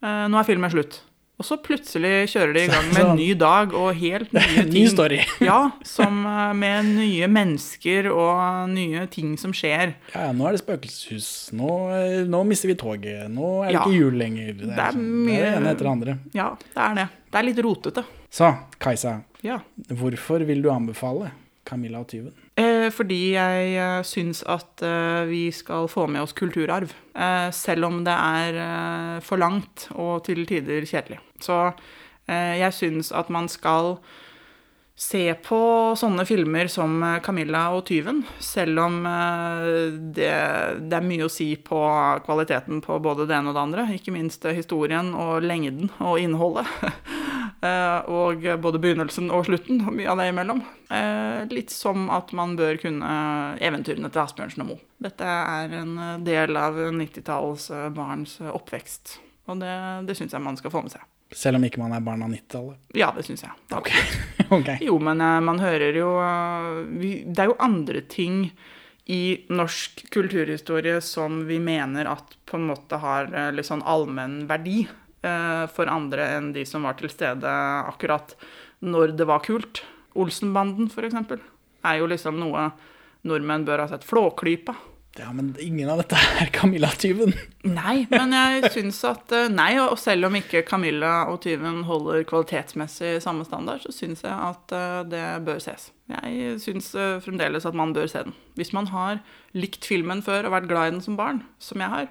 eh, 0.03 0.27
nå 0.29 0.39
er 0.41 0.47
filmen 0.51 0.71
slutt. 0.75 1.01
Og 1.35 1.43
så 1.49 1.57
plutselig 1.59 2.29
kjører 2.31 2.53
de 2.55 2.61
i 2.63 2.69
gang 2.71 2.85
med 2.93 3.01
en 3.03 3.17
ny 3.19 3.33
dag 3.35 3.73
og 3.75 3.89
helt 3.99 4.31
nye 4.37 4.63
ting. 4.69 4.69
Ny 4.71 4.83
story. 4.93 5.17
ja, 5.49 5.57
som 5.83 6.21
eh, 6.31 6.53
med 6.55 6.93
nye 6.95 7.27
mennesker 7.27 8.07
og 8.13 8.71
nye 8.71 9.03
ting 9.11 9.33
som 9.41 9.51
skjer. 9.57 9.97
Ja, 10.15 10.29
nå 10.37 10.47
er 10.47 10.55
det 10.55 10.63
spøkelseshus. 10.63 11.31
Nå, 11.59 11.73
eh, 11.97 12.21
nå 12.31 12.45
mister 12.47 12.71
vi 12.71 12.77
toget. 12.79 13.27
Nå 13.35 13.51
er 13.65 13.73
det 13.73 13.75
Ja. 13.75 13.83
ikke 13.83 13.99
jul 13.99 14.21
lenger. 14.23 14.53
Det 14.61 14.69
er, 14.69 14.77
Det 14.77 14.85
er 14.87 14.95
sånn, 14.95 15.11
mye 15.27 15.35
det 15.35 15.43
er 15.43 15.51
det 15.51 15.59
ene 15.59 15.73
etter 15.75 15.89
det 15.89 15.95
andre. 15.97 16.17
Ja, 16.39 16.49
det 16.63 16.85
er 16.87 16.95
det. 17.01 17.09
Det 17.35 17.41
er 17.43 17.49
litt 17.51 17.63
rotete. 17.67 18.07
Så, 18.31 18.53
Kajsa. 18.79 19.17
Ja. 19.43 19.59
Hvorfor 19.91 20.47
vil 20.47 20.63
du 20.63 20.71
anbefale 20.71 21.33
Camilla 21.67 21.99
og 22.05 22.09
tyven? 22.15 22.31
Eh, 22.55 22.87
fordi 22.95 23.35
jeg 23.35 23.71
eh, 23.75 24.01
syns 24.07 24.45
at 24.47 24.83
eh, 24.87 25.27
vi 25.27 25.49
skal 25.51 25.89
få 25.91 26.07
med 26.07 26.23
oss 26.23 26.37
kulturarv. 26.39 26.93
Selv 27.55 27.87
om 27.87 28.01
det 28.07 28.15
er 28.15 29.21
for 29.23 29.39
langt 29.39 29.85
og 29.95 30.25
til 30.27 30.41
tider 30.51 30.83
kjedelig. 30.83 31.21
Så 31.39 31.71
jeg 32.27 32.75
syns 32.75 33.13
at 33.15 33.31
man 33.31 33.47
skal 33.47 34.01
se 34.97 35.35
på 35.43 35.61
sånne 35.99 36.23
filmer 36.27 36.69
som 36.71 37.03
eh, 37.03 37.21
'Camilla 37.21 37.67
og 37.75 37.85
tyven', 37.89 38.23
selv 38.39 38.79
om 38.85 39.01
eh, 39.07 39.67
det, 40.15 40.31
det 40.87 40.99
er 40.99 41.07
mye 41.07 41.27
å 41.27 41.33
si 41.33 41.49
på 41.57 41.81
kvaliteten 42.27 42.83
på 42.85 43.01
både 43.03 43.27
det 43.27 43.35
ene 43.39 43.51
og 43.51 43.59
det 43.59 43.65
andre. 43.65 43.89
Ikke 43.97 44.15
minst 44.15 44.45
eh, 44.47 44.55
historien 44.55 45.13
og 45.19 45.43
lengden 45.43 45.91
og 45.99 46.19
innholdet. 46.23 46.71
Og 47.65 48.43
både 48.61 48.77
begynnelsen 48.77 49.31
og 49.33 49.47
slutten, 49.47 49.79
og 49.89 49.95
mye 49.97 50.11
av 50.13 50.19
det 50.21 50.27
imellom. 50.29 50.59
Litt 51.49 51.73
som 51.73 52.11
at 52.13 52.35
man 52.37 52.59
bør 52.59 52.77
kunne 52.83 53.15
eventyrene 53.57 54.11
til 54.13 54.21
Asbjørnsen 54.21 54.67
og 54.67 54.69
Moe. 54.69 54.83
Dette 55.01 55.25
er 55.25 55.73
en 55.81 55.97
del 56.25 56.57
av 56.61 56.77
90-tallets 56.77 57.71
eh, 57.73 57.89
barns 57.95 58.37
oppvekst. 58.45 59.19
Og 59.49 59.61
det, 59.61 59.73
det 60.09 60.17
syns 60.17 60.37
jeg 60.37 60.45
man 60.45 60.61
skal 60.61 60.73
få 60.73 60.85
med 60.85 60.95
seg. 60.95 61.05
Selv 61.35 61.59
om 61.59 61.65
ikke 61.67 61.81
man 61.83 61.93
er 61.97 62.05
barn 62.05 62.23
av 62.25 62.31
90-tallet. 62.33 62.81
Ja, 62.97 63.11
det 63.17 63.25
syns 63.27 63.45
jeg. 63.45 63.53
Ok. 64.55 64.69
Jo, 64.81 64.99
men 64.99 65.21
eh, 65.21 65.41
man 65.45 65.61
hører 65.63 65.97
jo 65.97 66.11
eh, 66.23 67.23
Det 67.25 67.43
er 67.43 67.51
jo 67.51 67.61
andre 67.63 68.05
ting 68.11 68.49
i 69.05 69.45
norsk 69.53 70.07
kulturhistorie 70.15 70.97
som 71.05 71.43
vi 71.49 71.59
mener 71.61 72.09
at 72.09 72.37
på 72.49 72.57
en 72.57 72.71
måte 72.71 72.97
har 73.03 73.29
eh, 73.29 73.51
litt 73.53 73.69
sånn 73.69 73.85
allmenn 73.85 74.45
verdi 74.51 74.85
for 75.73 75.89
andre 75.89 76.27
enn 76.35 76.51
de 76.53 76.67
som 76.69 76.83
var 76.85 76.99
til 76.99 77.09
stede 77.09 77.49
akkurat 77.49 78.35
når 78.85 79.15
det 79.17 79.25
var 79.25 79.41
kult. 79.41 79.81
Olsenbanden, 80.21 80.91
eksempel, 80.93 81.41
er 81.81 82.03
jo 82.03 82.09
liksom 82.13 82.37
noe 82.37 82.67
nordmenn 83.25 83.65
bør 83.65 83.87
ha 83.87 83.87
sett. 83.89 84.05
Flåklypa. 84.05 84.75
Ja, 85.15 85.29
men 85.33 85.53
ingen 85.63 85.87
av 85.93 86.01
dette 86.03 86.19
er 86.41 86.49
Camilla 86.55 86.89
og 86.91 86.99
tyven. 86.99 87.35
Nei, 87.63 88.03
men 88.11 88.35
jeg 88.35 88.71
syns 88.75 88.99
at 89.07 89.31
eh, 89.35 89.47
Nei, 89.53 89.77
og 89.79 89.95
selv 90.03 90.27
om 90.27 90.35
ikke 90.39 90.65
Camilla 90.67 91.29
og 91.31 91.39
tyven 91.45 91.85
holder 91.87 92.25
kvalitetsmessig 92.27 93.13
samme 93.23 93.47
standard, 93.47 93.85
så 93.85 93.95
syns 93.95 94.25
jeg 94.27 94.35
at 94.35 94.75
eh, 94.75 94.99
det 95.13 95.25
bør 95.47 95.63
ses. 95.63 95.93
Jeg 96.11 96.59
syns 96.65 96.91
eh, 96.99 97.21
fremdeles 97.23 97.67
at 97.69 97.79
man 97.79 97.95
bør 97.95 98.11
se 98.11 98.25
den. 98.27 98.35
Hvis 98.59 98.75
man 98.75 98.91
har 98.91 99.23
likt 99.55 99.87
filmen 99.87 100.25
før 100.25 100.49
og 100.49 100.57
vært 100.57 100.71
glad 100.73 100.91
i 100.91 100.97
den 100.97 101.05
som 101.07 101.19
barn, 101.21 101.45
som 101.63 101.83
jeg 101.85 101.95
har, 101.95 102.11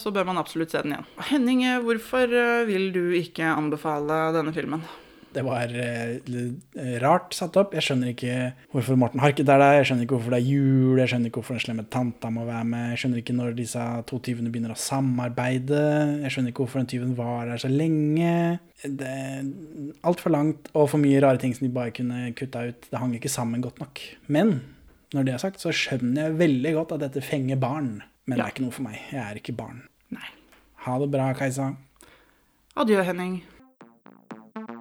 så 0.00 0.08
bør 0.08 0.24
man 0.24 0.38
absolutt 0.40 0.72
se 0.72 0.80
den 0.80 0.94
igjen. 0.94 1.08
Henning, 1.28 1.58
hvorfor 1.84 2.32
vil 2.64 2.86
du 2.94 3.10
ikke 3.12 3.44
anbefale 3.44 4.30
denne 4.32 4.54
filmen? 4.56 4.86
Det 5.30 5.42
var 5.46 5.70
eh, 5.78 6.16
rart 7.02 7.34
satt 7.36 7.54
opp. 7.60 7.74
Jeg 7.76 7.86
skjønner 7.86 8.10
ikke 8.10 8.36
hvorfor 8.72 8.98
Morten 8.98 9.22
Harket 9.22 9.46
er 9.46 9.60
der. 9.62 9.76
Jeg 9.78 9.86
skjønner 9.86 10.06
ikke 10.06 10.16
hvorfor 10.16 10.34
det 10.34 10.40
er 10.40 10.48
jul. 10.48 10.98
Jeg 10.98 11.12
skjønner 11.12 11.30
ikke 11.30 11.38
hvorfor 11.38 11.56
den 11.56 11.62
slemme 11.62 11.84
tanta 11.92 12.32
må 12.34 12.46
være 12.48 12.66
med. 12.66 12.86
Jeg 12.90 13.02
skjønner 13.02 13.22
ikke 13.22 13.36
når 13.38 13.54
disse 13.60 13.84
to 14.10 14.18
tyvene 14.26 14.50
begynner 14.50 14.74
å 14.74 14.80
samarbeide. 14.80 15.84
Jeg 16.24 16.34
skjønner 16.34 16.54
ikke 16.54 16.64
hvorfor 16.64 16.82
den 16.82 16.90
tyven 16.90 17.14
var 17.18 17.46
der 17.52 17.62
så 17.62 17.70
lenge. 17.70 18.34
Det 18.82 19.14
altfor 20.08 20.34
langt 20.34 20.72
og 20.74 20.90
for 20.90 21.02
mye 21.02 21.22
rare 21.22 21.38
ting 21.42 21.54
som 21.54 21.68
de 21.68 21.72
bare 21.78 21.94
kunne 21.94 22.32
kutta 22.38 22.66
ut. 22.72 22.90
Det 22.90 23.02
hang 23.02 23.14
ikke 23.18 23.30
sammen 23.30 23.62
godt 23.62 23.78
nok. 23.82 24.02
Men 24.26 24.56
når 25.14 25.26
det 25.26 25.36
er 25.36 25.44
sagt, 25.44 25.62
så 25.62 25.74
skjønner 25.74 26.26
jeg 26.26 26.40
veldig 26.42 26.74
godt 26.80 26.96
at 26.98 27.06
dette 27.06 27.22
fenger 27.22 27.60
barn. 27.60 28.00
Men 28.26 28.38
det 28.38 28.44
er 28.48 28.52
ikke 28.54 28.66
noe 28.66 28.74
for 28.74 28.86
meg. 28.86 28.98
Jeg 29.10 29.22
er 29.22 29.38
ikke 29.38 29.54
barn. 29.58 29.84
Nei. 30.14 30.26
Ha 30.86 30.98
det 31.02 31.10
bra, 31.12 31.30
Kajsa. 31.38 31.72
Adjø, 32.78 33.02
Henning. 33.06 33.40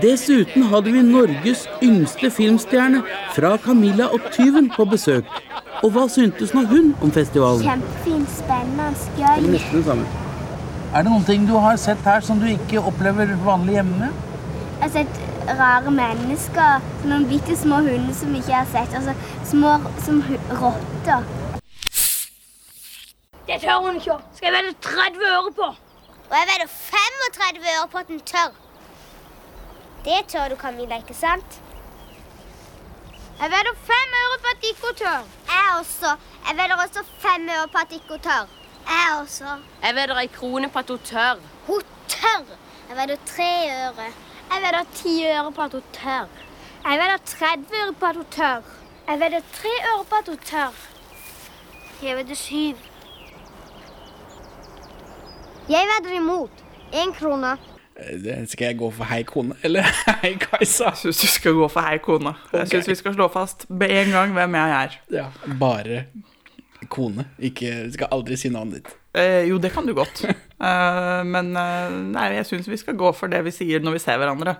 Dessuten 0.00 0.62
hadde 0.62 0.92
vi 0.92 1.02
Norges 1.04 1.66
yngste 1.84 2.30
filmstjerne 2.32 3.02
fra 3.34 3.56
Camilla 3.60 4.06
og 4.08 4.24
tyven 4.32 4.70
på 4.72 4.86
besøk. 4.88 5.28
Og 5.82 5.90
hva 5.92 6.06
syntes 6.08 6.54
nå 6.56 6.62
hun 6.70 6.94
om 7.04 7.12
festivalen? 7.12 7.60
Kjempefint, 7.66 8.30
spennende, 8.32 8.86
gøy. 9.18 9.50
Nesten 9.52 9.82
det 9.82 9.84
samme. 9.90 10.06
Er 10.94 11.04
det 11.04 11.12
noen 11.12 11.26
ting 11.28 11.44
du 11.48 11.52
har 11.60 11.76
sett 11.80 12.00
her 12.08 12.24
som 12.24 12.40
du 12.40 12.48
ikke 12.48 12.80
opplever 12.80 13.34
vanlig 13.44 13.76
hjemme? 13.80 14.08
Jeg 14.08 14.82
har 14.86 14.94
sett 14.96 15.20
rare 15.60 15.92
mennesker, 15.92 16.88
noen 17.04 17.28
bitte 17.28 17.58
små 17.58 17.82
hunder 17.84 18.16
som 18.16 18.32
jeg 18.32 18.46
ikke 18.46 18.58
har 18.62 18.72
sett. 18.72 18.96
Altså 18.96 19.12
små 19.52 19.76
som 20.06 20.24
rotter. 20.62 21.30
Det 23.46 23.60
tør 23.60 23.84
hun 23.84 24.00
ikke. 24.00 24.20
Skal 24.36 24.48
jeg 24.48 24.58
vedde 24.58 24.76
30 24.88 25.32
øre 25.36 25.56
på? 25.60 25.72
Og 26.32 26.36
jeg 26.38 26.52
vedder 26.54 26.76
35 26.80 27.72
øre 27.76 27.88
på 27.92 28.06
at 28.06 28.08
den 28.08 28.20
tør. 28.34 28.52
Det 30.04 30.26
tør 30.28 30.48
du, 30.48 30.56
Camilla, 30.56 30.96
ikke 30.96 31.14
sant? 31.14 31.62
Jeg 33.40 33.50
vedder 33.50 33.74
fem 33.90 34.16
øre 34.22 34.38
på 34.42 34.48
at 34.54 34.64
hun 34.82 34.94
tør. 34.94 35.22
Jeg 35.52 35.78
også. 35.78 36.10
Jeg 36.48 36.56
vedder 36.58 36.76
også 36.84 37.04
fem 37.18 37.48
øre 37.48 37.68
på 37.72 37.78
at 37.78 37.94
hun 38.08 38.18
tør. 38.18 38.48
Jeg 38.86 39.20
også. 39.20 39.44
Jeg 39.82 39.94
vedder 39.94 40.18
ei 40.18 40.26
krone 40.26 40.68
på 40.68 40.78
at 40.78 40.90
hun 40.90 40.98
tør. 40.98 41.40
Hun 41.66 41.82
tør. 42.08 42.44
Jeg 42.88 42.96
vedder 42.96 43.16
tre 43.26 43.52
øre. 43.86 44.08
Jeg 44.52 44.62
vedder 44.64 44.84
ti 44.94 45.26
øre 45.26 45.52
på 45.52 45.62
at 45.62 45.72
hun 45.72 45.82
tør. 45.92 46.26
Jeg 46.84 46.98
vedder 46.98 47.16
30 47.26 47.66
øre 47.82 47.92
på 47.92 48.06
at 48.06 48.16
hun 48.16 48.24
tør. 48.30 48.60
Jeg 49.08 49.20
vedder 49.20 49.40
tre 49.52 49.74
øre 49.92 50.04
på 50.04 50.14
at 50.14 50.28
hun 50.28 50.38
tør. 50.38 50.72
Jeg 52.02 52.16
vedder 52.16 52.34
syv. 52.34 52.76
Jeg 55.68 55.86
vedder 55.92 56.16
imot. 56.16 56.50
Én 56.92 57.14
krone. 57.18 57.71
Eh, 57.96 58.46
Skal 58.48 58.70
jeg 58.72 58.78
gå 58.80 58.90
for 58.94 59.04
hei 59.10 59.22
kone, 59.28 59.56
eller 59.62 59.86
hei 60.22 60.34
Kajsa? 60.40 60.92
Jeg 60.92 61.00
syns 61.04 61.20
du 61.22 61.26
skal 61.28 61.56
gå 61.58 61.68
for 61.72 61.84
hei 61.86 61.98
kone. 62.02 62.34
Jeg 62.54 62.70
syns 62.72 62.88
vi 62.88 62.98
skal 62.98 63.16
slå 63.18 63.28
fast 63.32 63.66
med 63.70 63.92
en 63.92 64.14
gang 64.14 64.32
hvem 64.36 64.54
jeg 64.60 64.76
er. 64.78 64.98
Ja, 65.12 65.26
bare 65.60 66.04
kone. 66.90 67.28
Ikke, 67.38 67.70
skal 67.94 68.10
aldri 68.14 68.36
si 68.40 68.50
navnet 68.52 68.80
ditt. 68.80 68.94
Eh, 69.14 69.44
jo, 69.50 69.58
det 69.60 69.70
kan 69.74 69.86
du 69.86 69.92
godt. 69.94 70.24
Eh, 70.24 71.20
men 71.28 71.52
eh, 71.58 71.94
nei, 72.14 72.28
jeg 72.38 72.48
syns 72.48 72.68
vi 72.70 72.78
skal 72.80 72.96
gå 72.98 73.12
for 73.16 73.28
det 73.32 73.42
vi 73.46 73.52
sier 73.54 73.82
når 73.84 73.98
vi 73.98 74.02
ser 74.02 74.18
hverandre. 74.22 74.56